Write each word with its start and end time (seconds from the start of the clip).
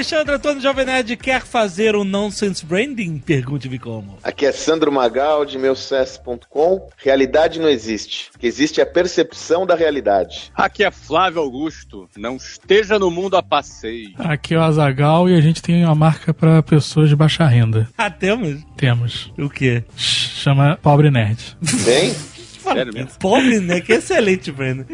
Alexandre 0.00 0.34
Antônio 0.36 0.62
Jovem 0.62 0.86
Nerd 0.86 1.14
quer 1.14 1.42
fazer 1.42 1.94
um 1.94 2.04
nonsense 2.04 2.64
branding? 2.64 3.18
Pergunte-me 3.18 3.78
como. 3.78 4.16
Aqui 4.24 4.46
é 4.46 4.50
Sandro 4.50 4.90
Magal, 4.90 5.44
de 5.44 5.58
meusucesso.com. 5.58 6.88
Realidade 6.96 7.60
não 7.60 7.68
existe. 7.68 8.30
O 8.34 8.38
que 8.38 8.46
existe 8.46 8.80
é 8.80 8.82
a 8.82 8.86
percepção 8.86 9.66
da 9.66 9.74
realidade. 9.74 10.50
Aqui 10.54 10.84
é 10.84 10.90
Flávio 10.90 11.42
Augusto. 11.42 12.08
Não 12.16 12.36
esteja 12.36 12.98
no 12.98 13.10
mundo 13.10 13.36
a 13.36 13.42
passeio. 13.42 14.12
Aqui 14.18 14.54
é 14.54 14.58
o 14.58 14.62
Azagal 14.62 15.28
e 15.28 15.36
a 15.36 15.40
gente 15.42 15.60
tem 15.60 15.84
uma 15.84 15.94
marca 15.94 16.32
para 16.32 16.62
pessoas 16.62 17.10
de 17.10 17.14
baixa 17.14 17.44
renda. 17.46 17.86
Ah, 17.98 18.10
temos? 18.10 18.58
Temos. 18.78 19.30
O 19.36 19.50
quê? 19.50 19.84
Chama 19.96 20.78
Pobre 20.80 21.10
Nerd. 21.10 21.58
Bem? 21.84 22.14
Sério 22.62 22.94
mesmo? 22.94 23.18
Pobre, 23.18 23.60
né? 23.60 23.82
Que 23.82 23.92
excelente, 23.94 24.50
Breno. 24.50 24.86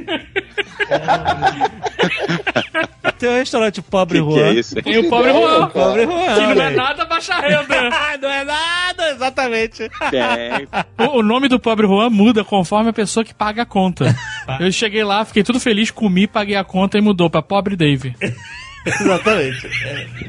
Tem 3.18 3.30
um 3.30 3.36
restaurante 3.36 3.80
Pobre 3.80 4.18
Que 4.20 4.24
que 4.26 4.30
Juan. 4.30 4.46
é 4.46 4.52
isso? 4.52 4.74
Tem 4.82 4.98
o 4.98 5.08
Pobre 5.08 5.32
Juan. 5.32 5.68
Pobre 5.68 6.04
Juan. 6.04 6.34
Que 6.34 6.54
não 6.54 6.62
é 6.62 6.70
nada 6.70 7.04
baixa 7.04 7.34
renda. 7.40 7.66
Ah, 7.96 8.16
não 8.20 8.30
é 8.30 8.44
nada, 8.44 9.10
exatamente. 9.10 9.90
O, 10.98 11.18
o 11.18 11.22
nome 11.22 11.48
do 11.48 11.58
Pobre 11.58 11.86
Juan 11.86 12.10
muda 12.10 12.44
conforme 12.44 12.90
a 12.90 12.92
pessoa 12.92 13.24
que 13.24 13.34
paga 13.34 13.62
a 13.62 13.66
conta. 13.66 14.14
Eu 14.60 14.70
cheguei 14.70 15.02
lá, 15.02 15.24
fiquei 15.24 15.42
tudo 15.42 15.58
feliz, 15.58 15.90
comi, 15.90 16.26
paguei 16.26 16.56
a 16.56 16.64
conta 16.64 16.98
e 16.98 17.00
mudou 17.00 17.30
pra 17.30 17.42
Pobre 17.42 17.74
Dave. 17.76 18.14
Exatamente. 19.00 19.66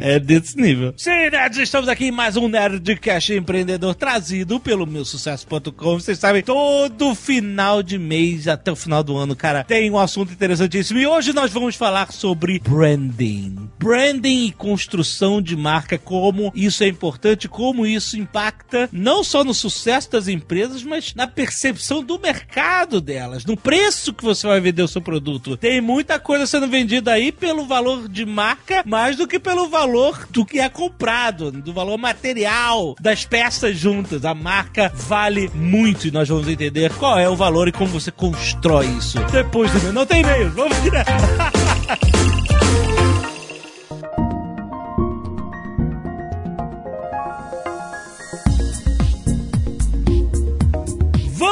É, 0.01 0.15
é 0.15 0.19
desse 0.19 0.57
nível. 0.57 0.93
Sim, 0.97 1.29
nerds, 1.29 1.59
estamos 1.59 1.87
aqui 1.87 2.05
em 2.05 2.11
mais 2.11 2.35
um 2.35 2.47
Nerdcast 2.47 3.33
Empreendedor 3.33 3.93
trazido 3.93 4.59
pelo 4.59 4.87
meu 4.87 5.05
sucesso.com. 5.05 5.99
Vocês 5.99 6.17
sabem, 6.17 6.41
todo 6.41 7.13
final 7.13 7.83
de 7.83 7.97
mês 7.99 8.47
até 8.47 8.71
o 8.71 8.75
final 8.75 9.03
do 9.03 9.15
ano, 9.15 9.35
cara, 9.35 9.63
tem 9.63 9.91
um 9.91 9.99
assunto 9.99 10.33
interessantíssimo. 10.33 10.99
E 10.99 11.05
hoje 11.05 11.33
nós 11.33 11.51
vamos 11.51 11.75
falar 11.75 12.11
sobre 12.11 12.59
branding. 12.59 13.69
Branding 13.77 14.47
e 14.47 14.51
construção 14.51 15.41
de 15.41 15.55
marca, 15.55 15.97
como 15.97 16.51
isso 16.55 16.83
é 16.83 16.87
importante, 16.87 17.47
como 17.47 17.85
isso 17.85 18.17
impacta 18.17 18.89
não 18.91 19.23
só 19.23 19.43
no 19.43 19.53
sucesso 19.53 20.11
das 20.11 20.27
empresas, 20.27 20.83
mas 20.83 21.13
na 21.13 21.27
percepção 21.27 22.03
do 22.03 22.19
mercado 22.19 22.99
delas, 22.99 23.45
no 23.45 23.55
preço 23.55 24.13
que 24.13 24.23
você 24.23 24.47
vai 24.47 24.59
vender 24.59 24.81
o 24.81 24.87
seu 24.87 25.01
produto. 25.01 25.57
Tem 25.57 25.79
muita 25.79 26.19
coisa 26.19 26.47
sendo 26.47 26.67
vendida 26.67 27.11
aí 27.11 27.31
pelo 27.31 27.65
valor 27.65 28.07
de 28.09 28.25
marca, 28.25 28.46
mais 28.85 29.15
do 29.15 29.27
que 29.27 29.39
pelo 29.39 29.69
valor 29.69 30.27
do 30.29 30.45
que 30.45 30.59
é 30.59 30.69
comprado, 30.69 31.51
do 31.51 31.73
valor 31.73 31.97
material 31.97 32.95
das 32.99 33.25
peças 33.25 33.77
juntas. 33.77 34.25
A 34.25 34.33
marca 34.33 34.91
vale 34.93 35.49
muito 35.53 36.07
e 36.07 36.11
nós 36.11 36.27
vamos 36.27 36.47
entender 36.47 36.91
qual 36.93 37.17
é 37.17 37.29
o 37.29 37.35
valor 37.35 37.67
e 37.67 37.71
como 37.71 37.91
você 37.91 38.11
constrói 38.11 38.85
isso. 38.87 39.19
Depois 39.31 39.71
do 39.71 39.93
Não 39.93 40.05
tem 40.05 40.21
e-mail, 40.21 40.49
vamos 40.51 40.81
direto. 40.81 41.11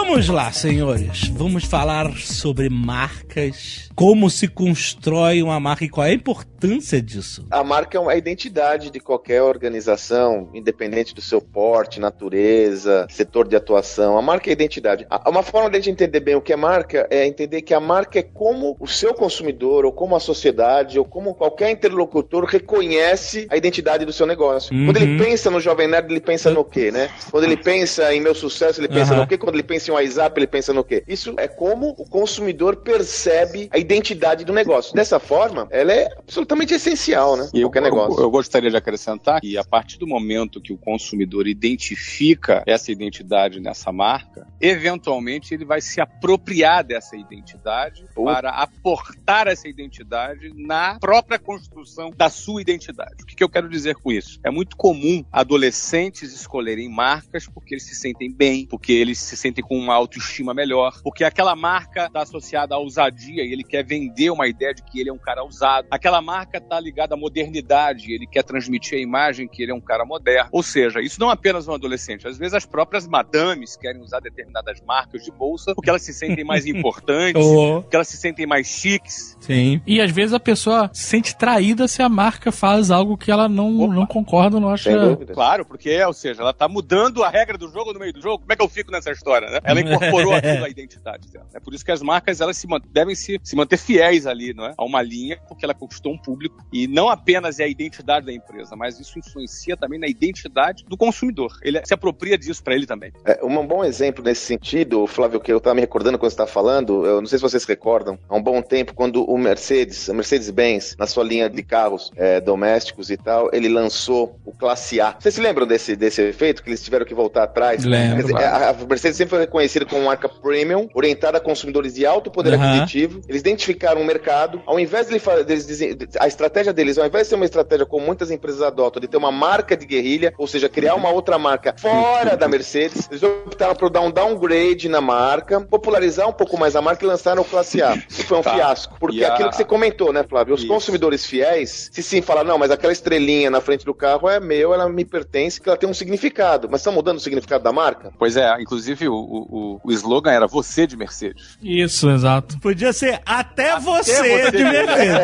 Vamos 0.08 0.30
lá, 0.30 0.52
senhores. 0.52 1.28
Vamos 1.30 1.66
falar 1.66 2.16
sobre 2.18 2.70
marcas, 2.70 3.90
como 3.96 4.30
se 4.30 4.48
constrói 4.48 5.42
uma 5.42 5.60
marca 5.60 5.84
e 5.84 5.90
qual 5.90 6.06
é 6.06 6.12
a 6.12 6.14
importância 6.14 7.02
disso. 7.02 7.46
A 7.50 7.64
marca 7.64 7.98
é 7.98 8.14
a 8.14 8.16
identidade 8.16 8.92
de 8.92 9.00
qualquer 9.00 9.42
organização, 9.42 10.50
independente 10.54 11.14
do 11.14 11.22
seu 11.22 11.42
porte, 11.42 12.00
natureza, 12.00 13.08
setor 13.10 13.48
de 13.48 13.56
atuação. 13.56 14.16
A 14.16 14.22
marca 14.22 14.48
é 14.48 14.52
a 14.52 14.54
identidade. 14.54 15.08
Uma 15.26 15.42
forma 15.42 15.72
de 15.72 15.78
a 15.78 15.80
gente 15.80 15.94
entender 15.94 16.20
bem 16.20 16.36
o 16.36 16.42
que 16.42 16.54
é 16.54 16.56
marca 16.56 17.08
é 17.10 17.26
entender 17.26 17.64
que 17.64 17.74
a 17.74 17.80
marca 17.80 18.20
é 18.20 18.24
como 18.24 18.78
o 18.80 18.88
seu 18.88 19.14
consumidor, 19.14 19.86
ou 19.86 19.92
como 19.92 20.16
a 20.16 20.20
sociedade, 20.20 21.00
ou 21.00 21.04
como 21.04 21.34
qualquer 21.34 21.72
interlocutor 21.72 22.46
reconhece 22.46 23.48
a 23.50 23.58
identidade 23.58 24.06
do 24.06 24.14
seu 24.14 24.28
negócio. 24.28 24.74
Uhum. 24.74 24.86
Quando 24.86 24.98
ele 24.98 25.18
pensa 25.18 25.50
no 25.50 25.60
Jovem 25.60 25.88
Nerd, 25.88 26.12
ele 26.12 26.22
pensa 26.22 26.52
no 26.52 26.64
quê, 26.64 26.92
né? 26.92 27.10
Quando 27.32 27.44
ele 27.44 27.58
pensa 27.58 28.14
em 28.14 28.22
meu 28.22 28.36
sucesso, 28.36 28.80
ele 28.80 28.88
pensa 28.88 29.14
Aham. 29.14 29.24
no 29.24 29.28
quê? 29.28 29.36
Quando 29.36 29.56
ele 29.56 29.64
pensa 29.64 29.92
em 29.92 29.95
WhatsApp, 29.96 30.40
ele 30.40 30.48
pensa 30.48 30.74
no 30.74 30.84
quê? 30.84 31.04
Isso 31.08 31.34
é 31.38 31.48
como 31.48 31.90
o 31.98 32.08
consumidor 32.08 32.78
percebe 32.78 33.70
a 33.72 33.78
identidade 33.78 34.46
do 34.46 34.54
negócio. 34.54 34.94
Dessa 34.94 35.20
forma, 35.20 35.68
ela 35.72 35.92
é 35.92 36.08
absolutamente 36.18 36.74
essencial, 36.74 37.36
né? 37.36 37.50
E 37.54 37.62
eu, 37.62 37.70
Qualquer 37.70 37.82
negócio. 37.84 38.20
eu, 38.20 38.24
eu 38.24 38.30
gostaria 38.30 38.70
de 38.70 38.78
acrescentar 38.78 39.42
que 39.42 39.58
a 39.58 39.64
partir 39.64 39.98
do 39.98 40.08
momento 40.08 40.62
que 40.62 40.74
o 40.74 40.78
consumidor 40.78 41.48
identifica 41.48 42.64
essa 42.66 42.92
identidade 42.92 43.60
nessa 43.60 43.92
marca, 43.92 44.48
eventualmente 44.60 45.54
ele 45.54 45.66
vai 45.66 45.82
se 45.82 46.00
apropriar 46.00 46.84
dessa 46.84 47.16
identidade 47.16 48.06
para 48.14 48.50
aportar 48.52 49.48
essa 49.48 49.68
identidade 49.68 50.52
na 50.56 50.98
própria 51.00 51.40
construção 51.40 52.12
da 52.16 52.30
sua 52.30 52.62
identidade. 52.62 53.24
O 53.24 53.26
que, 53.26 53.36
que 53.36 53.44
eu 53.44 53.50
quero 53.50 53.70
dizer 53.70 53.96
com 53.96 54.12
isso? 54.12 54.40
É 54.44 54.50
muito 54.50 54.76
comum 54.76 55.24
adolescentes 55.32 56.34
escolherem 56.34 56.90
marcas 56.90 57.48
porque 57.48 57.76
eles 57.76 57.84
se 57.84 57.96
sentem 57.96 58.32
bem, 58.32 58.66
porque 58.66 58.92
eles 58.92 59.20
se 59.20 59.38
sentem 59.38 59.64
com 59.64 59.78
uma 59.86 59.96
autoestima 59.96 60.54
melhor, 60.54 61.00
porque 61.04 61.24
aquela 61.24 61.56
marca 61.56 62.06
está 62.08 62.22
associada 62.22 62.76
à 62.76 62.78
ousadia 62.78 63.44
e 63.44 63.52
ele 63.52 63.64
quer 63.64 63.84
vender 63.86 64.30
uma 64.30 64.48
ideia 64.48 64.74
de 64.74 64.84
que 64.84 65.00
ele 65.00 65.10
é 65.10 65.14
um 65.14 65.18
cara 65.18 65.44
ousado. 65.44 65.88
Aquela 65.92 66.22
marca 66.22 66.58
está 66.58 66.80
ligada 66.80 67.14
à 67.14 67.18
modernidade, 67.18 68.12
ele 68.12 68.28
quer 68.28 68.44
transmitir 68.44 68.98
a 68.98 69.02
imagem 69.02 69.48
que 69.48 69.62
ele 69.64 69.72
é 69.72 69.76
um 69.76 69.82
cara 69.82 70.06
moderno. 70.06 70.50
Ou 70.52 70.64
seja, 70.64 71.00
isso 71.02 71.20
não 71.20 71.30
é 71.30 71.34
apenas 71.34 71.68
um 71.68 71.74
adolescente. 71.74 72.28
Às 72.28 72.38
vezes 72.38 72.54
as 72.54 72.66
próprias 72.66 73.08
madames 73.08 73.76
querem 73.78 74.02
usar 74.02 74.20
determinadas 74.20 74.82
marcas 74.82 75.24
de 75.24 75.32
bolsa 75.32 75.74
porque 75.76 75.90
elas 75.90 76.02
se 76.02 76.14
sentem 76.14 76.44
mais 76.44 76.66
importantes, 76.68 77.44
Oh, 77.46 77.82
porque 77.82 77.96
elas 77.96 78.08
se 78.08 78.18
sentem 78.18 78.46
mais 78.46 78.68
chiques. 78.68 79.38
sim. 79.40 79.82
E 79.86 80.02
às 80.02 80.12
vezes 80.12 80.34
a 80.34 80.40
pessoa 80.40 80.90
se 80.94 81.04
sente 81.04 81.36
traída 81.38 81.88
se 81.88 82.02
a 82.02 82.10
marca 82.10 82.52
faz 82.52 82.92
algo 82.92 83.18
que 83.18 83.32
ela 83.32 83.48
não, 83.48 83.82
Opa. 83.82 83.94
não 83.94 84.06
concorda, 84.06 84.60
não 84.60 84.70
acha. 84.70 84.92
Claro, 85.34 85.66
porque, 85.66 86.02
ou 86.04 86.14
seja, 86.14 86.42
ela 86.42 86.54
tá 86.54 86.68
mudando 86.68 87.24
a 87.24 87.30
regra 87.30 87.58
do 87.58 87.70
jogo 87.72 87.94
no 87.94 88.00
meio 88.00 88.14
do 88.14 88.22
jogo. 88.22 88.40
Como 88.40 88.52
é 88.52 88.56
que 88.56 88.62
eu 88.62 88.70
fico 88.70 88.92
nessa 88.92 89.12
história, 89.12 89.50
né? 89.50 89.60
Ela 89.80 89.96
incorporou 89.96 90.34
aquilo 90.36 90.66
à 90.66 90.70
identidade 90.70 91.30
dela. 91.30 91.48
É 91.54 91.60
por 91.60 91.74
isso 91.74 91.84
que 91.84 91.92
as 91.92 92.02
marcas, 92.02 92.42
elas 92.42 92.58
se 92.58 92.68
devem 92.92 93.16
se, 93.16 93.40
se 93.44 93.56
manter 93.56 93.78
fiéis 93.78 94.26
ali, 94.26 94.54
não 94.54 94.66
é? 94.66 94.74
A 94.78 94.84
uma 94.84 95.02
linha, 95.02 95.40
porque 95.48 95.66
ela 95.66 95.74
conquistou 95.74 96.14
um 96.14 96.18
público. 96.18 96.58
E 96.72 96.88
não 96.88 97.10
apenas 97.10 97.60
é 97.60 97.64
a 97.64 97.68
identidade 97.68 98.26
da 98.26 98.34
empresa, 98.34 98.76
mas 98.76 99.00
isso 99.00 99.18
influencia 99.20 99.78
também 99.78 100.00
na 100.00 100.08
identidade 100.08 100.86
do 100.88 100.98
consumidor. 100.98 101.58
Ele 101.62 101.82
se 101.86 101.94
apropria 101.94 102.38
disso 102.38 102.64
para 102.64 102.76
ele 102.76 102.86
também. 102.86 103.12
É, 103.26 103.44
um 103.44 103.66
bom 103.66 103.84
exemplo 103.84 104.24
nesse 104.24 104.42
sentido, 104.42 105.06
Flávio, 105.08 105.40
que 105.40 105.52
eu 105.52 105.58
estava 105.58 105.76
me 105.76 105.82
recordando 105.82 106.18
quando 106.18 106.30
você 106.30 106.36
estava 106.36 106.50
falando, 106.50 107.06
eu 107.06 107.22
não 107.22 107.28
sei 107.28 107.38
se 107.38 107.42
vocês 107.42 107.64
recordam, 107.66 108.18
há 108.28 108.36
um 108.36 108.42
bom 108.42 108.62
tempo, 108.62 108.94
quando 108.94 109.24
o 109.24 109.38
Mercedes, 109.38 110.10
a 110.10 110.14
Mercedes-Benz, 110.14 110.96
na 110.98 111.08
sua 111.08 111.24
linha 111.24 111.50
de 111.50 111.64
carros 111.64 112.12
é, 112.16 112.40
domésticos 112.40 113.10
e 113.10 113.18
tal, 113.18 113.50
ele 113.54 113.70
lançou 113.70 114.40
o 114.46 114.52
Classe 114.52 115.00
A. 115.02 115.16
Vocês 115.20 115.36
se 115.36 115.42
lembram 115.42 115.66
desse, 115.68 115.96
desse 115.96 116.22
efeito, 116.22 116.64
que 116.64 116.70
eles 116.70 116.84
tiveram 116.84 117.06
que 117.06 117.14
voltar 117.14 117.44
atrás? 117.44 117.84
Lembro, 117.84 118.24
dizer, 118.24 118.38
a, 118.38 118.70
a 118.70 118.74
Mercedes 118.74 119.18
sempre 119.18 119.32
foi 119.32 119.40
reconhecida 119.40 119.65
como 119.86 120.06
marca 120.06 120.28
premium, 120.30 120.88
orientada 120.94 121.38
a 121.38 121.42
consumidores 121.42 121.94
de 121.96 122.06
alto 122.06 122.30
poder 122.32 122.54
Aham. 122.54 122.66
aquisitivo. 122.78 123.22
Eles 123.28 123.42
identificaram 123.42 124.02
um 124.02 124.06
mercado, 124.06 124.62
ao 124.66 124.80
invés 124.80 125.08
de 125.08 125.14
ele 125.14 125.20
fa- 125.20 125.44
deles 125.44 125.66
dizer, 125.66 125.98
a 126.20 126.28
estratégia 126.28 126.74
deles, 126.74 126.98
ao 126.98 127.06
invés 127.06 127.24
de 127.26 127.30
ser 127.30 127.36
uma 127.36 127.46
estratégia 127.46 127.86
como 127.86 128.06
muitas 128.06 128.32
empresas 128.32 128.62
adotam, 128.62 129.00
de 129.02 129.08
ter 129.08 129.18
uma 129.18 129.32
marca 129.32 129.76
de 129.76 129.86
guerrilha, 129.86 130.34
ou 130.38 130.48
seja, 130.48 130.68
criar 130.70 130.96
uma 130.96 131.10
outra 131.10 131.38
marca 131.38 131.74
fora 131.78 132.36
da 132.38 132.48
Mercedes, 132.48 133.08
eles 133.10 133.24
optaram 133.24 133.76
por 133.76 133.90
dar 133.90 134.02
um 134.02 134.12
downgrade 134.12 134.88
na 134.90 135.02
marca, 135.02 135.62
popularizar 135.62 136.28
um 136.28 136.34
pouco 136.34 136.58
mais 136.58 136.76
a 136.76 136.82
marca 136.82 137.04
e 137.04 137.08
lançaram 137.08 137.42
o 137.42 137.46
Classe 137.46 137.82
A. 137.82 137.96
E 137.96 138.24
foi 138.24 138.38
um 138.38 138.42
Tá. 138.42 138.54
fiasco. 138.54 138.98
Porque 139.00 139.24
a- 139.24 139.34
aquilo 139.34 139.50
que 139.50 139.56
você 139.56 139.66
comentou, 139.66 140.12
né, 140.14 140.24
Flávio? 140.28 140.54
Os 140.54 140.62
Isso. 140.62 140.68
consumidores 140.70 141.26
fiéis, 141.26 141.90
se 141.92 142.04
sim 142.04 142.22
falar, 142.22 142.44
não, 142.44 142.58
mas 142.58 142.72
aquela 142.72 142.94
estrelinha 142.94 143.50
na 143.50 143.62
frente 143.62 143.86
do 143.86 143.94
carro 143.94 144.30
é 144.30 144.40
meu, 144.40 144.74
ela 144.74 144.88
me 144.90 145.06
pertence, 145.06 145.60
que 145.60 145.68
ela 145.70 145.78
tem 145.78 145.90
um 145.90 145.94
significado. 145.94 146.68
Mas 146.70 146.82
estão 146.82 146.94
mudando 146.94 147.18
o 147.18 147.20
significado 147.20 147.64
da 147.64 147.72
marca? 147.72 148.12
Pois 148.18 148.38
é, 148.38 148.62
inclusive 148.62 149.08
o, 149.08 149.16
o, 149.16 149.48
o 149.56 149.92
slogan 149.92 150.32
era 150.32 150.48
você 150.48 150.86
de 150.86 150.98
Mercedes. 150.98 151.58
Isso, 151.62 152.10
exato. 152.10 152.60
Podia 152.60 152.92
ser 152.92 153.22
até, 153.26 153.72
Até 153.72 153.80
você, 153.80 154.14
você 154.14 154.52
de 154.52 154.58
de 154.58 154.64
Mercedes. 154.64 155.16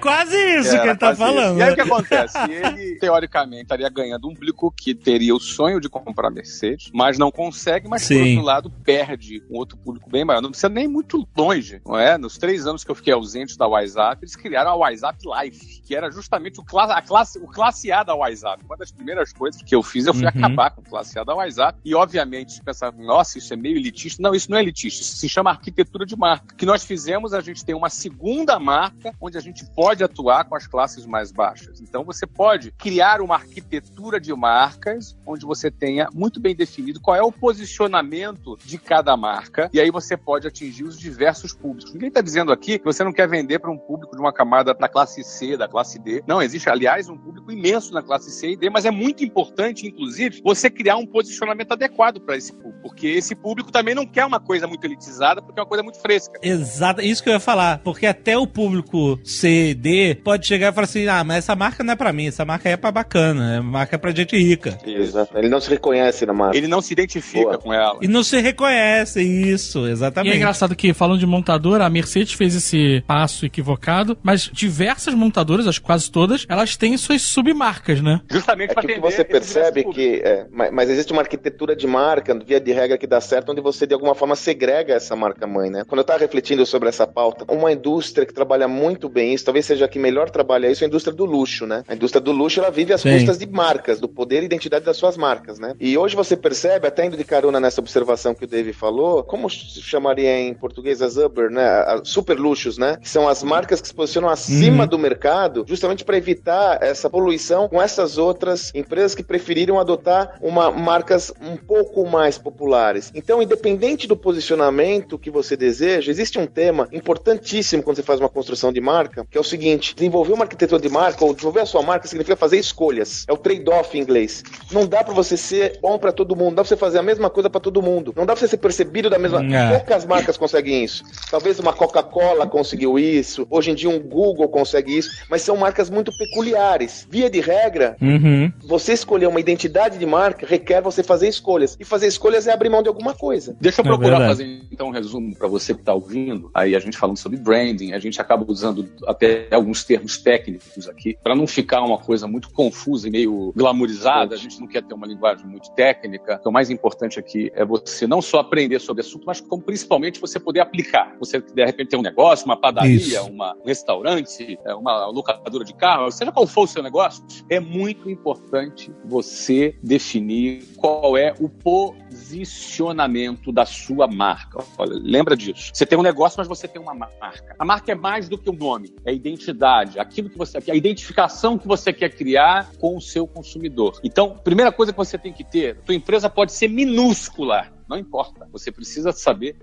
quase 0.00 0.36
isso 0.58 0.70
que 0.70 0.76
Era 0.76 0.90
ele 0.90 0.96
tá 0.98 1.14
falando. 1.14 1.50
isso. 1.52 1.58
E 1.58 1.62
aí 1.62 1.72
o 1.72 1.74
que 1.74 1.80
acontece? 1.80 2.38
Ele, 2.50 2.98
teoricamente, 2.98 3.62
estaria 3.62 3.88
ganhando 3.88 4.28
um 4.28 4.34
público 4.34 4.72
que 4.76 4.94
teria 4.94 5.34
o 5.34 5.40
sonho 5.40 5.80
de 5.80 5.88
comprar 5.88 6.30
Mercedes, 6.30 6.90
mas 6.92 7.18
não 7.18 7.30
consegue, 7.30 7.88
mas 7.88 8.02
por 8.02 8.08
Sim. 8.14 8.30
outro 8.36 8.44
lado 8.44 8.70
perde 8.84 9.42
um 9.50 9.56
outro 9.56 9.76
público 9.76 10.08
bem 10.10 10.24
maior. 10.24 10.40
Não 10.40 10.50
precisa 10.50 10.68
nem 10.68 10.86
muito 10.88 11.26
longe, 11.36 11.80
não 11.86 11.98
é? 11.98 12.16
Nos 12.18 12.38
três 12.38 12.66
anos 12.66 12.84
que 12.84 12.90
eu 12.90 12.94
fiquei 12.94 13.12
ausente 13.12 13.56
da 13.56 13.66
WhatsApp, 13.66 14.22
eles 14.22 14.36
criaram 14.36 14.70
a 14.70 14.76
WhatsApp 14.76 15.18
Life, 15.24 15.82
que 15.82 15.94
era 15.94 16.10
justamente 16.10 16.60
o, 16.60 16.64
cla 16.64 16.84
a 16.94 17.02
classe, 17.02 17.38
o 17.38 17.46
classe 17.46 17.90
A 17.92 18.02
da 18.02 18.14
WhatsApp. 18.14 18.62
Uma 18.64 18.76
das 18.76 18.90
primeiras 18.90 19.32
coisas 19.32 19.62
que 19.62 19.74
eu 19.74 19.82
fiz, 19.82 20.06
eu 20.06 20.14
fui 20.14 20.24
Uhum. 20.24 20.28
acabar 20.28 20.70
com 20.70 20.80
o 20.80 20.84
classe 20.84 21.18
A 21.18 21.24
da 21.24 21.34
WhatsApp. 21.34 21.78
E, 21.84 21.94
obviamente, 21.94 22.62
pensava, 22.62 22.96
nossa, 23.02 23.38
isso 23.38 23.52
é 23.52 23.56
meio 23.56 23.76
elitista. 23.76 24.22
Não, 24.22 24.34
isso 24.34 24.50
não 24.50 24.56
é 24.58 24.62
elitista, 24.62 25.02
isso 25.02 25.16
se 25.16 25.28
chama 25.28 25.50
arquitetura 25.50 26.06
de 26.06 26.16
marca. 26.16 26.54
O 26.54 26.56
que 26.56 26.64
nós 26.66 26.84
fizemos, 26.84 27.34
a 27.34 27.40
gente 27.40 27.64
tem 27.64 27.74
uma 27.74 27.90
segunda 27.90 28.58
marca, 28.58 29.12
onde 29.20 29.33
a 29.36 29.40
gente 29.40 29.64
pode 29.74 30.02
atuar 30.02 30.44
com 30.44 30.54
as 30.54 30.66
classes 30.66 31.06
mais 31.06 31.32
baixas. 31.32 31.80
Então 31.80 32.04
você 32.04 32.26
pode 32.26 32.70
criar 32.72 33.20
uma 33.20 33.34
arquitetura 33.34 34.20
de 34.20 34.32
marcas 34.34 35.16
onde 35.26 35.44
você 35.44 35.70
tenha 35.70 36.08
muito 36.12 36.40
bem 36.40 36.54
definido 36.54 37.00
qual 37.00 37.16
é 37.16 37.22
o 37.22 37.32
posicionamento 37.32 38.56
de 38.64 38.78
cada 38.78 39.16
marca 39.16 39.70
e 39.72 39.80
aí 39.80 39.90
você 39.90 40.16
pode 40.16 40.46
atingir 40.46 40.84
os 40.84 40.98
diversos 40.98 41.52
públicos. 41.52 41.92
Ninguém 41.92 42.08
está 42.08 42.20
dizendo 42.20 42.52
aqui 42.52 42.78
que 42.78 42.84
você 42.84 43.02
não 43.04 43.12
quer 43.12 43.28
vender 43.28 43.58
para 43.58 43.70
um 43.70 43.78
público 43.78 44.14
de 44.14 44.20
uma 44.20 44.32
camada 44.32 44.74
da 44.74 44.88
classe 44.88 45.22
C, 45.22 45.56
da 45.56 45.68
classe 45.68 45.98
D. 45.98 46.22
Não, 46.26 46.42
existe, 46.42 46.68
aliás, 46.68 47.08
um 47.08 47.16
público 47.16 47.50
imenso 47.50 47.92
na 47.92 48.02
classe 48.02 48.30
C 48.30 48.52
e 48.52 48.56
D, 48.56 48.70
mas 48.70 48.84
é 48.84 48.90
muito 48.90 49.24
importante, 49.24 49.86
inclusive, 49.86 50.40
você 50.42 50.70
criar 50.70 50.96
um 50.96 51.06
posicionamento 51.06 51.72
adequado 51.72 52.20
para 52.20 52.36
esse 52.36 52.52
público, 52.52 52.80
porque 52.82 53.06
esse 53.08 53.34
público 53.34 53.70
também 53.70 53.94
não 53.94 54.06
quer 54.06 54.24
uma 54.24 54.40
coisa 54.40 54.66
muito 54.66 54.84
elitizada, 54.84 55.40
porque 55.40 55.58
é 55.58 55.62
uma 55.62 55.68
coisa 55.68 55.82
muito 55.82 56.00
fresca. 56.00 56.38
Exato, 56.42 57.00
isso 57.00 57.22
que 57.22 57.28
eu 57.28 57.34
ia 57.34 57.40
falar, 57.40 57.78
porque 57.78 58.06
até 58.06 58.36
o 58.36 58.46
público 58.46 59.13
C, 59.22 59.74
D 59.74 60.16
pode 60.22 60.46
chegar 60.46 60.70
e 60.70 60.74
falar 60.74 60.84
assim: 60.84 61.06
ah, 61.06 61.22
mas 61.24 61.38
essa 61.38 61.54
marca 61.54 61.84
não 61.84 61.92
é 61.92 61.96
para 61.96 62.12
mim, 62.12 62.26
essa 62.26 62.44
marca 62.44 62.68
é 62.68 62.76
para 62.76 62.90
bacana, 62.90 63.56
é 63.56 63.60
marca 63.60 63.98
para 63.98 64.14
gente 64.14 64.36
rica. 64.36 64.78
Exato. 64.86 65.36
Ele 65.36 65.48
não 65.48 65.60
se 65.60 65.70
reconhece 65.70 66.26
na 66.26 66.32
marca. 66.32 66.56
Ele 66.56 66.68
não 66.68 66.80
se 66.80 66.92
identifica 66.92 67.44
Boa. 67.44 67.58
com 67.58 67.72
ela. 67.72 67.98
E 68.00 68.08
não 68.08 68.22
se 68.22 68.40
reconhece, 68.40 69.22
isso, 69.22 69.86
exatamente. 69.86 70.32
E 70.32 70.34
é 70.34 70.36
engraçado 70.36 70.74
que, 70.74 70.92
falando 70.92 71.18
de 71.18 71.26
montadora, 71.26 71.84
a 71.84 71.90
Mercedes 71.90 72.32
fez 72.32 72.54
esse 72.54 73.02
passo 73.06 73.46
equivocado, 73.46 74.16
mas 74.22 74.50
diversas 74.52 75.14
montadoras, 75.14 75.66
acho 75.66 75.80
que 75.80 75.86
quase 75.86 76.10
todas, 76.10 76.46
elas 76.48 76.76
têm 76.76 76.96
suas 76.96 77.22
submarcas, 77.22 78.00
né? 78.00 78.20
Justamente 78.30 78.70
é 78.70 78.74
para 78.74 78.82
que 78.82 79.00
você 79.00 79.24
percebe 79.24 79.84
que. 79.84 80.20
É, 80.24 80.46
mas, 80.50 80.72
mas, 80.72 80.90
existe 80.90 81.12
uma 81.12 81.22
arquitetura 81.22 81.74
de 81.74 81.86
marca, 81.86 82.36
via 82.44 82.60
de 82.60 82.72
regra, 82.72 82.98
que 82.98 83.06
dá 83.06 83.20
certo, 83.20 83.52
onde 83.52 83.60
você 83.60 83.86
de 83.86 83.94
alguma 83.94 84.14
forma 84.14 84.36
segrega 84.36 84.94
essa 84.94 85.16
marca 85.16 85.46
mãe, 85.46 85.70
né? 85.70 85.84
Quando 85.86 85.98
eu 85.98 86.02
estava 86.02 86.20
refletindo 86.20 86.64
sobre 86.64 86.88
essa 86.88 87.06
pauta, 87.06 87.44
uma 87.52 87.72
indústria 87.72 88.26
que 88.26 88.32
trabalha 88.32 88.68
muito 88.68 89.03
bem 89.08 89.34
isso, 89.34 89.44
talvez 89.44 89.66
seja 89.66 89.84
a 89.84 89.88
que 89.88 89.98
melhor 89.98 90.30
trabalha 90.30 90.70
isso, 90.70 90.84
é 90.84 90.86
a 90.86 90.88
indústria 90.88 91.14
do 91.14 91.24
luxo, 91.24 91.66
né? 91.66 91.82
A 91.88 91.94
indústria 91.94 92.20
do 92.20 92.32
luxo 92.32 92.60
ela 92.60 92.70
vive 92.70 92.92
às 92.92 93.00
Sim. 93.00 93.14
custas 93.14 93.38
de 93.38 93.46
marcas, 93.46 94.00
do 94.00 94.08
poder 94.08 94.42
e 94.42 94.46
identidade 94.46 94.84
das 94.84 94.96
suas 94.96 95.16
marcas, 95.16 95.58
né? 95.58 95.74
E 95.80 95.96
hoje 95.96 96.16
você 96.16 96.36
percebe, 96.36 96.86
até 96.86 97.06
indo 97.06 97.16
de 97.16 97.24
carona 97.24 97.60
nessa 97.60 97.80
observação 97.80 98.34
que 98.34 98.44
o 98.44 98.46
Dave 98.46 98.72
falou, 98.72 99.22
como 99.22 99.48
se 99.48 99.80
chamaria 99.82 100.38
em 100.40 100.54
português 100.54 101.02
as 101.02 101.16
Uber, 101.16 101.50
né? 101.50 101.64
As 101.64 102.08
super 102.08 102.38
luxos, 102.38 102.78
né? 102.78 102.96
Que 103.00 103.08
são 103.08 103.28
as 103.28 103.42
marcas 103.42 103.80
que 103.80 103.88
se 103.88 103.94
posicionam 103.94 104.28
acima 104.28 104.84
uhum. 104.84 104.88
do 104.88 104.98
mercado, 104.98 105.64
justamente 105.66 106.04
para 106.04 106.16
evitar 106.16 106.82
essa 106.82 107.08
poluição 107.08 107.68
com 107.68 107.80
essas 107.80 108.18
outras 108.18 108.72
empresas 108.74 109.14
que 109.14 109.22
preferiram 109.22 109.78
adotar 109.78 110.38
uma 110.40 110.70
marcas 110.70 111.32
um 111.40 111.56
pouco 111.56 112.06
mais 112.06 112.38
populares. 112.38 113.10
Então, 113.14 113.42
independente 113.42 114.06
do 114.06 114.16
posicionamento 114.16 115.18
que 115.18 115.30
você 115.30 115.56
deseja, 115.56 116.10
existe 116.10 116.38
um 116.38 116.46
tema 116.46 116.88
importantíssimo 116.92 117.82
quando 117.82 117.96
você 117.96 118.02
faz 118.02 118.20
uma 118.20 118.28
construção 118.28 118.72
de 118.72 118.80
marca, 118.80 118.93
que 119.30 119.38
é 119.38 119.40
o 119.40 119.44
seguinte: 119.44 119.94
desenvolver 119.94 120.32
uma 120.32 120.44
arquitetura 120.44 120.80
de 120.80 120.88
marca 120.88 121.24
ou 121.24 121.32
desenvolver 121.34 121.60
a 121.60 121.66
sua 121.66 121.82
marca 121.82 122.06
significa 122.06 122.36
fazer 122.36 122.58
escolhas. 122.58 123.24
É 123.28 123.32
o 123.32 123.36
trade-off 123.36 123.96
em 123.96 124.00
inglês. 124.00 124.42
Não 124.70 124.86
dá 124.86 125.02
para 125.02 125.14
você 125.14 125.36
ser 125.36 125.78
bom 125.80 125.98
para 125.98 126.12
todo 126.12 126.36
mundo, 126.36 126.48
não 126.48 126.54
dá 126.54 126.62
pra 126.62 126.68
você 126.68 126.76
fazer 126.76 126.98
a 126.98 127.02
mesma 127.02 127.28
coisa 127.30 127.50
para 127.50 127.60
todo 127.60 127.82
mundo. 127.82 128.12
Não 128.16 128.26
dá 128.26 128.32
pra 128.32 128.40
você 128.40 128.48
ser 128.48 128.58
percebido 128.58 129.10
da 129.10 129.18
mesma. 129.18 129.44
É. 129.44 129.70
Poucas 129.70 130.04
marcas 130.04 130.36
conseguem 130.36 130.84
isso. 130.84 131.04
Talvez 131.30 131.58
uma 131.58 131.72
Coca-Cola 131.72 132.46
conseguiu 132.46 132.98
isso, 132.98 133.46
hoje 133.50 133.70
em 133.70 133.74
dia 133.74 133.90
um 133.90 133.98
Google 133.98 134.48
consegue 134.48 134.96
isso, 134.96 135.10
mas 135.28 135.42
são 135.42 135.56
marcas 135.56 135.90
muito 135.90 136.12
peculiares. 136.16 137.06
Via 137.10 137.28
de 137.28 137.40
regra, 137.40 137.96
uhum. 138.00 138.52
você 138.64 138.92
escolher 138.92 139.26
uma 139.26 139.40
identidade 139.40 139.98
de 139.98 140.06
marca 140.06 140.46
requer 140.46 140.80
você 140.80 141.02
fazer 141.02 141.28
escolhas. 141.28 141.76
E 141.78 141.84
fazer 141.84 142.06
escolhas 142.06 142.46
é 142.46 142.52
abrir 142.52 142.68
mão 142.68 142.82
de 142.82 142.88
alguma 142.88 143.14
coisa. 143.14 143.56
Deixa 143.60 143.80
eu 143.80 143.84
é 143.84 143.88
procurar 143.88 144.22
é 144.22 144.28
fazer 144.28 144.62
então 144.70 144.88
um 144.88 144.90
resumo 144.90 145.34
para 145.34 145.48
você 145.48 145.74
que 145.74 145.80
está 145.80 145.94
ouvindo. 145.94 146.50
Aí 146.54 146.74
a 146.74 146.78
gente 146.78 146.96
falando 146.96 147.16
sobre 147.16 147.38
branding, 147.38 147.92
a 147.92 147.98
gente 147.98 148.20
acaba 148.20 148.44
usando 148.46 148.83
até 149.06 149.48
alguns 149.50 149.84
termos 149.84 150.18
técnicos 150.18 150.88
aqui, 150.88 151.16
para 151.22 151.34
não 151.34 151.46
ficar 151.46 151.82
uma 151.82 151.98
coisa 151.98 152.26
muito 152.26 152.50
confusa 152.50 153.08
e 153.08 153.10
meio 153.10 153.52
glamourizada. 153.56 154.34
A 154.34 154.38
gente 154.38 154.60
não 154.60 154.66
quer 154.66 154.82
ter 154.82 154.94
uma 154.94 155.06
linguagem 155.06 155.46
muito 155.46 155.70
técnica. 155.72 156.38
Então, 156.40 156.50
o 156.50 156.52
mais 156.52 156.70
importante 156.70 157.18
aqui 157.18 157.50
é 157.54 157.64
você 157.64 158.06
não 158.06 158.22
só 158.22 158.40
aprender 158.40 158.80
sobre 158.80 159.02
o 159.02 159.06
assunto, 159.06 159.24
mas 159.26 159.40
como 159.40 159.62
principalmente 159.62 160.20
você 160.20 160.38
poder 160.38 160.60
aplicar. 160.60 161.16
Você, 161.18 161.40
de 161.40 161.64
repente, 161.64 161.88
tem 161.90 161.98
um 161.98 162.02
negócio, 162.02 162.44
uma 162.46 162.56
padaria, 162.56 163.22
uma, 163.22 163.54
um 163.56 163.66
restaurante, 163.66 164.58
é, 164.64 164.74
uma 164.74 165.06
locadora 165.06 165.64
de 165.64 165.74
carro, 165.74 166.10
seja 166.10 166.32
qual 166.32 166.46
for 166.46 166.64
o 166.64 166.66
seu 166.66 166.82
negócio, 166.82 167.24
é 167.48 167.60
muito 167.60 168.10
importante 168.10 168.92
você 169.04 169.76
definir 169.82 170.64
qual 170.76 171.16
é 171.16 171.34
o 171.40 171.48
posicionamento 171.48 173.52
da 173.52 173.66
sua 173.66 174.06
marca. 174.06 174.64
Olha, 174.78 174.98
lembra 175.02 175.36
disso. 175.36 175.70
Você 175.72 175.86
tem 175.86 175.98
um 175.98 176.02
negócio, 176.02 176.38
mas 176.38 176.48
você 176.48 176.66
tem 176.66 176.80
uma 176.80 176.94
marca. 176.94 177.54
A 177.58 177.64
marca 177.64 177.92
é 177.92 177.94
mais 177.94 178.28
do 178.28 178.36
que 178.36 178.50
um 178.50 178.54
nome, 178.54 178.73
é 179.04 179.12
identidade, 179.12 179.98
aquilo 179.98 180.30
que 180.30 180.38
você 180.38 180.58
a 180.70 180.74
identificação 180.74 181.58
que 181.58 181.66
você 181.66 181.92
quer 181.92 182.10
criar 182.10 182.72
com 182.78 182.96
o 182.96 183.00
seu 183.00 183.26
consumidor. 183.26 184.00
Então, 184.02 184.36
primeira 184.42 184.72
coisa 184.72 184.92
que 184.92 184.98
você 184.98 185.18
tem 185.18 185.32
que 185.32 185.44
ter, 185.44 185.76
tua 185.82 185.94
empresa 185.94 186.28
pode 186.28 186.52
ser 186.52 186.68
minúscula, 186.68 187.73
não 187.88 187.98
importa. 187.98 188.48
Você 188.52 188.70
precisa 188.70 189.12
saber 189.12 189.56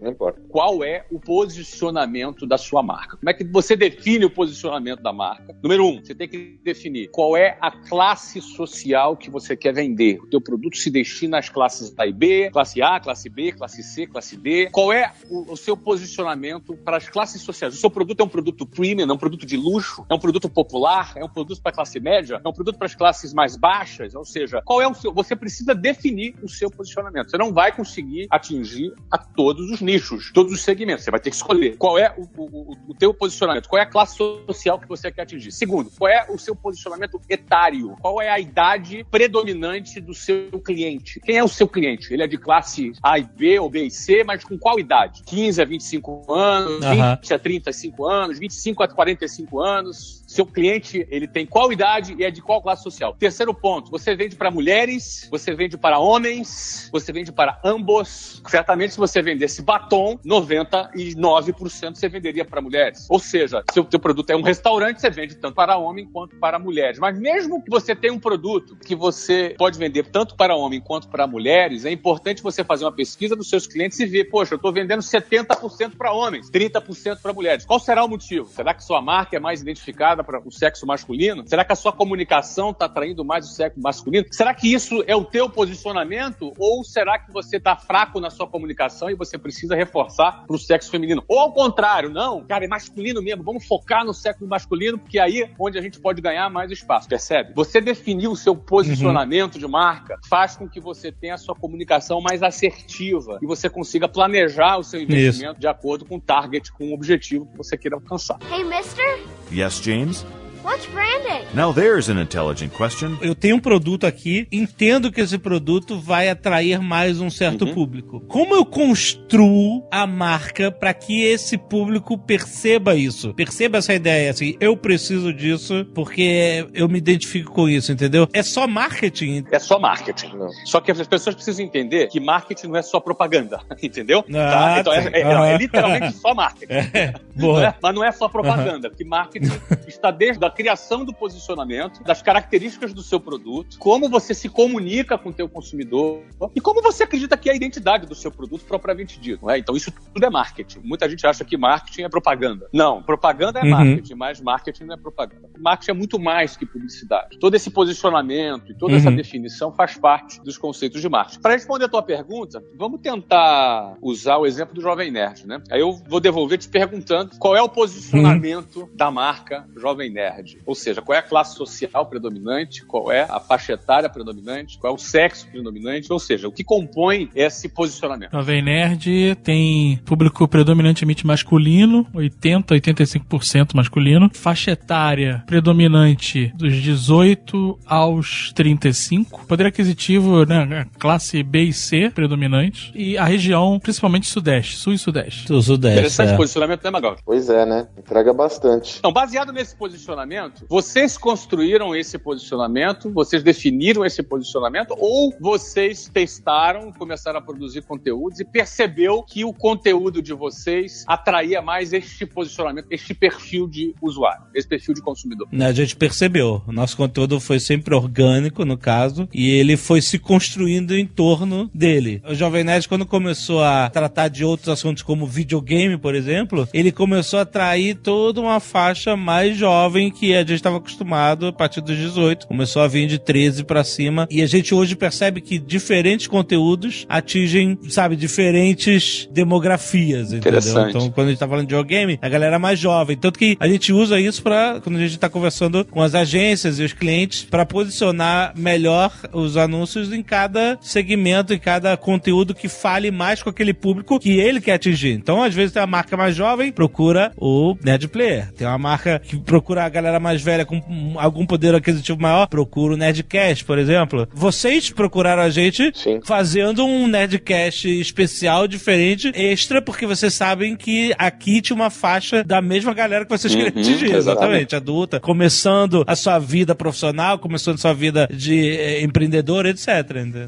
qual 0.49 0.83
é 0.83 1.05
o 1.11 1.19
posicionamento 1.19 2.45
da 2.45 2.57
sua 2.57 2.83
marca. 2.83 3.17
Como 3.17 3.29
é 3.29 3.33
que 3.33 3.43
você 3.43 3.75
define 3.75 4.25
o 4.25 4.29
posicionamento 4.29 5.01
da 5.01 5.11
marca? 5.11 5.55
Número 5.61 5.85
um, 5.85 6.03
você 6.03 6.13
tem 6.13 6.27
que 6.27 6.59
definir 6.63 7.09
qual 7.09 7.35
é 7.35 7.57
a 7.59 7.71
classe 7.71 8.41
social 8.41 9.15
que 9.17 9.29
você 9.29 9.55
quer 9.55 9.73
vender. 9.73 10.19
O 10.19 10.27
teu 10.27 10.41
produto 10.41 10.77
se 10.77 10.89
destina 10.89 11.39
às 11.39 11.49
classes 11.49 11.93
A 11.97 12.05
e 12.05 12.13
B, 12.13 12.49
classe 12.51 12.81
A, 12.81 12.99
classe 12.99 13.29
B, 13.29 13.51
classe 13.51 13.83
C, 13.83 14.07
classe 14.07 14.37
D. 14.37 14.69
Qual 14.71 14.91
é 14.91 15.11
o, 15.29 15.53
o 15.53 15.57
seu 15.57 15.75
posicionamento 15.75 16.75
para 16.77 16.97
as 16.97 17.09
classes 17.09 17.41
sociais? 17.41 17.73
O 17.73 17.77
seu 17.77 17.89
produto 17.89 18.19
é 18.19 18.23
um 18.23 18.29
produto 18.29 18.65
premium, 18.65 19.09
é 19.09 19.13
um 19.13 19.17
produto 19.17 19.45
de 19.45 19.57
luxo, 19.57 20.05
é 20.09 20.13
um 20.13 20.19
produto 20.19 20.49
popular, 20.49 21.13
é 21.15 21.23
um 21.23 21.29
produto 21.29 21.61
para 21.61 21.71
a 21.71 21.75
classe 21.75 21.99
média, 21.99 22.41
é 22.43 22.47
um 22.47 22.53
produto 22.53 22.77
para 22.77 22.87
as 22.87 22.95
classes 22.95 23.33
mais 23.33 23.55
baixas? 23.55 24.15
Ou 24.15 24.25
seja, 24.25 24.61
qual 24.63 24.81
é 24.81 24.87
o 24.87 24.93
seu... 24.93 25.13
Você 25.13 25.35
precisa 25.35 25.73
definir 25.73 26.35
o 26.41 26.49
seu 26.49 26.69
posicionamento. 26.69 27.29
Você 27.29 27.37
não 27.37 27.53
vai 27.53 27.71
conseguir 27.71 28.10
conseguir 28.11 28.27
atingir 28.29 28.93
a 29.09 29.17
todos 29.17 29.71
os 29.71 29.81
nichos, 29.81 30.31
todos 30.33 30.51
os 30.51 30.61
segmentos. 30.61 31.03
Você 31.03 31.11
vai 31.11 31.19
ter 31.19 31.29
que 31.29 31.35
escolher 31.35 31.77
qual 31.77 31.97
é 31.97 32.13
o, 32.17 32.27
o, 32.37 32.77
o 32.89 32.93
teu 32.93 33.13
posicionamento, 33.13 33.69
qual 33.69 33.79
é 33.79 33.83
a 33.83 33.89
classe 33.89 34.17
social 34.17 34.79
que 34.79 34.87
você 34.87 35.11
quer 35.11 35.23
atingir. 35.23 35.51
Segundo, 35.51 35.89
qual 35.97 36.11
é 36.11 36.25
o 36.29 36.37
seu 36.37 36.55
posicionamento 36.55 37.19
etário, 37.29 37.95
qual 38.01 38.21
é 38.21 38.29
a 38.29 38.39
idade 38.39 39.05
predominante 39.09 39.99
do 40.01 40.13
seu 40.13 40.49
cliente. 40.63 41.19
Quem 41.21 41.37
é 41.37 41.43
o 41.43 41.47
seu 41.47 41.67
cliente? 41.67 42.13
Ele 42.13 42.23
é 42.23 42.27
de 42.27 42.37
classe 42.37 42.91
A 43.01 43.17
e 43.17 43.23
B 43.23 43.59
ou 43.59 43.69
B 43.69 43.85
e 43.85 43.91
C, 43.91 44.23
mas 44.23 44.43
com 44.43 44.57
qual 44.57 44.79
idade? 44.79 45.23
15 45.25 45.61
a 45.61 45.65
25 45.65 46.33
anos, 46.33 46.85
uhum. 46.85 47.15
20 47.15 47.33
a 47.33 47.39
35 47.39 48.05
anos, 48.05 48.39
25 48.39 48.83
a 48.83 48.87
45 48.87 49.59
anos, 49.59 50.20
seu 50.31 50.45
cliente 50.45 51.05
ele 51.09 51.27
tem 51.27 51.45
qual 51.45 51.73
idade 51.73 52.15
e 52.17 52.23
é 52.23 52.31
de 52.31 52.41
qual 52.41 52.61
classe 52.61 52.83
social. 52.83 53.13
Terceiro 53.19 53.53
ponto, 53.53 53.91
você 53.91 54.15
vende 54.15 54.37
para 54.37 54.49
mulheres, 54.49 55.27
você 55.29 55.53
vende 55.53 55.77
para 55.77 55.99
homens, 55.99 56.89
você 56.89 57.11
vende 57.11 57.33
para 57.33 57.59
ambos. 57.65 58.41
Certamente, 58.47 58.93
se 58.93 58.97
você 58.97 59.21
vendesse 59.21 59.61
batom, 59.61 60.17
99% 60.25 61.95
você 61.95 62.07
venderia 62.07 62.45
para 62.45 62.61
mulheres. 62.61 63.07
Ou 63.09 63.19
seja, 63.19 63.61
se 63.73 63.79
o 63.81 63.83
teu 63.83 63.99
produto 63.99 64.29
é 64.29 64.35
um 64.35 64.41
restaurante, 64.41 65.01
você 65.01 65.09
vende 65.09 65.35
tanto 65.35 65.53
para 65.53 65.77
homem 65.77 66.05
quanto 66.05 66.37
para 66.37 66.57
mulheres. 66.57 66.97
Mas 66.97 67.19
mesmo 67.19 67.61
que 67.61 67.69
você 67.69 67.93
tenha 67.93 68.13
um 68.13 68.19
produto 68.19 68.77
que 68.77 68.95
você 68.95 69.53
pode 69.57 69.77
vender 69.77 70.05
tanto 70.05 70.37
para 70.37 70.55
homem 70.55 70.79
quanto 70.79 71.09
para 71.09 71.27
mulheres, 71.27 71.83
é 71.83 71.91
importante 71.91 72.41
você 72.41 72.63
fazer 72.63 72.85
uma 72.85 72.93
pesquisa 72.93 73.35
dos 73.35 73.49
seus 73.49 73.67
clientes 73.67 73.99
e 73.99 74.05
ver, 74.05 74.25
poxa, 74.25 74.53
eu 74.53 74.57
estou 74.57 74.71
vendendo 74.71 75.01
70% 75.01 75.97
para 75.97 76.13
homens, 76.13 76.49
30% 76.49 77.21
para 77.21 77.33
mulheres. 77.33 77.65
Qual 77.65 77.79
será 77.81 78.05
o 78.05 78.07
motivo? 78.07 78.47
Será 78.47 78.73
que 78.73 78.81
sua 78.81 79.01
marca 79.01 79.35
é 79.35 79.39
mais 79.39 79.61
identificada 79.61 80.20
para 80.23 80.39
o 80.45 80.51
sexo 80.51 80.85
masculino? 80.85 81.43
Será 81.47 81.63
que 81.63 81.71
a 81.71 81.75
sua 81.75 81.91
comunicação 81.91 82.71
está 82.71 82.85
atraindo 82.85 83.23
mais 83.23 83.45
o 83.45 83.49
sexo 83.49 83.79
masculino? 83.79 84.25
Será 84.31 84.53
que 84.53 84.71
isso 84.71 85.03
é 85.07 85.15
o 85.15 85.23
teu 85.23 85.49
posicionamento? 85.49 86.53
Ou 86.57 86.83
será 86.83 87.19
que 87.19 87.31
você 87.31 87.57
está 87.57 87.75
fraco 87.75 88.19
na 88.19 88.29
sua 88.29 88.47
comunicação 88.47 89.09
e 89.09 89.15
você 89.15 89.37
precisa 89.37 89.75
reforçar 89.75 90.45
para 90.45 90.55
o 90.55 90.59
sexo 90.59 90.89
feminino? 90.89 91.23
Ou 91.27 91.39
ao 91.39 91.53
contrário, 91.53 92.09
não, 92.09 92.43
cara, 92.43 92.65
é 92.65 92.67
masculino 92.67 93.21
mesmo, 93.21 93.43
vamos 93.43 93.65
focar 93.65 94.05
no 94.05 94.13
sexo 94.13 94.45
masculino, 94.45 94.97
porque 94.97 95.19
aí 95.19 95.43
é 95.43 95.51
onde 95.59 95.77
a 95.77 95.81
gente 95.81 95.99
pode 95.99 96.21
ganhar 96.21 96.49
mais 96.49 96.71
espaço, 96.71 97.07
percebe? 97.07 97.53
Você 97.53 97.81
definir 97.81 98.27
o 98.27 98.35
seu 98.35 98.55
posicionamento 98.55 99.55
uhum. 99.55 99.59
de 99.59 99.67
marca 99.67 100.19
faz 100.27 100.55
com 100.55 100.67
que 100.67 100.79
você 100.79 101.11
tenha 101.11 101.35
a 101.35 101.37
sua 101.37 101.55
comunicação 101.55 102.21
mais 102.21 102.43
assertiva 102.43 103.39
e 103.41 103.45
você 103.45 103.69
consiga 103.69 104.07
planejar 104.07 104.77
o 104.77 104.83
seu 104.83 105.01
investimento 105.01 105.53
Isso. 105.53 105.61
de 105.61 105.67
acordo 105.67 106.05
com 106.05 106.17
o 106.17 106.21
target, 106.21 106.71
com 106.71 106.89
o 106.89 106.93
objetivo 106.93 107.45
que 107.47 107.57
você 107.57 107.77
queira 107.77 107.95
alcançar. 107.95 108.37
Hey, 108.51 108.63
mister? 108.63 109.19
Yes, 109.51 109.79
James? 110.11 110.40
What's 110.63 110.85
branding? 110.87 111.43
Now 111.55 111.73
there's 111.73 112.07
an 112.07 112.21
intelligent 112.21 112.71
question. 112.73 113.17
Eu 113.19 113.33
tenho 113.33 113.55
um 113.55 113.59
produto 113.59 114.05
aqui, 114.05 114.47
entendo 114.51 115.11
que 115.11 115.19
esse 115.19 115.37
produto 115.39 115.99
vai 115.99 116.29
atrair 116.29 116.79
mais 116.79 117.19
um 117.19 117.31
certo 117.31 117.65
público. 117.73 118.19
Como 118.27 118.53
eu 118.53 118.63
construo 118.63 119.83
a 119.91 120.05
marca 120.05 120.71
para 120.71 120.93
que 120.93 121.23
esse 121.23 121.57
público 121.57 122.15
perceba 122.15 122.95
isso? 122.95 123.33
Perceba 123.33 123.79
essa 123.79 123.91
ideia, 123.93 124.29
assim, 124.29 124.55
eu 124.59 124.77
preciso 124.77 125.33
disso 125.33 125.83
porque 125.95 126.67
eu 126.75 126.87
me 126.87 126.99
identifico 126.99 127.51
com 127.51 127.67
isso, 127.67 127.91
entendeu? 127.91 128.27
É 128.31 128.43
só 128.43 128.67
marketing. 128.67 129.43
É 129.51 129.57
só 129.57 129.79
marketing. 129.79 130.35
Não. 130.35 130.49
Só 130.65 130.79
que 130.79 130.91
as 130.91 131.07
pessoas 131.07 131.33
precisam 131.33 131.65
entender 131.65 132.07
que 132.07 132.19
marketing 132.19 132.67
não 132.67 132.75
é 132.77 132.83
só 132.83 132.99
propaganda, 132.99 133.61
entendeu? 133.81 134.23
Ah, 134.33 134.77
Então, 134.79 134.93
é, 134.93 135.09
é- 135.11 135.23
não, 135.23 135.43
é 135.43 135.49
Aham. 135.53 135.57
literalmente 135.57 136.17
só 136.17 136.33
marketing. 136.35 136.71
É, 136.73 137.13
Não 137.35 137.47
boa. 137.47 137.65
é? 137.65 137.73
Mas 137.81 137.95
não 137.95 138.03
é 138.03 138.11
só 138.11 138.29
propaganda, 138.29 138.89
porque 138.91 139.03
marketing 139.03 139.51
está 139.87 140.11
desde 140.11 140.45
a 140.45 140.50
criação 140.51 141.03
do 141.05 141.13
posicionamento, 141.13 142.03
das 142.03 142.21
características 142.21 142.93
do 142.93 143.01
seu 143.01 143.19
produto, 143.19 143.77
como 143.79 144.09
você 144.09 144.33
se 144.33 144.49
comunica 144.49 145.17
com 145.17 145.29
o 145.29 145.33
teu 145.33 145.47
consumidor 145.49 146.21
e 146.55 146.61
como 146.61 146.81
você 146.81 147.03
acredita 147.03 147.37
que 147.37 147.49
é 147.49 147.53
a 147.53 147.55
identidade 147.55 148.05
do 148.05 148.15
seu 148.15 148.31
produto 148.31 148.63
propriamente 148.65 149.19
dito. 149.19 149.49
é? 149.49 149.57
Então 149.57 149.75
isso 149.75 149.91
tudo 150.13 150.25
é 150.25 150.29
marketing. 150.29 150.79
Muita 150.83 151.09
gente 151.09 151.25
acha 151.25 151.43
que 151.45 151.57
marketing 151.57 152.03
é 152.03 152.09
propaganda. 152.09 152.67
Não, 152.73 153.01
propaganda 153.01 153.59
é 153.59 153.63
Uhum. 153.63 153.69
marketing, 153.69 154.13
mas 154.15 154.41
marketing 154.41 154.83
não 154.85 154.93
é 154.95 154.97
propaganda. 154.97 155.49
Marketing 155.59 155.91
é 155.91 155.93
muito 155.93 156.19
mais 156.19 156.55
que 156.57 156.65
publicidade. 156.65 157.37
Todo 157.39 157.55
esse 157.55 157.69
posicionamento 157.71 158.71
e 158.71 158.75
toda 158.75 158.95
essa 158.95 159.09
Uhum. 159.09 159.15
definição 159.15 159.71
faz 159.71 159.97
parte 159.97 160.41
dos 160.43 160.57
conceitos 160.57 161.01
de 161.01 161.09
marketing. 161.09 161.41
Para 161.41 161.53
responder 161.53 161.85
a 161.85 161.89
tua 161.89 162.01
pergunta, 162.03 162.63
vamos 162.77 162.99
tentar 163.01 163.95
usar 164.01 164.37
o 164.37 164.45
exemplo 164.45 164.73
do 164.75 164.81
Jovem 164.81 165.11
Nerd, 165.11 165.45
né? 165.47 165.61
Aí 165.71 165.79
eu 165.79 165.93
vou 166.07 166.19
devolver 166.19 166.57
te 166.57 166.67
perguntando 166.67 167.37
qual 167.39 167.55
é 167.55 167.61
o 167.61 167.69
posicionamento 167.69 168.89
da 168.93 169.09
marca 169.11 169.67
Jovem 169.77 170.09
Nerd. 170.11 170.40
Ou 170.65 170.75
seja, 170.75 171.01
qual 171.01 171.15
é 171.15 171.19
a 171.19 171.23
classe 171.23 171.55
social 171.55 172.05
predominante, 172.05 172.85
qual 172.85 173.11
é 173.11 173.21
a 173.21 173.39
faixa 173.39 173.73
etária 173.73 174.09
predominante, 174.09 174.77
qual 174.77 174.93
é 174.93 174.95
o 174.95 174.99
sexo 174.99 175.47
predominante, 175.47 176.11
ou 176.11 176.19
seja, 176.19 176.47
o 176.47 176.51
que 176.51 176.63
compõe 176.63 177.29
esse 177.35 177.69
posicionamento. 177.69 178.31
Jovem 178.31 178.61
Nerd 178.61 179.35
tem 179.43 179.97
público 180.05 180.47
predominantemente 180.47 181.25
masculino, 181.25 182.07
80, 182.13 182.75
85% 182.75 183.75
masculino. 183.75 184.29
Faixa 184.33 184.71
etária 184.71 185.43
predominante 185.45 186.51
dos 186.55 186.75
18 186.75 187.79
aos 187.85 188.51
35. 188.53 189.45
Poder 189.45 189.67
aquisitivo, 189.67 190.45
né, 190.45 190.85
classe 190.99 191.43
B 191.43 191.63
e 191.63 191.73
C 191.73 192.09
predominante. 192.09 192.91
E 192.95 193.17
a 193.17 193.25
região, 193.25 193.79
principalmente 193.79 194.27
sudeste, 194.27 194.75
sul 194.77 194.93
e 194.93 194.97
sudeste. 194.97 195.47
Do 195.47 195.61
Sudeste. 195.61 195.99
Interessante 195.99 196.33
é. 196.33 196.37
posicionamento, 196.37 196.83
né, 196.83 196.89
Magal? 196.89 197.15
Pois 197.25 197.49
é, 197.49 197.65
né? 197.65 197.87
Entrega 197.97 198.33
bastante. 198.33 198.97
Então, 198.99 199.11
baseado 199.11 199.51
nesse 199.51 199.75
posicionamento, 199.75 200.30
vocês 200.69 201.17
construíram 201.17 201.95
esse 201.95 202.17
posicionamento, 202.17 203.09
vocês 203.09 203.43
definiram 203.43 204.05
esse 204.05 204.23
posicionamento, 204.23 204.95
ou 204.97 205.33
vocês 205.39 206.09
testaram, 206.11 206.91
começaram 206.91 207.39
a 207.39 207.41
produzir 207.41 207.81
conteúdos 207.81 208.39
e 208.39 208.45
percebeu 208.45 209.23
que 209.23 209.43
o 209.43 209.53
conteúdo 209.53 210.21
de 210.21 210.33
vocês 210.33 211.03
atraía 211.07 211.61
mais 211.61 211.93
este 211.93 212.25
posicionamento, 212.25 212.87
este 212.89 213.13
perfil 213.13 213.67
de 213.67 213.93
usuário, 214.01 214.43
esse 214.53 214.67
perfil 214.67 214.93
de 214.93 215.01
consumidor? 215.01 215.47
Né, 215.51 215.67
A 215.67 215.73
gente 215.73 215.95
percebeu. 215.95 216.61
O 216.67 216.71
nosso 216.71 216.95
conteúdo 216.95 217.39
foi 217.39 217.59
sempre 217.59 217.93
orgânico, 217.93 218.63
no 218.63 218.77
caso, 218.77 219.27
e 219.33 219.49
ele 219.49 219.75
foi 219.75 220.01
se 220.01 220.17
construindo 220.17 220.95
em 220.95 221.05
torno 221.05 221.69
dele. 221.73 222.21
O 222.27 222.33
Jovem 222.33 222.63
Nerd, 222.63 222.87
quando 222.87 223.05
começou 223.05 223.63
a 223.63 223.89
tratar 223.89 224.27
de 224.27 224.45
outros 224.45 224.69
assuntos 224.69 225.03
como 225.03 225.25
videogame, 225.25 225.97
por 225.97 226.15
exemplo, 226.15 226.67
ele 226.73 226.91
começou 226.91 227.39
a 227.39 227.43
atrair 227.43 227.95
toda 227.95 228.39
uma 228.39 228.59
faixa 228.59 229.15
mais 229.15 229.57
jovem 229.57 230.11
que 230.21 230.35
a 230.35 230.41
gente 230.41 230.53
estava 230.53 230.77
acostumado 230.77 231.47
a 231.47 231.53
partir 231.53 231.81
dos 231.81 231.97
18. 231.97 232.45
Começou 232.45 232.83
a 232.83 232.87
vir 232.87 233.07
de 233.07 233.17
13 233.17 233.63
pra 233.63 233.83
cima. 233.83 234.27
E 234.29 234.43
a 234.43 234.45
gente 234.45 234.71
hoje 234.71 234.95
percebe 234.95 235.41
que 235.41 235.57
diferentes 235.57 236.27
conteúdos 236.27 237.07
atingem, 237.09 237.75
sabe, 237.89 238.15
diferentes 238.15 239.27
demografias, 239.31 240.27
entendeu? 240.27 240.59
Interessante. 240.59 240.89
Então, 240.89 241.09
quando 241.09 241.27
a 241.27 241.29
gente 241.31 241.39
tá 241.39 241.47
falando 241.47 241.65
de 241.65 241.73
videogame, 241.73 242.19
a 242.21 242.29
galera 242.29 242.57
é 242.57 242.59
mais 242.59 242.77
jovem. 242.77 243.17
Tanto 243.17 243.39
que 243.39 243.57
a 243.59 243.67
gente 243.67 243.91
usa 243.91 244.19
isso 244.19 244.43
para 244.43 244.79
quando 244.79 244.97
a 244.97 244.99
gente 244.99 245.17
tá 245.17 245.27
conversando 245.27 245.83
com 245.85 246.03
as 246.03 246.13
agências 246.13 246.77
e 246.77 246.83
os 246.83 246.93
clientes, 246.93 247.41
para 247.41 247.65
posicionar 247.65 248.53
melhor 248.55 249.11
os 249.33 249.57
anúncios 249.57 250.13
em 250.13 250.21
cada 250.21 250.77
segmento, 250.81 251.51
em 251.51 251.57
cada 251.57 251.97
conteúdo 251.97 252.53
que 252.53 252.67
fale 252.67 253.09
mais 253.09 253.41
com 253.41 253.49
aquele 253.49 253.73
público 253.73 254.19
que 254.19 254.39
ele 254.39 254.61
quer 254.61 254.73
atingir. 254.73 255.13
Então, 255.13 255.41
às 255.41 255.55
vezes, 255.55 255.73
tem 255.73 255.81
uma 255.81 255.87
marca 255.87 256.15
mais 256.15 256.35
jovem, 256.35 256.71
procura 256.71 257.31
o 257.37 257.75
Nerd 257.83 258.07
Player. 258.09 258.51
Tem 258.51 258.67
uma 258.67 258.77
marca 258.77 259.17
que 259.17 259.35
procura 259.37 259.83
a 259.83 259.89
galera 259.89 260.10
mais 260.19 260.41
velha 260.41 260.65
com 260.65 260.77
hum, 260.77 261.13
algum 261.17 261.45
poder 261.45 261.73
aquisitivo 261.75 262.19
maior, 262.21 262.47
procura 262.47 262.93
o 262.93 262.97
Nerdcast, 262.97 263.65
por 263.65 263.77
exemplo. 263.77 264.27
Vocês 264.33 264.89
procuraram 264.89 265.41
a 265.43 265.49
gente 265.49 265.91
Sim. 265.95 266.19
fazendo 266.23 266.85
um 266.85 267.07
Nerdcast 267.07 267.87
especial, 267.99 268.67
diferente, 268.67 269.31
extra, 269.35 269.81
porque 269.81 270.05
vocês 270.05 270.33
sabem 270.33 270.75
que 270.75 271.13
aqui 271.17 271.61
tinha 271.61 271.75
uma 271.75 271.89
faixa 271.89 272.43
da 272.43 272.61
mesma 272.61 272.93
galera 272.93 273.25
que 273.25 273.31
vocês 273.31 273.53
queriam 273.53 273.71
Uhum, 273.73 273.79
atingir, 273.81 274.05
exatamente. 274.05 274.17
exatamente, 274.19 274.75
adulta, 274.75 275.19
começando 275.19 276.03
a 276.07 276.15
sua 276.15 276.39
vida 276.39 276.73
profissional, 276.75 277.37
começando 277.39 277.75
a 277.75 277.77
sua 277.77 277.93
vida 277.93 278.27
de 278.31 278.71
eh, 278.77 279.01
empreendedor, 279.03 279.65
etc. 279.65 279.87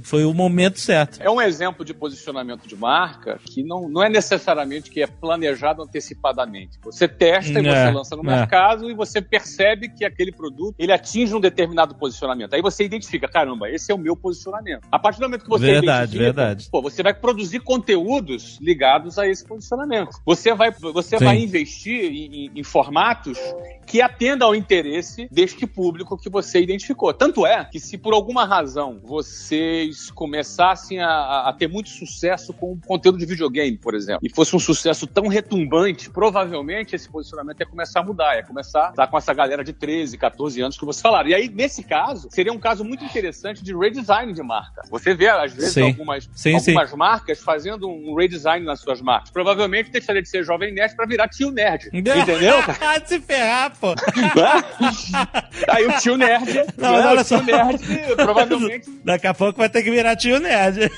Foi 0.04 0.24
o 0.26 0.34
momento 0.34 0.80
certo. 0.80 1.20
É 1.22 1.30
um 1.30 1.42
exemplo 1.42 1.86
de 1.86 1.94
posicionamento 1.94 2.68
de 2.68 2.76
marca 2.76 3.40
que 3.46 3.64
não, 3.64 3.88
não 3.90 4.04
é 4.04 4.10
necessariamente 4.10 4.90
que 4.90 5.02
é 5.02 5.08
planejado 5.08 5.82
antecipadamente. 5.82 6.80
Você 6.84 7.08
testa 7.08 7.60
e 7.62 7.68
É, 7.68 7.86
você 7.88 7.92
lança 7.92 8.16
no 8.16 8.24
é. 8.30 8.36
mercado 8.38 8.90
e 8.90 8.94
você 8.94 9.22
percebe 9.22 9.53
que 9.96 10.06
aquele 10.06 10.32
produto 10.32 10.76
ele 10.80 10.92
atinge 10.92 11.34
um 11.36 11.40
determinado 11.40 11.96
posicionamento. 11.96 12.54
Aí 12.54 12.62
você 12.62 12.84
identifica, 12.84 13.28
caramba, 13.28 13.70
esse 13.70 13.92
é 13.92 13.96
o 13.96 13.98
meu 13.98 14.16
posicionamento. 14.16 14.88
A 14.92 15.00
partir 15.00 15.20
do 15.20 15.24
momento 15.24 15.44
que 15.44 15.50
você 15.50 15.66
Verdade, 15.66 16.18
verdade. 16.18 16.68
pô, 16.72 16.82
você 16.82 17.02
vai 17.04 17.14
produzir 17.14 17.60
conteúdos 17.60 18.58
ligados 18.62 19.18
a 19.18 19.28
esse 19.28 19.46
posicionamento. 19.46 20.12
Você 20.26 20.54
vai, 20.54 20.72
você 20.72 21.18
Sim. 21.18 21.26
vai 21.26 21.38
investir 21.40 22.06
em, 22.06 22.46
em- 22.46 22.52
em 22.56 22.64
formatos 22.64 23.38
que 23.86 24.02
atendam 24.02 24.48
ao 24.50 24.56
interesse 24.56 25.28
deste 25.32 25.66
público 25.68 26.18
que 26.18 26.30
você 26.30 26.62
identificou. 26.62 27.14
Tanto 27.14 27.46
é 27.46 27.66
que 27.66 27.80
se 27.80 27.98
por 27.98 28.14
alguma 28.14 28.46
razão 28.46 29.00
vocês 29.04 30.10
começassem 30.12 31.00
a, 31.02 31.50
a- 31.50 31.54
ter 31.54 31.68
muito 31.68 31.90
sucesso 31.90 32.54
com 32.54 32.78
conteúdo 32.80 33.18
de 33.18 33.26
videogame, 33.26 33.78
por 33.78 33.94
exemplo, 33.96 34.22
e 34.24 34.30
fosse 34.30 34.56
um 34.56 34.60
sucesso 34.60 35.06
tão 35.08 35.28
retumbante, 35.28 36.10
provavelmente 36.10 36.96
esse 36.96 37.10
posicionamento 37.10 37.60
ia 37.60 37.66
começar 37.66 38.00
a 38.00 38.04
mudar, 38.04 38.36
ia 38.36 38.44
começar 38.44 38.88
a 38.88 38.90
estar 38.90 39.08
com 39.08 39.18
essa 39.18 39.33
galera 39.34 39.64
de 39.64 39.74
13, 39.74 40.18
14 40.18 40.62
anos 40.62 40.78
que 40.78 40.86
você 40.86 41.02
falaram. 41.02 41.30
E 41.30 41.36
aí, 41.36 41.50
nesse 41.50 41.84
caso, 41.84 42.28
seria 42.32 42.52
um 42.52 42.60
caso 42.60 42.84
muito 42.84 43.04
interessante 43.04 43.64
de 43.64 43.76
redesign 43.76 44.34
de 44.34 44.44
marca. 44.44 44.84
Você 44.90 45.14
vê, 45.14 45.28
às 45.30 45.54
vezes, 45.54 45.74
Sim. 45.74 45.84
algumas, 45.84 46.30
Sim, 46.34 46.56
algumas 46.56 46.94
marcas 46.94 47.40
fazendo 47.42 47.88
um 47.88 48.16
redesign 48.16 48.66
nas 48.66 48.80
suas 48.80 49.02
marcas. 49.02 49.32
Provavelmente 49.32 49.92
deixaria 49.92 50.22
de 50.22 50.30
ser 50.30 50.44
jovem 50.44 50.74
nerd 50.74 50.96
para 50.96 51.06
virar 51.06 51.28
tio 51.28 51.52
nerd. 51.52 51.90
Entendeu? 51.94 52.60
Ah, 52.82 53.02
se 53.06 53.20
ferrar, 53.20 53.74
pô. 53.80 53.94
Aí 55.70 55.86
o 55.86 56.00
tio 56.00 56.18
nerd. 56.18 56.54
Não, 56.78 56.92
né, 56.92 57.04
mas 57.04 57.06
olha 57.06 57.22
o 57.22 57.24
tio 57.24 57.38
só. 57.38 57.44
nerd, 57.44 58.16
provavelmente. 58.16 58.90
Daqui 59.04 59.28
a 59.28 59.34
pouco 59.34 59.60
vai 59.60 59.70
ter 59.70 59.84
que 59.84 59.92
virar 59.92 60.16
tio 60.16 60.40
nerd. 60.40 60.92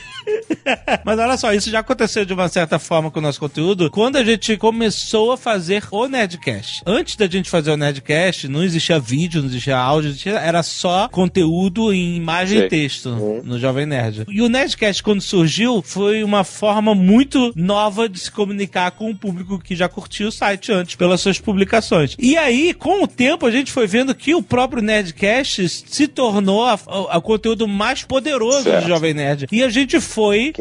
Mas 1.04 1.20
olha 1.20 1.38
só, 1.38 1.54
isso 1.54 1.70
já 1.70 1.80
aconteceu 1.80 2.26
de 2.26 2.34
uma 2.34 2.48
certa 2.48 2.80
forma 2.80 3.12
com 3.12 3.20
o 3.20 3.22
nosso 3.22 3.40
conteúdo 3.40 3.90
quando 3.92 4.16
a 4.18 4.24
gente 4.24 4.58
começou 4.58 5.32
a 5.32 5.38
fazer 5.38 5.84
o 5.92 6.08
Nerdcast. 6.08 6.82
Antes 6.86 7.16
da 7.16 7.28
gente 7.28 7.50
fazer 7.50 7.72
o 7.72 7.78
Nerdcast, 7.78 8.25
não 8.50 8.64
existia 8.64 9.00
vídeo, 9.00 9.42
não 9.42 9.50
existia 9.50 9.78
áudio, 9.78 10.10
existia- 10.10 10.40
era 10.40 10.62
só 10.64 11.08
conteúdo 11.10 11.94
em 11.94 12.16
imagem 12.16 12.58
Sei. 12.60 12.68
e 12.68 12.70
texto 12.70 13.10
no 13.44 13.60
Jovem 13.60 13.86
Nerd. 13.86 14.24
E 14.30 14.42
o 14.42 14.50
Nerdcast, 14.50 15.02
quando 15.04 15.22
surgiu, 15.22 15.82
foi 15.82 16.24
uma 16.24 16.44
forma 16.44 16.94
muito 16.96 17.52
nova 17.56 18.08
de 18.10 18.20
se 18.20 18.32
comunicar 18.32 18.92
com 18.92 19.10
o 19.12 19.16
público 19.16 19.60
que 19.60 19.76
já 19.76 19.88
curtia 19.88 20.28
o 20.28 20.32
site 20.32 20.72
antes, 20.72 20.96
pelas 20.96 21.22
suas 21.22 21.40
publicações. 21.40 22.16
E 22.20 22.36
aí, 22.38 22.74
com 22.74 23.04
o 23.04 23.08
tempo, 23.08 23.46
a 23.46 23.52
gente 23.52 23.72
foi 23.72 23.88
vendo 23.88 24.14
que 24.16 24.34
o 24.34 24.42
próprio 24.42 24.82
Nerdcast 24.82 25.68
se 25.70 26.08
tornou 26.08 26.66
o 26.88 27.22
conteúdo 27.22 27.68
mais 27.68 28.04
poderoso 28.04 28.64
Certo. 28.64 28.84
do 28.84 28.88
Jovem 28.90 29.14
Nerd. 29.14 29.48
E 29.52 29.64
a 29.64 29.70
gente 29.70 30.00
foi 30.00 30.54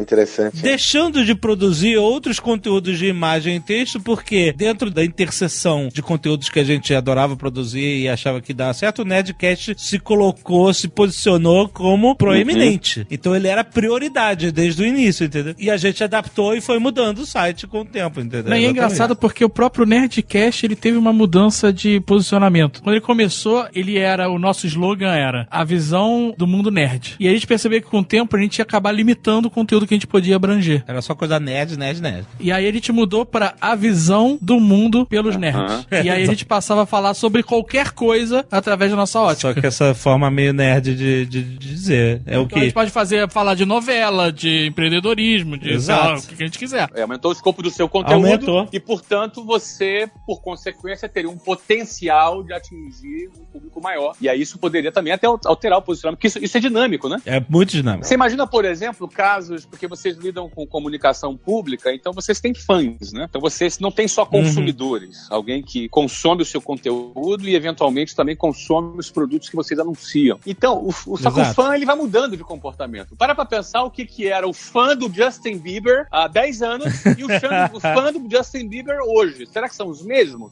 deixando 0.53 1.25
de 1.25 1.35
produzir 1.35 1.97
outros 1.97 2.39
conteúdos 2.39 2.97
de 2.97 3.05
imagem 3.07 3.55
e 3.57 3.59
texto, 3.59 3.99
porque 3.99 4.53
dentro 4.55 4.89
da 4.89 5.03
interseção 5.03 5.89
de 5.93 6.01
conteúdos 6.01 6.49
que 6.49 6.59
a 6.59 6.63
gente 6.63 6.93
adorava 6.93 7.35
produzir 7.35 7.54
e 7.75 8.07
achava 8.07 8.41
que 8.41 8.53
dava 8.53 8.73
certo, 8.73 9.01
o 9.01 9.05
Nerdcast 9.05 9.75
se 9.77 9.99
colocou, 9.99 10.73
se 10.73 10.87
posicionou 10.87 11.67
como 11.69 12.15
proeminente. 12.15 13.05
Então 13.09 13.35
ele 13.35 13.47
era 13.47 13.63
prioridade 13.63 14.51
desde 14.51 14.83
o 14.83 14.85
início, 14.85 15.25
entendeu? 15.25 15.55
E 15.57 15.69
a 15.69 15.77
gente 15.77 16.03
adaptou 16.03 16.55
e 16.55 16.61
foi 16.61 16.79
mudando 16.79 17.19
o 17.19 17.25
site 17.25 17.67
com 17.67 17.81
o 17.81 17.85
tempo, 17.85 18.19
entendeu? 18.19 18.49
Não, 18.49 18.57
e 18.57 18.65
é 18.65 18.69
engraçado 18.69 19.15
porque 19.15 19.43
o 19.43 19.49
próprio 19.49 19.85
Nerdcast 19.85 20.65
ele 20.65 20.75
teve 20.75 20.97
uma 20.97 21.13
mudança 21.13 21.71
de 21.71 21.99
posicionamento. 22.01 22.81
Quando 22.81 22.95
ele 22.95 23.05
começou, 23.05 23.67
ele 23.73 23.97
era, 23.97 24.29
o 24.29 24.39
nosso 24.39 24.67
slogan 24.67 25.13
era 25.13 25.47
a 25.49 25.63
visão 25.63 26.33
do 26.37 26.47
mundo 26.47 26.71
nerd. 26.71 27.15
E 27.19 27.27
aí 27.27 27.31
a 27.31 27.35
gente 27.35 27.47
percebeu 27.47 27.81
que 27.81 27.87
com 27.87 27.99
o 27.99 28.03
tempo 28.03 28.35
a 28.35 28.39
gente 28.39 28.57
ia 28.57 28.63
acabar 28.63 28.91
limitando 28.91 29.47
o 29.47 29.51
conteúdo 29.51 29.87
que 29.87 29.93
a 29.93 29.97
gente 29.97 30.07
podia 30.07 30.35
abranger. 30.35 30.83
Era 30.87 31.01
só 31.01 31.15
coisa 31.15 31.39
nerd, 31.39 31.77
nerd, 31.77 32.01
nerd. 32.01 32.25
E 32.39 32.51
aí 32.51 32.67
a 32.67 32.71
gente 32.71 32.91
mudou 32.91 33.25
pra 33.25 33.55
a 33.59 33.75
visão 33.75 34.37
do 34.41 34.59
mundo 34.59 35.05
pelos 35.05 35.35
nerds. 35.35 35.85
E 36.05 36.09
aí 36.09 36.23
a 36.23 36.25
gente 36.25 36.45
passava 36.45 36.83
a 36.83 36.85
falar 36.85 37.13
sobre 37.13 37.41
qualquer 37.45 37.91
coisa 37.91 38.45
através 38.51 38.91
da 38.91 38.97
nossa 38.97 39.19
ótica. 39.19 39.53
Só 39.53 39.59
que 39.59 39.65
essa 39.65 39.93
forma 39.93 40.29
meio 40.29 40.53
nerd 40.53 40.95
de, 40.95 41.25
de, 41.25 41.43
de 41.43 41.57
dizer. 41.57 42.21
É 42.25 42.37
o 42.37 42.43
Então 42.43 42.57
a 42.57 42.61
gente 42.61 42.69
que. 42.69 42.73
pode 42.73 42.91
fazer, 42.91 43.29
falar 43.29 43.55
de 43.55 43.65
novela, 43.65 44.31
de 44.31 44.67
empreendedorismo, 44.67 45.57
de 45.57 45.67
sei 45.67 45.75
Exato. 45.75 46.09
lá, 46.09 46.17
o 46.17 46.21
que 46.21 46.43
a 46.43 46.45
gente 46.45 46.59
quiser. 46.59 46.89
É, 46.93 47.01
aumentou 47.01 47.31
o 47.31 47.33
escopo 47.33 47.61
do 47.61 47.69
seu 47.69 47.87
conteúdo 47.87 48.15
Aumentou. 48.15 48.67
e, 48.71 48.79
portanto, 48.79 49.43
você, 49.43 50.09
por 50.25 50.41
consequência, 50.41 51.07
teria 51.07 51.29
um 51.29 51.37
potencial 51.37 52.43
de 52.43 52.53
atingir 52.53 53.29
um 53.37 53.45
público 53.45 53.81
maior. 53.81 54.15
E 54.19 54.27
aí 54.29 54.41
isso 54.41 54.57
poderia 54.57 54.91
também 54.91 55.13
até 55.13 55.27
alterar 55.27 55.79
o 55.79 55.81
posicionamento, 55.81 56.17
porque 56.17 56.27
isso, 56.27 56.39
isso 56.43 56.57
é 56.57 56.59
dinâmico, 56.59 57.07
né? 57.09 57.21
É 57.25 57.41
muito 57.47 57.71
dinâmico. 57.71 58.05
Você 58.05 58.13
imagina, 58.13 58.47
por 58.47 58.65
exemplo, 58.65 59.07
casos, 59.07 59.65
porque 59.65 59.87
vocês 59.87 60.17
lidam 60.17 60.49
com 60.49 60.65
comunicação 60.65 61.35
pública, 61.37 61.93
então 61.93 62.13
vocês 62.13 62.39
têm 62.39 62.53
fãs, 62.53 63.11
né? 63.13 63.25
Então 63.29 63.41
vocês 63.41 63.79
não 63.79 63.91
têm 63.91 64.07
só 64.07 64.25
consumidores, 64.25 65.27
alguém 65.29 65.61
que 65.61 65.87
consome 65.89 66.41
o 66.41 66.45
seu 66.45 66.61
conteúdo 66.61 67.34
e 67.43 67.55
eventualmente 67.55 68.15
também 68.15 68.35
consome 68.35 68.97
os 68.99 69.09
produtos 69.11 69.49
que 69.49 69.55
vocês 69.55 69.79
anunciam. 69.79 70.39
Então, 70.45 70.77
o, 70.77 70.89
o, 70.89 71.17
só 71.17 71.29
que 71.31 71.39
o 71.39 71.41
Exato. 71.41 71.55
fã 71.55 71.75
ele 71.75 71.85
vai 71.85 71.95
mudando 71.95 72.37
de 72.37 72.43
comportamento. 72.43 73.15
Para 73.15 73.33
pra 73.35 73.45
pensar 73.45 73.83
o 73.83 73.91
que, 73.91 74.05
que 74.05 74.27
era 74.27 74.47
o 74.47 74.53
fã 74.53 74.95
do 74.95 75.11
Justin 75.13 75.57
Bieber 75.57 76.07
há 76.11 76.27
10 76.27 76.61
anos 76.61 77.05
e 77.17 77.23
o, 77.23 77.27
fã- 77.27 77.69
o 77.73 77.79
fã 77.81 78.11
do 78.13 78.29
Justin 78.29 78.67
Bieber 78.67 78.97
hoje. 79.05 79.45
Será 79.51 79.67
que 79.67 79.75
são 79.75 79.87
os 79.89 80.01
mesmos? 80.03 80.51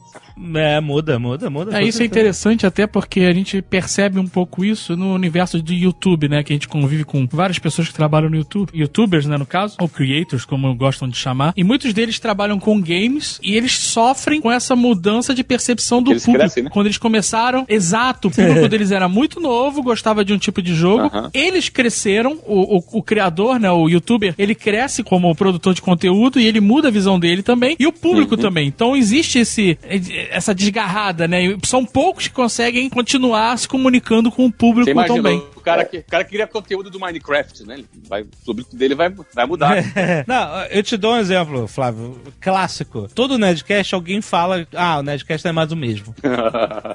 É, 0.56 0.80
muda, 0.80 1.18
muda, 1.18 1.48
muda. 1.50 1.78
É, 1.78 1.84
isso 1.84 2.02
é 2.02 2.06
interessante 2.06 2.66
até 2.66 2.86
porque 2.86 3.20
a 3.20 3.32
gente 3.32 3.60
percebe 3.62 4.18
um 4.18 4.26
pouco 4.26 4.64
isso 4.64 4.96
no 4.96 5.14
universo 5.14 5.62
de 5.62 5.74
YouTube, 5.74 6.28
né? 6.28 6.42
Que 6.42 6.52
a 6.52 6.56
gente 6.56 6.68
convive 6.68 7.04
com 7.04 7.26
várias 7.30 7.58
pessoas 7.58 7.88
que 7.88 7.94
trabalham 7.94 8.28
no 8.30 8.36
YouTube. 8.36 8.70
Youtubers, 8.74 9.26
né, 9.26 9.36
no 9.36 9.46
caso. 9.46 9.76
Ou 9.80 9.88
creators, 9.88 10.44
como 10.44 10.74
gostam 10.74 11.08
de 11.08 11.16
chamar. 11.16 11.52
E 11.56 11.64
muitos 11.64 11.92
deles 11.92 12.18
trabalham 12.18 12.58
com 12.58 12.80
games 12.80 13.38
e 13.42 13.54
eles 13.56 13.72
sofrem 13.72 14.40
com 14.40 14.50
essa 14.50 14.74
mudança 14.74 15.34
de 15.34 15.44
percepção 15.44 16.02
do 16.02 16.10
Eles 16.12 16.24
público. 16.24 16.40
crescem, 16.44 16.62
né? 16.64 16.70
Quando 16.74 16.88
eles 16.88 16.98
começaram, 16.98 17.64
exato, 17.68 18.26
o 18.26 18.30
público 18.32 18.68
deles 18.68 18.90
era 18.90 19.08
muito 19.08 19.38
novo, 19.38 19.80
gostava 19.80 20.24
de 20.24 20.32
um 20.32 20.38
tipo 20.38 20.60
de 20.60 20.74
jogo. 20.74 21.04
Aham. 21.04 21.30
Eles 21.32 21.68
cresceram, 21.68 22.36
o, 22.44 22.78
o, 22.78 22.84
o 22.94 23.00
criador, 23.00 23.60
né, 23.60 23.70
o 23.70 23.88
youtuber, 23.88 24.34
ele 24.36 24.56
cresce 24.56 25.04
como 25.04 25.32
produtor 25.36 25.72
de 25.72 25.80
conteúdo 25.80 26.40
e 26.40 26.46
ele 26.48 26.60
muda 26.60 26.88
a 26.88 26.90
visão 26.90 27.16
dele 27.16 27.44
também. 27.44 27.76
E 27.78 27.86
o 27.86 27.92
público 27.92 28.36
também. 28.36 28.66
Então 28.66 28.96
existe 28.96 29.38
esse, 29.38 29.78
essa 30.30 30.52
desgarrada, 30.52 31.28
né? 31.28 31.56
São 31.62 31.84
poucos 31.84 32.26
que 32.26 32.34
conseguem 32.34 32.90
continuar 32.90 33.56
se 33.56 33.68
comunicando 33.68 34.32
com 34.32 34.46
o 34.46 34.52
público 34.52 34.90
imagina, 34.90 35.14
também. 35.14 35.38
o 35.54 35.60
cara, 35.60 35.84
que, 35.84 35.98
o 35.98 36.04
cara 36.04 36.24
que 36.24 36.30
cria 36.30 36.48
conteúdo 36.48 36.90
do 36.90 36.98
Minecraft, 36.98 37.64
né? 37.68 37.74
Ele 37.74 37.86
vai, 38.08 38.22
o 38.22 38.28
público 38.44 38.74
dele 38.74 38.96
vai, 38.96 39.14
vai 39.32 39.46
mudar. 39.46 39.76
Não, 40.26 40.64
eu 40.72 40.82
te 40.82 40.96
dou 40.96 41.14
um 41.14 41.18
exemplo, 41.18 41.68
Flávio, 41.68 42.20
clássico. 42.40 43.08
Todo 43.14 43.38
Nerdcast 43.38 43.94
alguém 43.94 44.20
fala, 44.20 44.66
ah, 44.74 44.98
o 44.98 45.02
Nerdcast 45.04 45.46
é 45.46 45.52
mais 45.52 45.70
o 45.70 45.76
mesmo. 45.76 46.12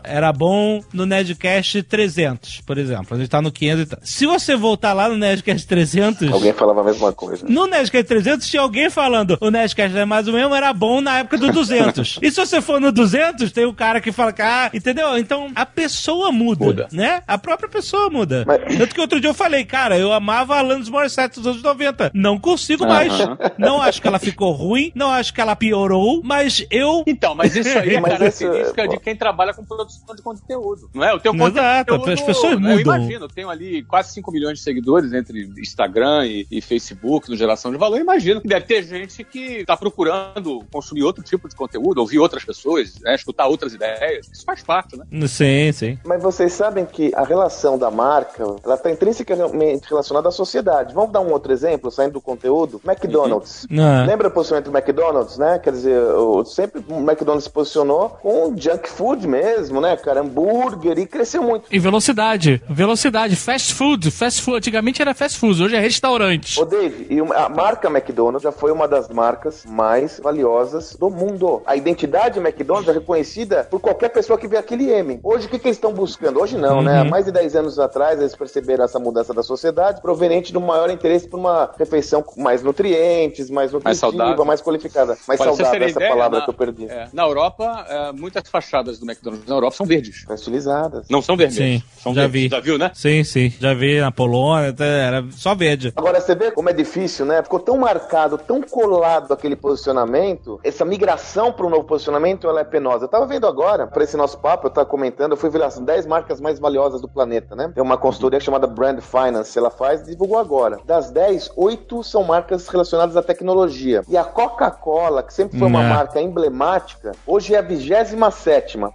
Era 0.04 0.32
bom 0.34 0.82
no 0.94 1.06
Nerdcast 1.06 1.84
300, 1.84 2.62
por 2.62 2.78
exemplo. 2.78 3.08
A 3.16 3.18
gente 3.20 3.30
tá 3.30 3.42
no 3.42 3.52
500 3.52 3.82
e 3.84 3.86
tal. 3.86 4.00
Se 4.02 4.26
você 4.26 4.56
voltar 4.56 4.94
lá 4.94 5.08
no 5.10 5.18
Nerdcast 5.18 5.68
300... 5.68 6.32
Alguém 6.32 6.54
falava 6.54 6.82
a 6.82 6.84
mesma 6.84 7.12
coisa. 7.14 7.46
No 7.48 7.68
Nerdcast 7.68 8.08
300 8.08 8.48
tinha 8.48 8.62
alguém 8.62 8.90
falando 8.90 9.38
o 9.42 9.50
Nerdcast 9.50 9.98
é 9.98 10.06
mais 10.06 10.28
o 10.28 10.34
mesmo, 10.34 10.54
era 10.56 10.72
bom 10.74 11.02
na 11.02 11.20
época 11.20 11.38
do 11.38 11.52
200. 11.52 12.20
e 12.22 12.32
se 12.32 12.40
você 12.40 12.62
for 12.62 12.80
no 12.80 12.92
200, 12.92 13.52
tem 13.52 13.66
o 13.66 13.74
cara 13.74 14.00
que 14.02 14.12
fala 14.12 14.32
que, 14.34 14.42
ah, 14.42 14.70
entendeu? 14.74 15.18
Então 15.18 15.52
a 15.56 15.66
pessoa 15.66 16.32
muda, 16.32 16.66
Muda. 16.66 16.88
né? 16.92 17.22
A 17.28 17.38
própria 17.38 17.70
pessoa 17.70 18.10
muda. 18.10 18.44
Mas- 18.46 18.78
Tanto 18.78 18.96
que 18.96 19.02
outro 19.02 19.20
dia 19.20 19.30
eu 19.30 19.34
falei, 19.34 19.66
cara, 19.66 19.98
eu 19.98 20.12
amava 20.14 20.56
a 20.56 20.60
Alanis 20.60 20.90
Morissette 20.90 21.36
dos 21.40 21.48
anos 21.48 21.62
90. 21.64 22.12
Não 22.14 22.38
consigo 22.40 22.86
mais. 22.88 23.12
Aham. 23.20 23.38
Não 23.58 23.82
acho 23.82 24.02
que 24.02 24.08
ela 24.08 24.20
ficou 24.20 24.52
ruim, 24.52 24.92
não 24.96 25.10
acho 25.10 25.34
que 25.34 25.42
ela 25.42 25.56
piorou, 25.56 26.22
mas 26.24 26.66
eu... 26.70 27.04
Então, 27.08 27.36
mas 27.36 27.56
isso 27.56 27.78
aí 27.78 27.96
é 27.96 28.00
Mas 28.00 28.18
característica 28.18 28.82
isso- 28.84 28.90
de 28.92 29.00
quem 29.00 29.16
trabalha 29.16 29.54
com 29.54 29.59
produção 29.64 30.16
de 30.16 30.22
conteúdo. 30.22 30.90
Não 30.94 31.04
é? 31.04 31.14
O 31.14 31.20
teu 31.20 31.34
Exato, 31.34 31.94
conteúdo. 31.98 32.12
as 32.14 32.22
pessoas 32.22 32.54
Eu 32.54 32.60
mudam. 32.60 32.80
imagino, 32.80 33.26
eu 33.26 33.30
tenho 33.30 33.50
ali 33.50 33.84
quase 33.84 34.14
5 34.14 34.32
milhões 34.32 34.58
de 34.60 34.64
seguidores 34.64 35.14
entre 35.14 35.50
Instagram 35.58 36.26
e, 36.26 36.48
e 36.52 36.62
Facebook 36.62 37.30
no 37.30 37.36
Geração 37.36 37.72
de 37.72 37.78
Valor. 37.78 37.98
Eu 37.98 38.02
imagino 38.04 38.42
que 38.42 38.48
deve 38.48 38.66
ter 38.66 38.84
gente 38.84 39.24
que 39.24 39.58
está 39.58 39.76
procurando 39.78 40.64
consumir 40.72 41.04
outro 41.04 41.24
tipo 41.24 41.48
de 41.48 41.56
conteúdo, 41.56 42.00
ouvir 42.00 42.20
outras 42.20 42.44
pessoas, 42.44 43.00
né, 43.00 43.16
escutar 43.16 43.48
outras 43.48 43.74
ideias. 43.74 44.30
Isso 44.32 44.46
faz 44.46 44.62
parte, 44.64 44.98
né? 44.98 45.06
Sim, 45.28 45.72
sim. 45.72 46.00
Mas 46.06 46.22
vocês 46.22 46.54
sabem 46.54 46.86
que 46.86 47.12
a 47.16 47.24
relação 47.24 47.78
da 47.78 47.90
marca, 47.92 48.44
ela 48.64 48.76
está 48.76 48.90
intrinsecamente 48.92 49.88
relacionada 49.90 50.30
à 50.30 50.32
sociedade. 50.32 50.94
Vamos 50.94 51.12
dar 51.12 51.22
um 51.22 51.32
outro 51.32 51.52
exemplo, 51.52 51.92
saindo 51.92 52.14
do 52.14 52.22
conteúdo? 52.22 52.82
McDonald's. 52.86 53.68
Ah. 53.72 54.06
Lembra 54.06 54.28
o 54.28 54.32
posicionamento 54.32 54.72
do 54.72 54.78
McDonald's, 54.78 55.38
né? 55.38 55.60
Quer 55.60 55.72
dizer, 55.72 56.02
sempre 56.46 56.84
o 56.88 57.00
McDonald's 57.00 57.46
se 57.46 57.50
posicionou 57.50 58.10
com 58.22 58.56
junk 58.58 58.90
food 58.90 59.28
mesmo, 59.28 59.49
né, 59.82 59.98
cara? 59.98 60.22
Hambúrguer 60.22 60.98
e 61.00 61.06
cresceu 61.06 61.42
muito. 61.44 61.66
E 61.72 61.80
velocidade. 61.80 62.62
Velocidade. 62.70 63.36
Fast 63.36 63.74
food. 63.74 64.12
Fast 64.12 64.42
food. 64.42 64.58
Antigamente 64.58 65.02
era 65.02 65.14
fast 65.14 65.38
food, 65.40 65.64
hoje 65.64 65.76
é 65.76 65.80
restaurante. 65.80 66.60
Ô 66.60 66.66
Dave, 66.66 67.08
e 67.10 67.20
a 67.20 67.50
marca 67.50 67.88
McDonald's 67.90 68.44
já 68.44 68.52
foi 68.52 68.72
uma 68.72 68.88
das 68.88 69.08
marcas 69.10 69.66
mais 69.66 70.20
valiosas 70.20 70.96
do 70.96 71.10
mundo. 71.10 71.62
A 71.66 71.76
identidade 71.76 72.40
McDonald's 72.40 72.90
é 72.90 72.94
reconhecida 73.00 73.64
por 73.70 73.80
qualquer 73.80 74.10
pessoa 74.10 74.38
que 74.38 74.48
vê 74.48 74.58
aquele 74.58 74.90
M. 74.92 75.20
Hoje, 75.24 75.48
o 75.48 75.50
que, 75.50 75.60
que 75.60 75.68
eles 75.68 75.78
estão 75.78 75.92
buscando? 75.94 76.40
Hoje 76.40 76.58
não, 76.58 76.82
né? 76.82 77.00
Há 77.00 77.04
mais 77.04 77.26
de 77.26 77.32
10 77.32 77.56
anos 77.56 77.80
atrás, 77.80 78.20
eles 78.20 78.36
perceberam 78.36 78.84
essa 78.86 79.00
mudança 79.00 79.34
da 79.34 79.44
sociedade 79.44 80.02
proveniente 80.02 80.52
do 80.54 80.60
maior 80.62 80.90
interesse 80.90 81.28
por 81.28 81.40
uma 81.40 81.72
refeição 81.78 82.22
com 82.22 82.42
mais 82.42 82.62
nutrientes, 82.64 83.50
mais 83.50 83.72
nutritiva, 83.72 83.96
saudável. 83.96 84.46
mais 84.46 84.62
qualificada. 84.62 85.18
Mais 85.28 85.40
vocês 85.40 85.58
saudável, 85.58 85.84
essa 85.88 85.98
ideia, 85.98 86.12
palavra 86.12 86.40
na- 86.40 86.46
que 86.46 86.50
eu 86.50 86.54
perdi. 86.54 86.86
é, 86.90 87.08
na 87.14 87.24
Europa, 87.24 87.86
é, 87.88 88.12
muitas 88.12 88.48
fachadas 88.50 89.00
do 89.00 89.06
McDonald's 89.06 89.29
na 89.30 89.56
Europa 89.56 89.76
são 89.78 89.86
verdes. 89.86 90.26
Estilizadas. 90.30 91.06
Não 91.10 91.22
são 91.22 91.36
vermelhas. 91.38 91.82
Sim, 91.82 91.84
são 92.02 92.14
já 92.14 92.22
verdes. 92.28 92.42
vi. 92.44 92.50
Já 92.50 92.60
viu, 92.60 92.78
né? 92.78 92.92
Sim, 92.94 93.24
sim. 93.24 93.54
Já 93.60 93.74
vi 93.74 94.00
na 94.00 94.12
Polônia, 94.12 94.70
até 94.70 95.02
era 95.06 95.26
só 95.32 95.56
verde. 95.56 95.94
Agora, 95.96 96.20
você 96.20 96.36
vê 96.36 96.52
como 96.52 96.70
é 96.70 96.74
difícil, 96.74 97.26
né? 97.26 97.42
Ficou 97.44 97.60
tão 97.60 97.78
marcado, 97.78 98.38
tão 98.38 98.62
colado 98.62 99.32
aquele 99.34 99.56
posicionamento. 99.56 100.60
Essa 100.64 100.86
migração 100.86 101.52
para 101.52 101.66
um 101.66 101.70
novo 101.70 101.84
posicionamento, 101.84 102.48
ela 102.48 102.62
é 102.62 102.64
penosa. 102.64 103.06
Eu 103.06 103.10
tava 103.10 103.26
vendo 103.26 103.48
agora, 103.48 103.88
para 103.88 104.04
esse 104.04 104.16
nosso 104.16 104.38
papo, 104.40 104.68
eu 104.68 104.72
tava 104.72 104.86
comentando, 104.88 105.32
eu 105.32 105.38
fui 105.38 105.50
ver 105.50 105.62
as 105.64 105.80
10 105.80 106.06
marcas 106.06 106.40
mais 106.40 106.60
valiosas 106.60 107.02
do 107.02 107.08
planeta, 107.08 107.56
né? 107.56 107.72
Tem 107.74 107.84
uma 107.84 107.98
consultoria 107.98 108.40
chamada 108.40 108.68
Brand 108.68 109.00
Finance, 109.02 109.58
ela 109.58 109.70
faz, 109.70 110.04
divulgou 110.06 110.38
agora. 110.38 110.80
Das 110.86 111.10
10, 111.12 111.52
8 111.56 112.04
são 112.04 112.24
marcas 112.24 112.68
relacionadas 112.68 113.16
à 113.18 113.22
tecnologia. 113.22 114.04
E 114.08 114.16
a 114.18 114.24
Coca-Cola, 114.24 115.24
que 115.24 115.34
sempre 115.34 115.58
foi 115.58 115.68
uma 115.68 115.84
Né. 115.84 115.90
marca 115.90 116.22
emblemática, 116.22 117.12
hoje 117.26 117.56
é 117.56 117.60
a 117.60 117.62
27 117.62 118.16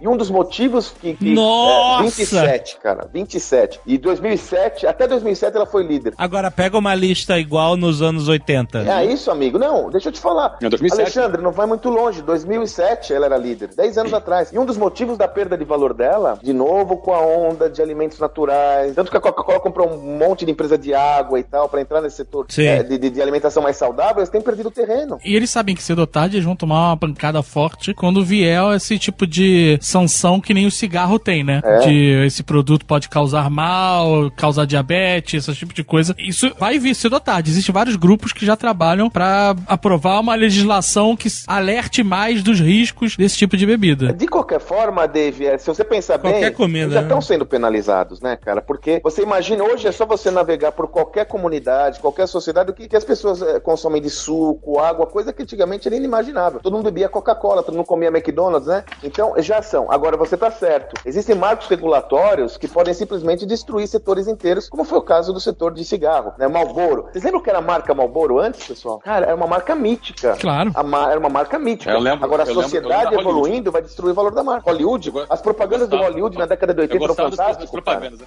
E 0.01 0.07
um 0.07 0.15
dos 0.17 0.24
motivos 0.29 0.93
que... 1.01 1.13
que 1.15 1.33
Nossa! 1.33 2.01
É, 2.01 2.51
27, 2.51 2.77
cara. 2.81 3.09
27. 3.13 3.79
E 3.85 3.97
2007, 3.97 4.87
até 4.87 5.07
2007 5.07 5.55
ela 5.55 5.65
foi 5.65 5.83
líder. 5.83 6.13
Agora 6.17 6.49
pega 6.51 6.77
uma 6.77 6.93
lista 6.95 7.37
igual 7.39 7.75
nos 7.77 8.01
anos 8.01 8.27
80. 8.27 8.79
É 8.79 9.05
isso, 9.05 9.29
amigo. 9.31 9.57
Não, 9.57 9.89
deixa 9.89 10.09
eu 10.09 10.13
te 10.13 10.19
falar. 10.19 10.57
Em 10.61 10.69
2007. 10.69 11.01
Alexandre, 11.19 11.41
não 11.41 11.51
vai 11.51 11.65
muito 11.67 11.89
longe. 11.89 12.21
2007 12.21 13.13
ela 13.13 13.25
era 13.25 13.37
líder, 13.37 13.69
10 13.75 13.97
anos 13.97 14.13
atrás. 14.13 14.51
E 14.51 14.59
um 14.59 14.65
dos 14.65 14.77
motivos 14.77 15.17
da 15.17 15.27
perda 15.27 15.57
de 15.57 15.63
valor 15.63 15.93
dela, 15.93 16.39
de 16.41 16.53
novo 16.53 16.97
com 16.97 17.13
a 17.13 17.19
onda 17.21 17.69
de 17.69 17.81
alimentos 17.81 18.19
naturais, 18.19 18.93
tanto 18.95 19.11
que 19.11 19.17
a 19.17 19.21
Coca-Cola 19.21 19.59
comprou 19.59 19.89
um 19.89 20.17
monte 20.17 20.45
de 20.45 20.51
empresa 20.51 20.77
de 20.77 20.93
água 20.93 21.39
e 21.39 21.43
tal 21.43 21.67
para 21.69 21.81
entrar 21.81 22.01
nesse 22.01 22.17
setor 22.17 22.45
é, 22.57 22.83
de, 22.83 22.97
de- 22.97 23.09
de 23.09 23.21
alimentação 23.21 23.61
mais 23.63 23.77
saudável, 23.77 24.17
eles 24.17 24.29
têm 24.29 24.41
perdido 24.41 24.69
terreno. 24.71 25.17
E 25.23 25.35
eles 25.35 25.49
sabem 25.49 25.75
que 25.75 25.83
cedo 25.83 25.99
ou 25.99 26.07
tarde 26.07 26.35
eles 26.37 26.45
vão 26.45 26.55
tomar 26.55 26.89
uma 26.89 26.97
pancada 26.97 27.41
forte 27.43 27.93
quando 27.93 28.23
vier 28.23 28.55
esse 28.75 28.97
tipo 28.99 29.25
de 29.27 29.77
sanção 29.81 30.07
que 30.41 30.53
nem 30.53 30.65
o 30.65 30.71
cigarro 30.71 31.17
tem, 31.19 31.43
né? 31.43 31.61
É. 31.63 31.79
De 31.79 32.25
esse 32.25 32.43
produto 32.43 32.85
pode 32.85 33.09
causar 33.09 33.49
mal, 33.49 34.31
causar 34.31 34.65
diabetes, 34.65 35.47
esse 35.47 35.59
tipo 35.59 35.73
de 35.73 35.83
coisa. 35.83 36.15
Isso 36.17 36.51
vai 36.59 36.79
vir 36.79 36.95
cedo 36.95 37.13
ou 37.13 37.19
tarde. 37.19 37.49
Existem 37.49 37.73
vários 37.73 37.95
grupos 37.95 38.33
que 38.33 38.45
já 38.45 38.55
trabalham 38.55 39.09
pra 39.09 39.55
aprovar 39.67 40.19
uma 40.19 40.35
legislação 40.35 41.15
que 41.15 41.29
alerte 41.47 42.03
mais 42.03 42.43
dos 42.43 42.59
riscos 42.59 43.15
desse 43.15 43.37
tipo 43.37 43.57
de 43.57 43.65
bebida. 43.65 44.13
De 44.13 44.27
qualquer 44.27 44.59
forma, 44.59 45.07
Dave, 45.07 45.45
é, 45.45 45.57
se 45.57 45.67
você 45.67 45.83
pensar 45.83 46.19
Qualquer 46.19 46.49
bem, 46.49 46.53
comida, 46.53 46.85
eles 46.85 46.93
já 46.93 47.01
né? 47.01 47.07
estão 47.07 47.21
sendo 47.21 47.45
penalizados, 47.45 48.21
né, 48.21 48.35
cara? 48.35 48.61
Porque 48.61 48.99
você 49.03 49.21
imagina, 49.21 49.63
hoje 49.63 49.87
é 49.87 49.91
só 49.91 50.05
você 50.05 50.31
navegar 50.31 50.71
por 50.71 50.87
qualquer 50.87 51.25
comunidade, 51.25 51.99
qualquer 51.99 52.27
sociedade, 52.27 52.71
o 52.71 52.73
que, 52.73 52.87
que 52.87 52.95
as 52.95 53.03
pessoas 53.03 53.41
eh, 53.41 53.59
consomem 53.59 54.01
de 54.01 54.09
suco, 54.09 54.79
água, 54.79 55.05
coisa 55.05 55.33
que 55.33 55.43
antigamente 55.43 55.87
era 55.87 55.95
inimaginável. 55.95 56.59
Todo 56.61 56.73
mundo 56.73 56.85
bebia 56.85 57.09
Coca-Cola, 57.09 57.63
todo 57.63 57.75
mundo 57.75 57.85
comia 57.85 58.09
McDonald's, 58.09 58.67
né? 58.67 58.83
Então, 59.03 59.33
já 59.39 59.61
são. 59.61 59.91
Agora, 59.91 60.04
você 60.17 60.37
tá 60.37 60.51
certo. 60.51 60.93
Existem 61.05 61.35
marcos 61.35 61.67
regulatórios 61.67 62.57
que 62.57 62.67
podem 62.67 62.93
simplesmente 62.93 63.45
destruir 63.45 63.87
setores 63.87 64.27
inteiros, 64.27 64.69
como 64.69 64.83
foi 64.83 64.97
o 64.99 65.01
caso 65.01 65.33
do 65.33 65.39
setor 65.39 65.73
de 65.73 65.83
cigarro, 65.83 66.33
né? 66.37 66.47
Marlboro. 66.47 67.07
Vocês 67.11 67.23
lembram 67.23 67.41
que 67.41 67.49
era 67.49 67.59
a 67.59 67.61
marca 67.61 67.93
Marlboro 67.93 68.39
antes, 68.39 68.67
pessoal? 68.67 68.99
Cara, 68.99 69.25
era 69.27 69.35
uma 69.35 69.47
marca 69.47 69.73
mítica. 69.75 70.35
Claro. 70.39 70.71
A 70.75 70.83
ma- 70.83 71.09
era 71.09 71.19
uma 71.19 71.29
marca 71.29 71.57
mítica. 71.57 71.91
Eu 71.91 71.99
lembro, 71.99 72.23
Agora, 72.23 72.43
a 72.43 72.45
sociedade 72.45 73.05
lembro 73.15 73.21
evoluindo 73.21 73.71
vai 73.71 73.81
destruir 73.81 74.11
o 74.11 74.15
valor 74.15 74.33
da 74.33 74.43
marca. 74.43 74.69
Hollywood, 74.69 75.11
as 75.29 75.41
propagandas 75.41 75.87
do 75.87 75.97
Hollywood 75.97 76.37
na 76.37 76.45
década 76.45 76.73
de 76.73 76.81
80 76.81 77.03
eram 77.03 77.15
fantásticas. 77.15 77.69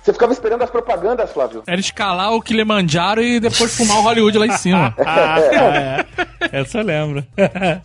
Você 0.03 0.13
ficava 0.13 0.33
esperando 0.33 0.63
as 0.63 0.71
propagandas, 0.71 1.31
Flávio. 1.31 1.63
Era 1.67 1.81
escalar 1.81 2.33
o 2.33 2.41
Kilimanjaro 2.43 3.23
e 3.23 3.41
depois 3.41 3.77
fumar 3.77 3.99
o 3.99 4.03
Hollywood 4.03 4.39
lá 4.39 4.47
em 4.47 4.53
cima. 4.53 4.95
ah, 5.05 5.41
é. 5.41 6.07
Essa 6.53 6.79
eu 6.79 6.85
lembro. 6.85 7.25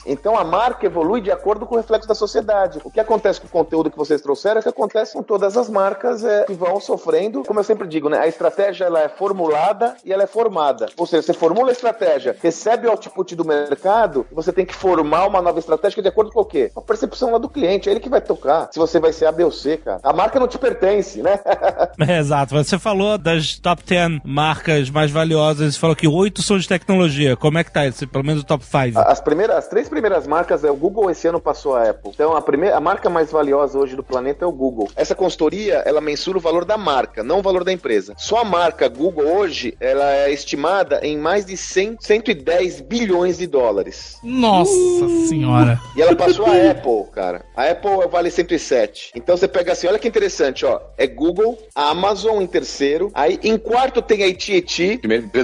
então 0.05 0.37
a 0.37 0.43
marca 0.43 0.85
evolui 0.85 1.21
de 1.21 1.31
acordo 1.31 1.65
com 1.65 1.75
o 1.75 1.77
reflexo 1.77 2.07
da 2.07 2.15
sociedade. 2.15 2.79
O 2.83 2.91
que 2.91 2.99
acontece 2.99 3.39
com 3.41 3.47
o 3.47 3.49
conteúdo 3.49 3.82
que 3.91 3.97
vocês 3.97 4.21
trouxeram 4.21 4.57
é 4.57 4.59
o 4.59 4.63
que 4.63 4.69
acontece 4.69 5.13
com 5.13 5.23
todas 5.23 5.57
as 5.57 5.69
marcas 5.69 6.23
é, 6.23 6.45
que 6.45 6.53
vão 6.53 6.79
sofrendo. 6.79 7.43
Como 7.43 7.59
eu 7.59 7.63
sempre 7.63 7.87
digo, 7.87 8.09
né? 8.09 8.19
A 8.19 8.27
estratégia 8.27 8.85
ela 8.85 9.01
é 9.01 9.09
formulada 9.09 9.95
e 10.03 10.11
ela 10.11 10.23
é 10.23 10.27
formada. 10.27 10.87
Ou 10.97 11.05
seja, 11.05 11.23
você 11.23 11.33
formula 11.33 11.69
a 11.69 11.71
estratégia, 11.71 12.35
recebe 12.41 12.87
o 12.87 12.91
output 12.91 13.35
do 13.35 13.45
mercado, 13.45 14.25
você 14.31 14.51
tem 14.51 14.65
que 14.65 14.75
formar 14.75 15.27
uma 15.27 15.41
nova 15.41 15.59
estratégia 15.59 16.01
de 16.01 16.09
acordo 16.09 16.31
com 16.31 16.41
o 16.41 16.45
quê? 16.45 16.71
Com 16.73 16.79
a 16.79 16.83
percepção 16.83 17.31
lá 17.31 17.37
do 17.37 17.49
cliente. 17.49 17.89
É 17.89 17.91
ele 17.91 17.99
que 17.99 18.09
vai 18.09 18.21
tocar. 18.21 18.69
Se 18.71 18.79
você 18.79 18.99
vai 18.99 19.13
ser 19.13 19.25
A, 19.25 19.31
B 19.31 19.43
ou 19.43 19.51
C, 19.51 19.77
cara. 19.77 19.99
A 20.03 20.13
marca 20.13 20.39
não 20.39 20.47
te 20.47 20.57
pertence, 20.57 21.21
né? 21.21 21.39
é, 22.07 22.19
exato. 22.19 22.55
Você 22.55 22.77
falou 22.77 23.17
das 23.17 23.57
top 23.57 23.83
10 23.83 24.21
marcas 24.23 24.89
mais 24.89 25.11
valiosas, 25.11 25.75
você 25.75 25.79
falou 25.79 25.95
que 25.95 26.07
oito 26.07 26.41
são 26.41 26.57
de 26.57 26.67
tecnologia. 26.67 27.35
Como 27.35 27.57
é 27.57 27.63
que 27.63 27.71
tá 27.71 27.85
esse? 27.85 28.05
Pelo 28.05 28.23
menos 28.23 28.43
o 28.43 28.45
top 28.45 28.65
5. 28.65 28.99
As 28.99 29.21
primeiras, 29.21 29.57
as 29.57 29.67
três 29.67 29.89
primeiras 29.89 30.27
marcas 30.27 30.63
é 30.63 30.71
o 30.71 30.75
Google 30.75 31.09
esse 31.09 31.27
ano 31.27 31.39
passou 31.39 31.75
a 31.75 31.89
Apple. 31.89 32.11
Então 32.13 32.35
a 32.35 32.41
primeira, 32.41 32.77
a 32.77 32.79
marca 32.79 33.09
mais 33.09 33.31
valiosa 33.31 33.72
hoje 33.75 33.95
do 33.95 34.03
planeta 34.03 34.45
é 34.45 34.47
o 34.47 34.51
Google. 34.51 34.89
Essa 34.95 35.15
consultoria, 35.15 35.83
ela 35.85 36.01
mensura 36.01 36.37
o 36.37 36.41
valor 36.41 36.65
da 36.65 36.77
marca, 36.77 37.23
não 37.23 37.39
o 37.39 37.41
valor 37.41 37.63
da 37.63 37.71
empresa. 37.71 38.13
Só 38.17 38.39
a 38.39 38.43
marca 38.43 38.87
Google 38.87 39.25
hoje, 39.25 39.75
ela 39.79 40.11
é 40.13 40.31
estimada 40.31 40.99
em 41.03 41.17
mais 41.17 41.45
de 41.45 41.57
100, 41.57 41.97
110 41.99 42.81
bilhões 42.81 43.37
de 43.37 43.47
dólares. 43.47 44.17
Nossa 44.23 44.71
uh! 44.71 45.27
senhora. 45.27 45.79
E 45.95 46.01
ela 46.01 46.15
passou 46.15 46.45
a 46.45 46.71
Apple, 46.71 47.11
cara. 47.11 47.45
A 47.55 47.69
Apple 47.69 48.07
vale 48.09 48.29
107. 48.29 49.11
Então 49.15 49.35
você 49.37 49.47
pega 49.47 49.71
assim, 49.71 49.87
olha 49.87 49.99
que 49.99 50.07
interessante, 50.07 50.65
ó. 50.65 50.79
É 50.97 51.07
Google, 51.07 51.57
Amazon 51.75 52.41
em 52.41 52.47
terceiro, 52.47 53.11
aí 53.13 53.39
em 53.43 53.57
quarto 53.57 54.01
tem 54.01 54.23
a 54.23 54.27
AT&T, 54.27 55.01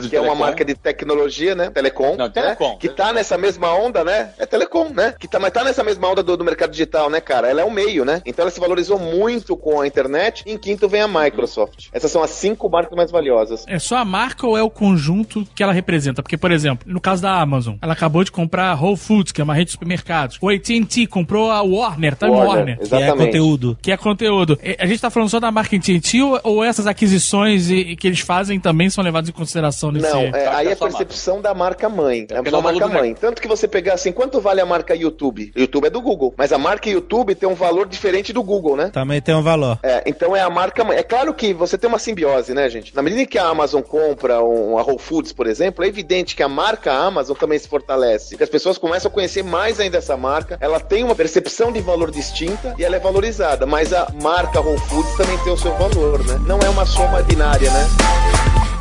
que 0.10 0.16
é 0.16 0.22
uma 0.22 0.36
marca 0.36 0.64
de 0.64 0.76
tecnologia, 0.76 1.56
né? 1.56 1.70
Telecom, 1.70 2.16
não, 2.16 2.26
né? 2.26 2.30
Telecom. 2.30 2.78
Que 2.78 2.90
tá 2.90 3.14
nessa 3.14 3.38
mesma 3.38 3.74
onda, 3.74 4.04
né? 4.04 4.34
É 4.38 4.46
Telecom, 4.46 4.90
né? 4.90 5.16
Que 5.20 5.28
tá, 5.28 5.40
mas 5.40 5.52
tá 5.52 5.64
nessa 5.64 5.84
mesma 5.84 6.10
onda 6.10 6.24
do, 6.24 6.36
do 6.36 6.44
mercado 6.44 6.72
digital, 6.72 7.10
né, 7.10 7.22
cara? 7.22 7.50
Ela 7.50 7.62
é 7.62 7.66
o 7.66 7.72
meio, 7.72 8.06
né? 8.06 8.19
Então 8.26 8.44
ela 8.44 8.52
se 8.52 8.60
valorizou 8.60 9.00
muito 9.00 9.56
com 9.56 9.82
a 9.82 9.88
internet. 9.88 10.44
E 10.46 10.52
em 10.52 10.58
quinto 10.58 10.88
vem 10.88 11.02
a 11.02 11.08
Microsoft. 11.08 11.88
Essas 11.92 12.12
são 12.12 12.24
as 12.24 12.32
cinco 12.32 12.70
marcas 12.70 12.96
mais 12.96 13.12
valiosas. 13.12 13.66
É 13.68 13.80
só 13.80 13.98
a 13.98 14.06
marca 14.06 14.46
ou 14.48 14.58
é 14.58 14.64
o 14.64 14.70
conjunto 14.70 15.46
que 15.56 15.64
ela 15.64 15.74
representa? 15.74 16.22
Porque, 16.22 16.38
por 16.38 16.52
exemplo, 16.52 16.92
no 16.92 17.02
caso 17.02 17.22
da 17.22 17.40
Amazon, 17.40 17.76
ela 17.82 17.94
acabou 17.94 18.24
de 18.24 18.32
comprar 18.32 18.72
a 18.72 18.76
Whole 18.76 18.98
Foods, 18.98 19.32
que 19.32 19.42
é 19.42 19.44
uma 19.44 19.54
rede 19.54 19.66
de 19.66 19.72
supermercados. 19.72 20.38
O 20.42 20.50
AT&T 20.50 21.08
comprou 21.08 21.52
a 21.52 21.62
Warner, 21.62 22.16
tá? 22.16 22.28
Warner, 22.28 22.48
Warner 22.48 22.78
exatamente. 22.82 23.16
que 23.16 23.22
é 23.22 23.26
conteúdo. 23.26 23.78
Que 23.82 23.92
é 23.92 23.98
conteúdo. 23.98 24.60
A 24.80 24.86
gente 24.86 25.02
tá 25.02 25.10
falando 25.10 25.30
só 25.30 25.40
da 25.40 25.52
marca 25.52 25.76
AT&T 25.76 26.22
ou, 26.22 26.40
ou 26.44 26.64
essas 26.64 26.88
aquisições 26.88 27.70
e, 27.70 27.96
que 27.96 28.08
eles 28.08 28.20
fazem 28.20 28.60
também 28.60 28.90
são 28.90 29.04
levadas 29.04 29.30
em 29.30 29.34
consideração 29.34 29.92
nesse... 29.92 30.12
Não, 30.12 30.22
é, 30.22 30.48
aí 30.48 30.68
é 30.68 30.74
a 30.74 30.76
percepção 30.76 31.36
marca. 31.36 31.50
da 31.50 31.56
marca 31.56 31.90
mãe. 31.90 32.28
É, 32.30 32.36
é 32.36 32.38
a 32.38 32.62
marca 32.62 32.88
mãe. 32.88 33.14
Tanto 33.14 33.42
que 33.42 33.48
você 33.48 33.68
pegar 33.68 33.94
assim, 33.94 34.12
quanto 34.12 34.40
vale 34.42 34.62
a 34.62 34.66
marca 34.66 34.96
YouTube? 34.96 35.52
YouTube 35.56 35.86
é 35.86 35.90
do 35.90 36.02
Google, 36.02 36.34
mas 36.38 36.52
a 36.52 36.58
marca 36.58 36.90
YouTube 36.90 37.36
tem 37.36 37.48
um 37.48 37.56
valor 37.56 37.88
diferente 37.88 38.09
do 38.34 38.44
Google, 38.44 38.76
né? 38.76 38.90
Também 38.92 39.22
tem 39.22 39.36
um 39.36 39.42
valor. 39.42 39.80
É, 39.84 40.04
então 40.06 40.36
é 40.36 40.42
a 40.42 40.50
marca. 40.50 40.82
É 40.94 41.04
claro 41.04 41.34
que 41.34 41.54
você 41.54 41.78
tem 41.78 41.88
uma 41.88 42.00
simbiose, 42.00 42.54
né, 42.54 42.70
gente? 42.70 42.96
Na 42.96 43.02
medida 43.02 43.26
que 43.26 43.38
a 43.38 43.48
Amazon 43.48 43.82
compra 43.82 44.44
um, 44.44 44.78
a 44.78 44.82
Whole 44.82 45.00
Foods, 45.00 45.32
por 45.32 45.48
exemplo, 45.48 45.84
é 45.84 45.88
evidente 45.88 46.36
que 46.36 46.44
a 46.44 46.50
marca 46.50 46.92
Amazon 46.92 47.36
também 47.36 47.58
se 47.58 47.68
fortalece. 47.68 48.38
Que 48.38 48.44
as 48.44 48.50
pessoas 48.50 48.78
começam 48.78 49.10
a 49.10 49.14
conhecer 49.14 49.44
mais 49.44 49.80
ainda 49.80 49.98
essa 49.98 50.18
marca, 50.18 50.58
ela 50.60 50.80
tem 50.80 51.04
uma 51.04 51.16
percepção 51.16 51.72
de 51.72 51.80
valor 51.80 52.12
distinta 52.12 52.76
e 52.78 52.84
ela 52.84 52.96
é 52.96 53.00
valorizada, 53.00 53.66
mas 53.66 53.94
a 53.94 54.08
marca 54.22 54.60
Whole 54.60 54.80
Foods 54.80 55.16
também 55.16 55.38
tem 55.40 55.54
o 55.54 55.58
seu 55.58 55.74
valor, 55.76 56.26
né? 56.26 56.40
Não 56.48 56.60
é 56.60 56.70
uma 56.70 56.86
soma 56.86 57.22
binária, 57.22 57.70
né? 57.72 58.79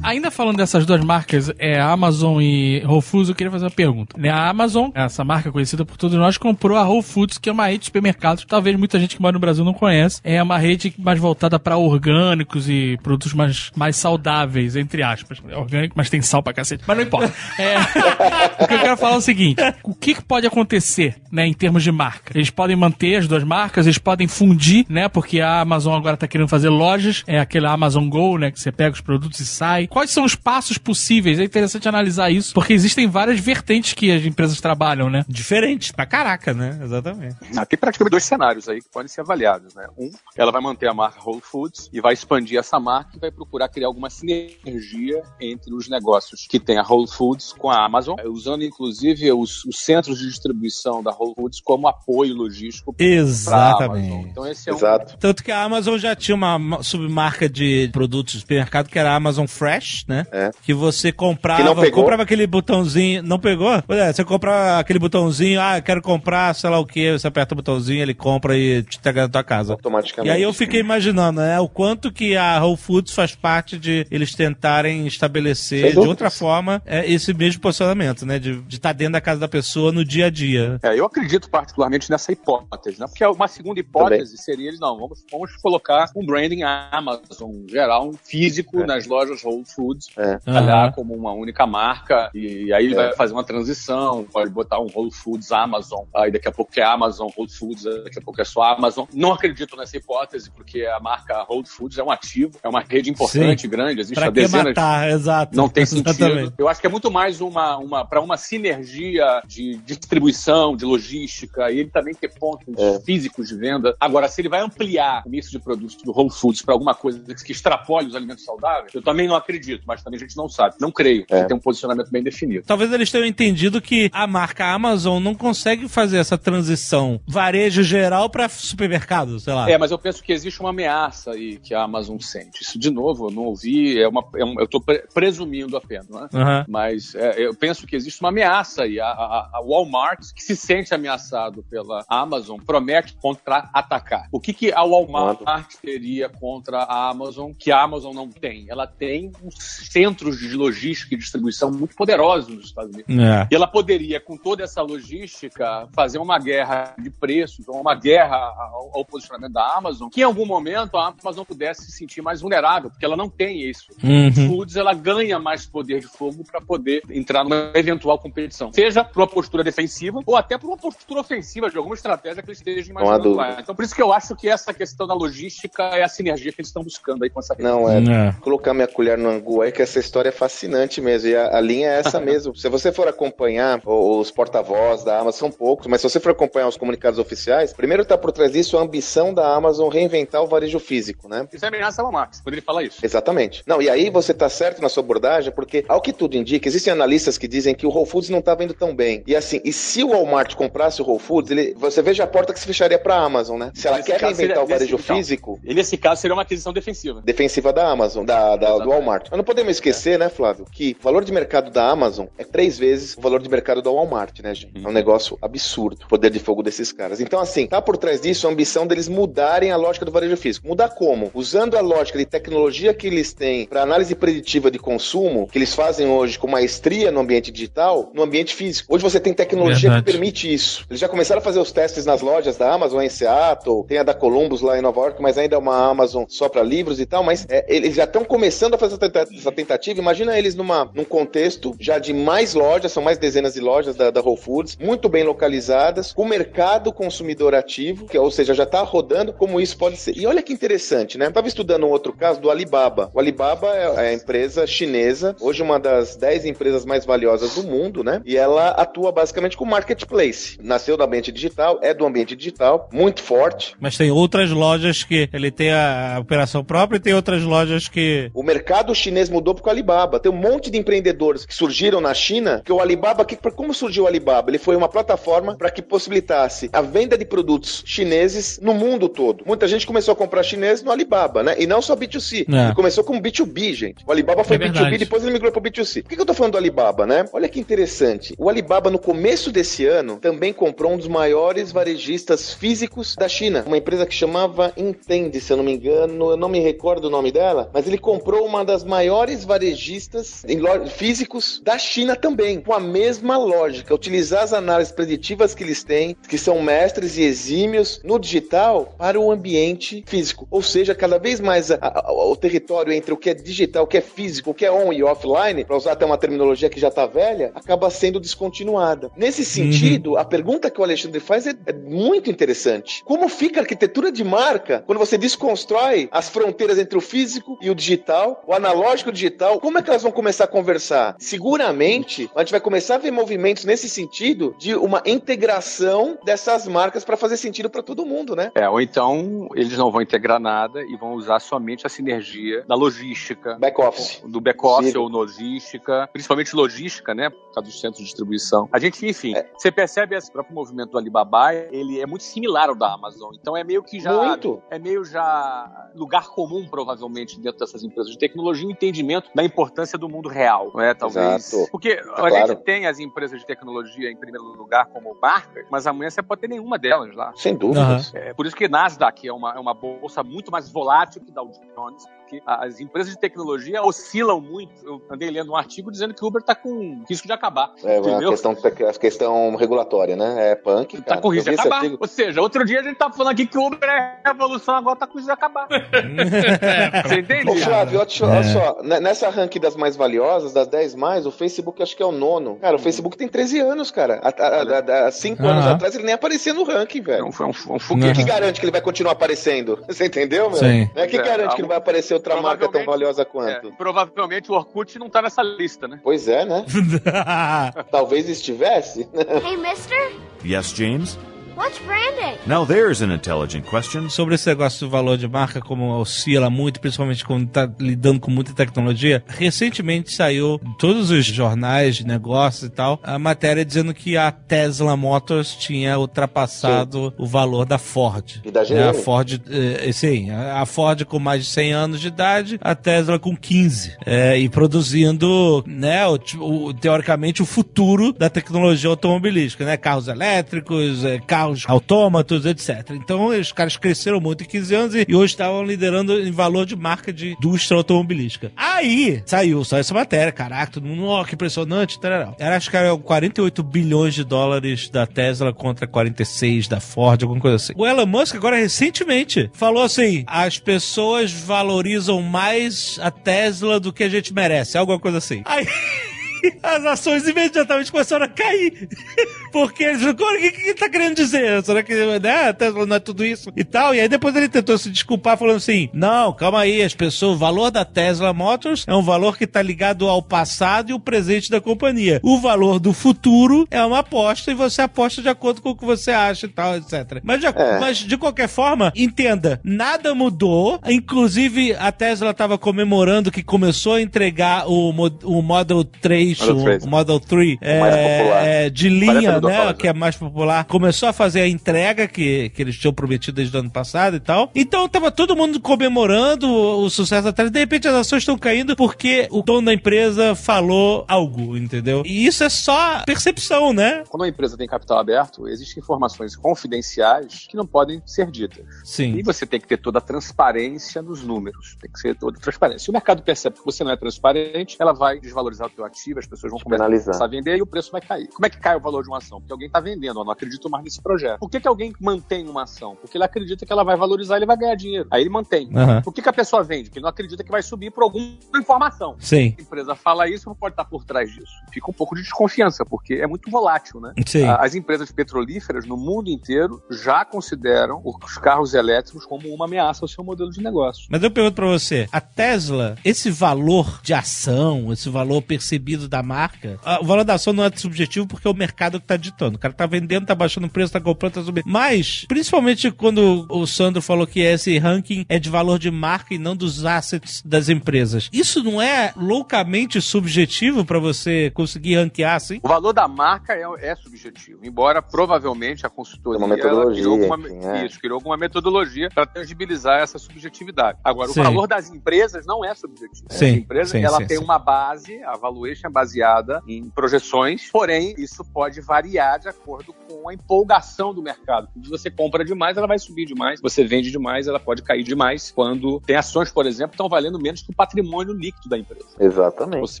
Ainda 0.06 0.30
falando 0.30 0.58
dessas 0.58 0.86
duas 0.86 1.02
marcas, 1.02 1.52
é 1.58 1.80
Amazon 1.80 2.40
e 2.40 2.80
Whole 2.86 3.02
Foods, 3.02 3.28
eu 3.28 3.34
queria 3.34 3.50
fazer 3.50 3.64
uma 3.64 3.72
pergunta. 3.72 4.16
Né, 4.16 4.30
a 4.30 4.48
Amazon, 4.48 4.90
essa 4.94 5.24
marca 5.24 5.50
conhecida 5.50 5.84
por 5.84 5.96
todos 5.96 6.16
nós, 6.16 6.38
comprou 6.38 6.78
a 6.78 6.86
Whole 6.86 7.02
Foods, 7.02 7.38
que 7.38 7.48
é 7.48 7.52
uma 7.52 7.66
rede 7.66 7.80
de 7.80 7.84
supermercados 7.86 8.44
que 8.44 8.48
talvez 8.48 8.76
muita 8.76 9.00
gente 9.00 9.16
que 9.16 9.20
mora 9.20 9.32
no 9.32 9.40
Brasil 9.40 9.64
não 9.64 9.74
conhece. 9.74 10.20
É 10.22 10.40
uma 10.40 10.58
rede 10.58 10.94
mais 10.96 11.18
voltada 11.18 11.58
para 11.58 11.76
orgânicos 11.76 12.68
e 12.68 12.96
produtos 13.02 13.34
mais, 13.34 13.72
mais 13.74 13.96
saudáveis, 13.96 14.76
entre 14.76 15.02
aspas. 15.02 15.42
É 15.48 15.56
orgânico, 15.56 15.94
mas 15.96 16.08
tem 16.08 16.22
sal 16.22 16.40
pra 16.40 16.52
cacete. 16.52 16.84
Mas 16.86 16.96
não 16.96 17.02
importa. 17.02 17.34
É, 17.58 18.62
o 18.62 18.66
que 18.66 18.74
eu 18.74 18.78
quero 18.78 18.96
falar 18.96 19.14
é 19.14 19.18
o 19.18 19.20
seguinte: 19.20 19.62
o 19.82 19.94
que 19.94 20.22
pode 20.22 20.46
acontecer, 20.46 21.16
né, 21.32 21.46
em 21.46 21.54
termos 21.54 21.82
de 21.82 21.90
marca? 21.90 22.36
Eles 22.36 22.50
podem 22.50 22.76
manter 22.76 23.16
as 23.16 23.26
duas 23.26 23.42
marcas, 23.42 23.86
eles 23.86 23.98
podem 23.98 24.28
fundir, 24.28 24.84
né? 24.88 25.08
Porque 25.08 25.40
a 25.40 25.60
Amazon 25.60 25.96
agora 25.96 26.16
tá 26.16 26.28
querendo 26.28 26.48
fazer 26.48 26.68
lojas, 26.68 27.24
é 27.26 27.40
aquele 27.40 27.66
Amazon 27.66 28.08
Go, 28.08 28.36
né? 28.36 28.50
Que 28.50 28.60
você 28.60 28.70
pega 28.70 28.94
os 28.94 29.00
produtos 29.00 29.40
e 29.40 29.46
sai 29.46 29.88
quais 29.96 30.10
são 30.10 30.24
os 30.24 30.34
passos 30.34 30.76
possíveis? 30.76 31.38
É 31.38 31.44
interessante 31.44 31.88
analisar 31.88 32.30
isso, 32.30 32.52
porque 32.52 32.74
existem 32.74 33.08
várias 33.08 33.40
vertentes 33.40 33.94
que 33.94 34.12
as 34.12 34.26
empresas 34.26 34.60
trabalham, 34.60 35.08
né? 35.08 35.24
Diferentes 35.26 35.90
pra 35.90 36.04
caraca, 36.04 36.52
né? 36.52 36.78
Exatamente. 36.82 37.36
Ah, 37.56 37.64
tem 37.64 37.78
praticamente 37.78 38.10
dois 38.10 38.24
cenários 38.24 38.68
aí 38.68 38.82
que 38.82 38.90
podem 38.90 39.08
ser 39.08 39.22
avaliados, 39.22 39.74
né? 39.74 39.86
Um, 39.96 40.10
ela 40.36 40.52
vai 40.52 40.60
manter 40.60 40.86
a 40.86 40.92
marca 40.92 41.18
Whole 41.24 41.40
Foods 41.40 41.88
e 41.94 41.98
vai 42.02 42.12
expandir 42.12 42.58
essa 42.58 42.78
marca 42.78 43.16
e 43.16 43.18
vai 43.18 43.30
procurar 43.30 43.70
criar 43.70 43.86
alguma 43.86 44.10
sinergia 44.10 45.22
entre 45.40 45.72
os 45.72 45.88
negócios 45.88 46.46
que 46.46 46.60
tem 46.60 46.76
a 46.76 46.82
Whole 46.82 47.10
Foods 47.10 47.54
com 47.54 47.70
a 47.70 47.82
Amazon, 47.82 48.16
usando 48.26 48.64
inclusive 48.64 49.32
os, 49.32 49.64
os 49.64 49.78
centros 49.78 50.18
de 50.18 50.26
distribuição 50.28 51.02
da 51.02 51.10
Whole 51.10 51.34
Foods 51.34 51.62
como 51.62 51.88
apoio 51.88 52.34
logístico. 52.34 52.94
Exatamente. 52.98 54.28
Então 54.28 54.46
esse 54.46 54.68
é 54.68 54.74
Exato. 54.74 55.14
Um... 55.14 55.18
Tanto 55.18 55.42
que 55.42 55.50
a 55.50 55.62
Amazon 55.62 55.96
já 55.96 56.14
tinha 56.14 56.34
uma 56.34 56.82
submarca 56.82 57.48
de 57.48 57.88
produtos 57.94 58.34
de 58.34 58.40
supermercado 58.40 58.90
que 58.90 58.98
era 58.98 59.12
a 59.12 59.16
Amazon 59.16 59.46
Fresh 59.46 59.85
né? 60.06 60.26
É. 60.30 60.50
Que 60.62 60.74
você 60.74 61.12
comprava, 61.12 61.84
que 61.84 61.90
comprava 61.90 62.22
aquele 62.22 62.46
botãozinho, 62.46 63.22
não 63.22 63.38
pegou? 63.38 63.82
Pois 63.82 63.98
é, 63.98 64.12
você 64.12 64.24
comprava 64.24 64.78
aquele 64.78 64.98
botãozinho, 64.98 65.60
ah, 65.60 65.80
quero 65.80 66.02
comprar, 66.02 66.54
sei 66.54 66.70
lá 66.70 66.78
o 66.78 66.86
que, 66.86 67.12
você 67.12 67.26
aperta 67.26 67.54
o 67.54 67.56
botãozinho, 67.56 68.02
ele 68.02 68.14
compra 68.14 68.56
e 68.56 68.82
te 68.82 68.98
entrega 68.98 69.22
na 69.22 69.28
tua 69.28 69.44
casa. 69.44 69.72
Automaticamente. 69.74 70.32
E 70.32 70.36
aí 70.36 70.42
eu 70.42 70.52
fiquei 70.52 70.80
imaginando, 70.80 71.40
né, 71.40 71.58
o 71.60 71.68
quanto 71.68 72.12
que 72.12 72.36
a 72.36 72.62
Whole 72.62 72.76
Foods 72.76 73.14
faz 73.14 73.34
parte 73.34 73.78
de 73.78 74.06
eles 74.10 74.34
tentarem 74.34 75.06
estabelecer 75.06 75.92
de 75.92 75.98
outra 75.98 76.30
forma 76.30 76.82
é, 76.84 77.10
esse 77.10 77.32
mesmo 77.32 77.60
posicionamento, 77.60 78.24
né, 78.26 78.38
de 78.38 78.62
estar 78.68 78.90
tá 78.90 78.92
dentro 78.92 79.14
da 79.14 79.20
casa 79.20 79.40
da 79.40 79.48
pessoa 79.48 79.92
no 79.92 80.04
dia 80.04 80.26
a 80.26 80.30
dia. 80.30 80.78
É, 80.82 80.98
eu 80.98 81.04
acredito 81.04 81.48
particularmente 81.50 82.10
nessa 82.10 82.32
hipótese, 82.32 83.00
né, 83.00 83.06
porque 83.06 83.24
uma 83.24 83.48
segunda 83.48 83.80
hipótese 83.80 84.32
Também. 84.32 84.36
seria 84.36 84.68
eles, 84.68 84.80
não, 84.80 84.98
vamos, 84.98 85.24
vamos 85.30 85.56
colocar 85.56 86.06
um 86.16 86.24
branding 86.24 86.62
Amazon 86.62 87.52
geral, 87.68 88.08
um 88.08 88.12
físico 88.12 88.80
é. 88.80 88.86
nas 88.86 89.06
lojas 89.06 89.44
Whole 89.44 89.64
Foods, 89.76 90.08
é. 90.16 90.40
uhum. 90.46 90.92
como 90.92 91.14
uma 91.14 91.32
única 91.32 91.66
marca, 91.66 92.30
e 92.34 92.72
aí 92.72 92.86
ele 92.86 92.94
é. 92.94 92.96
vai 92.96 93.14
fazer 93.14 93.34
uma 93.34 93.44
transição, 93.44 94.24
pode 94.24 94.50
botar 94.50 94.80
um 94.80 94.88
Whole 94.92 95.12
Foods 95.12 95.52
Amazon, 95.52 96.04
aí 96.14 96.32
daqui 96.32 96.48
a 96.48 96.52
pouco 96.52 96.72
é 96.76 96.82
Amazon, 96.82 97.28
Whole 97.36 97.50
Foods, 97.50 97.84
daqui 97.84 98.18
a 98.18 98.22
pouco 98.22 98.40
é 98.40 98.44
só 98.44 98.62
Amazon. 98.62 99.04
Não 99.12 99.32
acredito 99.32 99.76
nessa 99.76 99.98
hipótese, 99.98 100.50
porque 100.50 100.86
a 100.86 100.98
marca 100.98 101.46
Whole 101.48 101.66
Foods 101.66 101.98
é 101.98 102.02
um 102.02 102.10
ativo, 102.10 102.58
é 102.62 102.68
uma 102.68 102.80
rede 102.80 103.10
importante, 103.10 103.62
Sim. 103.62 103.68
grande, 103.68 104.00
existe 104.00 104.18
pra 104.18 104.28
a 104.28 104.30
dezenas. 104.30 104.68
Matar, 104.68 105.10
exato. 105.10 105.56
Não 105.56 105.68
tem 105.68 105.84
sentido. 105.86 106.54
Eu 106.56 106.68
acho 106.68 106.80
que 106.80 106.86
é 106.86 106.90
muito 106.90 107.10
mais 107.10 107.40
uma, 107.40 107.76
uma 107.76 108.04
para 108.04 108.20
uma 108.20 108.38
sinergia 108.38 109.42
de 109.46 109.76
distribuição, 109.84 110.74
de 110.74 110.84
logística, 110.84 111.70
e 111.70 111.80
ele 111.80 111.90
também 111.90 112.14
ter 112.14 112.32
pontos 112.38 112.74
é. 112.78 113.00
físicos 113.00 113.48
de 113.48 113.56
venda. 113.56 113.94
Agora, 114.00 114.28
se 114.28 114.40
ele 114.40 114.48
vai 114.48 114.60
ampliar 114.60 115.22
o 115.26 115.28
mix 115.28 115.50
de 115.50 115.58
produtos 115.58 115.96
do 115.96 116.12
Whole 116.12 116.30
Foods 116.30 116.62
para 116.62 116.74
alguma 116.74 116.94
coisa 116.94 117.22
que 117.34 117.52
extrapole 117.52 118.06
os 118.06 118.16
alimentos 118.16 118.44
saudáveis, 118.44 118.94
eu 118.94 119.02
também 119.02 119.28
não 119.28 119.36
acredito 119.36 119.65
acredito, 119.66 119.82
mas 119.86 120.02
também 120.02 120.18
a 120.18 120.20
gente 120.20 120.36
não 120.36 120.48
sabe. 120.48 120.76
Não 120.80 120.90
creio. 120.90 121.26
É. 121.28 121.44
tem 121.44 121.56
um 121.56 121.60
posicionamento 121.60 122.10
bem 122.10 122.22
definido. 122.22 122.64
Talvez 122.66 122.92
eles 122.92 123.10
tenham 123.10 123.26
entendido 123.26 123.80
que 123.80 124.08
a 124.12 124.26
marca 124.26 124.64
Amazon 124.66 125.22
não 125.22 125.34
consegue 125.34 125.88
fazer 125.88 126.18
essa 126.18 126.38
transição 126.38 127.20
varejo 127.26 127.82
geral 127.82 128.30
para 128.30 128.48
supermercado, 128.48 129.40
sei 129.40 129.52
lá. 129.52 129.68
É, 129.68 129.76
mas 129.76 129.90
eu 129.90 129.98
penso 129.98 130.22
que 130.22 130.32
existe 130.32 130.60
uma 130.60 130.70
ameaça 130.70 131.32
aí 131.32 131.58
que 131.58 131.74
a 131.74 131.82
Amazon 131.82 132.18
sente. 132.18 132.62
Isso, 132.62 132.78
de 132.78 132.90
novo, 132.90 133.28
eu 133.28 133.30
não 133.30 133.44
ouvi, 133.44 134.00
é 134.00 134.08
uma, 134.08 134.24
é 134.36 134.44
um, 134.44 134.58
eu 134.58 134.64
estou 134.64 134.82
presumindo 135.12 135.76
apenas, 135.76 136.08
né? 136.08 136.28
Uhum. 136.32 136.64
Mas 136.68 137.14
é, 137.14 137.42
eu 137.42 137.54
penso 137.54 137.86
que 137.86 137.96
existe 137.96 138.20
uma 138.20 138.28
ameaça 138.28 138.84
aí. 138.84 139.00
A, 139.00 139.06
a, 139.06 139.50
a, 139.54 139.60
Walmart, 139.64 140.20
que 140.34 140.42
se 140.42 140.54
sente 140.54 140.94
ameaçado 140.94 141.64
pela 141.68 142.04
Amazon, 142.08 142.60
promete 142.64 143.16
contra-atacar. 143.20 144.28
O 144.30 144.40
que, 144.40 144.52
que 144.52 144.72
a 144.72 144.82
Walmart 144.82 145.74
teria 145.82 146.28
contra 146.28 146.78
a 146.78 147.10
Amazon 147.10 147.52
que 147.52 147.70
a 147.70 147.82
Amazon 147.82 148.14
não 148.14 148.28
tem? 148.28 148.66
Ela 148.68 148.86
tem 148.86 149.32
um 149.42 149.45
centros 149.50 150.38
de 150.38 150.54
logística 150.54 151.14
e 151.14 151.18
distribuição 151.18 151.70
muito 151.70 151.94
poderosos 151.94 152.54
nos 152.54 152.66
Estados 152.66 152.94
Unidos. 152.94 153.14
É. 153.16 153.48
E 153.50 153.54
ela 153.54 153.66
poderia, 153.66 154.20
com 154.20 154.36
toda 154.36 154.64
essa 154.64 154.82
logística, 154.82 155.88
fazer 155.94 156.18
uma 156.18 156.38
guerra 156.38 156.94
de 156.98 157.10
preços, 157.10 157.68
ou 157.68 157.80
uma 157.80 157.94
guerra 157.94 158.36
ao, 158.36 158.90
ao 158.94 159.04
posicionamento 159.04 159.52
da 159.52 159.76
Amazon, 159.76 160.08
que 160.08 160.20
em 160.20 160.24
algum 160.24 160.46
momento 160.46 160.96
a 160.96 161.08
Amazon 161.08 161.44
pudesse 161.44 161.84
se 161.86 161.92
sentir 161.92 162.22
mais 162.22 162.40
vulnerável, 162.40 162.90
porque 162.90 163.04
ela 163.04 163.16
não 163.16 163.28
tem 163.28 163.62
isso. 163.62 163.86
Uhum. 164.02 164.48
Foods 164.48 164.76
ela 164.76 164.94
ganha 164.94 165.38
mais 165.38 165.66
poder 165.66 166.00
de 166.00 166.06
fogo 166.06 166.44
para 166.44 166.60
poder 166.60 167.02
entrar 167.10 167.44
numa 167.44 167.70
eventual 167.74 168.18
competição, 168.18 168.72
seja 168.72 169.04
por 169.04 169.20
uma 169.20 169.26
postura 169.26 169.62
defensiva 169.62 170.20
ou 170.24 170.36
até 170.36 170.58
por 170.58 170.68
uma 170.68 170.76
postura 170.76 171.20
ofensiva 171.20 171.70
de 171.70 171.76
alguma 171.76 171.94
estratégia 171.94 172.42
que 172.42 172.48
eles 172.48 172.58
estejam 172.58 172.90
imaginando 172.90 173.34
lá. 173.34 173.58
Então 173.60 173.74
por 173.74 173.84
isso 173.84 173.94
que 173.94 174.02
eu 174.02 174.12
acho 174.12 174.34
que 174.36 174.48
essa 174.48 174.72
questão 174.72 175.06
da 175.06 175.14
logística 175.14 175.82
é 175.84 176.02
a 176.02 176.08
sinergia 176.08 176.52
que 176.52 176.60
eles 176.60 176.68
estão 176.68 176.82
buscando 176.82 177.24
aí 177.24 177.30
com 177.30 177.40
essa 177.40 177.54
Não, 177.58 177.88
é. 177.88 177.98
É. 177.98 178.32
Colocar 178.40 178.74
minha 178.74 178.88
colher 178.88 179.18
no 179.18 179.35
angu 179.36 179.62
aí, 179.62 179.72
que 179.72 179.82
essa 179.82 179.98
história 179.98 180.28
é 180.28 180.32
fascinante 180.32 181.00
mesmo. 181.00 181.28
E 181.28 181.36
a, 181.36 181.56
a 181.56 181.60
linha 181.60 181.88
é 181.88 181.98
essa 182.00 182.18
mesmo. 182.20 182.54
Se 182.56 182.68
você 182.68 182.90
for 182.92 183.08
acompanhar 183.08 183.80
o- 183.84 184.18
os 184.18 184.30
porta-voz 184.30 185.04
da 185.04 185.18
Amazon, 185.20 185.38
são 185.38 185.50
poucos, 185.50 185.86
mas 185.86 186.00
se 186.00 186.08
você 186.08 186.18
for 186.20 186.30
acompanhar 186.32 186.68
os 186.68 186.76
comunicados 186.76 187.18
oficiais, 187.18 187.72
primeiro 187.72 188.04
tá 188.04 188.16
por 188.16 188.32
trás 188.32 188.52
disso 188.52 188.76
a 188.78 188.80
ambição 188.82 189.32
da 189.34 189.54
Amazon 189.54 189.88
reinventar 189.88 190.42
o 190.42 190.46
varejo 190.46 190.78
físico, 190.78 191.28
né? 191.28 191.46
Isso 191.52 191.64
é 191.64 191.68
ameaça 191.68 192.02
ao 192.02 192.10
Marx, 192.12 192.40
quando 192.40 192.54
ele 192.54 192.62
fala 192.62 192.82
isso. 192.82 192.98
Exatamente. 193.04 193.62
Não, 193.66 193.80
e 193.82 193.88
aí 193.90 194.10
você 194.10 194.32
tá 194.32 194.48
certo 194.48 194.80
na 194.80 194.88
sua 194.88 195.02
abordagem, 195.02 195.52
porque, 195.52 195.84
ao 195.88 196.00
que 196.00 196.12
tudo 196.12 196.36
indica, 196.36 196.68
existem 196.68 196.92
analistas 196.92 197.36
que 197.38 197.46
dizem 197.48 197.74
que 197.74 197.86
o 197.86 197.90
Whole 197.90 198.06
Foods 198.08 198.30
não 198.30 198.40
tá 198.42 198.54
vendo 198.54 198.74
tão 198.74 198.94
bem. 198.94 199.22
E 199.26 199.34
assim, 199.36 199.60
e 199.64 199.72
se 199.72 200.02
o 200.02 200.10
Walmart 200.10 200.54
comprasse 200.54 201.02
o 201.02 201.04
Whole 201.04 201.18
Foods, 201.20 201.50
ele, 201.50 201.74
você 201.76 202.00
veja 202.02 202.24
a 202.24 202.26
porta 202.26 202.52
que 202.52 202.60
se 202.60 202.66
fecharia 202.66 202.98
pra 202.98 203.16
Amazon, 203.16 203.58
né? 203.58 203.70
Se 203.74 203.86
ela 203.86 203.98
Nesse 203.98 204.10
quer 204.10 204.20
reinventar 204.20 204.58
o 204.62 204.66
seria- 204.66 204.74
varejo 204.78 204.96
nesse- 204.96 205.04
então, 205.04 205.16
físico, 205.16 205.60
E 205.64 205.74
nesse 205.74 205.96
caso 205.96 206.20
seria 206.20 206.34
uma 206.34 206.42
aquisição 206.42 206.72
defensiva. 206.72 207.20
defensiva 207.24 207.72
da 207.72 207.88
Amazon, 207.88 208.24
da, 208.24 208.56
da- 208.56 208.78
do. 208.78 208.88
Walmart. 208.88 209.25
Mas 209.30 209.36
não 209.36 209.44
podemos 209.44 209.72
esquecer, 209.72 210.18
né, 210.18 210.28
Flávio, 210.28 210.66
que 210.70 210.96
o 210.98 211.02
valor 211.02 211.24
de 211.24 211.32
mercado 211.32 211.70
da 211.70 211.88
Amazon 211.88 212.26
é 212.38 212.44
três 212.44 212.78
vezes 212.78 213.16
o 213.16 213.20
valor 213.20 213.40
de 213.40 213.48
mercado 213.48 213.82
da 213.82 213.90
Walmart, 213.90 214.40
né, 214.40 214.54
gente? 214.54 214.84
É 214.84 214.88
um 214.88 214.92
negócio 214.92 215.38
absurdo 215.40 216.04
o 216.04 216.08
poder 216.08 216.30
de 216.30 216.38
fogo 216.38 216.62
desses 216.62 216.92
caras. 216.92 217.20
Então, 217.20 217.40
assim, 217.40 217.66
tá 217.66 217.80
por 217.80 217.96
trás 217.96 218.20
disso 218.20 218.46
a 218.46 218.50
ambição 218.50 218.86
deles 218.86 219.08
mudarem 219.08 219.70
a 219.70 219.76
lógica 219.76 220.04
do 220.04 220.12
varejo 220.12 220.36
físico. 220.36 220.68
Mudar 220.68 220.90
como? 220.90 221.30
Usando 221.34 221.76
a 221.76 221.80
lógica 221.80 222.18
de 222.18 222.24
tecnologia 222.24 222.94
que 222.94 223.06
eles 223.06 223.32
têm 223.32 223.66
para 223.66 223.82
análise 223.82 224.14
preditiva 224.14 224.70
de 224.70 224.78
consumo, 224.78 225.48
que 225.48 225.58
eles 225.58 225.74
fazem 225.74 226.08
hoje 226.08 226.38
com 226.38 226.46
maestria 226.46 227.10
no 227.10 227.20
ambiente 227.20 227.50
digital, 227.50 228.10
no 228.14 228.22
ambiente 228.22 228.54
físico. 228.54 228.94
Hoje 228.94 229.02
você 229.02 229.20
tem 229.20 229.32
tecnologia 229.32 229.90
Verdade. 229.90 230.04
que 230.04 230.12
permite 230.12 230.52
isso. 230.52 230.84
Eles 230.88 231.00
já 231.00 231.08
começaram 231.08 231.40
a 231.40 231.44
fazer 231.44 231.58
os 231.58 231.72
testes 231.72 232.04
nas 232.06 232.20
lojas 232.20 232.56
da 232.56 232.72
Amazon 232.72 233.02
em 233.02 233.08
Seattle, 233.08 233.84
tem 233.86 233.98
a 233.98 234.02
da 234.02 234.14
Columbus 234.14 234.60
lá 234.60 234.78
em 234.78 234.82
Nova 234.82 235.00
York, 235.00 235.20
mas 235.20 235.38
ainda 235.38 235.56
é 235.56 235.58
uma 235.58 235.90
Amazon 235.90 236.24
só 236.28 236.48
para 236.48 236.62
livros 236.62 237.00
e 237.00 237.06
tal, 237.06 237.22
mas 237.22 237.46
é, 237.48 237.64
eles 237.68 237.94
já 237.94 238.04
estão 238.04 238.24
começando 238.24 238.74
a 238.74 238.78
fazer 238.78 238.98
essa 239.18 239.26
tenta- 239.26 239.40
essa 239.40 239.52
tentativa. 239.52 240.00
Imagina 240.00 240.38
eles 240.38 240.54
numa, 240.54 240.90
num 240.94 241.04
contexto 241.04 241.74
já 241.80 241.98
de 241.98 242.12
mais 242.12 242.54
lojas, 242.54 242.92
são 242.92 243.02
mais 243.02 243.18
dezenas 243.18 243.54
de 243.54 243.60
lojas 243.60 243.96
da, 243.96 244.10
da 244.10 244.20
Whole 244.20 244.36
Foods, 244.40 244.76
muito 244.80 245.08
bem 245.08 245.24
localizadas, 245.24 246.12
com 246.12 246.22
o 246.22 246.28
mercado 246.28 246.92
consumidor 246.92 247.54
ativo, 247.54 248.06
que, 248.06 248.18
ou 248.18 248.30
seja, 248.30 248.54
já 248.54 248.64
está 248.64 248.82
rodando, 248.82 249.32
como 249.32 249.60
isso 249.60 249.76
pode 249.76 249.96
ser. 249.96 250.16
E 250.16 250.26
olha 250.26 250.42
que 250.42 250.52
interessante, 250.52 251.16
né? 251.18 251.28
Estava 251.28 251.48
estudando 251.48 251.84
um 251.86 251.90
outro 251.90 252.12
caso 252.12 252.40
do 252.40 252.50
Alibaba. 252.50 253.10
O 253.14 253.18
Alibaba 253.20 253.68
é 253.74 253.86
é 253.96 254.08
a 254.10 254.12
empresa 254.12 254.66
chinesa, 254.66 255.34
hoje 255.40 255.62
uma 255.62 255.78
das 255.78 256.16
10 256.16 256.44
empresas 256.44 256.84
mais 256.84 257.04
valiosas 257.06 257.54
do 257.54 257.62
mundo, 257.62 258.02
né? 258.02 258.20
E 258.24 258.36
ela 258.36 258.70
atua 258.70 259.12
basicamente 259.12 259.56
com 259.56 259.64
marketplace. 259.64 260.58
Nasceu 260.62 260.96
do 260.96 261.04
ambiente 261.04 261.30
digital, 261.32 261.78
é 261.82 261.94
do 261.94 262.04
ambiente 262.04 262.34
digital, 262.36 262.88
muito 262.92 263.22
forte. 263.22 263.74
Mas 263.80 263.96
tem 263.96 264.10
outras 264.10 264.50
lojas 264.50 265.02
que 265.04 265.28
ele 265.32 265.50
tem 265.50 265.72
a 265.72 266.18
operação 266.20 266.64
própria 266.64 266.96
e 266.98 267.00
tem 267.00 267.14
outras 267.14 267.42
lojas 267.42 267.88
que. 267.88 268.30
O 268.34 268.42
mercado 268.42 268.94
chinês 269.06 269.28
mudou 269.30 269.54
pro 269.54 269.70
Alibaba. 269.70 270.18
Tem 270.18 270.30
um 270.30 270.34
monte 270.36 270.70
de 270.70 270.78
empreendedores 270.78 271.46
que 271.46 271.54
surgiram 271.54 272.00
na 272.00 272.12
China, 272.12 272.62
que 272.64 272.72
o 272.72 272.80
Alibaba, 272.80 273.24
que, 273.24 273.36
como 273.36 273.72
surgiu 273.72 274.04
o 274.04 274.06
Alibaba? 274.06 274.50
Ele 274.50 274.58
foi 274.58 274.74
uma 274.76 274.88
plataforma 274.88 275.56
para 275.56 275.70
que 275.70 275.80
possibilitasse 275.80 276.68
a 276.72 276.80
venda 276.80 277.16
de 277.16 277.24
produtos 277.24 277.82
chineses 277.86 278.58
no 278.60 278.74
mundo 278.74 279.08
todo. 279.08 279.44
Muita 279.46 279.68
gente 279.68 279.86
começou 279.86 280.12
a 280.12 280.16
comprar 280.16 280.42
chinês 280.42 280.82
no 280.82 280.90
Alibaba, 280.90 281.42
né? 281.42 281.54
E 281.58 281.66
não 281.66 281.80
só 281.80 281.94
B2C. 281.94 282.46
É. 282.52 282.64
Ele 282.66 282.74
começou 282.74 283.04
como 283.04 283.20
B2B, 283.20 283.74
gente. 283.74 284.04
O 284.06 284.10
Alibaba 284.12 284.42
foi 284.42 284.56
É 284.56 284.58
B2B, 284.58 284.72
verdade. 284.72 284.98
depois 284.98 285.22
ele 285.22 285.32
migrou 285.32 285.52
para 285.52 285.62
B2C. 285.62 286.02
Por 286.02 286.08
que, 286.08 286.16
que 286.16 286.20
eu 286.22 286.26
tô 286.26 286.34
falando 286.34 286.52
do 286.52 286.58
Alibaba, 286.58 287.06
né? 287.06 287.24
Olha 287.32 287.48
que 287.48 287.60
interessante. 287.60 288.34
O 288.38 288.48
Alibaba, 288.48 288.90
no 288.90 288.98
começo 288.98 289.52
desse 289.52 289.86
ano, 289.86 290.16
também 290.16 290.52
comprou 290.52 290.92
um 290.92 290.96
dos 290.96 291.08
maiores 291.08 291.70
varejistas 291.70 292.52
físicos 292.52 293.14
da 293.16 293.28
China. 293.28 293.62
Uma 293.66 293.78
empresa 293.78 294.04
que 294.04 294.14
chamava 294.14 294.72
Entende, 294.76 295.40
se 295.40 295.52
eu 295.52 295.56
não 295.56 295.64
me 295.64 295.72
engano. 295.72 296.32
Eu 296.32 296.36
não 296.36 296.48
me 296.48 296.58
recordo 296.60 297.04
o 297.06 297.10
nome 297.10 297.30
dela, 297.30 297.70
mas 297.72 297.86
ele 297.86 297.98
comprou 297.98 298.44
uma 298.44 298.64
das 298.64 298.82
maiores 298.82 298.95
varejistas 299.44 300.44
em 300.46 300.60
físicos 300.88 301.60
da 301.64 301.78
China 301.78 302.16
também. 302.16 302.60
Com 302.60 302.72
a 302.72 302.80
mesma 302.80 303.36
lógica. 303.36 303.94
Utilizar 303.94 304.42
as 304.42 304.52
análises 304.52 304.92
preditivas 304.92 305.54
que 305.54 305.62
eles 305.62 305.82
têm, 305.84 306.16
que 306.28 306.38
são 306.38 306.62
mestres 306.62 307.16
e 307.16 307.22
exímios 307.22 308.00
no 308.04 308.18
digital, 308.18 308.94
para 308.98 309.18
o 309.20 309.30
ambiente 309.30 310.04
físico. 310.06 310.46
Ou 310.50 310.62
seja, 310.62 310.94
cada 310.94 311.18
vez 311.18 311.40
mais 311.40 311.70
a- 311.70 311.78
a- 311.80 312.12
o 312.12 312.36
território 312.36 312.92
entre 312.92 313.12
o 313.12 313.16
que 313.16 313.30
é 313.30 313.34
digital, 313.34 313.84
o 313.84 313.86
que 313.86 313.98
é 313.98 314.00
físico, 314.00 314.50
o 314.50 314.54
que 314.54 314.64
é 314.64 314.72
on 314.72 314.92
e 314.92 315.02
offline, 315.02 315.64
para 315.64 315.76
usar 315.76 315.92
até 315.92 316.04
uma 316.04 316.18
terminologia 316.18 316.68
que 316.68 316.80
já 316.80 316.88
está 316.88 317.06
velha, 317.06 317.52
acaba 317.54 317.90
sendo 317.90 318.20
descontinuada. 318.20 319.10
Nesse 319.16 319.44
sentido, 319.44 320.16
a 320.16 320.24
pergunta 320.24 320.70
que 320.70 320.80
o 320.80 320.84
Alexandre 320.84 321.20
faz 321.20 321.46
é, 321.46 321.54
é 321.66 321.72
muito 321.72 322.30
interessante. 322.30 323.02
Como 323.04 323.28
fica 323.28 323.60
a 323.60 323.62
arquitetura 323.62 324.10
de 324.12 324.24
marca 324.24 324.82
quando 324.86 324.98
você 324.98 325.16
desconstrói 325.18 326.08
as 326.12 326.28
fronteiras 326.28 326.78
entre 326.78 326.96
o 326.96 327.00
físico 327.00 327.58
e 327.60 327.70
o 327.70 327.74
digital, 327.74 328.42
o 328.46 328.52
analógico 328.52 328.85
e 328.94 329.08
o 329.08 329.12
digital? 329.12 329.60
Como 329.60 329.78
é 329.78 329.82
que 329.82 329.90
elas 329.90 330.02
vão 330.02 330.12
começar 330.12 330.44
a 330.44 330.48
conversar? 330.48 331.16
Seguramente, 331.18 332.30
a 332.34 332.40
gente 332.40 332.50
vai 332.50 332.60
começar 332.60 332.96
a 332.96 332.98
ver 332.98 333.10
movimentos 333.10 333.64
nesse 333.64 333.88
sentido 333.88 334.54
de 334.58 334.74
uma 334.74 335.02
integração 335.04 336.18
dessas 336.24 336.68
marcas 336.68 337.04
para 337.04 337.16
fazer 337.16 337.36
sentido 337.36 337.68
para 337.68 337.82
todo 337.82 338.06
mundo, 338.06 338.36
né? 338.36 338.52
É, 338.54 338.68
ou 338.68 338.80
então 338.80 339.48
eles 339.54 339.76
não 339.76 339.90
vão 339.90 340.02
integrar 340.02 340.38
nada 340.38 340.82
e 340.82 340.96
vão 340.96 341.14
usar 341.14 341.40
somente 341.40 341.86
a 341.86 341.88
sinergia 341.88 342.64
da 342.68 342.74
logística, 342.74 343.56
Back 343.58 343.80
office. 343.80 344.22
do 344.24 344.40
back-office 344.40 344.92
Possível. 344.92 345.02
ou 345.02 345.08
logística, 345.08 346.08
principalmente 346.12 346.54
logística, 346.54 347.14
né? 347.14 347.30
Por 347.30 347.54
causa 347.54 347.70
dos 347.70 347.80
centros 347.80 347.98
de 347.98 348.04
distribuição. 348.04 348.68
A 348.72 348.78
gente, 348.78 349.04
enfim, 349.06 349.34
você 349.56 349.72
percebe 349.72 350.16
esse 350.16 350.30
próprio 350.30 350.54
movimento 350.54 350.90
do 350.90 350.98
Alibaba, 350.98 351.54
ele 351.54 352.00
é 352.00 352.06
muito 352.06 352.22
similar 352.22 352.68
ao 352.68 352.74
da 352.74 352.92
Amazon. 352.92 353.34
Então 353.40 353.56
é 353.56 353.64
meio 353.64 353.82
que 353.82 353.98
já. 354.00 354.12
Muito. 354.12 354.62
É 354.70 354.78
meio 354.78 355.04
já 355.04 355.90
lugar 355.94 356.28
comum, 356.28 356.66
provavelmente, 356.68 357.38
dentro 357.40 357.58
dessas 357.58 357.82
empresas 357.82 358.12
de 358.12 358.18
tecnologia, 358.18 358.68
entendimento 358.76 359.30
da 359.34 359.42
importância 359.42 359.98
do 359.98 360.08
mundo 360.08 360.28
real, 360.28 360.70
não 360.74 360.82
é? 360.82 360.94
Talvez. 360.94 361.52
Exato. 361.52 361.70
Porque 361.70 361.92
a 361.92 362.02
claro. 362.02 362.48
gente 362.48 362.62
tem 362.62 362.86
as 362.86 362.98
empresas 362.98 363.40
de 363.40 363.46
tecnologia 363.46 364.10
em 364.10 364.16
primeiro 364.16 364.44
lugar 364.44 364.86
como 364.86 365.16
marcas, 365.20 365.66
mas 365.70 365.86
amanhã 365.86 366.10
você 366.10 366.22
pode 366.22 366.42
ter 366.42 366.48
nenhuma 366.48 366.78
delas 366.78 367.14
lá. 367.14 367.32
Sem 367.36 367.56
dúvidas. 367.56 368.14
É 368.14 368.34
por 368.34 368.46
isso 368.46 368.54
que 368.54 368.68
Nasdaq 368.68 369.26
é 369.26 369.32
uma, 369.32 369.54
é 369.54 369.58
uma 369.58 369.74
bolsa 369.74 370.22
muito 370.22 370.50
mais 370.50 370.70
volátil 370.70 371.22
que 371.22 371.32
Dow 371.32 371.50
Jones, 371.74 372.04
porque 372.26 372.42
as 372.44 372.80
empresas 372.80 373.12
de 373.12 373.18
tecnologia 373.18 373.82
oscilam 373.82 374.40
muito. 374.40 374.84
Eu 374.84 375.00
andei 375.08 375.30
lendo 375.30 375.52
um 375.52 375.56
artigo 375.56 375.90
dizendo 375.92 376.12
que 376.12 376.24
o 376.24 376.28
Uber 376.28 376.40
está 376.40 376.54
com 376.54 377.04
risco 377.08 377.26
de 377.26 377.32
acabar. 377.32 377.72
É, 377.84 377.98
a 377.98 378.28
questão, 378.28 378.52
a 378.52 378.98
questão 378.98 379.56
regulatória, 379.56 380.16
né? 380.16 380.50
É 380.50 380.54
punk. 380.56 380.98
Tá 380.98 381.04
cara. 381.04 381.20
com 381.20 381.28
risco 381.28 381.50
de 381.50 381.60
acabar. 381.60 381.76
artigo. 381.76 381.96
Ou 382.00 382.08
seja, 382.08 382.40
outro 382.40 382.64
dia 382.64 382.80
a 382.80 382.82
gente 382.82 382.96
tava 382.96 383.14
falando 383.14 383.32
aqui 383.32 383.46
que 383.46 383.56
o 383.56 383.66
Uber 383.66 383.88
é 383.88 384.20
revolução, 384.24 384.74
agora 384.74 384.96
tá 384.96 385.06
com 385.06 385.14
risco 385.14 385.26
de 385.26 385.32
acabar. 385.32 385.68
Você 387.06 387.20
entende? 387.20 387.50
Ô 387.50 387.56
Flávio, 387.56 388.00
olha 388.00 388.42
só, 388.42 388.65
É. 388.82 389.00
nessa 389.00 389.28
ranking 389.30 389.60
das 389.60 389.76
mais 389.76 389.96
valiosas, 389.96 390.52
das 390.52 390.66
10 390.68 390.94
mais, 390.94 391.26
o 391.26 391.30
Facebook 391.30 391.82
acho 391.82 391.96
que 391.96 392.02
é 392.02 392.06
o 392.06 392.12
nono. 392.12 392.56
Cara, 392.56 392.76
o 392.76 392.78
Facebook 392.78 393.16
tem 393.16 393.28
13 393.28 393.60
anos, 393.60 393.90
cara. 393.90 394.20
Há- 394.22 394.28
há- 394.28 395.02
há- 395.04 395.06
Há 395.06 395.10
5 395.10 395.44
anos 395.46 395.66
atrás 395.66 395.94
ele 395.94 396.04
nem 396.04 396.14
aparecia 396.14 396.52
no 396.54 396.62
ranking, 396.64 396.98
É 397.00 397.02
velho. 397.02 397.26
um, 397.26 397.28
é 397.28 397.42
um, 397.44 397.50
é 397.50 397.72
um 397.72 397.76
O 397.76 397.78
foguete. 397.78 398.12
que, 398.18 398.24
que 398.24 398.30
garante 398.30 398.60
que 398.60 398.66
ele 398.66 398.72
vai 398.72 398.80
continuar 398.80 399.12
aparecendo? 399.12 399.78
Você 399.88 400.06
entendeu, 400.06 400.48
meu? 400.50 400.58
Sim. 400.58 400.90
Né? 400.94 401.06
que 401.06 401.16
É, 401.16 401.22
garante 401.22 401.54
que 401.56 401.62
não 401.62 401.68
vai 401.68 401.76
aparecer 401.78 402.14
outra 402.14 402.34
marca 402.40 402.68
tão 402.68 402.82
Provavelmente- 402.82 402.86
valiosa 402.90 403.22
É, 403.22 403.24
quanto? 403.24 403.72
provavelmente 403.76 404.50
o 404.50 404.54
Orkut 404.54 404.98
não 404.98 405.08
tá 405.08 405.22
nessa 405.22 405.42
lista, 405.42 405.86
né? 405.88 406.00
Pois 406.02 406.26
é, 406.28 406.44
né? 406.44 406.64
Talvez 407.90 408.28
estivesse. 408.28 409.08
Hey, 409.44 409.56
mister, 409.56 410.12
Yes, 410.44 410.70
James? 410.74 411.18
What's 411.56 411.78
branding? 411.80 412.38
Now 412.46 412.64
there's 412.66 413.02
an 413.02 413.12
intelligent 413.12 413.66
question. 413.66 414.08
Sobre 414.08 414.34
esse 414.34 414.48
negócio 414.48 414.86
do 414.86 414.90
valor 414.90 415.16
de 415.18 415.26
marca, 415.28 415.60
como 415.60 415.98
oscila 415.98 416.48
muito, 416.50 416.80
principalmente 416.80 417.24
quando 417.24 417.46
está 417.46 417.68
lidando 417.78 418.20
com 418.20 418.30
muita 418.30 418.52
tecnologia, 418.52 419.22
recentemente 419.26 420.12
saiu 420.12 420.60
em 420.64 420.72
todos 420.78 421.10
os 421.10 421.24
jornais 421.26 421.96
de 421.96 422.06
negócios 422.06 422.64
e 422.64 422.70
tal, 422.70 423.00
a 423.02 423.18
matéria 423.18 423.64
dizendo 423.64 423.92
que 423.94 424.16
a 424.16 424.30
Tesla 424.30 424.96
Motors 424.96 425.54
tinha 425.56 425.98
ultrapassado 425.98 427.12
o 427.18 427.26
valor 427.26 427.64
da 427.64 427.78
Ford. 427.78 428.40
E 428.44 428.50
da 428.50 428.60
Né, 428.62 428.66
GM. 428.66 428.88
A 428.90 428.94
Ford, 428.94 429.40
eh, 429.50 429.92
sim, 429.92 430.30
a 430.30 430.64
Ford 430.66 431.04
com 431.04 431.18
mais 431.18 431.44
de 431.44 431.50
100 431.50 431.72
anos 431.72 432.00
de 432.00 432.08
idade, 432.08 432.58
a 432.60 432.74
Tesla 432.74 433.18
com 433.18 433.36
15. 433.36 433.94
eh, 434.04 434.38
e 434.38 434.48
produzindo, 434.48 435.62
né, 435.66 436.06
o, 436.06 436.18
o- 436.40 436.74
teoricamente, 436.74 437.42
o 437.42 437.46
futuro 437.46 438.12
da 438.12 438.28
tecnologia 438.28 438.90
automobilística, 438.90 439.64
né? 439.64 439.76
Carros 439.76 440.08
elétricos, 440.08 441.04
eh, 441.04 441.18
carros 441.26 441.45
carros 441.46 441.64
autômatos, 441.66 442.44
etc. 442.44 442.90
Então 442.90 443.26
os 443.26 443.52
caras 443.52 443.76
cresceram 443.76 444.20
muito 444.20 444.42
em 444.42 444.46
15 444.46 444.74
anos 444.74 444.94
e, 444.94 445.14
hoje 445.14 445.32
estavam 445.32 445.62
liderando 445.64 446.18
em 446.20 446.30
valor 446.30 446.66
de 446.66 446.76
marca 446.76 447.12
de 447.12 447.32
indústria 447.32 447.78
automobilística. 447.78 448.52
Aí 448.56 449.22
saiu 449.24 449.64
só 449.64 449.78
essa 449.78 449.94
matéria, 449.94 450.32
caraca, 450.32 450.72
todo 450.72 450.86
mundo, 450.86 451.06
ó, 451.06 451.24
que 451.24 451.34
impressionante, 451.34 452.00
tarará. 452.00 452.34
Era 452.38 452.56
acho 452.56 452.70
que 452.70 452.76
era 452.76 452.96
48 452.96 453.62
bilhões 453.62 454.14
de 454.14 454.24
dólares 454.24 454.88
da 454.88 455.06
Tesla 455.06 455.52
contra 455.52 455.86
46 455.86 456.68
da 456.68 456.80
Ford, 456.80 457.22
alguma 457.22 457.40
coisa 457.40 457.56
assim. 457.56 457.72
O 457.76 457.86
Elon 457.86 458.06
Musk 458.06 458.34
agora 458.34 458.56
recentemente 458.56 459.50
falou 459.52 459.82
assim: 459.82 460.24
as 460.26 460.58
pessoas 460.58 461.32
valorizam 461.32 462.22
mais 462.22 462.98
a 463.02 463.10
Tesla 463.10 463.78
do 463.78 463.92
que 463.92 464.04
a 464.04 464.08
gente 464.08 464.32
merece, 464.32 464.78
alguma 464.78 464.98
coisa 464.98 465.18
assim. 465.18 465.42
Aí 465.44 465.66
as 466.62 466.84
ações 466.84 467.26
imediatamente 467.26 467.90
começaram 467.92 468.24
a 468.26 468.28
cair. 468.28 468.88
Porque 469.52 469.84
eles 469.84 470.02
o 470.02 470.14
que, 470.14 470.50
que 470.50 470.62
ele 470.62 470.74
tá 470.74 470.88
querendo 470.88 471.16
dizer? 471.16 471.62
Será 471.64 471.82
que 471.82 471.94
né, 472.18 472.48
a 472.48 472.52
Tesla 472.52 472.86
não 472.86 472.96
é 472.96 473.00
tudo 473.00 473.24
isso 473.24 473.50
e 473.56 473.64
tal? 473.64 473.94
E 473.94 474.00
aí 474.00 474.08
depois 474.08 474.34
ele 474.36 474.48
tentou 474.48 474.76
se 474.76 474.90
desculpar 474.90 475.38
falando 475.38 475.56
assim: 475.56 475.88
não, 475.92 476.32
calma 476.32 476.60
aí, 476.60 476.82
as 476.82 476.94
pessoas, 476.94 477.36
o 477.36 477.38
valor 477.38 477.70
da 477.70 477.84
Tesla 477.84 478.32
Motors 478.32 478.84
é 478.86 478.94
um 478.94 479.02
valor 479.02 479.36
que 479.36 479.46
tá 479.46 479.62
ligado 479.62 480.08
ao 480.08 480.22
passado 480.22 480.90
e 480.90 480.94
o 480.94 481.00
presente 481.00 481.50
da 481.50 481.60
companhia. 481.60 482.20
O 482.22 482.38
valor 482.38 482.78
do 482.78 482.92
futuro 482.92 483.66
é 483.70 483.82
uma 483.84 484.00
aposta 484.00 484.50
e 484.50 484.54
você 484.54 484.82
aposta 484.82 485.22
de 485.22 485.28
acordo 485.28 485.62
com 485.62 485.70
o 485.70 485.76
que 485.76 485.84
você 485.84 486.10
acha 486.10 486.46
e 486.46 486.50
tal, 486.50 486.76
etc. 486.76 487.20
Mas 487.22 487.40
de, 487.40 487.46
É. 487.46 487.78
mas 487.80 487.98
de 487.98 488.16
qualquer 488.16 488.48
forma, 488.48 488.92
entenda, 488.94 489.60
nada 489.64 490.14
mudou. 490.14 490.80
Inclusive, 490.86 491.74
a 491.74 491.90
Tesla 491.92 492.30
estava 492.30 492.58
comemorando 492.58 493.30
que 493.30 493.42
começou 493.42 493.94
a 493.94 494.02
entregar 494.02 494.68
o, 494.68 494.90
o 495.24 495.42
Model 495.42 495.84
3, 495.84 496.35
Model 496.40 496.56
o, 496.56 496.64
3. 496.64 496.84
o 496.84 496.88
Model 496.88 497.20
3 497.20 497.58
é, 497.60 497.80
mais 497.80 497.94
popular. 497.94 498.46
é, 498.46 498.70
de 498.70 498.88
40 498.88 499.12
linha, 499.12 499.32
né? 499.32 499.40
dólares, 499.40 499.78
Que 499.78 499.88
é 499.88 499.92
mais 499.92 500.16
popular. 500.16 500.64
Começou 500.64 501.08
a 501.08 501.12
fazer 501.12 501.40
a 501.40 501.48
entrega 501.48 502.06
que, 502.08 502.50
que 502.50 502.62
eles 502.62 502.76
tinham 502.78 502.92
prometido 502.92 503.36
desde 503.36 503.56
o 503.56 503.60
ano 503.60 503.70
passado 503.70 504.16
e 504.16 504.20
tal. 504.20 504.50
Então 504.54 504.88
tava 504.88 505.10
todo 505.10 505.36
mundo 505.36 505.60
comemorando 505.60 506.48
o, 506.48 506.84
o 506.84 506.90
sucesso 506.90 507.24
da 507.24 507.32
Tesla. 507.32 507.50
De 507.50 507.58
repente 507.58 507.88
as 507.88 507.94
ações 507.94 508.22
estão 508.22 508.38
caindo 508.38 508.76
porque 508.76 509.28
o 509.30 509.42
dono 509.42 509.66
da 509.66 509.74
empresa 509.74 510.34
falou 510.34 511.04
algo, 511.08 511.56
entendeu? 511.56 512.02
E 512.04 512.26
isso 512.26 512.44
é 512.44 512.48
só 512.48 513.02
percepção, 513.04 513.72
né? 513.72 514.04
Quando 514.08 514.22
uma 514.22 514.28
empresa 514.28 514.56
tem 514.56 514.66
capital 514.66 514.98
aberto, 514.98 515.48
existem 515.48 515.82
informações 515.82 516.36
confidenciais 516.36 517.46
que 517.48 517.56
não 517.56 517.66
podem 517.66 518.02
ser 518.04 518.30
ditas. 518.30 518.64
Sim. 518.84 519.16
E 519.16 519.22
você 519.22 519.46
tem 519.46 519.60
que 519.60 519.66
ter 519.66 519.78
toda 519.78 519.98
a 519.98 520.00
transparência 520.00 521.02
nos 521.02 521.22
números. 521.22 521.76
Tem 521.80 521.90
que 521.90 521.98
ser 521.98 522.14
toda 522.16 522.38
a 522.38 522.40
transparência. 522.40 522.80
Se 522.80 522.90
o 522.90 522.92
mercado 522.92 523.22
percebe 523.22 523.56
que 523.56 523.64
você 523.64 523.84
não 523.84 523.90
é 523.90 523.96
transparente, 523.96 524.76
ela 524.78 524.92
vai 524.92 525.20
desvalorizar 525.20 525.66
o 525.66 525.70
teu 525.70 525.84
ativo, 525.84 526.18
as 526.18 526.25
pessoas 526.26 526.50
vão 526.50 526.60
começar 526.60 526.84
Penalizar. 526.84 527.22
a 527.22 527.26
vender 527.26 527.56
e 527.56 527.62
o 527.62 527.66
preço 527.66 527.90
vai 527.90 528.00
cair. 528.00 528.28
Como 528.28 528.46
é 528.46 528.50
que 528.50 528.58
cai 528.58 528.76
o 528.76 528.80
valor 528.80 529.02
de 529.02 529.08
uma 529.08 529.18
ação? 529.18 529.40
Porque 529.40 529.52
alguém 529.52 529.66
está 529.66 529.80
vendendo, 529.80 530.20
eu 530.20 530.24
não 530.24 530.32
acredito 530.32 530.68
mais 530.68 530.84
nesse 530.84 531.00
projeto. 531.00 531.38
Por 531.38 531.50
que, 531.50 531.60
que 531.60 531.68
alguém 531.68 531.92
mantém 532.00 532.48
uma 532.48 532.64
ação? 532.64 532.96
Porque 532.96 533.16
ele 533.16 533.24
acredita 533.24 533.64
que 533.64 533.72
ela 533.72 533.84
vai 533.84 533.96
valorizar 533.96 534.36
e 534.36 534.38
ele 534.38 534.46
vai 534.46 534.56
ganhar 534.56 534.74
dinheiro. 534.74 535.06
Aí 535.10 535.22
ele 535.22 535.30
mantém. 535.30 535.70
Aham. 535.74 536.02
Por 536.02 536.12
que, 536.12 536.22
que 536.22 536.28
a 536.28 536.32
pessoa 536.32 536.62
vende? 536.62 536.84
Porque 536.84 536.98
ele 536.98 537.04
não 537.04 537.10
acredita 537.10 537.42
que 537.42 537.50
vai 537.50 537.62
subir 537.62 537.90
por 537.90 538.02
alguma 538.02 538.26
informação. 538.56 539.16
Sim. 539.18 539.54
A 539.58 539.62
empresa 539.62 539.94
fala 539.94 540.28
isso, 540.28 540.48
não 540.48 540.56
pode 540.56 540.72
estar 540.72 540.84
por 540.84 541.04
trás 541.04 541.30
disso. 541.30 541.52
Fica 541.72 541.90
um 541.90 541.94
pouco 541.94 542.14
de 542.14 542.22
desconfiança, 542.22 542.84
porque 542.84 543.14
é 543.14 543.26
muito 543.26 543.50
volátil, 543.50 544.00
né? 544.00 544.12
Sim. 544.26 544.44
As 544.44 544.74
empresas 544.74 545.10
petrolíferas 545.10 545.86
no 545.86 545.96
mundo 545.96 546.30
inteiro 546.30 546.82
já 546.90 547.24
consideram 547.24 548.00
os 548.04 548.38
carros 548.38 548.74
elétricos 548.74 549.24
como 549.24 549.48
uma 549.52 549.64
ameaça 549.64 550.04
ao 550.04 550.08
seu 550.08 550.24
modelo 550.24 550.50
de 550.50 550.62
negócio. 550.62 551.06
Mas 551.10 551.22
eu 551.22 551.30
pergunto 551.30 551.54
pra 551.54 551.66
você, 551.66 552.08
a 552.12 552.20
Tesla, 552.20 552.96
esse 553.04 553.30
valor 553.30 554.00
de 554.02 554.14
ação, 554.14 554.92
esse 554.92 555.08
valor 555.08 555.42
percebido 555.42 556.05
da 556.08 556.22
marca, 556.22 556.78
o 557.00 557.04
valor 557.04 557.24
da 557.24 557.34
ação 557.34 557.52
não 557.52 557.64
é 557.64 557.70
subjetivo 557.74 558.26
porque 558.26 558.46
é 558.46 558.50
o 558.50 558.54
mercado 558.54 559.00
que 559.00 559.06
tá 559.06 559.16
ditando. 559.16 559.56
O 559.56 559.58
cara 559.58 559.74
tá 559.74 559.86
vendendo, 559.86 560.26
tá 560.26 560.34
baixando 560.34 560.66
o 560.66 560.70
preço, 560.70 560.92
tá 560.92 561.00
comprando, 561.00 561.34
tá 561.34 561.42
subindo. 561.42 561.64
Mas, 561.66 562.24
principalmente 562.28 562.90
quando 562.90 563.46
o 563.48 563.66
Sandro 563.66 564.02
falou 564.02 564.26
que 564.26 564.40
esse 564.40 564.78
ranking 564.78 565.24
é 565.28 565.38
de 565.38 565.50
valor 565.50 565.78
de 565.78 565.90
marca 565.90 566.34
e 566.34 566.38
não 566.38 566.56
dos 566.56 566.84
assets 566.84 567.42
das 567.44 567.68
empresas. 567.68 568.28
Isso 568.32 568.62
não 568.62 568.80
é 568.80 569.12
loucamente 569.16 570.00
subjetivo 570.00 570.84
pra 570.84 570.98
você 570.98 571.50
conseguir 571.54 571.96
ranquear 571.96 572.36
assim? 572.36 572.60
O 572.62 572.68
valor 572.68 572.92
da 572.92 573.08
marca 573.08 573.54
é, 573.54 573.90
é 573.90 573.94
subjetivo, 573.96 574.60
embora 574.64 575.02
provavelmente 575.02 575.86
a 575.86 575.90
consultoria 575.90 576.38
Tem 576.38 576.46
uma 576.46 576.54
metodologia, 576.54 577.02
criou 577.02 577.22
alguma, 577.22 577.48
enfim, 577.48 577.66
é. 577.66 577.86
isso, 577.86 577.98
criou 577.98 578.16
alguma 578.16 578.36
metodologia 578.36 579.08
para 579.10 579.26
tangibilizar 579.26 580.00
essa 580.00 580.18
subjetividade. 580.18 580.98
Agora, 581.02 581.28
Sim. 581.30 581.40
o 581.40 581.44
valor 581.44 581.66
das 581.66 581.90
empresas 581.90 582.46
não 582.46 582.64
é 582.64 582.74
subjetivo. 582.74 583.26
Sim, 583.30 583.46
a 583.46 583.50
empresa 583.50 583.92
sim, 583.92 584.04
ela 584.04 584.18
sim, 584.18 584.26
tem 584.26 584.38
sim. 584.38 584.44
uma 584.44 584.58
base, 584.58 585.22
a 585.24 585.36
valuation 585.36 585.88
é 585.88 585.90
baseada 585.96 586.62
em 586.68 586.90
projeções, 586.90 587.70
porém 587.70 588.14
isso 588.18 588.44
pode 588.44 588.82
variar 588.82 589.38
de 589.38 589.48
acordo 589.48 589.94
com 590.06 590.28
a 590.28 590.34
empolgação 590.34 591.14
do 591.14 591.22
mercado. 591.22 591.68
Se 591.82 591.88
você 591.88 592.10
compra 592.10 592.44
demais, 592.44 592.76
ela 592.76 592.86
vai 592.86 592.98
subir 592.98 593.24
demais. 593.24 593.62
Você 593.62 593.82
vende 593.82 594.10
demais, 594.10 594.46
ela 594.46 594.60
pode 594.60 594.82
cair 594.82 595.02
demais. 595.02 595.50
Quando 595.50 595.98
tem 596.00 596.14
ações, 596.14 596.52
por 596.52 596.66
exemplo, 596.66 596.90
que 596.90 596.96
estão 596.96 597.08
valendo 597.08 597.40
menos 597.40 597.62
que 597.62 597.70
o 597.70 597.74
patrimônio 597.74 598.34
líquido 598.34 598.68
da 598.68 598.76
empresa. 598.76 599.06
Exatamente. 599.18 600.00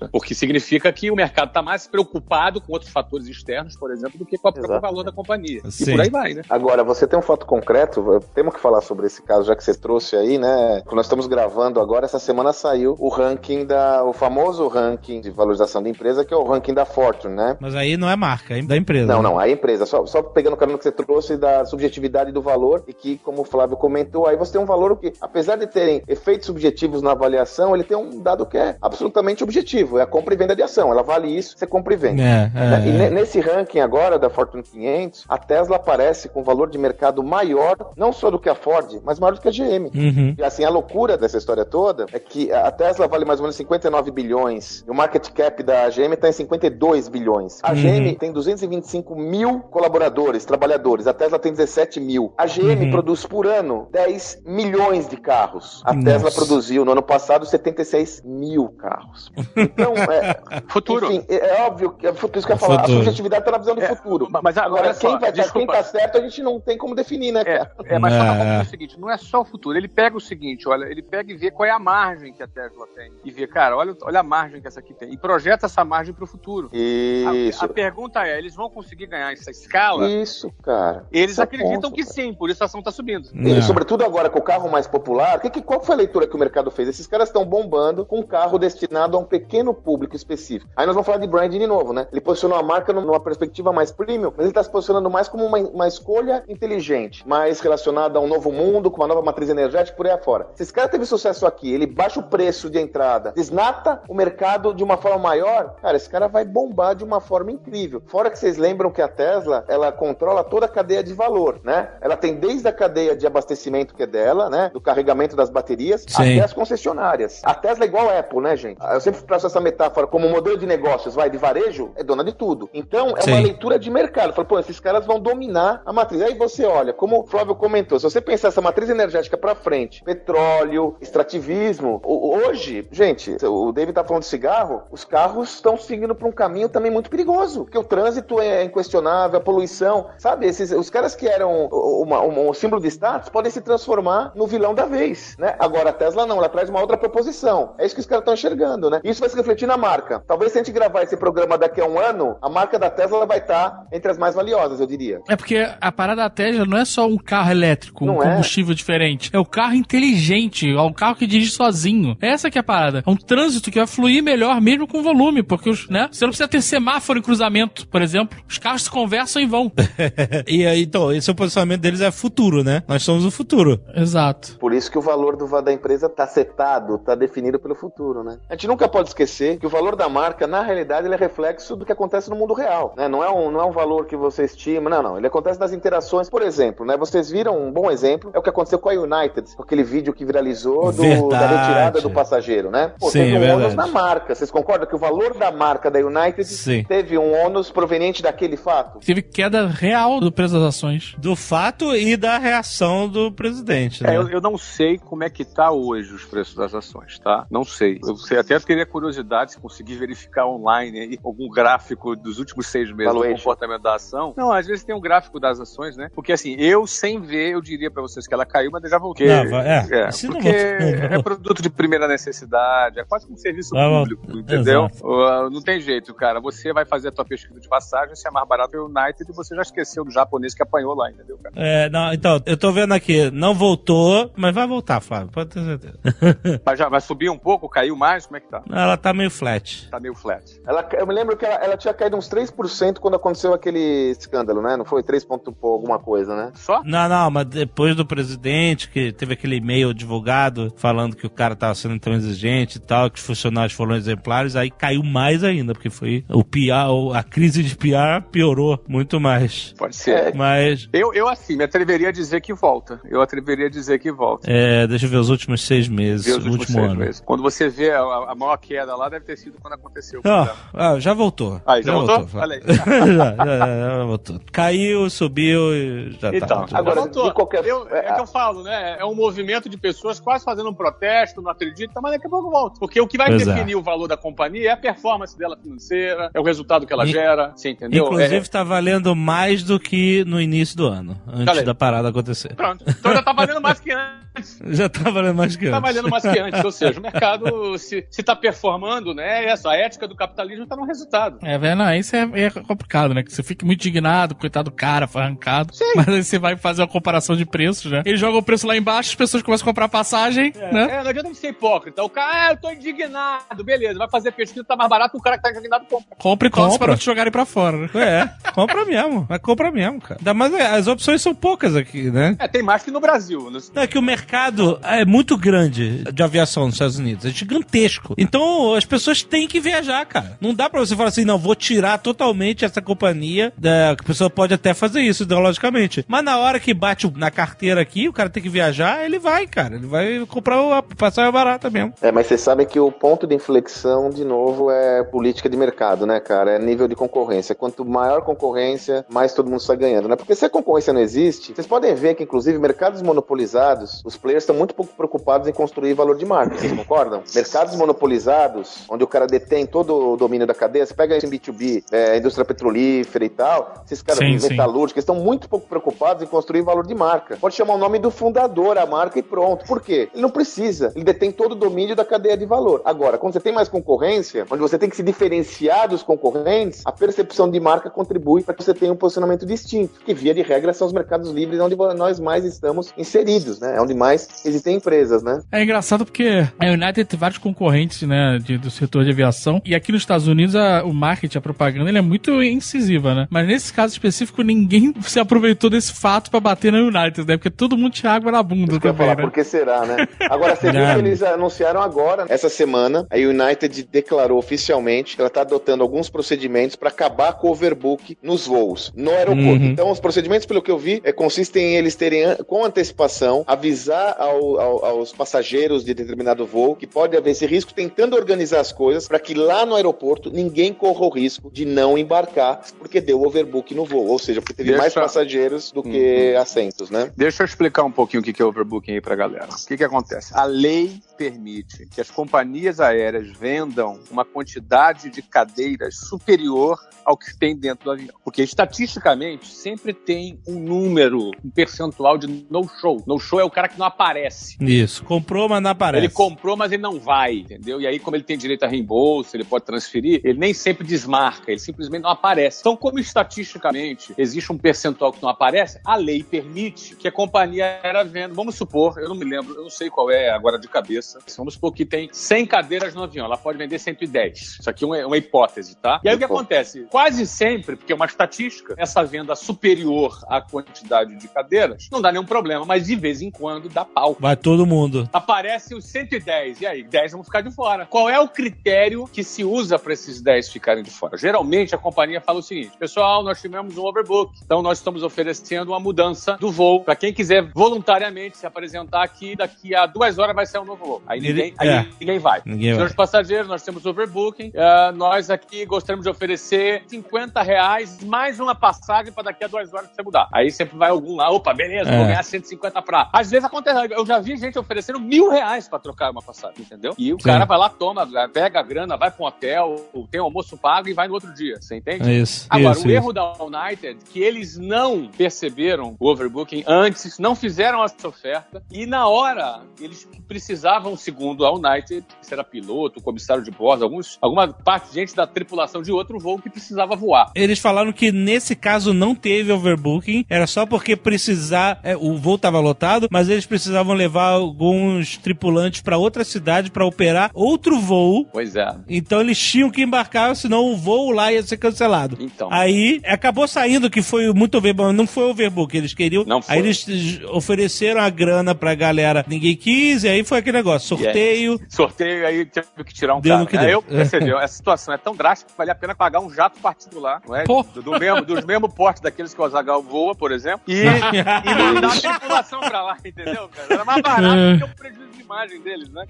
Porque 0.12 0.34
significa 0.34 0.92
que 0.92 1.10
o 1.10 1.16
mercado 1.16 1.48
está 1.48 1.62
mais 1.62 1.86
preocupado 1.86 2.60
com 2.60 2.74
outros 2.74 2.90
fatores 2.90 3.26
externos, 3.26 3.74
por 3.74 3.90
exemplo, 3.90 4.18
do 4.18 4.26
que 4.26 4.36
com 4.36 4.48
o 4.48 4.52
próprio 4.52 4.80
valor 4.80 5.02
da 5.02 5.12
companhia. 5.12 5.62
Sim. 5.70 5.84
E 5.84 5.90
por 5.92 6.00
aí 6.02 6.10
vai, 6.10 6.34
né? 6.34 6.42
Agora, 6.50 6.84
você 6.84 7.06
tem 7.06 7.18
um 7.18 7.22
fato 7.22 7.46
concreto, 7.46 8.20
temos 8.34 8.54
que 8.54 8.60
falar 8.60 8.82
sobre 8.82 9.06
esse 9.06 9.22
caso, 9.22 9.44
já 9.44 9.56
que 9.56 9.64
você 9.64 9.74
trouxe 9.74 10.14
aí, 10.14 10.36
né? 10.36 10.82
Quando 10.84 10.96
nós 10.96 11.06
estamos 11.06 11.26
gravando 11.26 11.80
agora, 11.80 12.04
essa 12.04 12.18
semana 12.18 12.52
saiu 12.52 12.96
o 12.98 13.08
ranking 13.08 13.64
da. 13.64 14.04
o 14.04 14.12
famoso 14.12 14.68
ranking 14.68 15.22
de 15.22 15.30
valorização 15.30 15.82
da 15.86 15.90
empresa, 15.90 16.24
que 16.24 16.34
é 16.34 16.36
o 16.36 16.44
ranking 16.44 16.74
da 16.74 16.84
Fortune, 16.84 17.34
né? 17.34 17.56
Mas 17.60 17.74
aí 17.74 17.96
não 17.96 18.10
é 18.10 18.16
marca, 18.16 18.58
é 18.58 18.62
da 18.62 18.76
empresa. 18.76 19.06
Não, 19.06 19.22
né? 19.22 19.28
não, 19.28 19.38
a 19.38 19.48
empresa, 19.48 19.86
só, 19.86 20.04
só 20.06 20.22
pegando 20.22 20.54
o 20.54 20.56
caminho 20.56 20.78
que 20.78 20.84
você 20.84 20.92
trouxe 20.92 21.36
da 21.36 21.64
subjetividade 21.64 22.32
do 22.32 22.42
valor, 22.42 22.84
e 22.86 22.92
que, 22.92 23.18
como 23.18 23.42
o 23.42 23.44
Flávio 23.44 23.76
comentou, 23.76 24.26
aí 24.26 24.36
você 24.36 24.52
tem 24.52 24.60
um 24.60 24.66
valor 24.66 24.98
que, 24.98 25.12
apesar 25.20 25.56
de 25.56 25.66
terem 25.66 26.02
efeitos 26.08 26.46
subjetivos 26.46 27.02
na 27.02 27.12
avaliação, 27.12 27.74
ele 27.74 27.84
tem 27.84 27.96
um 27.96 28.20
dado 28.20 28.44
que 28.46 28.58
é 28.58 28.76
absolutamente 28.80 29.42
objetivo, 29.42 29.98
é 29.98 30.02
a 30.02 30.06
compra 30.06 30.34
e 30.34 30.36
venda 30.36 30.54
de 30.54 30.62
ação. 30.62 30.90
Ela 30.90 31.02
vale 31.02 31.28
isso, 31.28 31.56
você 31.56 31.66
compra 31.66 31.94
e 31.94 31.96
vende. 31.96 32.22
É, 32.22 32.50
Né? 32.54 32.86
E 32.86 33.02
é, 33.02 33.06
é. 33.06 33.10
nesse 33.10 33.40
ranking 33.40 33.80
agora 33.80 34.18
da 34.18 34.28
Fortune 34.28 34.62
500, 34.62 35.24
a 35.28 35.38
Tesla 35.38 35.76
aparece 35.76 36.28
com 36.28 36.42
valor 36.42 36.70
de 36.70 36.78
mercado 36.78 37.22
maior, 37.22 37.76
não 37.96 38.12
só 38.12 38.30
do 38.30 38.38
que 38.38 38.48
a 38.48 38.54
Ford, 38.54 39.00
mas 39.04 39.18
maior 39.18 39.34
do 39.34 39.40
que 39.40 39.48
a 39.48 39.50
GM. 39.50 39.90
Uhum. 39.94 40.34
E 40.38 40.42
assim, 40.42 40.64
a 40.64 40.70
loucura 40.70 41.16
dessa 41.16 41.38
história 41.38 41.64
toda 41.64 42.06
é 42.12 42.18
que 42.18 42.52
a 42.52 42.70
Tesla 42.70 43.06
vale 43.06 43.24
mais 43.24 43.40
ou 43.40 43.44
menos 43.44 43.56
59 43.56 44.10
bilhões 44.10 44.84
e 44.86 44.90
o 44.90 44.94
market 44.94 45.28
cap 45.30 45.62
da 45.62 45.75
GM 45.90 46.12
está 46.14 46.28
em 46.28 46.32
52 46.32 47.08
bilhões. 47.08 47.60
A 47.62 47.70
Uhum. 47.72 47.76
GM 47.76 48.14
tem 48.16 48.32
225 48.32 49.14
mil 49.16 49.60
colaboradores, 49.60 50.44
trabalhadores. 50.44 51.06
A 51.06 51.14
Tesla 51.14 51.38
tem 51.38 51.52
17 51.52 52.00
mil. 52.00 52.32
A 52.36 52.46
GM 52.46 52.84
Uhum. 52.84 52.90
produz 52.90 53.24
por 53.26 53.46
ano 53.46 53.88
10 53.92 54.42
milhões 54.44 55.08
de 55.08 55.16
carros. 55.16 55.82
A 55.84 55.92
Nossa. 55.92 56.04
Tesla 56.06 56.30
produziu 56.30 56.84
no 56.84 56.92
ano 56.92 57.02
passado 57.02 57.44
76 57.46 58.22
mil 58.24 58.68
carros. 58.70 59.30
Então, 59.56 59.94
é, 60.10 60.62
Futuro. 60.68 61.06
enfim, 61.12 61.24
é 61.28 61.56
é 61.56 61.62
óbvio 61.66 61.92
que 61.92 62.06
é 62.06 62.12
futuro, 62.12 62.38
isso 62.38 62.46
que 62.46 62.52
eu 62.52 62.56
ia 62.56 62.60
falar. 62.60 62.74
A 62.76 62.78
futuro. 62.80 62.98
subjetividade 62.98 63.40
está 63.42 63.52
na 63.52 63.58
visão 63.58 63.74
do 63.74 63.82
É, 63.82 63.88
futuro. 63.88 64.28
mas 64.42 64.56
agora, 64.58 64.66
Agora, 64.66 64.82
olha 64.88 64.94
só, 64.94 65.08
quem, 65.08 65.18
vai 65.18 65.32
tá, 65.32 65.48
quem 65.52 65.66
tá 65.66 65.82
certo, 65.82 66.18
a 66.18 66.20
gente 66.20 66.42
não 66.42 66.60
tem 66.60 66.76
como 66.76 66.94
definir, 66.94 67.32
né, 67.32 67.40
É, 67.42 67.58
cara? 67.58 67.72
é, 67.84 67.98
mas 67.98 68.12
só 68.12 68.18
pra 68.20 68.44
É. 68.44 68.62
o 68.62 68.64
seguinte, 68.66 68.98
não 69.00 69.10
é 69.10 69.16
só 69.16 69.40
o 69.40 69.44
futuro. 69.44 69.76
Ele 69.78 69.88
pega 69.88 70.16
o 70.16 70.20
seguinte, 70.20 70.68
olha, 70.68 70.84
ele 70.86 71.02
pega 71.02 71.32
e 71.32 71.36
vê 71.36 71.50
qual 71.50 71.66
é 71.66 71.70
a 71.70 71.78
margem 71.78 72.32
que 72.32 72.42
a 72.42 72.48
Tesla 72.48 72.86
tem. 72.94 73.12
E 73.24 73.30
vê, 73.30 73.46
cara, 73.46 73.76
olha, 73.76 73.96
olha 74.02 74.20
a 74.20 74.22
margem 74.22 74.60
que 74.60 74.66
essa 74.68 74.80
aqui 74.80 74.92
tem. 74.92 75.12
E 75.12 75.16
projeta 75.16 75.65
essa 75.66 75.84
margem 75.84 76.14
pro 76.14 76.26
futuro. 76.26 76.68
A- 76.72 77.34
Isso. 77.34 77.64
A, 77.64 77.68
pergunta 77.68 78.26
é, 78.26 78.38
eles 78.38 78.54
vão 78.54 78.70
conseguir 78.70 79.06
ganhar 79.06 79.32
essa 79.32 79.50
escala? 79.50 80.08
Isso, 80.08 80.50
cara. 80.62 81.06
Eles 81.12 81.32
Esse 81.32 81.40
é 81.40 81.42
o 81.42 81.44
acreditam 81.44 81.80
ponto, 81.82 81.92
que 81.94 82.02
cara. 82.02 82.14
sim, 82.14 82.32
por 82.34 82.50
isso 82.50 82.62
a 82.62 82.66
ação 82.66 82.82
tá 82.82 82.90
subindo. 82.90 83.28
E, 83.34 83.62
sobretudo 83.62 84.04
agora 84.04 84.30
com 84.30 84.38
o 84.38 84.42
carro 84.42 84.70
mais 84.70 84.86
popular, 84.86 85.40
que, 85.40 85.50
que- 85.50 85.62
qual 85.62 85.82
foi 85.82 85.94
a 85.94 85.98
leitura 85.98 86.26
que 86.26 86.34
o 86.34 86.38
mercado 86.38 86.70
fez? 86.70 86.88
Esses 86.88 87.06
caras 87.06 87.28
estão 87.28 87.44
bombando 87.44 88.04
com 88.06 88.20
um 88.20 88.22
carro 88.22 88.58
destinado 88.58 89.16
a 89.16 89.20
um 89.20 89.24
pequeno 89.24 89.74
público 89.74 90.16
específico. 90.16 90.70
Aí 90.76 90.86
nós 90.86 90.94
vamos 90.94 91.06
falar 91.06 91.18
de 91.18 91.26
branding 91.26 91.58
de 91.58 91.66
novo, 91.66 91.92
né? 91.92 92.06
Ele 92.10 92.20
posicionou 92.20 92.58
a 92.58 92.62
marca 92.62 92.92
num- 92.92 93.02
numa 93.02 93.20
perspectiva 93.20 93.72
mais 93.72 93.90
premium, 93.90 94.30
mas 94.30 94.40
ele 94.40 94.48
está 94.48 94.62
se 94.62 94.70
posicionando 94.70 95.10
mais 95.10 95.28
como 95.28 95.44
uma, 95.44 95.58
uma 95.58 95.88
escolha 95.88 96.44
inteligente, 96.48 97.26
mais 97.26 97.60
relacionada 97.60 98.18
a 98.18 98.22
um 98.22 98.26
novo 98.28 98.50
mundo, 98.52 98.90
com 98.90 99.00
uma 99.00 99.08
nova 99.08 99.22
matriz 99.22 99.48
energética, 99.48 99.96
por 99.96 100.06
aí 100.06 100.12
afora. 100.12 100.48
Se 100.54 100.62
esse 100.62 100.72
cara 100.72 100.88
teve 100.88 101.04
sucesso 101.06 101.46
aqui, 101.46 101.72
ele 101.72 101.86
baixa 101.86 102.20
o 102.20 102.22
preço 102.22 102.68
de 102.70 102.78
entrada, 102.78 103.32
desnata 103.34 104.02
o 104.08 104.14
mercado 104.14 104.74
de 104.74 104.82
uma 104.84 104.96
forma 104.96 105.18
maior, 105.18 105.55
cara, 105.64 105.96
esse 105.96 106.08
cara 106.08 106.28
vai 106.28 106.44
bombar 106.44 106.94
de 106.94 107.04
uma 107.04 107.20
forma 107.20 107.50
incrível. 107.50 108.02
Fora 108.06 108.30
que 108.30 108.38
vocês 108.38 108.56
lembram 108.56 108.90
que 108.90 109.02
a 109.02 109.08
Tesla, 109.08 109.64
ela 109.68 109.92
controla 109.92 110.44
toda 110.44 110.66
a 110.66 110.68
cadeia 110.68 111.02
de 111.02 111.12
valor, 111.12 111.60
né? 111.64 111.90
Ela 112.00 112.16
tem 112.16 112.34
desde 112.34 112.68
a 112.68 112.72
cadeia 112.72 113.16
de 113.16 113.26
abastecimento 113.26 113.94
que 113.94 114.02
é 114.02 114.06
dela, 114.06 114.48
né? 114.50 114.70
Do 114.72 114.80
carregamento 114.80 115.36
das 115.36 115.50
baterias, 115.50 116.04
Sim. 116.08 116.36
até 116.36 116.40
as 116.40 116.52
concessionárias. 116.52 117.40
A 117.44 117.54
Tesla 117.54 117.84
é 117.84 117.88
igual 117.88 118.08
a 118.08 118.18
Apple, 118.18 118.40
né, 118.40 118.56
gente? 118.56 118.78
Eu 118.82 119.00
sempre 119.00 119.22
traço 119.22 119.46
essa 119.46 119.60
metáfora 119.60 120.06
como 120.06 120.28
modelo 120.28 120.58
de 120.58 120.66
negócios, 120.66 121.14
vai, 121.14 121.30
de 121.30 121.38
varejo, 121.38 121.90
é 121.96 122.02
dona 122.02 122.24
de 122.24 122.32
tudo. 122.32 122.68
Então, 122.72 123.08
é 123.10 123.12
uma 123.12 123.22
Sim. 123.22 123.42
leitura 123.42 123.78
de 123.78 123.90
mercado. 123.90 124.32
Fala, 124.32 124.46
pô, 124.46 124.58
esses 124.58 124.80
caras 124.80 125.06
vão 125.06 125.18
dominar 125.20 125.82
a 125.84 125.92
matriz. 125.92 126.22
Aí 126.22 126.34
você 126.34 126.64
olha, 126.64 126.92
como 126.92 127.20
o 127.20 127.26
Flávio 127.26 127.54
comentou, 127.54 127.98
se 127.98 128.04
você 128.04 128.20
pensar 128.20 128.48
essa 128.48 128.60
matriz 128.60 128.88
energética 128.88 129.36
pra 129.36 129.54
frente, 129.54 130.02
petróleo, 130.04 130.96
extrativismo, 131.00 132.00
hoje, 132.04 132.86
gente, 132.90 133.36
o 133.44 133.72
David 133.72 133.94
tá 133.94 134.04
falando 134.04 134.22
de 134.22 134.28
cigarro, 134.28 134.82
os 134.90 135.04
carros 135.04 135.45
estão 135.50 135.76
seguindo 135.76 136.14
pra 136.14 136.28
um 136.28 136.32
caminho 136.32 136.68
também 136.68 136.90
muito 136.90 137.10
perigoso, 137.10 137.64
porque 137.64 137.78
o 137.78 137.84
trânsito 137.84 138.40
é, 138.40 138.62
é 138.62 138.64
inquestionável, 138.64 139.38
a 139.38 139.42
poluição, 139.42 140.06
sabe? 140.18 140.46
Esses, 140.46 140.70
os 140.70 140.90
caras 140.90 141.14
que 141.14 141.26
eram 141.26 141.66
uma, 141.66 142.20
uma, 142.20 142.40
um 142.40 142.54
símbolo 142.54 142.80
de 142.80 142.88
status 142.88 143.28
podem 143.28 143.50
se 143.50 143.60
transformar 143.60 144.32
no 144.34 144.46
vilão 144.46 144.74
da 144.74 144.86
vez, 144.86 145.36
né? 145.38 145.54
Agora 145.58 145.90
a 145.90 145.92
Tesla 145.92 146.26
não, 146.26 146.38
ela 146.38 146.48
traz 146.48 146.68
uma 146.68 146.80
outra 146.80 146.96
proposição. 146.96 147.74
É 147.78 147.86
isso 147.86 147.94
que 147.94 148.00
os 148.00 148.06
caras 148.06 148.22
estão 148.22 148.34
enxergando, 148.34 148.90
né? 148.90 149.00
Isso 149.04 149.20
vai 149.20 149.28
se 149.28 149.36
refletir 149.36 149.66
na 149.66 149.76
marca. 149.76 150.22
Talvez 150.26 150.52
se 150.52 150.58
a 150.58 150.62
gente 150.62 150.72
gravar 150.72 151.02
esse 151.02 151.16
programa 151.16 151.56
daqui 151.58 151.80
a 151.80 151.86
um 151.86 151.98
ano, 151.98 152.36
a 152.40 152.48
marca 152.48 152.78
da 152.78 152.90
Tesla 152.90 153.26
vai 153.26 153.38
estar 153.38 153.86
entre 153.92 154.10
as 154.10 154.18
mais 154.18 154.34
valiosas, 154.34 154.80
eu 154.80 154.86
diria. 154.86 155.20
É 155.28 155.36
porque 155.36 155.66
a 155.80 155.92
parada 155.92 156.22
da 156.22 156.30
Tesla 156.30 156.64
não 156.64 156.78
é 156.78 156.84
só 156.84 157.06
um 157.06 157.16
carro 157.16 157.50
elétrico, 157.50 158.04
um 158.04 158.08
Não 158.08 158.22
é. 158.22 158.30
combustível 158.30 158.74
diferente. 158.74 159.30
É 159.32 159.38
o 159.38 159.44
carro 159.44 159.74
inteligente, 159.74 160.70
é 160.70 160.80
um 160.80 160.92
carro 160.92 161.16
que 161.16 161.26
dirige 161.26 161.50
sozinho. 161.50 162.16
Essa 162.20 162.50
que 162.50 162.58
é 162.58 162.60
a 162.60 162.64
parada. 162.64 163.02
É 163.06 163.10
um 163.10 163.16
trânsito 163.16 163.70
que 163.70 163.78
vai 163.78 163.86
fluir 163.86 164.22
melhor 164.22 164.60
mesmo 164.60 164.86
com 164.86 165.02
volume, 165.02 165.35
porque 165.42 165.70
os, 165.70 165.88
né? 165.88 166.08
Você 166.10 166.24
não 166.24 166.30
precisa 166.30 166.48
ter 166.48 166.62
semáforo 166.62 167.18
em 167.18 167.22
cruzamento, 167.22 167.86
por 167.88 168.02
exemplo. 168.02 168.38
Os 168.48 168.58
carros 168.58 168.82
se 168.82 168.90
conversam 168.90 169.40
e 169.42 169.46
vão. 169.46 169.70
e 170.46 170.66
aí, 170.66 170.82
então, 170.82 171.12
esse 171.12 171.28
é 171.30 171.32
o 171.32 171.36
posicionamento 171.36 171.80
deles 171.80 172.00
é 172.00 172.10
futuro, 172.10 172.62
né? 172.62 172.82
Nós 172.88 173.02
somos 173.02 173.24
o 173.24 173.30
futuro. 173.30 173.80
Exato. 173.94 174.56
Por 174.58 174.72
isso 174.72 174.90
que 174.90 174.98
o 174.98 175.02
valor 175.02 175.36
do, 175.36 175.46
da 175.62 175.72
empresa 175.72 176.06
está 176.06 176.26
setado, 176.26 176.96
está 176.96 177.14
definido 177.14 177.58
pelo 177.58 177.74
futuro, 177.74 178.22
né? 178.22 178.38
A 178.48 178.54
gente 178.54 178.66
nunca 178.66 178.88
pode 178.88 179.08
esquecer 179.08 179.58
que 179.58 179.66
o 179.66 179.70
valor 179.70 179.96
da 179.96 180.08
marca, 180.08 180.46
na 180.46 180.62
realidade, 180.62 181.06
ele 181.06 181.14
é 181.14 181.18
reflexo 181.18 181.76
do 181.76 181.84
que 181.84 181.92
acontece 181.92 182.30
no 182.30 182.36
mundo 182.36 182.54
real, 182.54 182.94
né? 182.96 183.08
Não 183.08 183.22
é 183.22 183.30
um, 183.30 183.50
não 183.50 183.60
é 183.60 183.64
um 183.64 183.72
valor 183.72 184.06
que 184.06 184.16
você 184.16 184.44
estima, 184.44 184.88
não, 184.90 185.02
não. 185.02 185.16
Ele 185.18 185.26
acontece 185.26 185.58
nas 185.58 185.72
interações. 185.72 186.28
Por 186.28 186.42
exemplo, 186.42 186.84
né? 186.86 186.96
Vocês 186.96 187.30
viram 187.30 187.58
um 187.60 187.72
bom 187.72 187.90
exemplo, 187.90 188.30
é 188.34 188.38
o 188.38 188.42
que 188.42 188.50
aconteceu 188.50 188.78
com 188.78 188.88
a 188.88 188.92
United, 188.92 189.56
com 189.56 189.62
aquele 189.62 189.82
vídeo 189.82 190.12
que 190.12 190.24
viralizou 190.24 190.92
do- 190.92 191.28
da 191.28 191.46
retirada 191.46 192.00
do 192.00 192.10
passageiro, 192.10 192.70
né? 192.70 192.92
Pô, 192.98 193.10
Sim, 193.10 193.20
teve 193.20 193.38
um 193.38 193.42
é 193.44 193.54
ônus 193.54 193.74
na 193.74 193.86
marca. 193.86 194.34
Vocês 194.34 194.50
concordam 194.50 194.86
que 194.88 194.94
o 194.94 194.98
valor 194.98 195.15
da 195.38 195.50
marca 195.52 195.90
da 195.90 195.98
United 195.98 196.44
Sim. 196.44 196.84
teve 196.84 197.16
um 197.18 197.32
ônus 197.44 197.70
proveniente 197.70 198.22
daquele 198.22 198.56
fato? 198.56 198.98
Teve 199.00 199.22
queda 199.22 199.66
real 199.66 200.20
do 200.20 200.30
preço 200.32 200.54
das 200.54 200.62
ações. 200.62 201.14
Do 201.18 201.34
fato 201.36 201.94
e 201.94 202.16
da 202.16 202.38
reação 202.38 203.08
do 203.08 203.30
presidente, 203.32 204.02
né? 204.02 204.14
É, 204.14 204.16
eu, 204.16 204.28
eu 204.28 204.40
não 204.40 204.56
sei 204.58 204.98
como 204.98 205.24
é 205.24 205.30
que 205.30 205.44
tá 205.44 205.70
hoje 205.70 206.12
os 206.14 206.24
preços 206.24 206.54
das 206.54 206.74
ações, 206.74 207.18
tá? 207.18 207.46
Não 207.50 207.64
sei. 207.64 207.98
Eu 208.06 208.16
sei, 208.16 208.38
até 208.38 208.58
teria 208.60 208.86
curiosidade 208.86 209.52
se 209.52 209.60
conseguir 209.60 209.94
verificar 209.96 210.46
online 210.46 210.98
aí 211.00 211.18
algum 211.24 211.48
gráfico 211.48 212.14
dos 212.16 212.38
últimos 212.38 212.66
seis 212.66 212.88
meses 212.92 213.12
do 213.12 213.18
Valuation. 213.20 213.36
comportamento 213.38 213.82
da 213.82 213.94
ação. 213.96 214.34
Não, 214.36 214.52
às 214.52 214.66
vezes 214.66 214.84
tem 214.84 214.94
um 214.94 215.00
gráfico 215.00 215.38
das 215.40 215.58
ações, 215.60 215.96
né? 215.96 216.08
Porque 216.14 216.32
assim, 216.32 216.54
eu 216.58 216.86
sem 216.86 217.20
ver, 217.20 217.52
eu 217.54 217.60
diria 217.60 217.90
pra 217.90 218.02
vocês 218.02 218.26
que 218.26 218.34
ela 218.34 218.44
caiu, 218.46 218.70
mas 218.72 218.82
eu 218.84 218.90
já 218.90 218.98
voltei. 218.98 219.26
Não, 219.28 219.50
vai- 219.50 219.66
é, 219.68 220.10
se 220.10 220.26
não 220.26 220.34
porque 220.34 220.52
voltou- 220.80 221.18
é 221.18 221.22
produto 221.22 221.62
de 221.62 221.70
primeira 221.70 222.06
necessidade, 222.08 222.98
é 223.00 223.04
quase 223.04 223.30
um 223.30 223.36
serviço 223.36 223.70
Vai 223.74 223.88
público, 223.88 224.38
entendeu? 224.38 224.86
Exato. 224.86 225.05
Uh, 225.06 225.48
não 225.50 225.62
tem 225.62 225.80
jeito, 225.80 226.12
cara. 226.12 226.40
Você 226.40 226.72
vai 226.72 226.84
fazer 226.84 227.08
a 227.08 227.12
tua 227.12 227.24
pesquisa 227.24 227.60
de 227.60 227.68
passagem, 227.68 228.16
se 228.16 228.26
é 228.26 228.30
mais 228.30 228.46
barato 228.48 228.76
é 228.76 228.80
o 228.80 228.86
United 228.86 229.30
e 229.30 229.32
você 229.32 229.54
já 229.54 229.62
esqueceu 229.62 230.04
do 230.04 230.10
japonês 230.10 230.52
que 230.52 230.64
apanhou 230.64 230.96
lá, 230.96 231.08
entendeu, 231.08 231.38
cara? 231.38 231.54
É, 231.56 231.88
não, 231.88 232.12
então, 232.12 232.40
eu 232.44 232.56
tô 232.56 232.72
vendo 232.72 232.92
aqui, 232.92 233.30
não 233.30 233.54
voltou, 233.54 234.32
mas 234.34 234.52
vai 234.52 234.66
voltar, 234.66 235.00
Flávio, 235.00 235.28
pode 235.28 235.50
ter 235.50 235.64
certeza. 235.64 235.96
Mas 236.64 236.78
já 236.78 236.88
vai 236.88 237.00
subir 237.00 237.30
um 237.30 237.38
pouco, 237.38 237.68
caiu 237.68 237.94
mais, 237.94 238.26
como 238.26 238.38
é 238.38 238.40
que 238.40 238.48
tá? 238.48 238.62
Ela 238.70 238.96
tá 238.96 239.12
meio 239.12 239.30
flat. 239.30 239.88
Tá 239.90 240.00
meio 240.00 240.14
flat. 240.14 240.60
Ela, 240.66 240.86
eu 240.94 241.06
me 241.06 241.14
lembro 241.14 241.36
que 241.36 241.44
ela, 241.44 241.54
ela 241.56 241.76
tinha 241.76 241.94
caído 241.94 242.16
uns 242.16 242.28
3% 242.28 242.98
quando 242.98 243.14
aconteceu 243.14 243.54
aquele 243.54 244.10
escândalo, 244.10 244.60
né? 244.60 244.76
Não 244.76 244.84
foi 244.84 245.02
3 245.02 245.24
ponto 245.24 245.54
alguma 245.62 245.98
coisa, 245.98 246.34
né? 246.34 246.52
Só? 246.54 246.82
Não, 246.84 247.08
não, 247.08 247.30
mas 247.30 247.46
depois 247.46 247.94
do 247.94 248.04
presidente, 248.04 248.88
que 248.88 249.12
teve 249.12 249.34
aquele 249.34 249.56
e-mail 249.56 249.94
divulgado 249.94 250.72
falando 250.76 251.14
que 251.14 251.26
o 251.26 251.30
cara 251.30 251.54
tava 251.54 251.74
sendo 251.74 251.98
tão 252.00 252.14
exigente 252.14 252.78
e 252.78 252.80
tal, 252.80 253.10
que 253.10 253.18
os 253.18 253.24
funcionários 253.24 253.72
foram 253.72 253.94
exemplares, 253.94 254.56
aí 254.56 254.70
caiu 254.70 254.95
mais 255.04 255.42
ainda, 255.44 255.72
porque 255.72 255.90
foi 255.90 256.24
o 256.28 256.42
PR, 256.44 256.90
o- 256.90 257.12
a 257.12 257.22
crise 257.22 257.62
de 257.62 257.76
PR 257.76 258.22
piorou 258.30 258.82
muito 258.88 259.18
mais. 259.20 259.74
Pode 259.78 259.96
ser. 259.96 260.34
Mas, 260.34 260.88
Eu, 260.92 261.12
eu, 261.14 261.28
assim, 261.28 261.56
me 261.56 261.64
atreveria 261.64 262.08
a 262.08 262.12
dizer 262.12 262.40
que 262.40 262.52
volta. 262.54 263.00
Eu 263.08 263.20
atreveria 263.20 263.66
a 263.66 263.70
dizer 263.70 263.98
que 263.98 264.10
volta. 264.12 264.50
é, 264.50 264.86
deixa 264.86 265.06
eu 265.06 265.10
ver 265.10 265.16
os 265.18 265.30
últimos 265.30 265.62
seis 265.66 265.88
meses, 265.88 266.26
os 266.26 266.32
o 266.32 266.36
últimos 266.36 266.58
último 266.60 266.78
seis 266.78 266.90
ano. 266.90 267.00
meses. 267.00 267.22
Quando 267.24 267.42
você 267.42 267.68
vê 267.68 267.90
a, 267.90 268.00
a 268.00 268.34
maior 268.34 268.56
queda 268.58 268.94
lá, 268.96 269.08
deve 269.08 269.24
ter 269.24 269.36
sido 269.36 269.56
quando 269.60 269.74
aconteceu. 269.74 270.20
Ó, 270.20 270.22
problema. 270.22 270.56
ah, 270.74 271.00
já 271.00 271.12
voltou. 271.14 271.60
Aí, 271.66 271.82
já 271.82 271.92
voltou? 271.92 272.28
Olha 272.40 272.54
aí. 272.56 272.62
já, 273.16 273.36
já, 273.36 273.66
já 273.98 274.04
voltou. 274.04 274.40
Caiu, 274.52 275.08
subiu 275.10 275.74
e 275.74 276.12
já 276.20 276.30
tá. 276.30 276.36
Então, 276.36 276.64
tudo 276.66 276.76
agora- 276.76 277.08
de 277.08 277.32
qualquer- 277.34 277.64
eu, 277.66 277.86
é 277.90 278.12
que 278.14 278.20
eu 278.20 278.26
falo, 278.26 278.62
né? 278.62 278.96
É 278.98 279.04
um 279.04 279.14
movimento 279.14 279.68
de 279.68 279.76
pessoas 279.76 280.18
quase 280.20 280.44
fazendo 280.44 280.68
um 280.70 280.74
protesto, 280.74 281.40
não 281.42 281.50
acreditam, 281.50 282.00
mas 282.02 282.12
daqui 282.12 282.26
a 282.26 282.30
pouco 282.30 282.50
volta. 282.50 282.78
Porque 282.78 283.00
o 283.00 283.06
que 283.06 283.16
vai 283.18 283.28
Pois 283.28 283.46
é. 283.46 283.52
definir 283.52 283.76
o 283.76 283.82
valor 283.82 284.06
da 284.08 284.16
companhia 284.16 284.70
é 284.70 284.72
a 284.72 284.76
performance 284.86 285.36
dela 285.38 285.56
financeira, 285.60 286.30
é 286.32 286.40
o 286.40 286.42
resultado 286.42 286.86
que 286.86 286.92
ela 286.92 287.04
In- 287.04 287.12
gera, 287.12 287.52
você 287.56 287.70
entendeu? 287.70 288.04
Inclusive, 288.04 288.36
É- 288.36 288.40
tá 288.42 288.62
valendo 288.62 289.14
mais 289.16 289.62
do 289.62 289.78
que 289.80 290.24
no 290.26 290.40
início 290.40 290.76
do 290.76 290.86
ano, 290.86 291.20
antes 291.26 291.62
da 291.64 291.74
parada 291.74 292.08
acontecer. 292.08 292.54
Pronto. 292.54 292.84
Então 292.88 293.12
já 293.12 293.22
tá 293.22 293.32
valendo 293.32 293.60
mais 293.60 293.80
que 293.80 293.92
antes. 293.92 294.16
Já 294.66 294.86
tá 294.86 295.10
valendo 295.10 295.34
mais 295.34 295.56
que 295.56 295.70
Tá 295.70 295.78
antes. 295.78 295.88
valendo 295.94 296.10
mais 296.10 296.22
que 296.22 296.38
antes. 296.38 296.62
Ou 296.62 296.70
seja, 296.70 296.98
o 296.98 297.02
mercado, 297.02 297.78
se, 297.78 298.06
se 298.10 298.22
tá 298.22 298.36
performando, 298.36 299.14
né? 299.14 299.44
É 299.44 299.48
essa, 299.48 299.70
a 299.70 299.76
ética 299.76 300.06
do 300.06 300.14
capitalismo 300.14 300.66
tá 300.66 300.76
no 300.76 300.84
resultado. 300.84 301.38
É, 301.42 301.56
velho, 301.56 301.74
não, 301.74 301.94
isso 301.94 302.14
é, 302.14 302.28
é 302.34 302.50
complicado, 302.50 303.14
né? 303.14 303.22
Que 303.22 303.32
você 303.32 303.42
fica 303.42 303.64
muito 303.64 303.80
indignado, 303.88 304.34
coitado 304.34 304.68
do 304.70 304.76
cara, 304.76 305.06
foi 305.06 305.22
arrancado. 305.22 305.72
Mas 305.94 306.06
aí 306.08 306.22
você 306.22 306.38
vai 306.38 306.54
fazer 306.54 306.82
uma 306.82 306.88
comparação 306.88 307.34
de 307.34 307.46
preços, 307.46 307.90
né? 307.90 308.02
Ele 308.04 308.18
joga 308.18 308.36
o 308.36 308.42
preço 308.42 308.66
lá 308.66 308.76
embaixo, 308.76 309.08
as 309.08 309.14
pessoas 309.14 309.42
começam 309.42 309.64
a 309.64 309.70
comprar 309.70 309.88
passagem, 309.88 310.52
né? 310.70 310.82
É, 310.98 311.02
não 311.02 311.08
adianta 311.08 311.32
ser 311.32 311.48
hipócrita. 311.48 312.02
O 312.02 312.10
cara, 312.10 312.48
ah, 312.48 312.52
eu 312.52 312.56
tô 312.58 312.70
indignado, 312.70 313.64
beleza, 313.64 313.98
vai 313.98 314.10
fazer 314.10 314.32
pesquisa, 314.32 314.62
tá 314.66 314.75
mais 314.76 314.88
barato, 314.90 315.16
o 315.16 315.20
cara 315.22 315.36
que 315.36 315.42
tá 315.42 315.50
indignado 315.50 315.84
compra. 315.86 316.16
Compra 316.18 316.48
e 316.48 316.50
Compra. 316.50 316.78
para 316.78 316.88
não 316.88 316.96
te 316.96 317.04
jogarem 317.04 317.32
pra 317.32 317.44
fora, 317.44 317.76
né? 317.78 317.90
É, 317.94 318.50
compra 318.52 318.84
mesmo. 318.84 319.26
Mas 319.28 319.40
compra 319.40 319.70
mesmo, 319.70 320.00
cara. 320.00 320.18
Ainda 320.20 320.34
mais 320.34 320.52
é, 320.54 320.66
as 320.66 320.86
opções 320.86 321.20
são 321.22 321.34
poucas 321.34 321.74
aqui, 321.76 322.10
né? 322.10 322.36
É, 322.38 322.48
tem 322.48 322.62
mais 322.62 322.82
que 322.82 322.90
no 322.90 323.00
Brasil. 323.00 323.50
né? 323.50 323.58
Não, 323.74 323.82
é 323.82 323.86
que 323.86 323.98
o 323.98 324.02
mercado 324.02 324.78
é 324.82 325.04
muito 325.04 325.36
grande 325.36 326.04
de 326.12 326.22
aviação 326.22 326.64
nos 326.66 326.74
Estados 326.74 326.98
Unidos. 326.98 327.24
É 327.24 327.30
gigantesco. 327.30 328.14
Então 328.18 328.74
as 328.74 328.84
pessoas 328.84 329.22
têm 329.22 329.46
que 329.48 329.60
viajar, 329.60 330.04
cara. 330.06 330.36
Não 330.40 330.54
dá 330.54 330.68
pra 330.70 330.80
você 330.80 330.94
falar 330.96 331.08
assim, 331.08 331.24
não, 331.24 331.38
vou 331.38 331.54
tirar 331.54 331.98
totalmente 331.98 332.64
essa 332.64 332.80
companhia. 332.82 333.52
Da... 333.56 333.94
que 333.96 334.02
A 334.04 334.06
pessoa 334.06 334.30
pode 334.30 334.54
até 334.54 334.72
fazer 334.74 335.00
isso, 335.02 335.22
ideologicamente. 335.24 336.04
Mas 336.08 336.24
na 336.24 336.38
hora 336.38 336.58
que 336.60 336.72
bate 336.74 337.10
na 337.16 337.30
carteira 337.30 337.80
aqui, 337.80 338.08
o 338.08 338.12
cara 338.12 338.28
tem 338.30 338.42
que 338.42 338.48
viajar, 338.48 339.04
ele 339.04 339.18
vai, 339.18 339.46
cara. 339.46 339.76
Ele 339.76 339.86
vai 339.86 340.24
comprar 340.26 340.56
a 340.78 340.82
passagem 340.82 341.32
barata 341.32 341.68
mesmo. 341.70 341.94
É, 342.00 342.10
mas 342.12 342.26
vocês 342.26 342.40
sabem 342.40 342.66
que 342.66 342.78
o 342.78 342.90
ponto 342.90 343.26
de 343.26 343.34
inflexão, 343.34 344.10
de 344.10 344.24
novo, 344.24 344.65
é 344.70 345.02
política 345.02 345.48
de 345.48 345.56
mercado, 345.56 346.06
né, 346.06 346.20
cara? 346.20 346.52
É 346.52 346.58
nível 346.58 346.88
de 346.88 346.94
concorrência. 346.94 347.54
Quanto 347.54 347.84
maior 347.84 348.22
concorrência, 348.22 349.04
mais 349.08 349.32
todo 349.32 349.50
mundo 349.50 349.60
sai 349.60 349.76
ganhando, 349.76 350.08
né? 350.08 350.16
Porque 350.16 350.34
se 350.34 350.44
a 350.44 350.50
concorrência 350.50 350.92
não 350.92 351.00
existe, 351.00 351.54
vocês 351.54 351.66
podem 351.66 351.94
ver 351.94 352.14
que, 352.14 352.22
inclusive, 352.22 352.58
mercados 352.58 353.02
monopolizados, 353.02 354.02
os 354.04 354.16
players 354.16 354.42
estão 354.42 354.56
muito 354.56 354.74
pouco 354.74 354.92
preocupados 354.94 355.48
em 355.48 355.52
construir 355.52 355.94
valor 355.94 356.16
de 356.16 356.24
marca, 356.24 356.56
vocês 356.56 356.72
concordam? 356.72 357.22
Mercados 357.34 357.76
monopolizados, 357.76 358.84
onde 358.88 359.04
o 359.04 359.06
cara 359.06 359.26
detém 359.26 359.66
todo 359.66 360.12
o 360.12 360.16
domínio 360.16 360.46
da 360.46 360.54
cadeia, 360.54 360.84
você 360.84 360.94
pega 360.94 361.16
isso 361.16 361.26
em 361.26 361.30
B2B, 361.30 361.84
é, 361.92 362.16
indústria 362.16 362.44
petrolífera 362.44 363.24
e 363.24 363.28
tal, 363.28 363.82
esses 363.84 364.02
caras 364.02 364.42
metalúrgicos 364.48 365.02
estão 365.02 365.16
muito 365.16 365.48
pouco 365.48 365.66
preocupados 365.66 366.22
em 366.22 366.26
construir 366.26 366.62
valor 366.62 366.86
de 366.86 366.94
marca. 366.94 367.36
Pode 367.36 367.54
chamar 367.54 367.74
o 367.74 367.78
nome 367.78 367.98
do 367.98 368.10
fundador, 368.10 368.78
a 368.78 368.86
marca 368.86 369.18
e 369.18 369.22
pronto. 369.22 369.64
Por 369.66 369.80
quê? 369.80 370.08
Ele 370.12 370.22
não 370.22 370.30
precisa. 370.30 370.92
Ele 370.94 371.04
detém 371.04 371.30
todo 371.30 371.52
o 371.52 371.54
domínio 371.54 371.94
da 371.94 372.04
cadeia 372.04 372.36
de 372.36 372.46
valor. 372.46 372.82
Agora, 372.84 373.18
quando 373.18 373.32
você 373.32 373.40
tem 373.40 373.52
mais 373.52 373.68
concorrência, 373.68 374.46
onde 374.56 374.62
você 374.70 374.78
tem 374.78 374.88
que 374.88 374.96
se 374.96 375.02
diferenciar 375.02 375.88
dos 375.88 376.02
concorrentes, 376.02 376.82
a 376.84 376.92
percepção 376.92 377.50
de 377.50 377.60
marca 377.60 377.90
contribui 377.90 378.42
para 378.42 378.54
que 378.54 378.64
você 378.64 378.74
tenha 378.74 378.92
um 378.92 378.96
posicionamento 378.96 379.44
distinto, 379.46 380.00
que 380.04 380.14
via 380.14 380.34
de 380.34 380.42
regra 380.42 380.72
são 380.72 380.86
os 380.86 380.92
mercados 380.92 381.30
livres 381.30 381.60
onde 381.60 381.76
nós 381.96 382.18
mais 382.18 382.44
estamos 382.44 382.92
inseridos, 382.96 383.60
né? 383.60 383.76
É 383.76 383.80
onde 383.80 383.94
mais 383.94 384.28
existem 384.44 384.76
empresas, 384.76 385.22
né? 385.22 385.40
É 385.52 385.62
engraçado 385.62 386.04
porque 386.04 386.46
a 386.58 386.66
United 386.66 387.04
tem 387.04 387.18
vários 387.18 387.38
concorrentes, 387.38 388.02
né, 388.02 388.38
de- 388.42 388.58
do 388.58 388.70
setor 388.70 389.04
de 389.04 389.10
aviação. 389.10 389.60
E 389.64 389.74
aqui 389.74 389.92
nos 389.92 390.02
Estados 390.02 390.26
Unidos 390.26 390.56
a- 390.56 390.82
o 390.84 390.92
marketing, 390.92 391.38
a 391.38 391.40
propaganda, 391.40 391.88
ele 391.90 391.98
é 391.98 392.02
muito 392.02 392.42
incisiva, 392.42 393.14
né? 393.14 393.26
Mas 393.30 393.46
nesse 393.46 393.72
caso 393.72 393.92
específico, 393.92 394.42
ninguém 394.42 394.92
se 395.02 395.18
aproveitou 395.20 395.68
desse 395.70 395.92
fato 395.92 396.30
pra 396.30 396.40
bater 396.40 396.72
na 396.72 396.78
United, 396.78 397.26
né? 397.26 397.36
Porque 397.36 397.50
todo 397.50 397.76
mundo 397.76 397.92
tinha 397.92 398.12
água 398.12 398.32
na 398.32 398.42
bunda 398.42 398.78
também, 398.80 398.96
falar, 398.96 399.16
né? 399.16 399.22
por 399.22 399.30
que 399.32 399.44
será, 399.44 399.84
né? 399.84 400.08
Agora, 400.30 400.56
você 400.56 400.70
viu 400.72 400.80
que 400.84 400.98
eles 400.98 401.22
anunciaram 401.22 401.80
agora, 401.82 402.24
essa 402.28 402.48
semana, 402.48 403.06
a 403.10 403.16
United 403.16 403.88
declarou 403.90 404.40
oficialmente 404.46 405.16
ela 405.18 405.26
está 405.28 405.40
adotando 405.40 405.82
alguns 405.82 406.08
procedimentos 406.08 406.76
para 406.76 406.88
acabar 406.88 407.32
com 407.34 407.48
o 407.48 407.50
overbook 407.50 408.16
nos 408.22 408.46
voos, 408.46 408.92
no 408.96 409.10
aeroporto. 409.10 409.44
Uhum. 409.62 409.64
Então, 409.66 409.90
os 409.90 409.98
procedimentos, 410.00 410.46
pelo 410.46 410.62
que 410.62 410.70
eu 410.70 410.78
vi, 410.78 411.00
é, 411.04 411.12
consistem 411.12 411.72
em 411.72 411.76
eles 411.76 411.94
terem, 411.96 412.36
com 412.46 412.64
antecipação, 412.64 413.44
avisar 413.46 414.14
ao- 414.18 414.60
ao- 414.60 414.84
aos 414.84 415.12
passageiros 415.12 415.84
de 415.84 415.92
determinado 415.94 416.46
voo 416.46 416.76
que 416.76 416.86
pode 416.86 417.16
haver 417.16 417.30
esse 417.30 417.44
risco, 417.46 417.74
tentando 417.74 418.14
organizar 418.16 418.60
as 418.60 418.72
coisas 418.72 419.08
para 419.08 419.18
que 419.18 419.34
lá 419.34 419.66
no 419.66 419.74
aeroporto 419.74 420.30
ninguém 420.30 420.72
corra 420.72 421.04
o 421.04 421.08
risco 421.10 421.50
de 421.52 421.64
não 421.64 421.98
embarcar 421.98 422.62
porque 422.78 423.00
deu 423.00 423.22
overbook 423.22 423.74
no 423.74 423.84
voo, 423.84 424.06
ou 424.06 424.18
seja, 424.18 424.40
porque 424.40 424.54
teve 424.54 424.68
Deixa- 424.70 424.80
mais 424.80 424.94
passageiros 424.94 425.72
do 425.72 425.82
que 425.82 426.34
assentos, 426.36 426.88
né? 426.90 427.10
Deixa 427.16 427.42
eu 427.42 427.46
explicar 427.46 427.82
um 427.84 427.90
pouquinho 427.92 428.20
o 428.20 428.24
que 428.24 428.32
que 428.32 428.40
é 428.42 428.44
overbooking 428.44 428.92
aí 428.92 429.00
pra 429.00 429.16
galera. 429.16 429.48
O 429.50 429.66
que 429.66 429.76
que 429.76 429.84
acontece? 429.84 430.32
A 430.34 430.44
lei 430.44 431.00
permite 431.16 431.86
que 431.86 432.00
as 432.00 432.10
companhias 432.10 432.78
aéreas 432.80 433.28
vendam 433.28 433.98
uma 434.10 434.24
quantidade 434.26 435.10
de 435.10 435.22
cadeiras 435.22 435.96
superior 435.96 436.78
ao 437.04 437.16
que 437.16 437.36
tem 437.38 437.56
dentro 437.56 437.84
do 437.84 437.90
avião. 437.92 438.14
Porque 438.24 438.42
estatisticamente 438.42 439.46
sempre 439.46 439.92
tem 439.92 440.40
um 440.46 440.58
número, 440.58 441.30
um 441.44 441.50
percentual 441.50 442.18
de 442.18 442.26
no-show. 442.50 443.02
No-show 443.06 443.40
é 443.40 443.44
o 443.44 443.50
cara 443.50 443.68
que 443.68 443.78
não 443.78 443.86
aparece. 443.86 444.56
Isso. 444.60 445.04
Comprou, 445.04 445.48
mas 445.48 445.62
não 445.62 445.70
aparece. 445.70 446.04
Ele 446.04 446.12
comprou, 446.12 446.56
mas 446.56 446.72
ele 446.72 446.82
não 446.82 446.98
vai, 446.98 447.36
entendeu? 447.36 447.80
E 447.80 447.86
aí, 447.86 447.98
como 447.98 448.16
ele 448.16 448.24
tem 448.24 448.36
direito 448.36 448.64
a 448.64 448.68
reembolso, 448.68 449.36
ele 449.36 449.44
pode 449.44 449.64
transferir, 449.64 450.20
ele 450.24 450.38
nem 450.38 450.52
sempre 450.52 450.84
desmarca, 450.84 451.50
ele 451.50 451.60
simplesmente 451.60 452.02
não 452.02 452.10
aparece. 452.10 452.60
Então, 452.60 452.76
como 452.76 452.98
estatisticamente 452.98 454.12
existe 454.18 454.52
um 454.52 454.58
percentual 454.58 455.12
que 455.12 455.22
não 455.22 455.28
aparece, 455.28 455.80
a 455.84 455.94
lei 455.94 456.24
permite 456.24 456.96
que 456.96 457.06
a 457.06 457.12
companhia 457.12 457.80
aérea 457.82 458.04
venda. 458.04 458.34
Vamos 458.34 458.56
supor, 458.56 458.98
eu 458.98 459.08
não 459.08 459.14
me 459.14 459.24
lembro, 459.24 459.54
eu 459.54 459.62
não 459.62 459.70
sei 459.70 459.88
qual 459.88 460.10
é 460.10 460.30
agora 460.30 460.58
de 460.58 460.66
cabeça. 460.66 461.18
Vamos 461.36 461.54
supor 461.54 461.72
que 461.72 461.84
tem 461.84 462.08
100 462.12 462.46
cadeiras 462.46 462.94
no 462.94 463.04
avião, 463.04 463.26
ela 463.26 463.36
pode 463.36 463.58
vender 463.58 463.78
110. 463.78 464.15
Isso 464.60 464.68
aqui 464.68 464.84
é 464.84 464.86
uma, 464.86 465.06
uma 465.06 465.16
hipótese, 465.16 465.76
tá? 465.76 466.00
E 466.04 466.08
aí 466.08 466.14
o 466.14 466.18
que 466.18 466.24
acontece? 466.24 466.86
Quase 466.90 467.26
sempre, 467.26 467.76
porque 467.76 467.92
é 467.92 467.96
uma 467.96 468.06
estatística, 468.06 468.74
essa 468.78 469.02
venda 469.04 469.34
superior 469.34 470.18
à 470.28 470.40
quantidade 470.40 471.16
de 471.16 471.28
cadeiras 471.28 471.88
não 471.90 472.00
dá 472.00 472.10
nenhum 472.12 472.24
problema, 472.24 472.64
mas 472.64 472.86
de 472.86 472.94
vez 472.96 473.20
em 473.22 473.30
quando 473.30 473.68
dá 473.68 473.84
pau 473.84 474.16
Vai 474.18 474.36
todo 474.36 474.64
mundo. 474.66 475.08
aparece 475.12 475.74
os 475.74 475.84
110. 475.86 476.60
E 476.60 476.66
aí, 476.66 476.82
10 476.82 477.12
vão 477.12 477.24
ficar 477.24 477.40
de 477.40 477.50
fora. 477.50 477.86
Qual 477.86 478.08
é 478.08 478.18
o 478.20 478.28
critério 478.28 479.06
que 479.06 479.22
se 479.24 479.44
usa 479.44 479.78
para 479.78 479.92
esses 479.92 480.20
10 480.20 480.50
ficarem 480.50 480.82
de 480.82 480.90
fora? 480.90 481.16
Geralmente 481.16 481.74
a 481.74 481.78
companhia 481.78 482.20
fala 482.20 482.38
o 482.38 482.42
seguinte: 482.42 482.76
pessoal, 482.78 483.22
nós 483.22 483.40
tivemos 483.40 483.76
um 483.76 483.84
overbook, 483.84 484.32
então 484.44 484.62
nós 484.62 484.78
estamos 484.78 485.02
oferecendo 485.02 485.68
uma 485.68 485.80
mudança 485.80 486.36
do 486.38 486.50
voo 486.50 486.82
para 486.82 486.94
quem 486.96 487.12
quiser 487.12 487.50
voluntariamente 487.54 488.36
se 488.38 488.46
apresentar 488.46 489.02
aqui. 489.02 489.36
Daqui 489.36 489.74
a 489.74 489.86
duas 489.86 490.18
horas 490.18 490.34
vai 490.34 490.46
sair 490.46 490.60
um 490.60 490.64
novo 490.64 490.84
voo. 490.84 491.02
Aí 491.06 491.18
Ele- 491.18 491.28
ninguém, 491.28 491.54
aí 491.58 491.68
é. 491.68 491.86
ninguém 492.00 492.18
vai. 492.18 492.42
Ninguém 492.44 492.68
vai. 492.70 492.74
Senhores 492.76 492.94
passageiros, 492.94 493.48
nós 493.48 493.62
temos 493.62 493.84
overbooking. 494.10 494.50
eh, 494.54 494.92
nós 494.92 495.30
aqui 495.30 495.64
gostaríamos 495.66 496.04
de 496.04 496.10
oferecer 496.10 496.84
50 496.86 497.42
reais 497.42 498.02
mais 498.04 498.38
uma 498.40 498.54
passagem 498.54 499.12
para 499.12 499.24
daqui 499.24 499.44
a 499.44 499.48
duas 499.48 499.72
horas 499.74 499.90
você 499.94 500.02
mudar. 500.02 500.28
Aí 500.32 500.50
sempre 500.50 500.76
vai 500.76 500.90
algum 500.90 501.16
lá, 501.16 501.30
opa, 501.30 501.52
beleza, 501.52 501.90
É. 501.90 501.96
vou 501.96 502.06
ganhar 502.06 502.22
150 502.22 502.80
pra. 502.82 503.08
Às 503.12 503.30
vezes 503.30 503.44
acontece, 503.44 503.92
eu 503.92 504.06
já 504.06 504.18
vi 504.18 504.36
gente 504.36 504.58
oferecendo 504.58 505.00
mil 505.00 505.28
reais 505.30 505.68
pra 505.68 505.78
trocar 505.78 506.10
uma 506.10 506.22
passagem, 506.22 506.60
entendeu? 506.60 506.94
E 506.96 507.12
o 507.12 507.18
Sim. 507.18 507.24
cara 507.24 507.44
vai 507.44 507.58
lá, 507.58 507.68
toma, 507.68 508.06
pega 508.32 508.60
a 508.60 508.62
grana, 508.62 508.96
vai 508.96 509.10
pra 509.10 509.24
um 509.24 509.28
hotel, 509.28 509.76
tem 510.10 510.20
almoço 510.20 510.56
pago 510.56 510.88
e 510.88 510.92
vai 510.92 511.08
no 511.08 511.14
outro 511.14 511.32
dia, 511.34 511.56
você 511.60 511.76
entende? 511.76 512.08
É 512.08 512.14
isso. 512.14 512.46
Agora, 512.48 512.72
isso, 512.76 512.86
o 512.86 512.90
isso. 512.90 512.96
erro 512.96 513.12
da 513.12 513.32
United 513.42 513.98
que 514.10 514.20
eles 514.20 514.56
não 514.56 515.08
perceberam 515.08 515.96
o 515.98 516.08
overbooking 516.08 516.64
antes, 516.66 517.18
não 517.18 517.34
fizeram 517.34 517.82
essa 517.82 518.06
oferta 518.08 518.62
e 518.70 518.86
na 518.86 519.08
hora 519.08 519.60
eles 519.80 520.08
precisavam, 520.28 520.96
segundo 520.96 521.44
a 521.46 521.52
United, 521.52 522.04
se 522.20 522.32
era 522.32 522.44
piloto, 522.44 523.00
comissário 523.02 523.42
de 523.42 523.50
bordo, 523.50 523.84
alguns, 523.96 524.18
alguma 524.20 524.48
parte, 524.48 524.92
gente 524.92 525.14
da 525.14 525.26
tripulação 525.26 525.82
de 525.82 525.90
outro 525.90 526.18
voo 526.18 526.38
que 526.38 526.50
precisava 526.50 526.94
voar. 526.94 527.30
Eles 527.34 527.58
falaram 527.58 527.92
que 527.92 528.12
nesse 528.12 528.54
caso 528.54 528.92
não 528.92 529.14
teve 529.14 529.52
overbooking, 529.52 530.24
era 530.28 530.46
só 530.46 530.66
porque 530.66 530.96
precisar, 530.96 531.80
é, 531.82 531.96
o 531.96 532.16
voo 532.16 532.36
estava 532.36 532.60
lotado, 532.60 533.08
mas 533.10 533.28
eles 533.28 533.46
precisavam 533.46 533.94
levar 533.94 534.28
alguns 534.30 535.16
tripulantes 535.16 535.80
para 535.80 535.96
outra 535.96 536.24
cidade 536.24 536.70
para 536.70 536.84
operar 536.84 537.30
outro 537.34 537.78
voo. 537.78 538.26
Pois 538.32 538.56
é. 538.56 538.74
Então 538.88 539.20
eles 539.20 539.38
tinham 539.38 539.70
que 539.70 539.82
embarcar, 539.82 540.34
senão 540.36 540.70
o 540.70 540.76
voo 540.76 541.10
lá 541.10 541.32
ia 541.32 541.42
ser 541.42 541.56
cancelado. 541.56 542.16
Então. 542.20 542.48
Aí 542.50 543.00
acabou 543.04 543.48
saindo 543.48 543.90
que 543.90 544.02
foi 544.02 544.32
muito 544.32 544.58
overbook, 544.58 544.92
não 544.92 545.06
foi 545.06 545.24
overbook, 545.24 545.76
eles 545.76 545.94
queriam. 545.94 546.24
Não 546.24 546.42
foi. 546.42 546.54
Aí 546.54 546.60
eles 546.60 547.20
ofereceram 547.30 548.00
a 548.00 548.10
grana 548.10 548.54
pra 548.54 548.74
galera, 548.74 549.24
ninguém 549.26 549.56
quis, 549.56 550.04
e 550.04 550.08
aí 550.08 550.24
foi 550.24 550.38
aquele 550.38 550.58
negócio, 550.58 550.88
sorteio. 550.88 551.60
sorteio 551.68 552.26
aí 552.26 552.44
teve 552.44 552.66
que 552.84 552.94
tirar 552.94 553.16
um 553.16 553.20
Deu 553.20 553.46
cara. 553.46 553.66
deu. 553.66 553.76
eu 553.76 553.84
percebi, 553.86 554.32
essa 554.32 554.54
situação 554.54 554.94
é 554.94 554.98
tão 554.98 555.14
drástica 555.14 555.50
que 555.50 555.58
vale 555.58 555.70
a 555.70 555.74
pena 555.74 555.94
pagar 555.94 556.20
um 556.20 556.32
jato 556.32 556.58
particular, 556.60 557.20
não 557.26 557.34
é? 557.36 557.44
Do, 557.44 557.62
do 557.82 557.98
mesmo, 557.98 558.22
dos 558.24 558.44
mesmos 558.44 558.72
portes 558.74 559.02
daqueles 559.02 559.34
que 559.34 559.40
o 559.40 559.44
Azagal 559.44 559.82
voa, 559.82 560.14
por 560.14 560.32
exemplo, 560.32 560.62
e, 560.66 560.82
e 560.82 561.54
mandar 561.72 561.92
a 561.96 562.00
tripulação 562.00 562.60
pra 562.60 562.82
lá, 562.82 562.96
entendeu? 563.04 563.48
Cara? 563.48 563.66
Era 563.70 563.84
mais 563.84 564.02
barato 564.02 564.24
É. 564.36 564.52
do 564.54 564.58
que 564.58 564.64
o 564.64 564.76
prejuízo 564.76 565.10
de 565.16 565.22
imagem 565.22 565.60
deles, 565.60 565.88
né? 565.90 566.04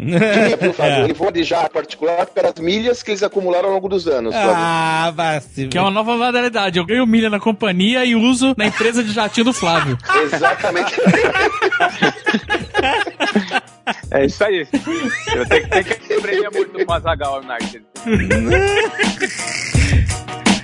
Viu, 0.61 0.73
Fábio? 0.73 1.05
Ele 1.05 1.13
voa 1.15 1.33
de 1.33 1.43
jato 1.45 1.71
particular 1.71 2.27
pelas 2.27 2.55
milhas 2.59 3.03
que 3.03 3.11
eles 3.11 3.23
acumularam 3.23 3.69
ao 3.69 3.75
longo 3.75 3.89
dos 3.89 4.07
anos. 4.09 4.35
Ah, 4.35 5.13
vai 5.15 5.41
se 5.41 5.69
Que 5.69 5.79
é 5.79 5.81
uma 5.81 5.91
nova 5.91 6.17
modalidade. 6.17 6.79
Eu 6.79 6.85
ganho 6.87 7.07
milha 7.07 7.31
na 7.31 7.41
companhia 7.41 8.05
e 8.05 8.15
uso 8.15 8.55
na 8.57 8.67
empresa 8.67 9.03
de 9.03 9.13
jatinho 9.13 9.45
do 9.47 9.53
Flávio. 9.53 9.97
Exatamente. 10.33 10.95
É 14.11 14.27
isso 14.27 14.45
aí. 14.45 14.67
Eu 15.35 15.47
tenho, 15.47 15.85
que 15.85 16.15
aprender 16.15 16.51
muito 16.51 16.85
com 16.85 16.93
o 16.93 16.95
Azagal 16.95 17.41
United. 17.41 17.85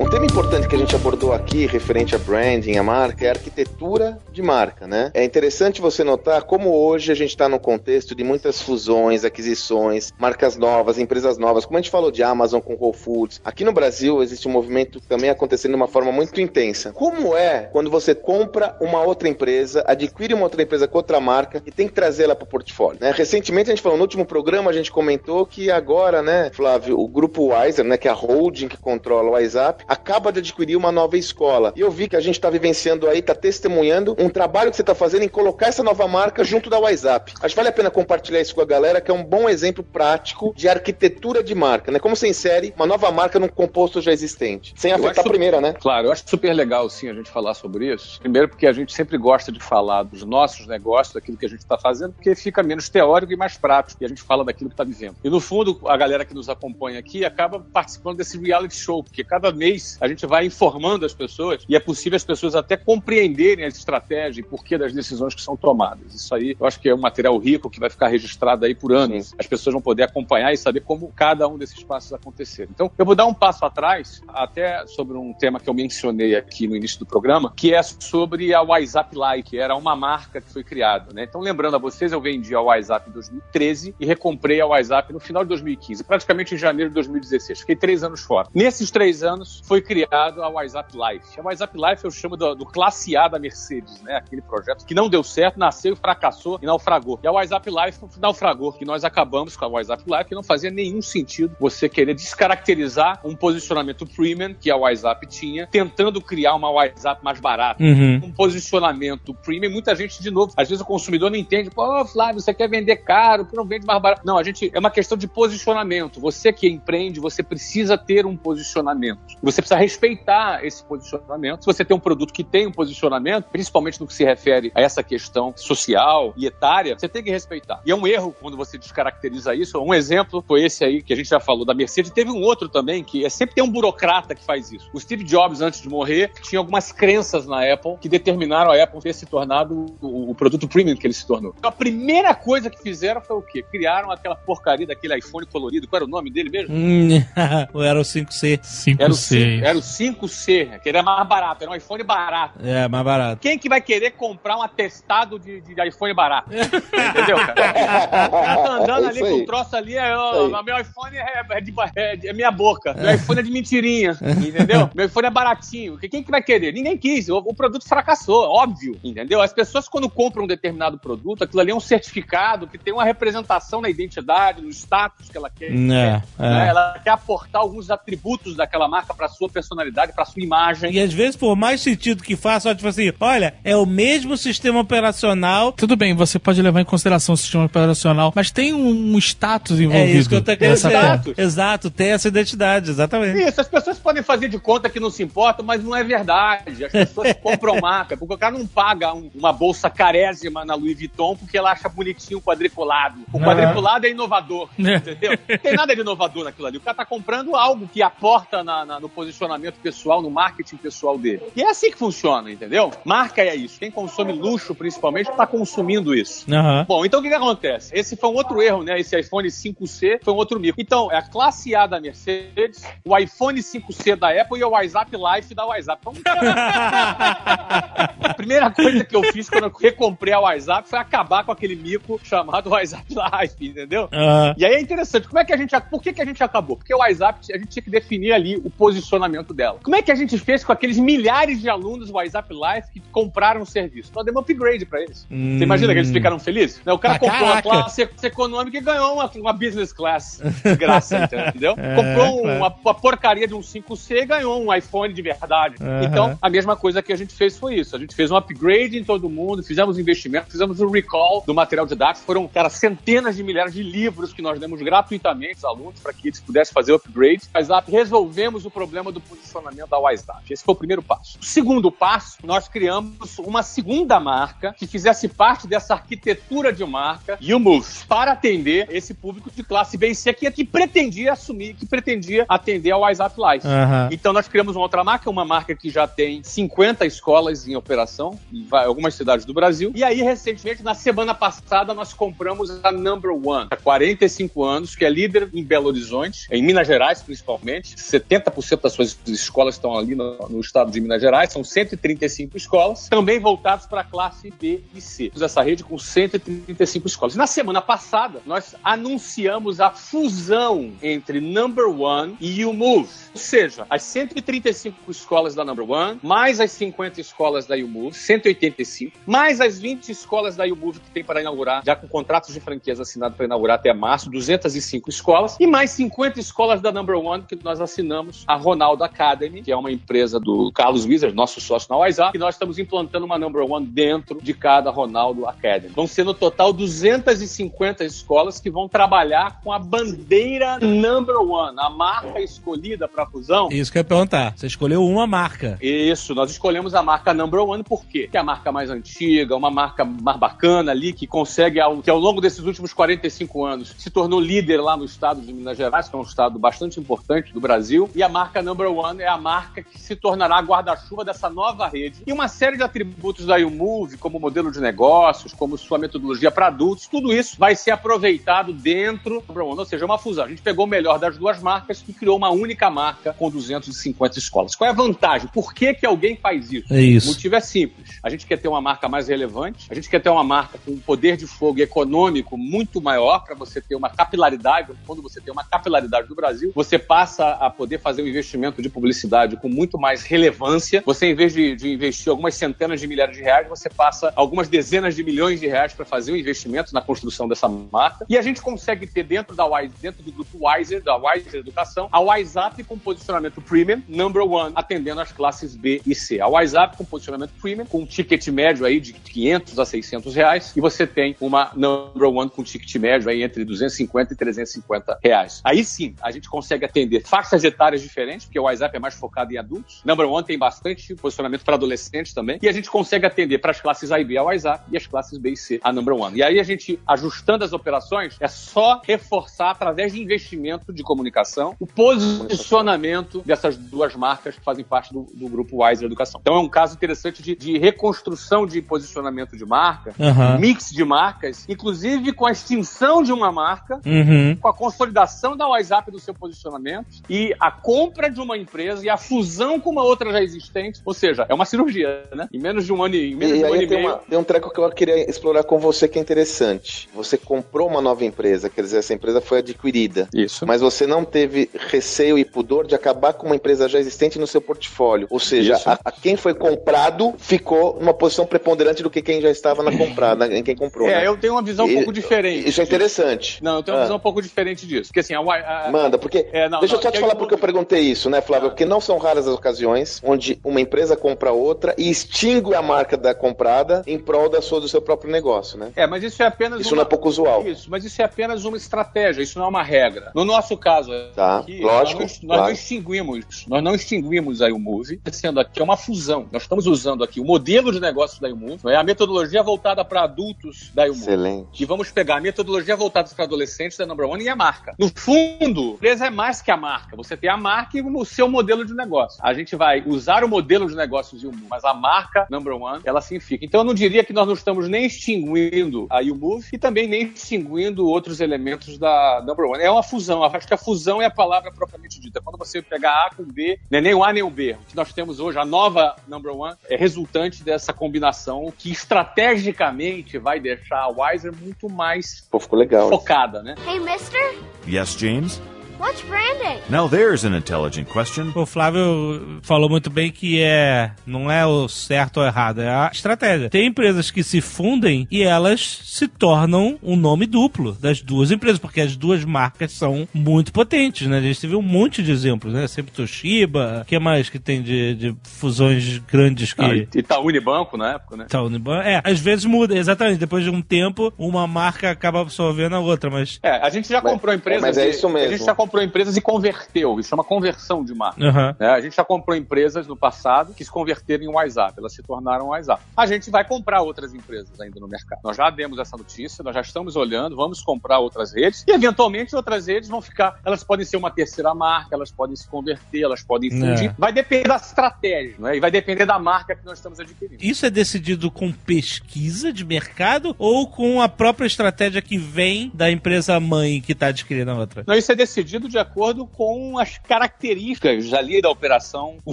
Um 0.00 0.08
tema 0.08 0.24
importante 0.24 0.68
que 0.68 0.76
a 0.76 0.78
gente 0.78 0.94
abordou 0.94 1.32
aqui, 1.32 1.66
referente 1.66 2.14
a 2.14 2.18
branding, 2.18 2.76
a 2.76 2.84
marca, 2.84 3.24
é 3.24 3.28
a 3.30 3.32
arquitetura 3.32 4.16
de 4.32 4.40
marca, 4.40 4.86
né? 4.86 5.10
É 5.12 5.24
interessante 5.24 5.80
você 5.80 6.04
notar 6.04 6.42
como 6.42 6.72
hoje 6.72 7.10
a 7.10 7.16
gente 7.16 7.30
está 7.30 7.48
num 7.48 7.58
contexto 7.58 8.14
de 8.14 8.22
muitas 8.22 8.62
fusões, 8.62 9.24
aquisições, 9.24 10.12
marcas 10.16 10.56
novas, 10.56 11.00
empresas 11.00 11.36
novas. 11.36 11.66
Como 11.66 11.76
a 11.76 11.80
gente 11.80 11.90
falou 11.90 12.12
de 12.12 12.22
Amazon 12.22 12.60
com 12.60 12.74
Whole 12.74 12.96
Foods, 12.96 13.40
aqui 13.44 13.64
no 13.64 13.72
Brasil 13.72 14.22
existe 14.22 14.46
um 14.46 14.52
movimento 14.52 15.00
também 15.00 15.30
acontecendo 15.30 15.72
de 15.72 15.76
uma 15.76 15.88
forma 15.88 16.12
muito 16.12 16.40
intensa. 16.40 16.92
Como 16.92 17.36
é 17.36 17.68
quando 17.72 17.90
você 17.90 18.14
compra 18.14 18.76
uma 18.80 19.02
outra 19.02 19.28
empresa, 19.28 19.82
adquire 19.84 20.32
uma 20.32 20.44
outra 20.44 20.62
empresa 20.62 20.86
com 20.86 20.96
outra 20.96 21.18
marca 21.18 21.60
e 21.66 21.72
tem 21.72 21.88
que 21.88 21.94
trazê-la 21.94 22.36
para 22.36 22.44
o 22.44 22.48
portfólio? 22.48 23.00
Né? 23.00 23.12
Recentemente 23.16 23.68
a 23.68 23.74
gente 23.74 23.82
falou, 23.82 23.98
no 23.98 24.04
último 24.04 24.24
programa 24.24 24.70
a 24.70 24.74
gente 24.74 24.92
comentou 24.92 25.44
que 25.44 25.72
agora, 25.72 26.22
né, 26.22 26.52
Flávio, 26.54 27.00
o 27.00 27.08
grupo 27.08 27.52
Wiser, 27.52 27.84
né, 27.84 27.96
que 27.96 28.06
é 28.06 28.12
a 28.12 28.14
holding 28.14 28.68
que 28.68 28.76
controla 28.76 29.30
o 29.30 29.32
WhatsApp, 29.32 29.87
acaba 29.88 30.30
de 30.30 30.40
adquirir 30.40 30.76
uma 30.76 30.92
nova 30.92 31.16
escola. 31.16 31.72
E 31.74 31.80
eu 31.80 31.90
vi 31.90 32.08
que 32.08 32.16
a 32.16 32.20
gente 32.20 32.34
está 32.34 32.50
vivenciando 32.50 33.08
aí, 33.08 33.20
está 33.20 33.34
testemunhando 33.34 34.14
um 34.18 34.28
trabalho 34.28 34.70
que 34.70 34.76
você 34.76 34.82
está 34.82 34.94
fazendo 34.94 35.22
em 35.22 35.28
colocar 35.28 35.68
essa 35.68 35.82
nova 35.82 36.06
marca 36.06 36.44
junto 36.44 36.68
da 36.68 36.78
WhatsApp. 36.78 37.32
Acho 37.40 37.54
que 37.54 37.56
vale 37.56 37.68
a 37.68 37.72
pena 37.72 37.90
compartilhar 37.90 38.40
isso 38.40 38.54
com 38.54 38.60
a 38.60 38.66
galera, 38.66 39.00
que 39.00 39.10
é 39.10 39.14
um 39.14 39.24
bom 39.24 39.48
exemplo 39.48 39.82
prático 39.82 40.52
de 40.54 40.68
arquitetura 40.68 41.42
de 41.42 41.54
marca, 41.54 41.90
né? 41.90 41.98
Como 41.98 42.14
você 42.14 42.28
insere 42.28 42.74
uma 42.76 42.86
nova 42.86 43.10
marca 43.10 43.38
num 43.38 43.48
composto 43.48 44.00
já 44.00 44.12
existente, 44.12 44.74
sem 44.76 44.92
afetar 44.92 45.24
a 45.24 45.28
primeira, 45.28 45.60
né? 45.60 45.74
Claro, 45.80 46.08
eu 46.08 46.12
acho 46.12 46.24
super 46.26 46.52
legal 46.52 46.88
sim 46.90 47.08
a 47.08 47.14
gente 47.14 47.30
falar 47.30 47.54
sobre 47.54 47.92
isso. 47.92 48.20
Primeiro 48.20 48.48
porque 48.48 48.66
a 48.66 48.72
gente 48.72 48.92
sempre 48.92 49.16
gosta 49.16 49.50
de 49.50 49.60
falar 49.60 50.02
dos 50.02 50.24
nossos 50.24 50.66
negócios, 50.66 51.14
daquilo 51.14 51.36
que 51.36 51.46
a 51.46 51.48
gente 51.48 51.60
está 51.60 51.78
fazendo, 51.78 52.12
porque 52.12 52.34
fica 52.34 52.62
menos 52.62 52.88
teórico 52.88 53.32
e 53.32 53.36
mais 53.36 53.56
prático. 53.56 54.02
E 54.02 54.04
a 54.04 54.08
gente 54.08 54.22
fala 54.22 54.44
daquilo 54.44 54.68
que 54.68 54.74
está 54.74 54.84
vivendo. 54.84 55.16
E 55.24 55.30
no 55.30 55.40
fundo, 55.40 55.80
a 55.86 55.96
galera 55.96 56.24
que 56.24 56.34
nos 56.34 56.48
acompanha 56.48 56.98
aqui 56.98 57.24
acaba 57.24 57.60
participando 57.60 58.18
desse 58.18 58.38
reality 58.38 58.76
show, 58.76 59.02
porque 59.02 59.24
cada 59.24 59.52
mês 59.52 59.77
a 60.00 60.08
gente 60.08 60.26
vai 60.26 60.46
informando 60.46 61.04
as 61.04 61.14
pessoas 61.14 61.64
e 61.68 61.74
é 61.74 61.80
possível 61.80 62.16
as 62.16 62.24
pessoas 62.24 62.54
até 62.54 62.76
compreenderem 62.76 63.64
a 63.64 63.68
estratégia 63.68 64.40
e 64.40 64.44
porquê 64.44 64.78
das 64.78 64.92
decisões 64.92 65.34
que 65.34 65.42
são 65.42 65.56
tomadas. 65.56 66.14
Isso 66.14 66.34
aí 66.34 66.56
eu 66.58 66.66
acho 66.66 66.78
que 66.80 66.88
é 66.88 66.94
um 66.94 67.00
material 67.00 67.36
rico 67.38 67.68
que 67.68 67.80
vai 67.80 67.90
ficar 67.90 68.08
registrado 68.08 68.64
aí 68.64 68.74
por 68.74 68.92
anos. 68.92 69.34
As 69.38 69.46
pessoas 69.46 69.72
vão 69.72 69.82
poder 69.82 70.04
acompanhar 70.04 70.52
e 70.52 70.56
saber 70.56 70.80
como 70.80 71.12
cada 71.14 71.48
um 71.48 71.58
desses 71.58 71.82
passos 71.82 72.12
aconteceram. 72.12 72.70
Então, 72.72 72.90
eu 72.96 73.04
vou 73.04 73.14
dar 73.14 73.26
um 73.26 73.34
passo 73.34 73.64
atrás, 73.64 74.22
até 74.28 74.86
sobre 74.86 75.16
um 75.16 75.32
tema 75.32 75.58
que 75.58 75.68
eu 75.68 75.74
mencionei 75.74 76.36
aqui 76.36 76.66
no 76.66 76.76
início 76.76 76.98
do 76.98 77.06
programa, 77.06 77.52
que 77.56 77.74
é 77.74 77.82
sobre 77.82 78.54
a 78.54 78.62
WhatsApp 78.62 79.16
Like, 79.16 79.48
que 79.48 79.58
era 79.58 79.74
uma 79.74 79.96
marca 79.96 80.42
que 80.42 80.52
foi 80.52 80.62
criada. 80.62 81.12
Né? 81.14 81.24
Então, 81.24 81.40
lembrando 81.40 81.76
a 81.76 81.78
vocês, 81.78 82.12
eu 82.12 82.20
vendi 82.20 82.54
a 82.54 82.60
WhatsApp 82.60 83.08
em 83.08 83.12
2013 83.12 83.94
e 83.98 84.04
recomprei 84.04 84.60
a 84.60 84.66
WhatsApp 84.66 85.10
no 85.10 85.18
final 85.18 85.42
de 85.42 85.48
2015, 85.48 86.04
praticamente 86.04 86.54
em 86.54 86.58
janeiro 86.58 86.90
de 86.90 86.94
2016. 86.94 87.60
Fiquei 87.60 87.74
três 87.74 88.04
anos 88.04 88.20
fora. 88.20 88.48
Nesses 88.54 88.90
três 88.90 89.22
anos, 89.22 89.62
foi 89.68 89.84
chamado 89.84 90.42
a 90.42 90.48
WhatsApp 90.48 90.92
Life. 90.94 91.38
A 91.38 91.42
WhatsApp 91.42 91.76
Life 91.76 92.04
eu 92.04 92.10
chamo 92.10 92.36
do, 92.36 92.54
do 92.54 92.64
classe 92.64 93.16
A 93.16 93.28
da 93.28 93.38
Mercedes, 93.38 94.02
né? 94.02 94.16
Aquele 94.16 94.40
projeto 94.40 94.86
que 94.86 94.94
não 94.94 95.08
deu 95.08 95.22
certo, 95.22 95.58
nasceu, 95.58 95.94
fracassou 95.94 96.58
e 96.62 96.66
naufragou. 96.66 97.20
E 97.22 97.26
a 97.26 97.32
WhatsApp 97.32 97.68
Life 97.70 98.00
naufragou, 98.18 98.72
que 98.72 98.84
nós 98.84 99.04
acabamos 99.04 99.56
com 99.56 99.64
a 99.66 99.68
WhatsApp 99.68 100.02
Life, 100.06 100.24
que 100.24 100.34
não 100.34 100.42
fazia 100.42 100.70
nenhum 100.70 101.02
sentido 101.02 101.54
você 101.60 101.88
querer 101.88 102.14
descaracterizar 102.14 103.20
um 103.24 103.36
posicionamento 103.36 104.06
premium 104.06 104.54
que 104.54 104.70
a 104.70 104.76
WhatsApp 104.76 105.26
tinha, 105.26 105.66
tentando 105.66 106.20
criar 106.20 106.54
uma 106.54 106.70
WhatsApp 106.70 107.22
mais 107.22 107.38
barata. 107.38 107.82
Uhum. 107.82 108.20
Um 108.24 108.32
posicionamento 108.32 109.34
premium, 109.34 109.70
muita 109.70 109.94
gente, 109.94 110.22
de 110.22 110.30
novo, 110.30 110.52
às 110.56 110.68
vezes 110.68 110.82
o 110.82 110.86
consumidor 110.86 111.30
não 111.30 111.36
entende, 111.36 111.70
pô, 111.70 112.04
Flávio, 112.06 112.40
você 112.40 112.54
quer 112.54 112.68
vender 112.68 112.96
caro, 112.96 113.44
que 113.44 113.54
não 113.54 113.66
vende 113.66 113.86
mais 113.86 114.00
barato. 114.00 114.22
Não, 114.24 114.38
a 114.38 114.42
gente, 114.42 114.70
é 114.72 114.78
uma 114.78 114.90
questão 114.90 115.18
de 115.18 115.28
posicionamento. 115.28 116.20
Você 116.20 116.52
que 116.52 116.68
empreende, 116.68 117.20
você 117.20 117.42
precisa 117.42 117.98
ter 117.98 118.24
um 118.24 118.36
posicionamento. 118.36 119.18
Você 119.42 119.57
precisa 119.62 119.78
respeitar 119.78 120.64
esse 120.64 120.82
posicionamento. 120.84 121.60
Se 121.60 121.66
você 121.66 121.84
tem 121.84 121.96
um 121.96 122.00
produto 122.00 122.32
que 122.32 122.44
tem 122.44 122.66
um 122.66 122.72
posicionamento, 122.72 123.46
principalmente 123.50 124.00
no 124.00 124.06
que 124.06 124.14
se 124.14 124.24
refere 124.24 124.70
a 124.74 124.80
essa 124.80 125.02
questão 125.02 125.52
social 125.56 126.32
e 126.36 126.46
etária, 126.46 126.96
você 126.98 127.08
tem 127.08 127.22
que 127.22 127.30
respeitar. 127.30 127.80
E 127.84 127.90
é 127.90 127.94
um 127.94 128.06
erro 128.06 128.34
quando 128.40 128.56
você 128.56 128.78
descaracteriza 128.78 129.54
isso. 129.54 129.78
Um 129.78 129.94
exemplo 129.94 130.42
foi 130.46 130.64
esse 130.64 130.84
aí 130.84 131.02
que 131.02 131.12
a 131.12 131.16
gente 131.16 131.28
já 131.28 131.40
falou 131.40 131.64
da 131.64 131.74
Mercedes. 131.74 132.10
Teve 132.10 132.30
um 132.30 132.42
outro 132.42 132.68
também 132.68 133.02
que 133.02 133.24
é 133.24 133.28
sempre 133.28 133.54
tem 133.54 133.64
um 133.64 133.70
burocrata 133.70 134.34
que 134.34 134.44
faz 134.44 134.70
isso. 134.72 134.88
O 134.92 135.00
Steve 135.00 135.24
Jobs, 135.24 135.60
antes 135.60 135.80
de 135.80 135.88
morrer, 135.88 136.32
tinha 136.42 136.58
algumas 136.58 136.92
crenças 136.92 137.46
na 137.46 137.72
Apple 137.72 137.96
que 138.00 138.08
determinaram 138.08 138.70
a 138.70 138.82
Apple 138.82 139.00
ter 139.00 139.14
se 139.14 139.26
tornado 139.26 139.86
o, 140.00 140.30
o 140.30 140.34
produto 140.34 140.68
premium 140.68 140.96
que 140.96 141.06
ele 141.06 141.14
se 141.14 141.26
tornou. 141.26 141.54
Então, 141.58 141.68
a 141.68 141.72
primeira 141.72 142.34
coisa 142.34 142.70
que 142.70 142.80
fizeram 142.82 143.20
foi 143.20 143.36
o 143.36 143.42
quê? 143.42 143.62
Criaram 143.62 144.10
aquela 144.10 144.34
porcaria 144.34 144.86
daquele 144.86 145.16
iPhone 145.18 145.46
colorido. 145.46 145.86
Qual 145.86 145.98
era 145.98 146.04
o 146.04 146.08
nome 146.08 146.30
dele 146.30 146.50
mesmo? 146.50 146.74
Hum, 146.74 147.08
era 147.82 148.00
o 148.00 148.02
5C. 148.02 148.60
5C. 148.60 148.96
Era 148.98 149.12
o, 149.12 149.16
era 149.64 149.78
o 149.78 149.80
5C, 149.80 150.80
que 150.80 150.88
era 150.88 151.02
mais 151.02 151.26
barato, 151.26 151.62
era 151.64 151.70
um 151.70 151.74
iPhone 151.74 152.02
barato. 152.02 152.58
É, 152.62 152.88
mais 152.88 153.04
barato. 153.04 153.40
Quem 153.40 153.58
que 153.58 153.68
vai 153.68 153.80
querer 153.80 154.12
comprar 154.12 154.56
um 154.56 154.62
atestado 154.62 155.38
de, 155.38 155.60
de 155.60 155.88
iPhone 155.88 156.14
barato? 156.14 156.50
Entendeu, 156.52 157.36
cara? 157.36 158.28
O 158.28 158.30
cara 158.30 158.56
tá 158.56 158.72
andando 158.72 159.04
É 159.04 159.08
ali 159.08 159.20
com 159.20 159.32
um 159.34 159.46
troço 159.46 159.76
ali, 159.76 159.94
é, 159.96 160.00
aí. 160.00 160.64
meu 160.64 160.78
iPhone 160.78 161.16
é, 161.16 161.42
é 161.50 161.60
de, 161.60 161.74
é 161.96 162.16
de- 162.16 162.28
é 162.28 162.32
minha 162.32 162.50
boca, 162.50 162.94
meu 162.94 163.14
iPhone 163.14 163.40
é 163.40 163.42
de 163.42 163.50
mentirinha, 163.50 164.16
entendeu? 164.22 164.90
Meu 164.94 165.06
iPhone 165.06 165.26
é 165.26 165.30
baratinho. 165.30 165.98
Quem 165.98 166.22
que 166.22 166.30
vai 166.30 166.42
querer? 166.42 166.72
Ninguém 166.72 166.96
quis, 166.96 167.28
o, 167.28 167.36
o 167.38 167.54
produto 167.54 167.86
fracassou, 167.88 168.48
óbvio, 168.48 168.98
entendeu? 169.04 169.40
As 169.40 169.52
pessoas 169.52 169.88
quando 169.88 170.08
compram 170.08 170.44
um 170.44 170.46
determinado 170.46 170.98
produto, 170.98 171.44
aquilo 171.44 171.60
ali 171.60 171.70
é 171.70 171.74
um 171.74 171.80
certificado 171.80 172.66
que 172.66 172.78
tem 172.78 172.92
uma 172.92 173.04
representação 173.04 173.80
na 173.80 173.88
identidade, 173.88 174.62
no 174.62 174.68
status 174.70 175.28
que 175.28 175.36
ela 175.36 175.50
quer. 175.50 175.70
É, 175.70 175.74
né? 175.74 176.22
é. 176.38 176.68
Ela 176.68 176.98
quer 177.02 177.10
aportar 177.10 177.62
alguns 177.62 177.90
atributos 177.90 178.56
daquela 178.56 178.88
marca 178.88 179.14
para 179.14 179.27
sua 179.28 179.48
personalidade, 179.48 180.12
para 180.12 180.24
sua 180.24 180.42
imagem. 180.42 180.92
E 180.92 181.00
às 181.00 181.12
vezes, 181.12 181.36
por 181.36 181.54
mais 181.56 181.80
sentido 181.80 182.22
que 182.22 182.36
faça, 182.36 182.74
tipo 182.74 182.88
assim, 182.88 183.12
olha, 183.20 183.54
é 183.64 183.76
o 183.76 183.86
mesmo 183.86 184.36
sistema 184.36 184.80
operacional. 184.80 185.72
Tudo 185.72 185.96
bem, 185.96 186.14
você 186.14 186.38
pode 186.38 186.60
levar 186.62 186.80
em 186.80 186.84
consideração 186.84 187.34
o 187.34 187.38
sistema 187.38 187.64
operacional, 187.64 188.32
mas 188.34 188.50
tem 188.50 188.72
um 188.74 189.16
status 189.18 189.78
envolvido. 189.80 190.08
É 190.08 190.12
isso 190.12 190.28
que 190.28 190.34
eu 190.34 190.42
tô 190.42 190.56
querendo 190.56 190.80
terra. 190.80 191.22
Exato, 191.36 191.90
tem 191.90 192.08
essa 192.10 192.28
identidade, 192.28 192.90
exatamente. 192.90 193.38
Isso, 193.42 193.60
as 193.60 193.68
pessoas 193.68 193.98
podem 193.98 194.22
fazer 194.22 194.48
de 194.48 194.58
conta 194.58 194.88
que 194.90 195.00
não 195.00 195.10
se 195.10 195.22
importam, 195.22 195.64
mas 195.64 195.82
não 195.82 195.94
é 195.94 196.02
verdade. 196.04 196.84
As 196.84 196.92
pessoas 196.92 197.32
compram 197.42 197.80
marca, 197.80 198.16
porque 198.16 198.34
o 198.34 198.38
cara 198.38 198.56
não 198.56 198.66
paga 198.66 199.12
um- 199.14 199.30
uma 199.34 199.52
bolsa 199.52 199.88
carésima 199.90 200.64
na 200.64 200.74
Louis 200.74 200.96
Vuitton 200.96 201.36
porque 201.36 201.56
ela 201.58 201.72
acha 201.72 201.88
bonitinho 201.88 202.38
o 202.38 202.42
quadriculado. 202.42 203.20
O 203.32 203.38
quadriculado 203.40 204.06
é 204.06 204.10
inovador, 204.10 204.68
É. 204.78 204.96
entendeu? 204.96 205.38
Não 205.48 205.58
tem 205.58 205.74
nada 205.74 205.94
de 205.94 206.00
inovador 206.00 206.44
naquilo 206.44 206.66
ali. 206.66 206.76
O 206.78 206.80
cara 206.80 206.96
tá 206.96 207.04
comprando 207.04 207.54
algo 207.54 207.88
que 207.92 208.02
aporta 208.02 208.62
na- 208.62 208.84
na- 208.84 209.00
no 209.00 209.08
posicionamento 209.18 209.74
pessoal, 209.82 210.22
no 210.22 210.30
marketing 210.30 210.76
pessoal 210.76 211.18
dele. 211.18 211.42
E 211.56 211.60
é 211.60 211.68
assim 211.68 211.90
que 211.90 211.98
funciona, 211.98 212.52
entendeu? 212.52 212.92
Marca 213.04 213.42
é 213.42 213.52
isso. 213.52 213.76
Quem 213.76 213.90
consome 213.90 214.32
luxo, 214.32 214.76
principalmente, 214.76 215.28
tá 215.32 215.44
consumindo 215.44 216.14
isso. 216.14 216.46
Aham. 216.48 216.84
Bom, 216.86 217.04
então 217.04 217.18
o 217.18 217.22
que, 217.22 217.28
que 217.28 217.34
acontece? 217.34 217.92
Esse 217.92 218.16
foi 218.16 218.30
um 218.30 218.34
outro 218.34 218.62
erro, 218.62 218.84
né? 218.84 219.00
Esse 219.00 219.18
iPhone 219.18 219.48
5C 219.48 220.20
foi 220.22 220.32
um 220.32 220.36
outro 220.36 220.60
mico. 220.60 220.80
Então, 220.80 221.10
é 221.10 221.16
a 221.16 221.22
classe 221.22 221.74
A 221.74 221.88
da 221.88 222.00
Mercedes, 222.00 222.84
o 223.04 223.18
iPhone 223.18 223.58
5C 223.58 224.14
da 224.14 224.40
Apple 224.40 224.60
e 224.60 224.62
o 224.62 224.70
WhatsApp 224.70 225.10
Life 225.10 225.52
da 225.52 225.66
WhatsApp. 225.66 226.00
Vamos 226.04 226.20
a 226.24 228.34
primeira 228.34 228.70
coisa 228.70 229.04
que 229.04 229.16
eu 229.16 229.24
fiz 229.32 229.50
quando 229.50 229.64
eu 229.64 229.72
recomprei 229.80 230.32
a 230.32 230.38
WhatsApp 230.38 230.88
foi 230.88 231.00
acabar 231.00 231.44
com 231.44 231.50
aquele 231.50 231.74
mico 231.74 232.20
chamado 232.22 232.70
WhatsApp 232.70 233.04
Life, 233.08 233.66
entendeu? 233.66 234.08
Aham. 234.12 234.54
E 234.56 234.64
aí 234.64 234.74
é 234.74 234.80
interessante, 234.80 235.26
como 235.26 235.40
é 235.40 235.44
que 235.44 235.52
a 235.52 235.56
gente. 235.56 235.74
Por 235.90 236.00
que, 236.00 236.12
que 236.12 236.22
a 236.22 236.24
gente 236.24 236.40
acabou? 236.40 236.76
Porque 236.76 236.94
o 236.94 236.98
WhatsApp, 236.98 237.40
a 237.52 237.58
gente 237.58 237.68
tinha 237.68 237.82
que 237.82 237.90
definir 237.90 238.32
ali 238.32 238.56
o 238.56 238.70
posicionamento 238.70 239.07
dela. 239.54 239.78
Como 239.82 239.96
é 239.96 240.02
que 240.02 240.10
a 240.12 240.14
gente 240.14 240.36
fez 240.38 240.62
com 240.64 240.72
aqueles 240.72 240.98
milhares 240.98 241.60
de 241.60 241.68
alunos 241.68 242.08
do 242.08 242.14
WhatsApp 242.14 242.52
Life 242.52 242.90
que 242.92 243.00
compraram 243.10 243.62
o 243.62 243.66
serviço? 243.66 244.12
Nós 244.14 244.24
demos 244.24 244.42
upgrade 244.42 244.84
pra 244.84 245.00
eles. 245.02 245.26
Você 245.28 245.64
imagina 245.64 245.92
que 245.92 245.98
eles 246.00 246.10
ficaram 246.10 246.38
felizes? 246.38 246.80
O 246.86 246.98
cara 246.98 247.14
Ah, 247.14 247.18
comprou 247.18 247.38
uma 247.40 247.62
caraca. 247.62 247.62
classe 247.62 248.08
econômica 248.22 248.76
e 248.78 248.80
ganhou 248.80 249.14
uma, 249.14 249.30
uma 249.36 249.52
business 249.52 249.92
class 249.92 250.40
de 250.64 250.76
graça, 250.76 251.18
entendeu? 251.24 251.74
É, 251.76 251.94
comprou 251.96 252.38
um- 252.38 252.42
claro. 252.42 252.56
uma, 252.58 252.68
uma 252.84 252.94
porcaria 252.94 253.46
de 253.46 253.54
um 253.54 253.60
5C 253.60 254.22
e 254.22 254.26
ganhou 254.26 254.62
um 254.62 254.72
iPhone 254.74 255.12
de 255.12 255.22
verdade. 255.22 255.76
Aham. 255.80 256.04
Então, 256.04 256.38
a 256.40 256.50
mesma 256.50 256.76
coisa 256.76 257.02
que 257.02 257.12
a 257.12 257.16
gente 257.16 257.34
fez 257.34 257.56
foi 257.58 257.76
isso. 257.76 257.96
A 257.96 257.98
gente 257.98 258.14
fez 258.14 258.30
um 258.30 258.36
upgrade 258.36 258.98
em 258.98 259.04
todo 259.04 259.28
mundo, 259.28 259.62
fizemos 259.62 259.98
investimento, 259.98 260.50
fizemos 260.50 260.80
um 260.80 260.90
recall 260.90 261.42
do 261.46 261.54
material 261.54 261.86
didático. 261.86 262.26
Foram, 262.26 262.46
cara, 262.48 262.68
centenas 262.70 263.36
de 263.36 263.42
milhares 263.42 263.72
de 263.72 263.82
livros 263.82 264.32
que 264.32 264.42
nós 264.42 264.58
demos 264.60 264.80
gratuitamente 264.82 265.64
aos 265.64 265.76
alunos 265.76 266.00
para 266.00 266.12
que 266.12 266.28
eles 266.28 266.40
pudessem 266.40 266.72
fazer 266.74 266.92
upgrade. 266.92 267.42
WhatsApp, 267.54 267.90
resolvemos 267.90 268.64
o 268.64 268.70
problema 268.70 268.97
do 269.04 269.20
posicionamento 269.20 269.88
da 269.88 269.98
WhatsApp. 269.98 270.42
Esse 270.50 270.64
foi 270.64 270.74
o 270.74 270.76
primeiro 270.76 271.02
passo. 271.02 271.38
O 271.40 271.44
segundo 271.44 271.90
passo, 271.90 272.38
nós 272.44 272.68
criamos 272.68 273.38
uma 273.38 273.62
segunda 273.62 274.18
marca 274.20 274.74
que 274.76 274.86
fizesse 274.86 275.28
parte 275.28 275.66
dessa 275.66 275.94
arquitetura 275.94 276.72
de 276.72 276.84
marca, 276.84 277.38
YouMove, 277.40 278.04
para 278.08 278.32
atender 278.32 278.88
esse 278.90 279.14
público 279.14 279.50
de 279.50 279.62
classe 279.62 279.96
B 279.96 280.08
e 280.08 280.14
C 280.14 280.32
que, 280.32 280.50
que 280.50 280.64
pretendia 280.64 281.32
assumir, 281.32 281.74
que 281.74 281.86
pretendia 281.86 282.44
atender 282.48 282.90
ao 282.90 283.00
WhatsApp 283.00 283.40
Live. 283.40 283.66
Aham. 283.66 284.08
Então 284.10 284.32
nós 284.32 284.48
criamos 284.48 284.76
uma 284.76 284.82
outra 284.82 285.04
marca, 285.04 285.30
uma 285.30 285.44
marca 285.44 285.74
que 285.74 285.90
já 285.90 286.06
tem 286.06 286.42
50 286.42 287.06
escolas 287.06 287.66
em 287.66 287.76
operação 287.76 288.38
em 288.52 288.66
algumas 288.70 289.14
cidades 289.14 289.44
do 289.44 289.54
Brasil. 289.54 289.92
E 289.94 290.02
aí, 290.02 290.22
recentemente, 290.22 290.82
na 290.82 290.94
semana 290.94 291.34
passada, 291.34 291.94
nós 291.94 292.12
compramos 292.12 292.84
a 292.84 292.92
Number 292.92 293.30
One, 293.30 293.68
há 293.70 293.76
45 293.76 294.64
anos, 294.64 294.96
que 294.96 295.04
é 295.04 295.10
líder 295.10 295.48
em 295.54 295.62
Belo 295.62 295.88
Horizonte, 295.88 296.46
em 296.50 296.62
Minas 296.62 296.86
Gerais 296.86 297.22
principalmente. 297.22 297.96
70% 297.96 298.87
das 298.88 298.94
suas 298.94 299.18
escolas 299.26 299.74
estão 299.74 299.96
ali 299.96 300.14
no, 300.14 300.36
no 300.48 300.60
estado 300.60 300.90
de 300.90 301.00
Minas 301.00 301.20
Gerais, 301.20 301.52
são 301.52 301.62
135 301.62 302.56
escolas, 302.56 303.08
também 303.08 303.38
voltados 303.38 303.86
para 303.86 304.00
a 304.00 304.04
classe 304.04 304.50
B 304.50 304.82
e 304.94 305.00
C. 305.00 305.30
Essa 305.40 305.62
rede 305.62 305.84
com 305.84 305.98
135 305.98 307.06
escolas. 307.06 307.36
Na 307.36 307.46
semana 307.46 307.80
passada, 307.80 308.40
nós 308.44 308.74
anunciamos 308.82 309.80
a 309.80 309.90
fusão 309.90 310.92
entre 311.02 311.40
Number 311.40 311.88
One 311.88 312.36
e 312.40 312.60
YouMove. 312.60 313.08
Ou 313.32 313.40
seja, 313.40 313.86
as 313.88 314.02
135 314.02 315.10
escolas 315.10 315.54
da 315.54 315.64
Number 315.64 315.88
One, 315.88 316.18
mais 316.22 316.60
as 316.60 316.72
50 316.72 317.20
escolas 317.20 317.66
da 317.66 317.74
YouMove, 317.74 318.16
185, 318.16 319.18
mais 319.26 319.60
as 319.60 319.78
20 319.78 320.10
escolas 320.10 320.56
da 320.56 320.64
YouMove 320.64 321.00
que 321.00 321.10
tem 321.10 321.24
para 321.24 321.40
inaugurar, 321.40 321.82
já 321.84 321.94
com 321.94 322.08
contratos 322.08 322.52
de 322.52 322.60
franquias 322.60 323.00
assinados 323.00 323.36
para 323.36 323.46
inaugurar 323.46 323.76
até 323.76 323.92
março, 323.92 324.30
205 324.30 325.08
escolas, 325.08 325.56
e 325.60 325.66
mais 325.66 325.90
50 325.92 326.40
escolas 326.40 326.80
da 326.80 326.90
Number 326.90 327.16
One 327.16 327.44
que 327.44 327.58
nós 327.62 327.80
assinamos 327.80 328.44
a 328.46 328.54
Ronaldo 328.54 328.77
Academy, 328.84 329.62
que 329.62 329.72
é 329.72 329.76
uma 329.76 329.90
empresa 329.90 330.38
do 330.40 330.70
Carlos 330.72 331.04
Wizard, 331.04 331.34
nosso 331.34 331.60
sócio 331.60 331.88
na 331.90 331.96
WhatsApp, 331.96 332.36
e 332.36 332.40
nós 332.40 332.54
estamos 332.54 332.78
implantando 332.78 333.24
uma 333.26 333.38
Number 333.38 333.62
One 333.70 333.86
dentro 333.86 334.38
de 334.40 334.54
cada 334.54 334.90
Ronaldo 334.90 335.46
Academy. 335.46 335.92
Vão 335.94 336.06
ser 336.06 336.24
no 336.24 336.34
total 336.34 336.72
250 336.72 338.04
escolas 338.04 338.60
que 338.60 338.70
vão 338.70 338.88
trabalhar 338.88 339.60
com 339.62 339.72
a 339.72 339.78
bandeira 339.78 340.78
Number 340.80 341.36
One, 341.40 341.76
a 341.78 341.90
marca 341.90 342.40
escolhida 342.40 343.06
para 343.08 343.24
a 343.24 343.26
fusão. 343.26 343.68
Isso 343.70 343.90
que 343.92 343.98
eu 343.98 344.00
ia 344.00 344.04
perguntar. 344.04 344.52
Você 344.56 344.66
escolheu 344.66 345.04
uma 345.04 345.26
marca. 345.26 345.78
Isso, 345.80 346.34
nós 346.34 346.50
escolhemos 346.50 346.94
a 346.94 347.02
marca 347.02 347.32
Number 347.34 347.60
One 347.60 347.82
por 347.82 348.04
quê? 348.04 348.22
Porque 348.22 348.36
é 348.36 348.40
a 348.40 348.44
marca 348.44 348.70
mais 348.72 348.90
antiga, 348.90 349.56
uma 349.56 349.70
marca 349.70 350.04
mais 350.04 350.38
bacana 350.38 350.92
ali, 350.92 351.12
que 351.12 351.26
consegue, 351.26 351.80
ao- 351.80 351.98
que 352.02 352.10
ao 352.10 352.18
longo 352.18 352.40
desses 352.40 352.64
últimos 352.64 352.92
45 352.92 353.64
anos 353.64 353.94
se 353.98 354.10
tornou 354.10 354.40
líder 354.40 354.80
lá 354.80 354.96
no 354.96 355.04
estado 355.04 355.40
de 355.40 355.52
Minas 355.52 355.76
Gerais, 355.76 356.08
que 356.08 356.16
é 356.16 356.18
um 356.18 356.22
estado 356.22 356.58
bastante 356.58 356.98
importante 357.00 357.52
do 357.52 357.60
Brasil. 357.60 358.08
E 358.14 358.22
a 358.22 358.28
marca 358.28 358.62
Number 358.68 358.90
One 358.90 359.22
é 359.22 359.26
a 359.26 359.38
marca 359.38 359.82
que 359.82 359.98
se 359.98 360.14
tornará 360.14 360.60
guarda-chuva 360.60 361.24
dessa 361.24 361.48
nova 361.48 361.88
rede. 361.88 362.22
E 362.26 362.32
uma 362.32 362.48
série 362.48 362.76
de 362.76 362.82
atributos 362.82 363.46
da 363.46 363.56
YouMove, 363.56 364.18
como 364.18 364.38
modelo 364.38 364.70
de 364.70 364.78
negócios, 364.78 365.54
como 365.54 365.78
sua 365.78 365.96
metodologia 365.96 366.50
para 366.50 366.66
adultos, 366.66 367.06
tudo 367.06 367.32
isso 367.32 367.56
vai 367.58 367.74
ser 367.74 367.92
aproveitado 367.92 368.74
dentro 368.74 369.40
do 369.40 369.46
Number 369.48 369.64
One. 369.64 369.78
Ou 369.78 369.86
seja, 369.86 370.04
é 370.04 370.06
uma 370.06 370.18
fusão. 370.18 370.44
A 370.44 370.48
gente 370.48 370.60
pegou 370.60 370.84
o 370.84 370.88
melhor 370.88 371.18
das 371.18 371.38
duas 371.38 371.62
marcas 371.62 372.04
e 372.06 372.12
criou 372.12 372.36
uma 372.36 372.50
única 372.50 372.90
marca 372.90 373.32
com 373.32 373.50
250 373.50 374.38
escolas. 374.38 374.74
Qual 374.74 374.86
é 374.86 374.90
a 374.90 374.94
vantagem? 374.94 375.48
Por 375.48 375.72
que, 375.72 375.94
que 375.94 376.04
alguém 376.04 376.36
faz 376.36 376.70
isso? 376.70 376.92
É 376.92 376.96
O 376.96 377.00
isso. 377.00 377.28
motivo 377.28 377.56
é 377.56 377.60
simples. 377.60 378.18
A 378.22 378.28
gente 378.28 378.46
quer 378.46 378.58
ter 378.58 378.68
uma 378.68 378.82
marca 378.82 379.08
mais 379.08 379.28
relevante, 379.28 379.86
a 379.90 379.94
gente 379.94 380.10
quer 380.10 380.20
ter 380.20 380.28
uma 380.28 380.44
marca 380.44 380.78
com 380.84 380.90
um 380.90 380.98
poder 380.98 381.38
de 381.38 381.46
fogo 381.46 381.80
econômico 381.80 382.58
muito 382.58 383.00
maior 383.00 383.44
para 383.44 383.54
você 383.54 383.80
ter 383.80 383.94
uma 383.94 384.10
capilaridade. 384.10 384.92
Quando 385.06 385.22
você 385.22 385.40
tem 385.40 385.50
uma 385.50 385.64
capilaridade 385.64 386.28
do 386.28 386.34
Brasil, 386.34 386.70
você 386.74 386.98
passa 386.98 387.48
a 387.52 387.70
poder 387.70 387.98
fazer 387.98 388.22
um 388.22 388.26
investimento 388.26 388.57
de 388.82 388.88
publicidade 388.88 389.08
publicidade 389.08 389.56
com 389.56 389.68
muito 389.68 389.98
mais 389.98 390.22
relevância. 390.22 391.02
Você, 391.04 391.26
em 391.26 391.34
vez 391.34 391.52
de, 391.52 391.74
de 391.74 391.92
investir 391.92 392.30
algumas 392.30 392.54
centenas 392.54 393.00
de 393.00 393.06
milhares 393.06 393.36
de 393.36 393.42
reais, 393.42 393.68
você 393.68 393.88
passa 393.88 394.32
algumas 394.36 394.68
dezenas 394.68 395.14
de 395.14 395.24
milhões 395.24 395.60
de 395.60 395.66
reais 395.66 395.92
para 395.92 396.04
fazer 396.04 396.32
o 396.32 396.34
um 396.34 396.36
investimento 396.36 396.92
na 396.92 397.00
construção 397.00 397.48
dessa 397.48 397.68
marca. 397.68 398.26
E 398.28 398.36
a 398.36 398.42
gente 398.42 398.60
consegue 398.60 399.06
ter 399.06 399.22
dentro 399.22 399.56
da 399.56 399.66
Wise, 399.66 399.94
dentro 400.00 400.22
do 400.22 400.30
grupo 400.30 400.68
Wiser, 400.68 401.02
da 401.02 401.16
Wiser 401.16 401.60
Educação, 401.60 402.08
a 402.12 402.20
WhatsApp 402.20 402.84
com 402.84 402.98
posicionamento 402.98 403.60
premium, 403.60 404.02
number 404.08 404.42
one, 404.42 404.72
atendendo 404.74 405.20
as 405.20 405.32
classes 405.32 405.74
B 405.74 406.00
e 406.06 406.14
C. 406.14 406.40
A 406.40 406.46
WhatsApp 406.46 406.96
com 406.96 407.04
posicionamento 407.04 407.52
premium, 407.60 407.86
com 407.86 408.00
um 408.00 408.06
ticket 408.06 408.46
médio 408.48 408.84
aí 408.84 409.00
de 409.00 409.12
500 409.12 409.78
a 409.78 409.84
600 409.84 410.34
reais, 410.34 410.72
e 410.76 410.80
você 410.80 411.06
tem 411.06 411.36
uma 411.40 411.70
number 411.74 412.28
one 412.28 412.50
com 412.50 412.62
ticket 412.62 412.94
médio 412.96 413.30
aí 413.30 413.42
entre 413.42 413.64
250 413.64 414.32
e 414.32 414.36
350 414.36 415.18
reais. 415.22 415.60
Aí 415.64 415.84
sim, 415.84 416.14
a 416.22 416.30
gente 416.30 416.48
consegue 416.48 416.84
atender 416.84 417.22
faixas 417.24 417.64
etárias 417.64 418.02
diferentes, 418.02 418.37
porque 418.46 418.58
o 418.58 418.64
WhatsApp 418.64 418.96
é 418.96 419.00
mais 419.00 419.14
focado 419.14 419.52
em 419.52 419.58
adultos. 419.58 420.00
Number 420.04 420.28
one 420.28 420.44
tem 420.44 420.58
bastante 420.58 421.14
posicionamento 421.14 421.64
para 421.64 421.74
adolescentes 421.74 422.32
também, 422.32 422.58
e 422.62 422.68
a 422.68 422.72
gente 422.72 422.90
consegue 422.90 423.26
atender 423.26 423.58
para 423.58 423.70
as 423.70 423.80
classes 423.80 424.10
A 424.12 424.18
e 424.20 424.24
B 424.24 424.36
a 424.36 424.42
WhatsApp 424.42 424.84
e 424.90 424.96
as 424.96 425.06
classes 425.06 425.38
B 425.38 425.50
e 425.50 425.56
C 425.56 425.80
a 425.82 425.92
number 425.92 426.14
one. 426.14 426.36
E 426.38 426.42
aí 426.42 426.58
a 426.60 426.62
gente, 426.62 426.98
ajustando 427.06 427.64
as 427.64 427.72
operações, 427.72 428.36
é 428.40 428.48
só 428.48 429.00
reforçar 429.04 429.70
através 429.70 430.12
de 430.12 430.22
investimento 430.22 430.92
de 430.92 431.02
comunicação 431.02 431.74
o 431.80 431.86
posicionamento 431.86 433.42
dessas 433.44 433.76
duas 433.76 434.14
marcas 434.14 434.56
que 434.56 434.64
fazem 434.64 434.84
parte 434.84 435.12
do, 435.12 435.26
do 435.34 435.48
grupo 435.48 435.82
Wiser 435.84 436.06
Educação. 436.06 436.40
Então 436.40 436.54
é 436.56 436.60
um 436.60 436.68
caso 436.68 436.94
interessante 436.94 437.42
de, 437.42 437.54
de 437.54 437.78
reconstrução 437.78 438.66
de 438.66 438.80
posicionamento 438.82 439.56
de 439.56 439.64
marca, 439.64 440.14
Uhum. 440.18 440.58
mix 440.58 440.90
de 440.90 441.04
marcas, 441.04 441.64
inclusive 441.68 442.32
com 442.32 442.46
a 442.46 442.52
extinção 442.52 443.22
de 443.22 443.32
uma 443.32 443.52
marca, 443.52 444.00
Uhum. 444.04 444.56
com 444.56 444.68
a 444.68 444.72
consolidação 444.74 445.56
da 445.56 445.66
WhatsApp 445.68 446.10
do 446.10 446.18
seu 446.18 446.34
posicionamento 446.34 447.06
e 447.28 447.54
a 447.60 447.70
compra 447.70 448.27
de 448.30 448.40
uma 448.40 448.56
empresa 448.56 449.04
e 449.04 449.08
a 449.10 449.16
fusão 449.16 449.78
com 449.80 449.90
uma 449.90 450.02
outra 450.04 450.30
já 450.32 450.42
existente. 450.42 451.00
Ou 451.04 451.14
seja, 451.14 451.46
é 451.48 451.54
uma 451.54 451.64
cirurgia, 451.64 452.24
né? 452.34 452.48
Em 452.52 452.58
menos 452.58 452.84
de 452.86 452.92
um 452.92 453.02
ano 453.02 453.14
e, 453.14 453.34
menos 453.34 453.56
E 453.56 453.58
de 453.58 453.64
um 453.64 453.72
ano 453.72 453.82
e 453.82 453.86
meio. 453.86 454.00
uma- 454.06 454.16
tem 454.28 454.38
um 454.38 454.44
treco 454.44 454.72
que 454.72 454.78
eu 454.80 454.88
queria 454.90 455.28
explorar 455.28 455.64
com 455.64 455.78
você 455.78 456.08
que 456.08 456.18
é 456.18 456.22
interessante. 456.22 457.08
Você 457.14 457.36
comprou 457.36 457.88
uma 457.88 458.00
nova 458.00 458.24
empresa, 458.24 458.68
quer 458.68 458.82
dizer, 458.82 458.98
essa 458.98 459.14
empresa 459.14 459.40
foi 459.40 459.58
adquirida. 459.58 460.28
Isso. 460.34 460.66
Mas 460.66 460.80
você 460.80 461.06
não 461.06 461.24
teve 461.24 461.70
receio 461.88 462.38
e 462.38 462.44
pudor 462.44 462.86
de 462.86 462.94
acabar 462.94 463.32
com 463.32 463.46
uma 463.46 463.56
empresa 463.56 463.88
já 463.88 463.98
existente 463.98 464.38
no 464.38 464.46
seu 464.46 464.60
portfólio. 464.60 465.26
Ou 465.30 465.38
seja, 465.40 465.76
a, 465.86 465.98
a 466.04 466.12
quem 466.12 466.36
foi 466.36 466.54
comprado 466.54 467.34
ficou 467.38 467.98
numa 468.00 468.14
posição 468.14 468.46
preponderante 468.46 469.02
do 469.02 469.10
que 469.10 469.22
quem 469.22 469.40
já 469.40 469.50
estava 469.50 469.82
na 469.82 469.96
comprada, 469.96 470.46
em 470.54 470.62
quem 470.62 470.74
comprou. 470.76 471.08
É, 471.08 471.16
né? 471.18 471.26
eu 471.26 471.36
tenho 471.36 471.54
uma 471.54 471.62
visão 471.62 471.86
um 471.86 471.90
E- 471.90 471.94
pouco 471.94 472.12
diferente. 472.12 472.68
Isso 472.68 472.80
é 472.80 472.84
interessante. 472.84 473.62
Não, 473.62 473.76
eu 473.76 473.82
tenho 473.82 473.96
uma 473.96 474.00
Ah. 474.02 474.04
visão 474.04 474.16
um 474.16 474.20
pouco 474.20 474.40
diferente 474.42 474.86
disso. 474.86 475.10
Porque 475.10 475.20
assim, 475.20 475.34
a, 475.34 475.38
a, 475.40 475.90
Manda, 475.90 476.18
porque. 476.18 476.46
É, 476.52 476.68
não, 476.68 476.80
deixa 476.80 476.94
não, 476.94 477.00
eu 477.00 477.02
só 477.02 477.10
te 477.10 477.20
falar 477.20 477.32
eu- 477.34 477.36
porque 477.38 477.54
eu 477.54 477.58
perguntei 477.58 478.00
isso, 478.00 478.17
né, 478.28 478.40
Flávio? 478.40 478.70
Porque 478.70 478.84
não 478.84 479.00
são 479.00 479.18
raras 479.18 479.46
as 479.46 479.54
ocasiões 479.54 480.20
onde 480.24 480.58
uma 480.64 480.80
empresa 480.80 481.16
compra 481.16 481.52
outra 481.52 481.94
e 481.98 482.08
extingue 482.10 482.74
a 482.74 482.82
marca 482.82 483.16
da 483.16 483.34
comprada 483.34 484.02
em 484.06 484.18
prol 484.18 484.48
da 484.48 484.60
sua, 484.62 484.80
do 484.80 484.88
seu 484.88 485.00
próprio 485.02 485.30
negócio, 485.30 485.78
né? 485.78 485.92
É, 485.94 486.06
mas 486.06 486.22
isso 486.22 486.42
é 486.42 486.46
apenas 486.46 486.80
Isso 486.80 486.90
uma... 486.90 486.96
não 486.96 487.02
é 487.02 487.04
pouco 487.04 487.28
usual. 487.28 487.66
Isso, 487.66 487.90
mas 487.90 488.04
isso 488.04 488.20
é 488.20 488.24
apenas 488.24 488.64
uma 488.64 488.76
estratégia, 488.76 489.42
isso 489.42 489.58
não 489.58 489.66
é 489.66 489.68
uma 489.68 489.82
regra. 489.82 490.30
No 490.34 490.44
nosso 490.44 490.76
caso 490.76 491.10
Tá, 491.34 491.58
aqui, 491.58 491.80
lógico, 491.80 492.22
nós, 492.22 492.40
não- 492.40 492.48
nós 492.48 492.56
claro. 492.56 492.62
não 492.62 492.70
extinguimos, 492.70 493.64
nós 493.68 493.82
não 493.82 493.94
extinguimos 493.94 494.62
a 494.62 494.68
iMove, 494.68 495.20
sendo 495.30 495.60
aqui 495.60 495.80
é 495.80 495.84
uma 495.84 495.96
fusão. 495.96 496.48
Nós 496.50 496.62
estamos 496.62 496.86
usando 496.86 497.22
aqui 497.22 497.40
o 497.40 497.44
modelo 497.44 497.92
de 497.92 498.00
negócio 498.00 498.40
da 498.40 498.48
iMove, 498.48 498.80
é 498.88 498.96
a 498.96 499.02
metodologia 499.04 499.62
voltada 499.62 500.04
para 500.04 500.22
adultos 500.22 500.90
da 500.94 501.06
iMove. 501.06 501.20
Excelente. 501.20 501.82
E 501.82 501.84
vamos 501.84 502.10
pegar 502.10 502.36
a 502.38 502.40
metodologia 502.40 502.96
voltada 502.96 503.28
para 503.34 503.44
adolescentes 503.44 503.96
da 503.98 504.06
Number 504.06 504.26
One 504.28 504.44
e 504.44 504.48
a 504.48 504.56
marca. 504.56 504.94
No 504.98 505.10
fundo, 505.14 505.90
a 505.92 505.94
empresa 505.94 506.26
é 506.26 506.30
mais 506.30 506.62
que 506.62 506.70
a 506.70 506.76
marca. 506.76 507.16
Você 507.16 507.36
tem 507.36 507.50
a 507.50 507.56
marca 507.56 507.98
e 507.98 508.02
o 508.16 508.24
seu 508.24 508.48
modelo 508.48 508.84
de 508.84 508.94
negócio. 508.94 509.40
A 509.42 509.52
gente 509.52 509.76
vai 509.76 510.02
usar 510.06 510.44
o 510.44 510.48
modelo 510.48 510.86
de 510.88 510.94
negócios 510.96 511.40
de 511.40 511.46
Umove, 511.46 511.66
mas 511.68 511.84
a 511.84 511.92
marca 511.94 512.46
Number 512.50 512.74
One, 512.74 513.02
ela 513.04 513.20
sim 513.20 513.40
fica. 513.40 513.64
Então 513.64 513.80
eu 513.80 513.84
não 513.84 513.94
diria 513.94 514.24
que 514.24 514.32
nós 514.32 514.46
não 514.46 514.54
estamos 514.54 514.88
nem 514.88 515.06
extinguindo 515.06 516.06
a 516.10 516.20
Umove 516.20 516.66
e 516.72 516.78
também 516.78 517.06
nem 517.06 517.22
extinguindo 517.24 518.06
outros 518.06 518.40
elementos 518.40 518.98
da 518.98 519.42
Number 519.46 519.66
One. 519.66 519.82
É 519.82 519.90
uma 519.90 520.02
fusão. 520.02 520.38
Eu 520.38 520.44
acho 520.44 520.66
que 520.66 520.74
a 520.74 520.78
fusão 520.78 521.20
é 521.20 521.26
a 521.26 521.30
palavra 521.30 521.70
propriamente 521.72 522.20
dita. 522.20 522.40
Quando 522.40 522.58
você 522.58 522.80
pegar 522.82 523.26
A 523.26 523.34
com 523.34 523.44
B, 523.44 523.78
não 523.90 523.98
é 523.98 524.02
nem 524.02 524.14
o 524.14 524.24
A 524.24 524.32
nem 524.32 524.42
o 524.42 524.50
B. 524.50 524.72
O 524.72 524.86
que 524.88 524.96
nós 524.96 525.12
temos 525.12 525.40
hoje, 525.40 525.58
a 525.58 525.64
nova 525.64 526.16
Number 526.26 526.54
One, 526.54 526.74
é 526.88 526.96
resultante 526.96 527.62
dessa 527.62 527.92
combinação 527.92 528.72
que 528.76 528.90
estrategicamente 528.90 530.38
vai 530.38 530.60
deixar 530.60 531.02
a 531.02 531.08
Wiser 531.08 531.52
muito 531.54 531.88
mais 531.88 532.46
Pô, 532.50 532.60
ficou 532.60 532.78
legal. 532.78 533.08
focada, 533.08 533.62
né? 533.62 533.74
Hey, 533.86 533.98
mister, 534.00 534.56
Yes, 534.86 535.16
James? 535.18 535.60
What's 535.98 536.22
branding? 536.22 536.80
Now 536.88 537.08
there's 537.08 537.44
an 537.44 537.56
intelligent 537.56 538.08
question. 538.08 538.52
O 538.54 538.64
Flávio 538.66 539.58
falou 539.62 539.88
muito 539.88 540.10
bem 540.10 540.30
que 540.30 540.60
é 540.60 541.10
não 541.26 541.50
é 541.50 541.64
o 541.66 541.88
certo 541.88 542.38
ou 542.40 542.46
errado, 542.46 542.80
é 542.80 542.88
a 542.88 543.10
estratégia. 543.12 543.68
Tem 543.70 543.86
empresas 543.86 544.30
que 544.30 544.42
se 544.42 544.60
fundem 544.60 545.26
e 545.30 545.42
elas 545.42 546.00
se 546.04 546.26
tornam 546.28 546.98
um 547.02 547.16
nome 547.16 547.46
duplo 547.46 547.92
das 547.92 548.20
duas 548.22 548.50
empresas, 548.50 548.78
porque 548.78 549.00
as 549.00 549.16
duas 549.16 549.44
marcas 549.44 549.92
são 549.92 550.26
muito 550.32 550.72
potentes, 550.72 551.26
né? 551.26 551.38
A 551.38 551.42
gente 551.42 551.60
teve 551.60 551.74
um 551.76 551.82
monte 551.82 552.22
de 552.22 552.30
exemplos, 552.32 552.72
né? 552.72 552.86
Sempre 552.86 553.12
Toshiba, 553.12 554.00
o 554.02 554.04
que 554.04 554.18
mais 554.18 554.48
que 554.48 554.58
tem 554.58 554.82
de, 554.82 555.14
de 555.14 555.36
fusões 555.44 556.18
grandes 556.18 556.72
que... 556.72 556.82
Ah, 556.82 556.94
Itaú 557.18 557.46
Unibanco 557.46 557.96
na 557.96 558.14
época, 558.14 558.36
né? 558.36 558.46
Tá, 558.48 558.62
Uniban- 558.62 559.02
É, 559.02 559.20
às 559.24 559.38
vezes 559.40 559.64
muda, 559.64 559.96
exatamente. 559.96 560.38
Depois 560.38 560.62
de 560.64 560.70
um 560.70 560.80
tempo, 560.82 561.32
uma 561.38 561.66
marca 561.66 562.10
acaba 562.10 562.40
absorvendo 562.40 562.94
a 562.96 563.00
outra, 563.00 563.28
mas. 563.30 563.58
É, 563.62 563.70
a 563.84 563.90
gente 563.90 564.08
já 564.08 564.20
Mas- 564.22 564.32
comprou 564.32 564.54
empresas. 564.54 564.82
mas 564.82 564.98
é 564.98 565.08
isso 565.10 565.28
mesmo. 565.28 565.48
A 565.48 565.50
gente 565.56 565.64
já 565.64 565.74
comprou 565.74 565.87
empresas 565.96 566.36
e 566.36 566.40
converteu. 566.40 567.18
Isso 567.18 567.28
chama 567.28 567.44
conversão 567.44 568.04
de 568.04 568.14
marca. 568.14 568.44
Aham. 568.44 568.76
né? 568.78 568.88
A 568.88 569.00
gente 569.00 569.16
já 569.16 569.24
comprou 569.24 569.56
empresas 569.56 570.06
no 570.06 570.16
passado 570.16 570.74
que 570.74 570.84
se 570.84 570.90
converteram 570.90 571.44
em 571.44 571.48
WhatsApp, 571.48 571.94
elas 571.98 572.12
se 572.12 572.22
tornaram 572.22 572.66
WhatsApp. 572.68 573.02
A 573.16 573.26
gente 573.26 573.50
vai 573.50 573.64
comprar 573.64 574.02
outras 574.02 574.34
empresas 574.34 574.80
ainda 574.80 575.00
no 575.00 575.08
mercado. 575.08 575.40
Nós 575.42 575.56
já 575.56 575.70
demos 575.70 575.98
essa 575.98 576.16
notícia, 576.16 576.62
nós 576.62 576.74
já 576.74 576.80
estamos 576.80 577.16
olhando, 577.16 577.56
vamos 577.56 577.82
comprar 577.82 578.18
outras 578.18 578.52
redes 578.52 578.84
e 578.86 578.92
eventualmente 578.92 579.54
outras 579.54 579.86
redes 579.86 580.08
vão 580.08 580.20
ficar, 580.20 580.58
elas 580.64 580.82
podem 580.82 581.04
ser 581.04 581.16
uma 581.16 581.30
terceira 581.30 581.74
marca, 581.74 582.14
elas 582.14 582.30
podem 582.30 582.56
se 582.56 582.66
converter, 582.68 583.22
elas 583.22 583.42
podem 583.42 583.70
fundir. 583.70 584.10
É. 584.10 584.14
Vai 584.18 584.32
depender 584.32 584.68
da 584.68 584.76
estratégia, 584.76 585.54
né? 585.58 585.76
E 585.76 585.80
vai 585.80 585.90
depender 585.90 586.26
da 586.26 586.38
marca 586.38 586.74
que 586.74 586.84
nós 586.84 586.98
estamos 586.98 587.20
adquirindo. 587.20 587.62
Isso 587.62 587.86
é 587.86 587.90
decidido 587.90 588.50
com 588.50 588.72
pesquisa 588.72 589.72
de 589.72 589.84
mercado 589.84 590.54
ou 590.58 590.86
com 590.86 591.20
a 591.20 591.28
própria 591.28 591.66
estratégia 591.66 592.20
que 592.20 592.36
vem 592.36 592.90
da 592.92 593.10
empresa 593.10 593.58
mãe 593.60 594.00
que 594.00 594.12
está 594.12 594.28
adquirindo 594.28 594.70
a 594.70 594.74
outra? 594.74 595.04
Não, 595.06 595.14
isso 595.14 595.30
é 595.30 595.34
decidido 595.34 595.77
de 595.86 595.98
acordo 595.98 596.46
com 596.46 596.98
as 596.98 597.18
características 597.18 598.32
ali 598.32 598.62
da 598.62 598.70
operação, 598.70 599.36
o 599.44 599.52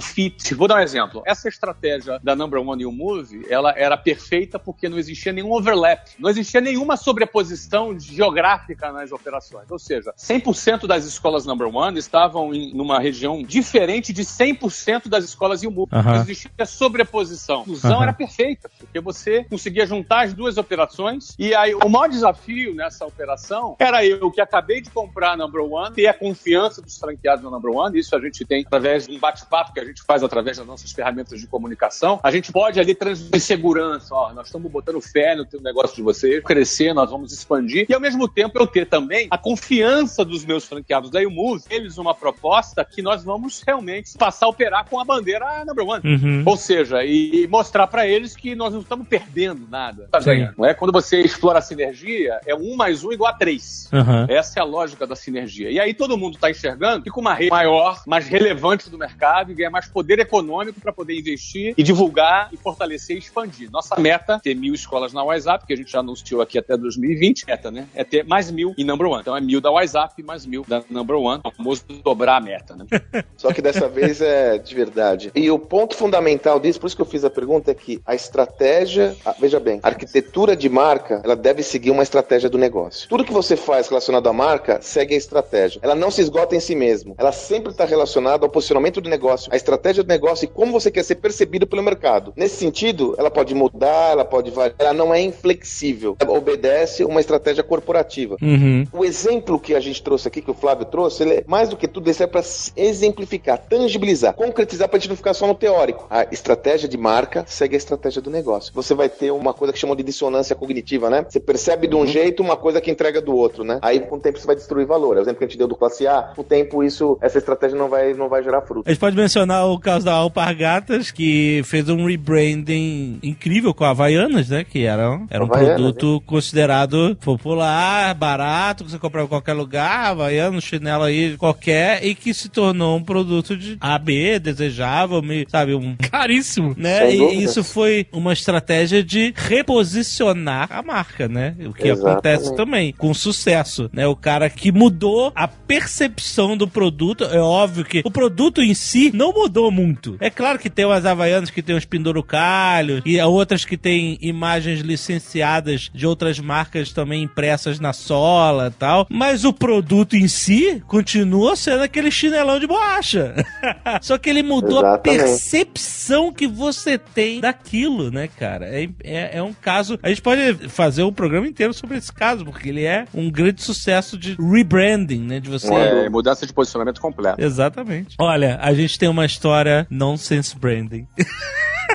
fit. 0.00 0.54
Vou 0.54 0.66
dar 0.66 0.76
um 0.76 0.80
exemplo. 0.80 1.22
Essa 1.26 1.48
estratégia 1.48 2.18
da 2.22 2.34
Number 2.34 2.60
One 2.60 2.82
e 2.82 2.86
o 2.86 2.92
Move, 2.92 3.46
ela 3.50 3.74
era 3.76 3.96
perfeita 3.96 4.58
porque 4.58 4.88
não 4.88 4.98
existia 4.98 5.32
nenhum 5.32 5.52
overlap, 5.52 6.08
não 6.18 6.30
existia 6.30 6.60
nenhuma 6.60 6.96
sobreposição 6.96 7.98
geográfica 7.98 8.90
nas 8.90 9.12
operações. 9.12 9.70
Ou 9.70 9.78
seja, 9.78 10.12
100% 10.16 10.86
das 10.86 11.04
escolas 11.04 11.44
Number 11.44 11.68
One 11.68 11.98
estavam 11.98 12.54
em 12.54 12.74
numa 12.74 12.98
região 12.98 13.42
diferente 13.42 14.12
de 14.12 14.22
100% 14.22 15.08
das 15.08 15.24
escolas 15.24 15.62
e 15.62 15.66
o 15.66 15.70
Move. 15.70 15.90
Não 15.92 16.14
existia 16.16 16.64
sobreposição. 16.64 17.62
A 17.62 17.64
fusão 17.64 17.96
Aham. 17.96 18.02
era 18.04 18.12
perfeita, 18.12 18.70
porque 18.78 19.00
você 19.00 19.44
conseguia 19.44 19.86
juntar 19.86 20.24
as 20.24 20.32
duas 20.32 20.56
operações 20.56 21.34
e 21.38 21.54
aí 21.54 21.74
o 21.74 21.88
maior 21.88 22.08
desafio 22.08 22.74
nessa 22.74 23.04
operação 23.04 23.76
era 23.78 24.04
eu 24.04 24.30
que 24.30 24.40
acabei 24.40 24.80
de 24.80 24.90
comprar 24.90 25.32
a 25.32 25.36
Number 25.36 25.62
One, 25.62 25.94
ter 25.94 26.06
a 26.06 26.14
confiança 26.16 26.82
dos 26.82 26.98
franqueados 26.98 27.44
da 27.44 27.50
Number 27.50 27.72
One, 27.72 27.98
isso 27.98 28.14
a 28.16 28.20
gente 28.20 28.44
tem 28.44 28.64
através 28.66 29.06
de 29.06 29.14
um 29.14 29.18
bate-papo 29.18 29.72
que 29.72 29.80
a 29.80 29.84
gente 29.84 30.02
faz 30.02 30.22
através 30.22 30.58
das 30.58 30.66
nossas 30.66 30.90
ferramentas 30.92 31.40
de 31.40 31.46
comunicação. 31.46 32.18
A 32.22 32.30
gente 32.30 32.50
pode 32.50 32.80
ali 32.80 32.94
transmitir 32.94 33.40
segurança, 33.40 34.14
ó, 34.14 34.32
nós 34.32 34.46
estamos 34.46 34.70
botando 34.70 35.00
fé 35.00 35.34
no 35.36 35.46
negócio 35.60 35.94
de 35.94 36.02
vocês, 36.02 36.42
crescer, 36.42 36.92
nós 36.94 37.10
vamos 37.10 37.32
expandir 37.32 37.86
e 37.88 37.94
ao 37.94 38.00
mesmo 38.00 38.28
tempo 38.28 38.58
eu 38.58 38.66
ter 38.66 38.86
também 38.86 39.28
a 39.30 39.38
confiança 39.38 40.24
dos 40.24 40.44
meus 40.44 40.64
franqueados 40.64 41.10
da 41.10 41.26
Move, 41.28 41.62
eles 41.70 41.98
uma 41.98 42.14
proposta 42.14 42.84
que 42.84 43.02
nós 43.02 43.24
vamos 43.24 43.62
realmente 43.66 44.16
passar 44.16 44.46
a 44.46 44.48
operar 44.48 44.88
com 44.88 45.00
a 45.00 45.04
bandeira 45.04 45.64
Number 45.64 45.86
One. 45.86 46.02
Uhum. 46.04 46.42
Ou 46.46 46.56
seja, 46.56 47.04
e 47.04 47.46
mostrar 47.48 47.86
pra 47.86 48.06
eles 48.06 48.36
que 48.36 48.54
nós 48.54 48.72
não 48.72 48.80
estamos 48.80 49.06
perdendo 49.08 49.66
nada. 49.68 50.08
Tá. 50.10 50.20
Não 50.56 50.64
é? 50.64 50.74
Quando 50.74 50.92
você 50.92 51.20
explora 51.20 51.58
a 51.58 51.62
sinergia, 51.62 52.40
é 52.46 52.54
um 52.54 52.76
mais 52.76 53.02
um 53.02 53.12
igual 53.12 53.30
a 53.30 53.34
três. 53.34 53.88
Aham. 53.92 54.26
Essa 54.28 54.60
é 54.60 54.62
a 54.62 54.64
lógica 54.64 55.06
da 55.06 55.16
sinergia. 55.16 55.70
E 55.70 55.80
aí 55.80 55.92
todo 55.92 56.05
mundo 56.18 56.34
está 56.34 56.50
enxergando 56.50 57.10
com 57.10 57.20
uma 57.22 57.32
rede 57.32 57.50
maior, 57.50 58.02
mais 58.06 58.28
relevante 58.28 58.90
do 58.90 58.98
mercado 58.98 59.50
e 59.50 59.54
ganhar 59.54 59.70
mais 59.70 59.86
poder 59.86 60.18
econômico 60.18 60.78
para 60.78 60.92
poder 60.92 61.18
investir 61.18 61.72
e 61.76 61.82
divulgar 61.82 62.50
e 62.52 62.56
fortalecer 62.58 63.16
e 63.16 63.18
expandir. 63.18 63.70
Nossa 63.70 63.98
meta 63.98 64.34
é 64.34 64.38
ter 64.38 64.54
mil 64.54 64.74
escolas 64.74 65.14
na 65.14 65.24
WhatsApp, 65.24 65.66
que 65.66 65.72
a 65.72 65.76
gente 65.76 65.90
já 65.90 66.00
anunciou 66.00 66.42
aqui 66.42 66.58
até 66.58 66.76
2020. 66.76 67.46
Meta, 67.46 67.70
né? 67.70 67.86
É 67.94 68.04
ter 68.04 68.24
mais 68.24 68.50
mil 68.50 68.74
em 68.76 68.84
number 68.84 69.06
one. 69.06 69.20
Então 69.20 69.36
é 69.36 69.40
mil 69.40 69.60
da 69.60 69.70
WhatsApp 69.70 70.22
mais 70.22 70.44
mil 70.44 70.64
da 70.68 70.82
number 70.90 71.16
one. 71.16 71.40
O 71.44 71.50
famoso 71.50 71.84
dobrar 72.04 72.36
a 72.36 72.40
meta, 72.40 72.76
né? 72.76 72.84
Só 73.36 73.52
que 73.52 73.62
dessa 73.62 73.88
vez 73.88 74.20
é 74.20 74.58
de 74.58 74.74
verdade. 74.74 75.30
E 75.34 75.50
o 75.50 75.58
ponto 75.58 75.96
fundamental 75.96 76.60
disso, 76.60 76.80
por 76.80 76.86
isso 76.88 76.96
que 76.96 77.02
eu 77.02 77.06
fiz 77.06 77.24
a 77.24 77.30
pergunta, 77.30 77.70
é 77.70 77.74
que 77.74 78.00
a 78.04 78.14
estratégia, 78.14 79.16
ah, 79.24 79.34
veja 79.38 79.58
bem, 79.58 79.80
a 79.82 79.88
arquitetura 79.88 80.56
de 80.56 80.68
marca, 80.68 81.20
ela 81.24 81.36
deve 81.36 81.62
seguir 81.62 81.90
uma 81.90 82.02
estratégia 82.02 82.50
do 82.50 82.58
negócio. 82.58 83.08
Tudo 83.08 83.24
que 83.24 83.32
você 83.32 83.56
faz 83.56 83.88
relacionado 83.88 84.28
à 84.28 84.32
marca 84.32 84.80
segue 84.82 85.14
a 85.14 85.18
estratégia. 85.18 85.80
Ela 85.86 85.94
não 85.94 86.10
se 86.10 86.20
esgota 86.20 86.56
em 86.56 86.60
si 86.60 86.74
mesma. 86.74 87.14
Ela 87.16 87.30
sempre 87.30 87.70
está 87.70 87.84
relacionada 87.84 88.44
ao 88.44 88.50
posicionamento 88.50 89.00
do 89.00 89.08
negócio, 89.08 89.52
à 89.52 89.56
estratégia 89.56 90.02
do 90.02 90.08
negócio 90.08 90.44
e 90.44 90.48
como 90.48 90.72
você 90.72 90.90
quer 90.90 91.04
ser 91.04 91.14
percebido 91.14 91.64
pelo 91.64 91.82
mercado. 91.82 92.32
Nesse 92.36 92.56
sentido, 92.56 93.14
ela 93.16 93.30
pode 93.30 93.54
mudar, 93.54 94.10
ela 94.10 94.24
pode 94.24 94.50
variar, 94.50 94.74
ela 94.80 94.92
não 94.92 95.14
é 95.14 95.20
inflexível. 95.20 96.16
Ela 96.18 96.32
obedece 96.32 97.04
uma 97.04 97.20
estratégia 97.20 97.62
corporativa. 97.62 98.36
Uhum. 98.42 98.84
O 98.92 99.04
exemplo 99.04 99.60
que 99.60 99.76
a 99.76 99.80
gente 99.80 100.02
trouxe 100.02 100.26
aqui, 100.26 100.42
que 100.42 100.50
o 100.50 100.54
Flávio 100.54 100.86
trouxe, 100.86 101.22
ele 101.22 101.34
é 101.34 101.44
mais 101.46 101.68
do 101.68 101.76
que 101.76 101.86
tudo, 101.86 102.10
isso 102.10 102.22
é 102.22 102.26
para 102.26 102.42
exemplificar, 102.76 103.58
tangibilizar, 103.58 104.34
concretizar 104.34 104.88
para 104.88 104.96
a 104.96 105.00
gente 105.00 105.10
não 105.10 105.16
ficar 105.16 105.34
só 105.34 105.46
no 105.46 105.54
teórico. 105.54 106.06
A 106.10 106.26
estratégia 106.32 106.88
de 106.88 106.96
marca 106.96 107.44
segue 107.46 107.76
a 107.76 107.78
estratégia 107.78 108.20
do 108.20 108.30
negócio. 108.30 108.72
Você 108.74 108.92
vai 108.92 109.08
ter 109.08 109.30
uma 109.30 109.54
coisa 109.54 109.72
que 109.72 109.78
chamam 109.78 109.94
de 109.94 110.02
dissonância 110.02 110.56
cognitiva, 110.56 111.08
né? 111.08 111.24
Você 111.28 111.38
percebe 111.38 111.86
de 111.86 111.94
um 111.94 112.04
jeito 112.04 112.42
uma 112.42 112.56
coisa 112.56 112.80
que 112.80 112.90
entrega 112.90 113.20
do 113.20 113.36
outro, 113.36 113.62
né? 113.62 113.78
Aí 113.82 114.00
com 114.00 114.16
o 114.16 114.20
tempo 114.20 114.36
você 114.36 114.46
vai 114.46 114.56
destruir 114.56 114.84
valor. 114.84 115.16
É 115.16 115.20
o 115.20 115.22
exemplo 115.22 115.38
que 115.38 115.44
a 115.44 115.46
gente 115.46 115.58
deu 115.58 115.68
do 115.68 115.75
classe 115.76 116.06
A, 116.06 116.22
com 116.34 116.40
o 116.42 116.44
tempo 116.44 116.82
isso, 116.82 117.18
essa 117.20 117.38
estratégia 117.38 117.76
não 117.78 117.88
vai, 117.88 118.14
não 118.14 118.28
vai 118.28 118.42
gerar 118.42 118.62
fruto. 118.62 118.82
A 118.88 118.90
gente 118.92 119.00
pode 119.00 119.16
mencionar 119.16 119.66
o 119.66 119.78
caso 119.78 120.04
da 120.04 120.12
Alpargatas, 120.12 121.10
que 121.10 121.60
fez 121.64 121.88
um 121.88 122.04
rebranding 122.06 123.18
incrível 123.22 123.72
com 123.74 123.84
a 123.84 123.90
Havaianas, 123.90 124.48
né? 124.48 124.64
Que 124.64 124.84
era, 124.84 125.20
era 125.30 125.44
um 125.44 125.46
Havaianas, 125.46 125.74
produto 125.80 126.22
considerado 126.26 127.16
popular, 127.22 128.14
barato, 128.14 128.84
que 128.84 128.90
você 128.90 128.98
comprava 128.98 129.26
em 129.26 129.28
qualquer 129.30 129.52
lugar, 129.54 130.10
Havaianas, 130.12 130.64
chinelo 130.64 131.04
aí 131.04 131.36
qualquer, 131.36 132.04
e 132.04 132.14
que 132.14 132.32
se 132.34 132.48
tornou 132.48 132.96
um 132.96 133.02
produto 133.02 133.56
de 133.56 133.76
AB, 133.80 134.38
desejável, 134.38 135.22
sabe, 135.48 135.74
um 135.74 135.96
Caríssimo. 136.10 136.74
né? 136.76 137.06
Sem 137.06 137.14
E 137.14 137.18
dúvida. 137.18 137.42
isso 137.42 137.64
foi 137.64 138.06
uma 138.12 138.32
estratégia 138.32 139.02
de 139.02 139.32
reposicionar 139.36 140.68
a 140.70 140.82
marca, 140.82 141.28
né? 141.28 141.54
O 141.66 141.72
que 141.72 141.88
Exatamente. 141.88 142.12
acontece 142.12 142.54
também 142.56 142.92
com 142.92 143.12
sucesso, 143.14 143.90
né? 143.92 144.06
O 144.06 144.16
cara 144.16 144.48
que 144.50 144.70
mudou 144.72 145.32
a 145.34 145.46
percepção 145.66 146.56
do 146.56 146.68
produto, 146.68 147.24
é 147.24 147.40
óbvio 147.40 147.84
que 147.84 148.02
o 148.04 148.10
produto 148.10 148.62
em 148.62 148.74
si 148.74 149.10
não 149.14 149.32
mudou 149.32 149.70
muito. 149.70 150.16
É 150.20 150.30
claro 150.30 150.58
que 150.58 150.70
tem 150.70 150.84
umas 150.84 151.04
havaianas 151.04 151.50
que 151.50 151.62
tem 151.62 151.76
uns 151.76 151.84
pendurucalhos 151.84 153.02
e 153.04 153.20
outras 153.20 153.64
que 153.64 153.76
tem 153.76 154.18
imagens 154.20 154.80
licenciadas 154.80 155.90
de 155.92 156.06
outras 156.06 156.38
marcas 156.38 156.92
também 156.92 157.22
impressas 157.22 157.80
na 157.80 157.92
sola 157.92 158.68
e 158.68 158.78
tal, 158.78 159.06
mas 159.10 159.44
o 159.44 159.52
produto 159.52 160.16
em 160.16 160.28
si 160.28 160.82
continua 160.86 161.56
sendo 161.56 161.82
aquele 161.82 162.10
chinelão 162.10 162.58
de 162.58 162.66
borracha. 162.66 163.34
Só 164.00 164.18
que 164.18 164.30
ele 164.30 164.42
mudou 164.42 164.78
a 164.78 164.94
Exatamente. 164.94 165.18
percepção 165.18 166.32
que 166.32 166.46
você 166.46 166.98
tem 166.98 167.40
daquilo, 167.40 168.10
né, 168.10 168.28
cara? 168.28 168.66
É, 168.66 168.88
é, 169.02 169.38
é 169.38 169.42
um 169.42 169.52
caso. 169.52 169.98
A 170.02 170.08
gente 170.08 170.22
pode 170.22 170.68
fazer 170.68 171.02
um 171.02 171.12
programa 171.12 171.46
inteiro 171.46 171.72
sobre 171.74 171.96
esse 171.96 172.12
caso, 172.12 172.44
porque 172.44 172.68
ele 172.68 172.84
é 172.84 173.04
um 173.14 173.30
grande 173.30 173.62
sucesso 173.62 174.16
de 174.16 174.36
rebranding, 174.38 175.20
né? 175.20 175.40
De 175.40 175.50
você. 175.58 175.72
É, 175.72 176.08
mudança 176.08 176.46
de 176.46 176.52
posicionamento 176.52 177.00
completo. 177.00 177.40
Exatamente. 177.40 178.16
Olha, 178.18 178.58
a 178.60 178.72
gente 178.74 178.98
tem 178.98 179.08
uma 179.08 179.24
história 179.24 179.86
nonsense 179.90 180.56
branding. 180.56 181.06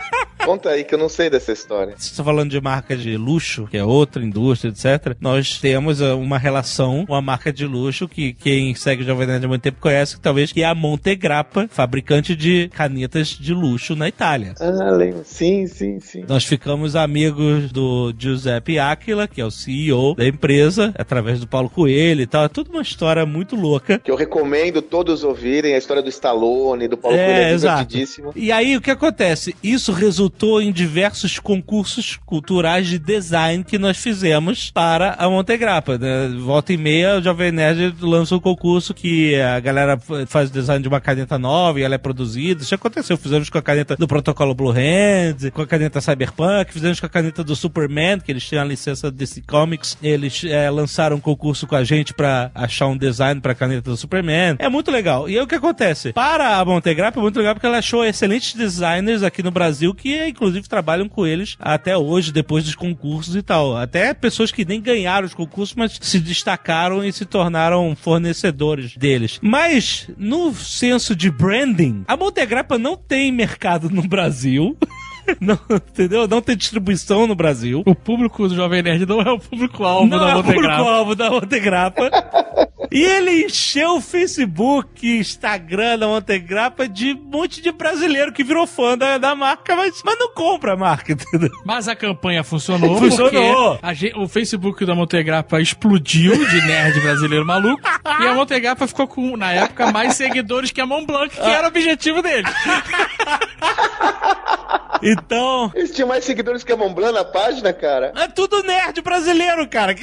Conta 0.46 0.70
aí 0.70 0.84
que 0.84 0.94
eu 0.96 1.00
não 1.00 1.10
sei 1.10 1.30
dessa 1.30 1.52
história. 1.52 1.94
Você 1.98 2.12
está 2.12 2.24
falando 2.24 2.50
de 2.50 2.60
marca 2.60 2.96
de 2.98 3.16
luxo, 3.16 3.68
que 3.70 3.78
é 3.78 3.84
outra 3.84 4.24
indústria, 4.24 4.72
etc. 4.72 5.16
Nós 5.20 5.60
temos 5.60 6.02
uh, 6.02 6.18
uma 6.18 6.38
relação 6.38 7.06
com 7.06 7.14
a 7.14 7.22
marca 7.22 7.54
de 7.54 7.66
luxo 7.66 8.08
que 8.08 8.34
quem 8.34 8.74
segue 8.76 9.04
o 9.04 9.06
Jovem 9.06 9.28
Nerd 9.28 9.46
há 9.46 9.48
muito 9.48 9.62
tempo 9.62 9.78
conhece, 9.80 10.20
talvez, 10.20 10.52
que 10.52 10.64
é 10.64 10.66
a 10.66 10.76
Montegrappa, 10.76 11.68
fabricante 11.70 12.36
de 12.36 12.70
canetas 12.70 13.28
de 13.30 13.54
luxo 13.54 13.96
na 13.96 14.08
Itália. 14.08 14.56
Ah, 14.60 14.92
lembro. 14.92 15.22
Sim, 15.26 15.68
sim, 15.68 16.00
sim. 16.00 16.26
Nós 16.28 16.44
ficamos 16.44 16.96
amigos 16.96 17.72
do 17.72 18.14
Giuseppe 18.18 18.80
Aquila, 18.80 19.28
que 19.28 19.40
é 19.42 19.46
o 19.46 19.52
CEO 19.52 20.16
da 20.16 20.28
empresa, 20.28 20.94
através 20.98 21.40
do 21.40 21.48
Paulo 21.48 21.70
Coelho 21.70 22.22
e 22.22 22.28
tal. 22.28 22.46
É 22.46 22.50
tudo 22.50 22.72
uma 22.72 22.82
história 22.82 23.26
muito 23.26 23.56
louca. 23.56 24.00
Que 24.00 24.12
eu 24.12 24.16
recomendo 24.16 24.82
todos 24.82 25.24
ouvirem 25.24 25.76
a 25.76 25.78
história 25.78 26.02
do 26.02 26.10
Stallone, 26.10 26.88
do 26.88 26.98
Paulo 26.98 27.18
É, 27.18 27.26
Coelho, 27.26 27.44
é 27.44 27.54
exato. 27.54 27.96
E 28.36 28.52
aí, 28.52 28.76
o 28.76 28.82
que 28.82 28.92
acontece? 28.92 29.56
Isso 29.62 29.92
resultou 29.92 30.31
em 30.62 30.72
diversos 30.72 31.40
concursos 31.40 32.20
culturais 32.26 32.88
de 32.88 32.98
design 32.98 33.64
que 33.64 33.78
nós 33.78 33.98
fizemos 33.98 34.72
para 34.72 35.14
a 35.14 35.30
Montegrappa. 35.30 35.98
Né? 35.98 36.30
Volta 36.40 36.74
e 36.74 36.78
meia, 36.78 37.18
o 37.18 37.22
Jovem 37.22 37.52
Nerd 37.52 37.96
lança 38.02 38.36
um 38.36 38.40
concurso 38.40 38.94
que 38.94 39.36
a 39.40 39.60
galera 39.60 40.00
faz 40.28 40.50
o 40.50 40.54
design 40.54 40.82
de 40.82 40.88
uma 40.88 41.00
caneta 41.00 41.38
nova 41.38 41.80
e 41.80 41.84
ela 41.84 41.96
é 41.96 41.98
produzida. 41.98 42.64
Isso 42.64 42.76
aconteceu. 42.76 43.18
Fizemos 43.18 43.50
com 43.50 43.58
a 43.58 43.62
caneta 43.62 43.96
do 43.96 44.08
protocolo 44.08 44.56
Blue 44.56 44.72
Hand, 44.72 45.52
com 45.54 45.62
a 45.62 45.68
caneta 45.68 46.02
Cyberpunk, 46.02 46.74
fizemos 46.74 47.00
com 47.00 47.06
a 47.06 47.10
caneta 47.10 47.44
do 47.44 47.56
Superman, 47.56 48.20
que 48.20 48.32
eles 48.32 48.44
tinham 48.44 48.64
a 48.64 48.66
licença 48.66 49.12
desse 49.12 49.42
Comics. 49.42 49.98
Eles 50.02 50.44
eh, 50.44 50.70
lançaram 50.70 51.18
um 51.18 51.20
concurso 51.20 51.68
com 51.68 51.76
a 51.76 51.84
gente 51.84 52.14
para 52.14 52.52
achar 52.56 52.88
um 52.88 52.98
design 52.98 53.42
para 53.42 53.52
a 53.52 53.56
caneta 53.56 53.90
do 53.90 53.98
Superman. 53.98 54.56
É 54.60 54.70
muito 54.70 54.92
legal. 54.92 55.30
E 55.30 55.38
aí 55.38 55.44
o 55.44 55.48
que 55.48 55.56
acontece? 55.56 56.14
Para 56.14 56.58
a 56.58 56.66
Montegrappa 56.66 57.20
é 57.20 57.22
muito 57.22 57.38
legal 57.38 57.54
porque 57.54 57.66
ela 57.66 57.78
achou 57.78 58.06
excelentes 58.06 58.54
designers 58.54 59.24
aqui 59.24 59.44
no 59.44 59.52
Brasil 59.52 59.94
que, 59.94 60.14
inclusive, 60.30 60.68
trabalham 60.68 61.08
com 61.08 61.26
eles 61.26 61.56
até 61.60 61.98
hoje, 61.98 62.32
depois 62.32 62.64
dos 62.64 62.76
concursos 62.76 63.36
e 63.36 63.42
tal. 63.42 63.78
Até 63.78 64.14
pessoas 64.14 64.52
que 64.52 64.66
nem 64.66 64.82
ganharam 64.82 65.26
os 65.26 65.34
concursos, 65.34 65.76
mas 65.76 65.98
se 66.02 66.20
destacaram 66.20 67.04
e 67.04 67.12
se 67.12 67.26
tornaram 67.26 67.96
fornecedores 67.96 68.96
deles. 68.96 69.40
Mas, 69.42 70.10
no 70.18 70.54
senso 70.54 71.16
de 71.16 71.30
branding, 71.30 72.04
a 72.08 72.16
Montegrappa 72.18 72.78
não 72.78 72.96
tem 72.96 73.32
mercado 73.32 73.90
no 73.90 74.04
Brasil. 74.04 74.78
Não, 75.40 75.58
entendeu? 75.70 76.28
Não 76.28 76.42
tem 76.42 76.56
distribuição 76.58 77.26
no 77.28 77.36
Brasil. 77.36 77.84
O 77.86 77.96
público 77.96 78.48
do 78.48 78.56
Jovem 78.56 78.82
Nerd 78.84 79.06
não 79.06 79.22
é 79.22 79.32
o 79.32 79.40
público-alvo 79.40 80.08
Não 80.08 80.20
da 80.20 80.30
é 80.32 80.36
o 80.36 80.44
público-alvo 80.44 81.16
da 81.16 81.30
Montegrappa. 81.30 82.10
e 82.92 83.02
ele 83.02 83.46
encheu 83.46 83.96
o 83.98 84.02
Facebook, 84.02 85.08
Instagram 85.20 85.98
da 86.00 86.08
Montegrappa 86.08 86.88
de 86.88 87.14
um 87.14 87.24
monte 87.32 87.62
de 87.62 87.72
brasileiro 87.72 88.32
que 88.34 88.44
virou 88.44 88.68
fã 88.68 88.98
da, 88.98 89.18
da 89.18 89.34
marca, 89.36 89.76
mas, 89.76 90.02
mas 90.04 90.18
não 90.20 90.34
compra 90.34 90.74
a 90.74 90.78
marca, 90.78 91.12
entendeu? 91.14 91.50
Mas 91.66 91.88
a 91.88 91.96
campanha 91.96 92.44
funcionou. 92.44 92.98
Funcionou. 92.98 93.72
porque 93.76 93.86
a 93.86 93.94
gen- 93.94 94.14
o 94.18 94.28
Facebook 94.28 94.86
da 94.86 94.94
Montegrappa 94.96 95.62
explodiu 95.62 96.34
de 96.48 96.62
nerd 96.68 97.00
brasileiro 97.00 97.46
maluco. 97.46 97.82
e 98.20 98.28
a 98.28 98.34
Montegrappa 98.34 98.86
ficou 98.88 99.08
com, 99.08 99.38
na 99.38 99.52
época, 99.54 99.92
mais 99.92 100.16
seguidores 100.16 100.72
que 100.72 100.82
a 100.82 100.86
Mont 100.86 101.06
Blanc, 101.06 101.30
que 101.34 101.40
era 101.42 101.66
o 101.66 101.68
objetivo 101.70 102.22
dele. 102.22 102.48
Então, 105.12 105.72
Eles 105.76 105.92
tinham 105.92 106.08
mais 106.08 106.24
seguidores 106.24 106.64
que 106.64 106.72
a 106.72 106.78
Montblanc 106.78 107.14
na 107.14 107.24
página, 107.26 107.74
cara. 107.74 108.12
é 108.16 108.28
tudo 108.28 108.64
nerd 108.64 109.02
brasileiro, 109.02 109.68
cara. 109.68 109.94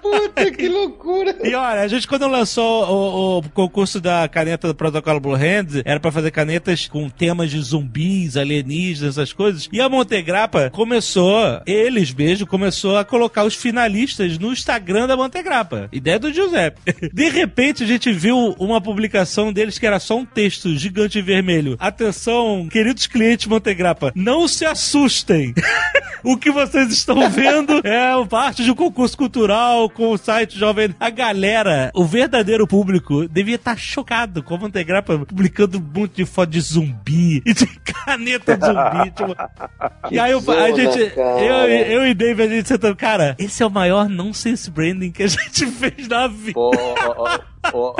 Puta, 0.00 0.50
que 0.50 0.68
loucura. 0.68 1.36
E 1.42 1.54
olha, 1.54 1.80
a 1.82 1.88
gente 1.88 2.06
quando 2.06 2.26
lançou 2.28 2.84
o, 2.84 3.38
o 3.38 3.48
concurso 3.50 4.00
da 4.00 4.28
caneta 4.28 4.68
do 4.68 4.74
protocolo 4.74 5.20
Blue 5.20 5.34
Hand, 5.34 5.82
era 5.84 5.98
pra 6.00 6.12
fazer 6.12 6.30
canetas 6.30 6.86
com 6.86 7.08
temas 7.08 7.50
de 7.50 7.60
zumbis, 7.60 8.36
alienígenas, 8.36 9.16
essas 9.18 9.32
coisas. 9.32 9.68
E 9.72 9.80
a 9.80 9.88
Montegrappa 9.88 10.70
começou, 10.70 11.60
eles 11.66 12.12
mesmo, 12.14 12.46
começou 12.46 12.96
a 12.96 13.04
colocar 13.04 13.44
os 13.44 13.54
finalistas 13.54 14.38
no 14.38 14.52
Instagram 14.52 15.06
da 15.06 15.16
Montegrappa. 15.16 15.88
Ideia 15.92 16.18
do 16.18 16.32
Giuseppe. 16.32 16.80
De 17.12 17.28
repente 17.28 17.82
a 17.82 17.86
gente 17.86 18.12
viu 18.12 18.54
uma 18.58 18.80
publicação 18.80 19.52
deles 19.52 19.78
que 19.78 19.86
era 19.86 19.98
só 19.98 20.16
um 20.16 20.24
texto 20.24 20.74
gigante 20.76 21.18
e 21.18 21.22
vermelho. 21.22 21.76
Atenção, 21.78 22.68
queridos 22.70 23.06
clientes 23.06 23.46
Montegrappa, 23.86 24.12
não 24.14 24.48
se 24.48 24.64
assustem. 24.64 25.54
O 26.22 26.36
que 26.36 26.50
vocês 26.50 26.90
estão 26.92 27.28
vendo 27.30 27.80
é 27.86 28.26
parte 28.26 28.64
de 28.64 28.70
um 28.70 28.74
concurso 28.74 29.16
cultural 29.16 29.88
com 29.90 30.10
o 30.10 30.18
site 30.18 30.58
Jovem. 30.58 30.94
A 30.98 31.10
galera, 31.10 31.90
o 31.94 32.04
verdadeiro 32.04 32.66
público, 32.66 33.28
devia 33.28 33.56
estar 33.56 33.76
chocado 33.76 34.42
com 34.42 34.54
a 34.54 34.58
Montegrappa 34.58 35.18
publicando 35.18 35.78
um 35.78 36.00
monte 36.00 36.16
de 36.16 36.24
foto 36.24 36.50
de 36.50 36.60
zumbi 36.60 37.42
e 37.44 37.54
de 37.54 37.66
caneta 37.80 38.56
de 38.56 38.66
zumbi. 38.66 39.10
tipo. 39.10 39.36
E 40.08 40.20
aí 40.20 40.30
eu, 40.30 40.38
a 40.38 40.70
gente, 40.70 41.10
cara. 41.10 41.40
eu, 41.40 42.00
eu 42.00 42.06
e 42.06 42.14
Dave, 42.14 42.40
a 42.40 42.48
gente 42.48 42.68
sentando, 42.68 42.94
cara, 42.94 43.34
esse 43.38 43.60
é 43.60 43.66
o 43.66 43.70
maior 43.70 44.08
nonsense 44.08 44.70
branding 44.70 45.10
que 45.10 45.24
a 45.24 45.26
gente 45.26 45.66
fez 45.66 46.06
na 46.06 46.28
vida. 46.28 46.58
Ô, 46.58 46.70
ó, 46.70 47.38
ó, 47.72 47.94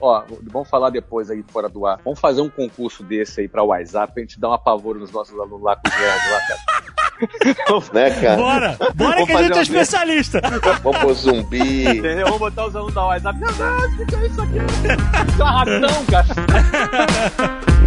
ó, 0.00 0.24
vamos 0.42 0.68
falar 0.68 0.90
depois 0.90 1.30
aí 1.30 1.44
fora 1.48 1.68
do 1.68 1.86
ar. 1.86 2.00
Vamos 2.04 2.20
fazer 2.20 2.40
um 2.40 2.48
concurso 2.48 3.02
desse 3.02 3.40
aí 3.40 3.48
pra 3.48 3.62
WhatsApp 3.62 4.12
pra 4.12 4.22
gente 4.22 4.38
dar 4.38 4.50
um 4.50 4.52
apavoro 4.52 4.98
nos 4.98 5.10
nossos 5.10 5.38
alunos 5.38 5.62
lá 5.62 5.76
com 5.76 5.88
os 5.88 5.94
nerds 5.98 6.30
lá, 6.30 6.40
cara. 6.40 6.97
Né, 7.92 8.10
cara? 8.10 8.36
Bora, 8.36 8.76
bora 8.94 9.16
Vou 9.16 9.26
que 9.26 9.32
a 9.32 9.42
gente 9.42 9.58
é 9.58 9.62
especialista. 9.62 10.40
Vamos 10.82 10.98
pôr 11.00 11.14
zumbi. 11.14 11.88
Entendeu? 11.88 12.24
Vamos 12.24 12.38
botar 12.38 12.66
os 12.66 12.76
alunos 12.76 12.94
da 12.94 13.04
WhatsApp. 13.04 13.38
Meu 13.38 13.52
Deus, 13.52 14.00
o 14.00 14.06
que 14.06 14.14
é 14.14 14.26
isso 14.26 14.42
aqui? 14.42 14.58
Isso 15.28 15.42
é 15.42 15.44
uma 15.44 15.64
cara. 16.10 17.68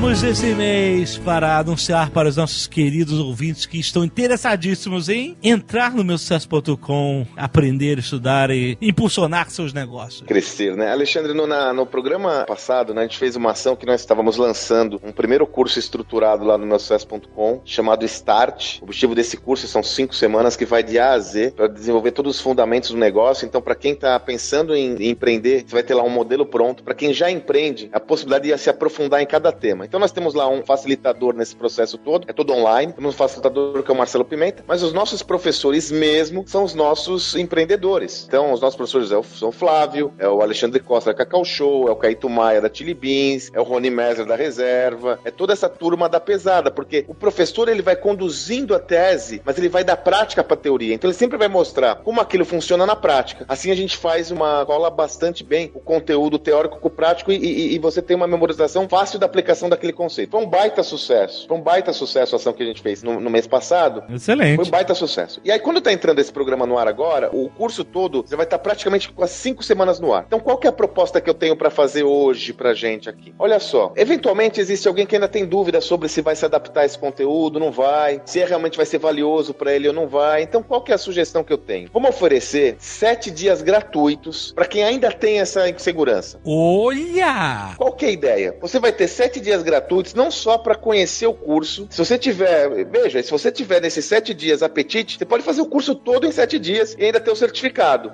temos 0.00 0.22
esse 0.22 0.54
mês 0.54 1.18
para 1.18 1.58
anunciar 1.58 2.08
para 2.08 2.26
os 2.26 2.34
nossos 2.34 2.66
queridos 2.66 3.18
ouvintes 3.18 3.66
que 3.66 3.78
estão 3.78 4.02
interessadíssimos 4.02 5.10
em 5.10 5.36
entrar 5.42 5.92
no 5.92 6.02
meu 6.02 6.16
sucesso.com, 6.16 7.26
aprender, 7.36 7.98
estudar 7.98 8.50
e 8.50 8.78
impulsionar 8.80 9.50
seus 9.50 9.74
negócios? 9.74 10.22
Crescer, 10.26 10.74
né? 10.74 10.90
Alexandre, 10.90 11.34
no, 11.34 11.46
na- 11.46 11.74
no 11.74 11.84
programa 11.84 12.46
passado, 12.46 12.94
né, 12.94 13.02
a 13.02 13.04
gente 13.04 13.18
fez 13.18 13.36
uma 13.36 13.50
ação 13.50 13.76
que 13.76 13.84
nós 13.84 14.00
estávamos 14.00 14.38
lançando 14.38 14.98
um 15.04 15.12
primeiro 15.12 15.46
curso 15.46 15.78
estruturado 15.78 16.44
lá 16.46 16.56
no 16.56 16.66
meu 16.66 16.78
sucesso.com, 16.78 17.60
chamado 17.66 18.02
Start. 18.06 18.78
O 18.80 18.84
objetivo 18.84 19.14
desse 19.14 19.36
curso 19.36 19.68
são 19.68 19.82
cinco 19.82 20.14
semanas 20.14 20.56
que 20.56 20.64
vai 20.64 20.82
de 20.82 20.98
A 20.98 21.12
a 21.12 21.18
Z 21.18 21.52
para 21.54 21.66
desenvolver 21.68 22.12
todos 22.12 22.36
os 22.36 22.40
fundamentos 22.40 22.90
do 22.90 22.96
negócio. 22.96 23.44
Então, 23.44 23.60
para 23.60 23.74
quem 23.74 23.92
está 23.92 24.18
pensando 24.18 24.74
em, 24.74 24.94
em 24.96 25.10
empreender, 25.10 25.64
você 25.66 25.74
vai 25.74 25.82
ter 25.82 25.92
lá 25.92 26.02
um 26.02 26.08
modelo 26.10 26.46
pronto. 26.46 26.82
Para 26.82 26.94
quem 26.94 27.12
já 27.12 27.30
empreende, 27.30 27.90
a 27.92 28.00
possibilidade 28.00 28.48
de 28.48 28.58
se 28.58 28.70
aprofundar 28.70 29.20
em 29.20 29.26
cada 29.26 29.52
tema. 29.52 29.89
Então, 29.90 29.98
nós 29.98 30.12
temos 30.12 30.34
lá 30.34 30.48
um 30.48 30.64
facilitador 30.64 31.34
nesse 31.34 31.56
processo 31.56 31.98
todo, 31.98 32.24
é 32.28 32.32
todo 32.32 32.52
online. 32.52 32.92
Temos 32.92 33.12
um 33.12 33.18
facilitador 33.18 33.82
que 33.82 33.90
é 33.90 33.92
o 33.92 33.96
Marcelo 33.98 34.24
Pimenta, 34.24 34.62
mas 34.64 34.84
os 34.84 34.92
nossos 34.92 35.20
professores 35.20 35.90
mesmo 35.90 36.44
são 36.46 36.62
os 36.62 36.74
nossos 36.76 37.34
empreendedores. 37.34 38.24
Então, 38.28 38.52
os 38.52 38.60
nossos 38.60 38.76
professores 38.76 39.10
é 39.10 39.20
são 39.36 39.48
o 39.48 39.52
Flávio, 39.52 40.14
é 40.16 40.28
o 40.28 40.40
Alexandre 40.42 40.78
Costa 40.78 41.10
da 41.10 41.16
Cacau 41.16 41.44
Show, 41.44 41.88
é 41.88 41.90
o 41.90 41.96
Caíto 41.96 42.28
Maia 42.30 42.60
da 42.60 42.70
Chili 42.72 42.94
Beans, 42.94 43.50
é 43.52 43.58
o 43.58 43.64
Rony 43.64 43.90
Messer 43.90 44.24
da 44.24 44.36
Reserva, 44.36 45.18
é 45.24 45.30
toda 45.32 45.52
essa 45.52 45.68
turma 45.68 46.08
da 46.08 46.20
pesada, 46.20 46.70
porque 46.70 47.04
o 47.08 47.14
professor 47.14 47.68
ele 47.68 47.82
vai 47.82 47.96
conduzindo 47.96 48.76
a 48.76 48.78
tese, 48.78 49.42
mas 49.44 49.58
ele 49.58 49.68
vai 49.68 49.82
dar 49.82 49.96
prática 49.96 50.44
para 50.44 50.56
teoria. 50.56 50.94
Então, 50.94 51.10
ele 51.10 51.18
sempre 51.18 51.36
vai 51.36 51.48
mostrar 51.48 51.96
como 51.96 52.20
aquilo 52.20 52.44
funciona 52.44 52.86
na 52.86 52.94
prática. 52.94 53.44
Assim, 53.48 53.72
a 53.72 53.74
gente 53.74 53.96
faz 53.96 54.30
uma 54.30 54.64
cola 54.64 54.88
bastante 54.88 55.42
bem 55.42 55.72
o 55.74 55.80
conteúdo 55.80 56.38
teórico 56.38 56.78
com 56.78 56.86
o 56.86 56.90
prático 56.92 57.32
e, 57.32 57.36
e- 57.36 57.74
e 57.74 57.78
você 57.80 58.00
tem 58.00 58.16
uma 58.16 58.28
memorização 58.28 58.88
fácil 58.88 59.18
da 59.18 59.26
aplicação 59.26 59.68
daquele 59.80 59.92
conceito. 59.92 60.30
Foi 60.30 60.40
um 60.40 60.46
baita 60.46 60.82
sucesso. 60.82 61.48
Foi 61.48 61.56
um 61.56 61.60
baita 61.60 61.92
sucesso 61.92 62.34
a 62.34 62.36
ação 62.36 62.52
que 62.52 62.62
a 62.62 62.66
gente 62.66 62.82
fez 62.82 63.02
no, 63.02 63.18
no 63.18 63.30
mês 63.30 63.46
passado. 63.46 64.02
Foi 64.06 64.16
Excelente. 64.16 64.60
um 64.60 64.70
baita 64.70 64.94
sucesso. 64.94 65.40
E 65.42 65.50
aí, 65.50 65.58
quando 65.58 65.80
tá 65.80 65.90
entrando 65.90 66.18
esse 66.18 66.30
programa 66.30 66.66
no 66.66 66.78
ar 66.78 66.86
agora, 66.86 67.30
o 67.32 67.48
curso 67.48 67.82
todo 67.82 68.24
já 68.28 68.36
vai 68.36 68.44
estar 68.44 68.58
praticamente 68.58 69.10
com 69.10 69.24
as 69.24 69.30
cinco 69.30 69.62
semanas 69.62 69.98
no 69.98 70.12
ar. 70.12 70.24
Então, 70.26 70.38
qual 70.38 70.58
que 70.58 70.66
é 70.66 70.70
a 70.70 70.72
proposta 70.72 71.20
que 71.20 71.30
eu 71.30 71.34
tenho 71.34 71.56
pra 71.56 71.70
fazer 71.70 72.02
hoje 72.02 72.52
pra 72.52 72.74
gente 72.74 73.08
aqui? 73.08 73.34
Olha 73.38 73.58
só, 73.58 73.92
eventualmente 73.96 74.60
existe 74.60 74.86
alguém 74.86 75.06
que 75.06 75.16
ainda 75.16 75.28
tem 75.28 75.46
dúvida 75.46 75.80
sobre 75.80 76.08
se 76.08 76.20
vai 76.20 76.36
se 76.36 76.44
adaptar 76.44 76.82
a 76.82 76.84
esse 76.84 76.98
conteúdo, 76.98 77.58
não 77.58 77.72
vai, 77.72 78.20
se 78.26 78.40
é 78.40 78.44
realmente 78.44 78.76
vai 78.76 78.86
ser 78.86 78.98
valioso 78.98 79.54
pra 79.54 79.72
ele 79.74 79.88
ou 79.88 79.94
não 79.94 80.06
vai. 80.06 80.42
Então, 80.42 80.62
qual 80.62 80.82
que 80.82 80.92
é 80.92 80.94
a 80.94 80.98
sugestão 80.98 81.42
que 81.42 81.52
eu 81.52 81.58
tenho? 81.58 81.88
Vamos 81.92 82.10
oferecer 82.10 82.76
sete 82.78 83.30
dias 83.30 83.62
gratuitos 83.62 84.52
pra 84.52 84.66
quem 84.66 84.84
ainda 84.84 85.10
tem 85.10 85.40
essa 85.40 85.68
insegurança. 85.68 86.40
Olha! 86.44 87.74
Qual 87.76 87.92
que 87.92 88.04
é 88.04 88.08
a 88.08 88.12
ideia? 88.12 88.56
Você 88.60 88.78
vai 88.78 88.92
ter 88.92 89.08
sete 89.08 89.40
dias 89.40 89.62
gratuitos, 89.62 89.69
não 90.14 90.30
só 90.30 90.58
para 90.58 90.74
conhecer 90.74 91.26
o 91.26 91.34
curso. 91.34 91.86
Se 91.90 91.98
você 91.98 92.18
tiver, 92.18 92.84
veja, 92.86 93.22
se 93.22 93.30
você 93.30 93.50
tiver 93.50 93.80
nesses 93.80 94.04
sete 94.04 94.34
dias 94.34 94.62
apetite, 94.62 95.18
você 95.18 95.24
pode 95.24 95.42
fazer 95.42 95.60
o 95.60 95.66
curso 95.66 95.94
todo 95.94 96.26
em 96.26 96.32
sete 96.32 96.58
dias 96.58 96.96
e 96.98 97.04
ainda 97.04 97.20
ter 97.20 97.30
o 97.30 97.36
certificado. 97.36 98.12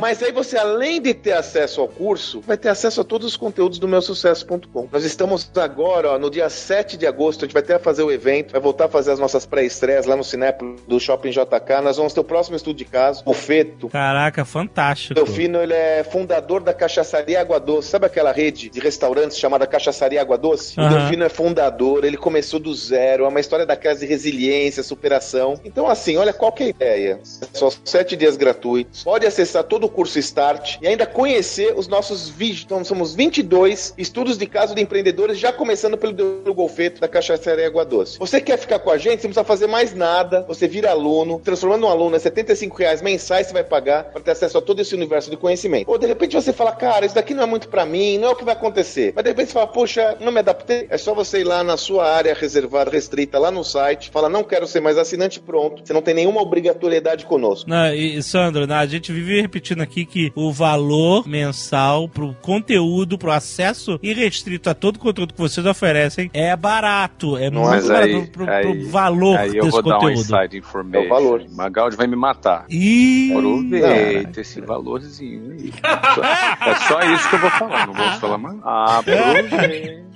Mas 0.00 0.22
aí 0.22 0.32
você, 0.32 0.56
além 0.56 1.00
de 1.00 1.14
ter 1.14 1.32
acesso 1.32 1.80
ao 1.80 1.88
curso, 1.88 2.40
vai 2.40 2.56
ter 2.56 2.68
acesso 2.68 3.00
a 3.00 3.04
todos 3.04 3.26
os 3.26 3.36
conteúdos 3.36 3.78
do 3.78 3.88
meusucesso.com. 3.88 4.88
Nós 4.90 5.04
estamos 5.04 5.50
agora, 5.56 6.12
ó, 6.12 6.18
no 6.18 6.30
dia 6.30 6.48
7 6.48 6.96
de 6.96 7.06
agosto, 7.06 7.44
a 7.44 7.46
gente 7.46 7.54
vai 7.54 7.62
ter 7.62 7.74
a 7.74 7.78
fazer 7.78 8.02
o 8.02 8.10
evento, 8.10 8.52
vai 8.52 8.60
voltar 8.60 8.86
a 8.86 8.88
fazer 8.88 9.12
as 9.12 9.18
nossas 9.18 9.46
pré-estreias 9.46 10.06
lá 10.06 10.16
no 10.16 10.24
Cinépolis 10.24 10.80
do 10.86 10.98
Shopping 10.98 11.30
JK. 11.30 11.82
Nós 11.82 11.96
vamos 11.96 12.12
ter 12.12 12.20
o 12.20 12.24
próximo 12.24 12.56
estudo 12.56 12.76
de 12.76 12.84
caso, 12.84 13.22
o 13.24 13.32
Feto. 13.32 13.88
Caraca, 13.88 14.44
fantástico. 14.44 15.14
Delfino, 15.14 15.60
ele 15.60 15.74
é 15.74 16.04
fundador 16.04 16.62
da 16.62 16.72
Cachaçaria 16.72 17.40
Água 17.40 17.60
Doce. 17.60 17.88
Sabe 17.88 18.06
aquela 18.06 18.32
rede 18.32 18.70
de 18.70 18.80
restaurantes 18.80 19.38
chamada 19.38 19.66
Cachaçaria 19.66 20.20
Água 20.20 20.38
Doce? 20.38 20.74
O. 20.96 21.00
Delfino 21.00 21.24
é 21.24 21.28
fundador, 21.28 22.04
ele 22.04 22.16
começou 22.16 22.58
do 22.58 22.74
zero, 22.74 23.24
é 23.24 23.28
uma 23.28 23.40
história 23.40 23.66
daquelas 23.66 24.00
de 24.00 24.06
resiliência, 24.06 24.82
superação. 24.82 25.60
Então, 25.64 25.88
assim, 25.88 26.16
olha 26.16 26.32
qual 26.32 26.52
que 26.52 26.62
é 26.62 26.66
a 26.66 26.70
ideia. 26.70 27.20
São 27.52 27.70
sete 27.84 28.16
dias 28.16 28.36
gratuitos. 28.36 29.04
Pode 29.04 29.26
acessar 29.26 29.64
todo 29.64 29.84
o 29.84 29.88
curso 29.88 30.18
Start 30.18 30.76
e 30.80 30.86
ainda 30.86 31.06
conhecer 31.06 31.74
os 31.76 31.88
nossos 31.88 32.28
vídeos. 32.28 32.64
Então, 32.64 32.84
somos 32.84 33.14
22 33.14 33.94
estudos 33.96 34.38
de 34.38 34.46
caso 34.46 34.74
de 34.74 34.82
empreendedores, 34.82 35.38
já 35.38 35.52
começando 35.52 35.96
pelo 35.96 36.12
do 36.12 36.54
Golfeto 36.54 37.00
da 37.00 37.08
Cachaçaria 37.08 37.66
Água 37.66 37.84
Doce. 37.84 38.18
Você 38.18 38.40
quer 38.40 38.58
ficar 38.58 38.78
com 38.78 38.90
a 38.90 38.98
gente? 38.98 39.20
Você 39.20 39.28
não 39.28 39.34
precisa 39.34 39.44
fazer 39.44 39.66
mais 39.66 39.94
nada. 39.94 40.44
Você 40.48 40.66
vira 40.66 40.90
aluno, 40.90 41.40
transformando 41.42 41.86
um 41.86 41.90
aluno 41.90 42.16
em 42.16 42.18
75 42.18 42.76
reais 42.76 43.02
mensais, 43.02 43.46
você 43.46 43.52
vai 43.52 43.64
pagar 43.64 44.04
para 44.04 44.20
ter 44.20 44.30
acesso 44.32 44.58
a 44.58 44.62
todo 44.62 44.80
esse 44.80 44.94
universo 44.94 45.30
de 45.30 45.36
conhecimento. 45.36 45.90
Ou 45.90 45.98
de 45.98 46.06
repente 46.06 46.34
você 46.34 46.52
fala, 46.52 46.72
cara, 46.72 47.04
isso 47.06 47.14
daqui 47.14 47.34
não 47.34 47.42
é 47.42 47.46
muito 47.46 47.68
pra 47.68 47.84
mim, 47.84 48.18
não 48.18 48.28
é 48.28 48.30
o 48.32 48.36
que 48.36 48.44
vai 48.44 48.54
acontecer. 48.54 49.12
Mas 49.14 49.24
de 49.24 49.30
repente 49.30 49.48
você 49.48 49.54
fala, 49.54 49.66
poxa, 49.66 50.16
não 50.20 50.32
me 50.32 50.40
adaptei. 50.40 50.85
É 50.90 50.98
só 50.98 51.14
você 51.14 51.40
ir 51.40 51.44
lá 51.44 51.62
na 51.64 51.76
sua 51.76 52.08
área 52.10 52.34
reservada, 52.34 52.90
restrita, 52.90 53.38
lá 53.38 53.50
no 53.50 53.64
site, 53.64 54.10
fala, 54.10 54.28
não 54.28 54.44
quero 54.44 54.66
ser 54.66 54.80
mais 54.80 54.96
assinante, 54.98 55.40
pronto. 55.40 55.82
Você 55.84 55.92
não 55.92 56.02
tem 56.02 56.14
nenhuma 56.14 56.40
obrigatoriedade 56.40 57.26
conosco. 57.26 57.68
Não, 57.68 57.92
e, 57.94 58.22
Sandro, 58.22 58.66
né, 58.66 58.74
a 58.74 58.86
gente 58.86 59.12
vive 59.12 59.40
repetindo 59.40 59.80
aqui 59.82 60.04
que 60.04 60.32
o 60.34 60.52
valor 60.52 61.26
mensal 61.26 62.08
pro 62.08 62.34
conteúdo, 62.42 63.18
pro 63.18 63.30
acesso 63.30 63.98
irrestrito 64.02 64.68
a 64.70 64.74
todo 64.74 64.96
o 64.96 64.98
conteúdo 64.98 65.32
que 65.34 65.40
vocês 65.40 65.66
oferecem 65.66 66.30
é 66.32 66.54
barato. 66.56 67.36
É 67.36 67.50
Não, 67.50 67.62
muito 67.62 67.74
mas 67.74 67.88
barato 67.88 68.04
aí- 68.06 68.26
pro, 68.26 68.44
pro 68.44 68.52
aí- 68.54 68.84
valor 68.86 69.38
Aí 69.38 69.56
eu 69.56 69.64
desse 69.64 69.70
vou 69.70 69.82
dar 69.82 69.96
um 69.96 70.00
conteúdo. 70.00 70.20
inside 70.20 70.56
information. 70.58 71.04
É 71.04 71.06
o 71.06 71.08
valor. 71.08 71.42
Magaldi 71.50 71.96
vai 71.96 72.06
me 72.06 72.16
matar. 72.16 72.64
Ih, 72.70 73.32
Aproveita 73.32 74.40
esse 74.40 74.60
valorzinho 74.60 75.52
aí. 75.52 75.72
É 76.66 76.74
só 76.88 77.00
isso 77.00 77.28
que 77.28 77.34
eu 77.36 77.40
vou 77.40 77.50
falar, 77.50 77.86
não 77.86 77.94
vou 77.94 78.10
falar 78.20 78.38
mais. 78.38 78.56
Aproveita. 78.62 80.06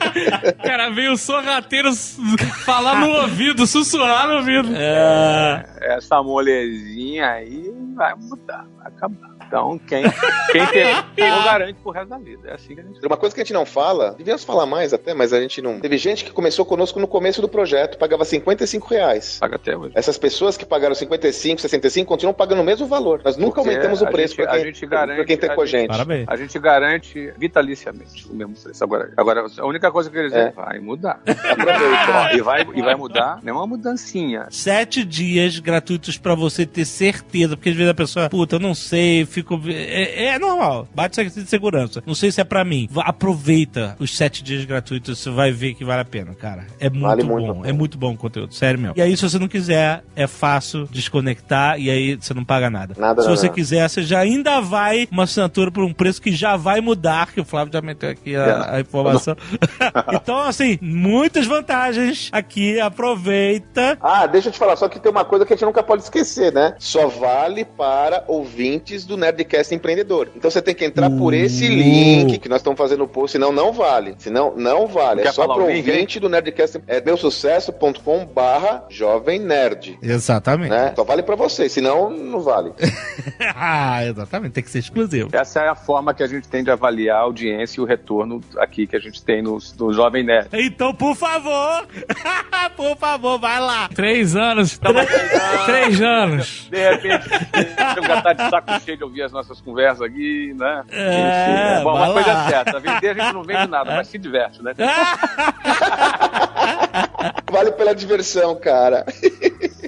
O 0.58 0.62
cara 0.62 0.90
veio 0.90 1.16
sorrateiro 1.16 1.90
falar 2.64 3.00
no 3.00 3.08
ouvido, 3.22 3.66
sussurrar 3.66 4.26
no 4.28 4.34
ouvido. 4.36 4.68
é, 4.74 5.64
Essa 5.96 6.22
molezinha 6.22 7.30
aí 7.30 7.70
vai 7.94 8.14
mudar, 8.14 8.66
vai 8.78 8.86
acabar. 8.88 9.30
Então, 9.50 9.80
quem, 9.80 10.04
quem 10.52 10.66
tem, 10.68 10.84
não 11.28 11.42
garante 11.42 11.74
pro 11.82 11.90
resto 11.90 12.08
da 12.08 12.18
vida. 12.18 12.48
É 12.50 12.54
assim 12.54 12.72
que 12.76 12.80
a 12.80 12.84
gente 12.84 13.04
Uma 13.04 13.16
coisa 13.16 13.34
que 13.34 13.40
a 13.40 13.44
gente 13.44 13.52
não 13.52 13.66
fala, 13.66 14.12
devíamos 14.16 14.44
falar 14.44 14.64
mais 14.64 14.94
até, 14.94 15.12
mas 15.12 15.32
a 15.32 15.40
gente 15.40 15.60
não. 15.60 15.80
Teve 15.80 15.98
gente 15.98 16.24
que 16.24 16.30
começou 16.30 16.64
conosco 16.64 17.00
no 17.00 17.08
começo 17.08 17.40
do 17.42 17.48
projeto, 17.48 17.98
pagava 17.98 18.24
55 18.24 18.86
reais. 18.88 19.38
paga 19.40 19.56
até 19.56 19.76
hoje. 19.76 19.90
Essas 19.96 20.16
pessoas 20.16 20.56
que 20.56 20.64
pagaram 20.64 20.94
55, 20.94 21.60
65 21.60 22.06
continuam 22.06 22.32
pagando 22.32 22.60
o 22.62 22.64
mesmo 22.64 22.86
valor. 22.86 23.20
Nós 23.24 23.36
nunca 23.36 23.56
Porque 23.56 23.70
aumentamos 23.70 24.00
o 24.02 24.06
a 24.06 24.10
preço 24.10 24.36
para 24.36 24.44
a 24.52 24.54
quem, 24.54 24.64
gente 24.66 24.86
garante- 24.86 25.16
pra 25.16 25.24
quem 25.24 25.36
tá 25.36 25.52
a 25.52 25.54
com 25.56 25.62
a 25.62 25.66
gente- 25.66 25.88
parabéns. 25.88 26.28
A 26.28 26.36
gente 26.36 26.56
garante 26.60 27.32
vitaliciamente 27.36 28.28
o 28.30 28.34
mesmo 28.34 28.54
preço. 28.54 28.84
Agora, 28.84 29.12
agora 29.16 29.46
a 29.58 29.66
única 29.66 29.90
coisa 29.90 30.08
que 30.08 30.16
eu 30.16 30.22
queria 30.22 30.30
dizer 30.38 30.50
É. 30.50 30.52
vai 30.52 30.78
mudar. 30.78 31.20
Aproveita. 31.26 32.36
E, 32.36 32.40
vai, 32.40 32.66
e 32.74 32.82
vai 32.82 32.94
mudar, 32.94 33.40
não 33.42 33.50
é 33.54 33.56
uma 33.56 33.66
mudancinha. 33.66 34.46
Sete 34.50 35.04
dias 35.04 35.58
gratuitos 35.58 36.16
pra 36.16 36.36
você 36.36 36.64
ter 36.64 36.84
certeza, 36.84 37.56
porque 37.56 37.70
às 37.70 37.74
vezes 37.74 37.90
a 37.90 37.94
pessoa, 37.94 38.28
puta, 38.30 38.54
eu 38.56 38.60
não 38.60 38.74
sei, 38.74 39.26
fico. 39.26 39.39
É, 39.68 40.26
é 40.26 40.38
normal, 40.38 40.88
bate 40.94 41.20
essa 41.20 41.40
de 41.42 41.48
segurança. 41.48 42.02
Não 42.06 42.14
sei 42.14 42.30
se 42.30 42.40
é 42.40 42.44
pra 42.44 42.64
mim. 42.64 42.88
Aproveita 42.96 43.96
os 43.98 44.16
sete 44.16 44.42
dias 44.42 44.64
gratuitos, 44.64 45.18
você 45.18 45.30
vai 45.30 45.52
ver 45.52 45.74
que 45.74 45.84
vale 45.84 46.02
a 46.02 46.04
pena, 46.04 46.34
cara. 46.34 46.66
É 46.78 46.88
muito 46.88 47.02
Vale 47.02 47.22
bom, 47.22 47.40
muito 47.40 47.66
é 47.66 47.72
muito 47.72 47.98
bom 47.98 48.12
o 48.12 48.16
conteúdo, 48.16 48.54
sério 48.54 48.80
mesmo. 48.80 48.94
E 48.96 49.02
aí, 49.02 49.16
se 49.16 49.22
você 49.22 49.38
não 49.38 49.48
quiser, 49.48 50.02
é 50.14 50.26
fácil 50.26 50.88
desconectar 50.90 51.78
e 51.80 51.90
aí 51.90 52.16
você 52.16 52.34
não 52.34 52.44
paga 52.44 52.70
nada. 52.70 52.94
Nada, 52.96 53.22
se 53.22 53.28
nada, 53.28 53.36
você 53.36 53.46
nada. 53.46 53.54
quiser, 53.54 53.88
você 53.88 54.02
já 54.02 54.20
ainda 54.20 54.60
vai 54.60 55.08
uma 55.10 55.24
assinatura 55.24 55.70
por 55.70 55.84
um 55.84 55.92
preço 55.92 56.20
que 56.20 56.32
já 56.32 56.56
vai 56.56 56.80
mudar, 56.80 57.32
que 57.32 57.40
o 57.40 57.44
Flávio 57.44 57.72
já 57.72 57.80
meteu 57.80 58.10
aqui 58.10 58.34
a, 58.36 58.76
a 58.76 58.80
informação. 58.80 59.36
então, 60.12 60.38
assim, 60.38 60.78
muitas 60.80 61.46
vantagens 61.46 62.28
aqui, 62.32 62.80
aproveita. 62.80 63.98
Ah, 64.00 64.26
deixa 64.26 64.48
eu 64.48 64.52
te 64.52 64.58
falar, 64.58 64.76
só 64.76 64.88
que 64.88 64.98
tem 64.98 65.10
uma 65.10 65.24
coisa 65.24 65.44
que 65.44 65.52
a 65.52 65.56
gente 65.56 65.64
nunca 65.64 65.82
pode 65.82 66.02
esquecer, 66.02 66.52
né? 66.52 66.74
Só 66.78 67.08
vale 67.08 67.64
para 67.64 68.24
ouvintes 68.26 69.04
do 69.04 69.16
Nerdcast 69.30 69.74
Empreendedor. 69.74 70.28
Então 70.34 70.50
você 70.50 70.60
tem 70.60 70.74
que 70.74 70.84
entrar 70.84 71.10
por 71.10 71.32
esse 71.32 71.66
Uh. 71.66 71.70
link 71.70 72.38
que 72.38 72.48
nós 72.48 72.60
estamos 72.60 72.78
fazendo 72.78 73.00
no 73.00 73.08
post, 73.08 73.32
senão 73.32 73.52
não 73.52 73.72
vale. 73.72 74.14
Senão 74.18 74.54
não 74.56 74.86
vale. 74.86 75.22
É 75.22 75.32
só 75.32 75.46
o 75.46 75.70
hein? 75.70 75.78
ouvinte 75.78 76.18
do 76.20 76.28
Nerdcast. 76.28 76.80
É 76.86 77.00
meusucesso.com 77.00 78.26
barra 78.26 78.84
jovem 78.90 79.38
nerd. 79.38 79.98
Exatamente. 80.02 80.70
Né? 80.70 80.92
Só 80.94 81.04
vale 81.04 81.22
para 81.22 81.36
você, 81.36 81.68
senão 81.68 82.10
não 82.10 82.40
vale. 82.40 82.72
ah, 83.54 84.04
exatamente, 84.04 84.52
tem 84.52 84.64
que 84.64 84.70
ser 84.70 84.80
exclusivo. 84.80 85.30
Essa 85.32 85.60
é 85.60 85.68
a 85.68 85.74
forma 85.74 86.12
que 86.12 86.22
a 86.22 86.26
gente 86.26 86.48
tem 86.48 86.62
de 86.62 86.70
avaliar 86.70 87.18
a 87.18 87.20
audiência 87.20 87.80
e 87.80 87.82
o 87.82 87.86
retorno 87.86 88.40
aqui 88.58 88.86
que 88.86 88.96
a 88.96 89.00
gente 89.00 89.22
tem 89.22 89.42
no, 89.42 89.58
no 89.78 89.92
Jovem 89.92 90.24
Nerd. 90.24 90.48
Então, 90.52 90.94
por 90.94 91.14
favor, 91.14 91.86
por 92.76 92.96
favor, 92.96 93.38
vai 93.38 93.60
lá. 93.60 93.88
Três 93.94 94.36
anos. 94.36 94.78
Tamo 94.78 94.98
Três 95.66 96.00
anos. 96.00 96.68
De 96.70 96.78
repente, 96.78 97.28
você 97.28 98.06
já 98.06 98.22
tá 98.22 98.32
de 98.32 98.50
saco 98.50 98.80
cheio 98.84 98.96
de 98.96 99.04
ouvir 99.04 99.19
as 99.22 99.32
nossas 99.32 99.60
conversas 99.60 100.02
aqui, 100.02 100.54
né? 100.56 100.82
É, 100.90 101.72
Enfim, 101.74 101.84
Bom, 101.84 101.98
vai 101.98 102.08
uma 102.08 102.14
coisa 102.14 102.32
lá. 102.32 102.46
é 102.46 102.48
certa, 102.48 102.78
vender 102.80 103.10
a 103.10 103.14
gente 103.24 103.34
não 103.34 103.42
vende 103.42 103.66
nada, 103.68 103.96
mas 103.96 104.08
se 104.08 104.18
diverte, 104.18 104.62
né? 104.62 104.72
Vale 107.50 107.72
pela 107.72 107.94
diversão, 107.94 108.54
cara. 108.56 109.04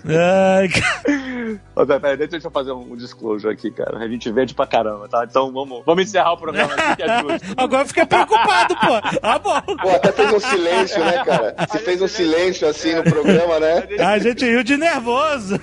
Ai, 0.05 0.69
cara. 0.69 1.61
Ô, 1.75 1.87
pera, 1.87 2.01
pera, 2.01 2.17
deixa 2.17 2.47
eu 2.47 2.51
fazer 2.51 2.73
um 2.73 2.97
disclosure 2.97 3.53
aqui, 3.53 3.71
cara. 3.71 3.99
A 3.99 4.09
gente 4.09 4.31
vende 4.31 4.55
pra 4.55 4.67
caramba, 4.67 5.09
tá? 5.09 5.25
Então 5.29 5.53
vamos, 5.53 5.83
vamos 5.85 6.05
encerrar 6.05 6.33
o 6.33 6.37
programa 6.37 6.75
aqui, 6.75 6.97
que 6.97 7.03
é 7.03 7.21
justo. 7.21 7.55
Agora 7.57 7.83
eu 7.83 7.87
fiquei 7.87 8.07
preocupado, 8.07 8.75
pô. 8.77 9.19
Ah, 9.23 9.39
bom. 9.39 9.61
Pô, 9.77 9.91
até 9.91 10.13
fez 10.13 10.33
um 10.33 10.41
silêncio, 10.41 11.05
né, 11.05 11.25
cara? 11.25 11.55
Você 11.69 11.79
fez 11.79 12.03
um 12.03 12.09
silêncio 12.09 12.69
assim 12.69 12.95
no 12.95 13.05
programa, 13.05 13.61
né? 13.61 13.87
A 13.99 14.19
gente 14.19 14.45
riu 14.45 14.63
de 14.63 14.77
nervoso. 14.77 15.59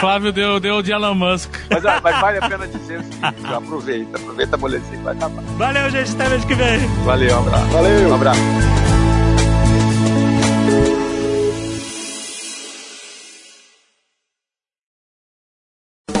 Flávio 0.00 0.32
deu, 0.32 0.60
deu 0.60 0.82
de 0.82 0.92
Elon 0.92 1.14
Musk. 1.14 1.50
Mas, 1.70 1.84
ó, 1.84 2.00
mas 2.02 2.20
vale 2.20 2.38
a 2.38 2.48
pena 2.48 2.66
dizer 2.66 3.00
o 3.00 3.02
seguinte, 3.02 3.54
aproveita, 3.54 4.16
aproveita 4.16 4.56
a 4.56 4.58
boletim 4.58 5.02
vai 5.02 5.14
acabar. 5.14 5.42
Valeu, 5.42 5.90
gente. 5.90 6.12
Até 6.12 6.28
mês 6.28 6.44
que 6.44 6.54
vem. 6.54 6.78
Valeu, 7.04 7.36
um 7.36 7.38
abraço. 7.40 7.66
Valeu. 7.66 8.08
Um 8.08 8.14
abraço. 8.14 8.40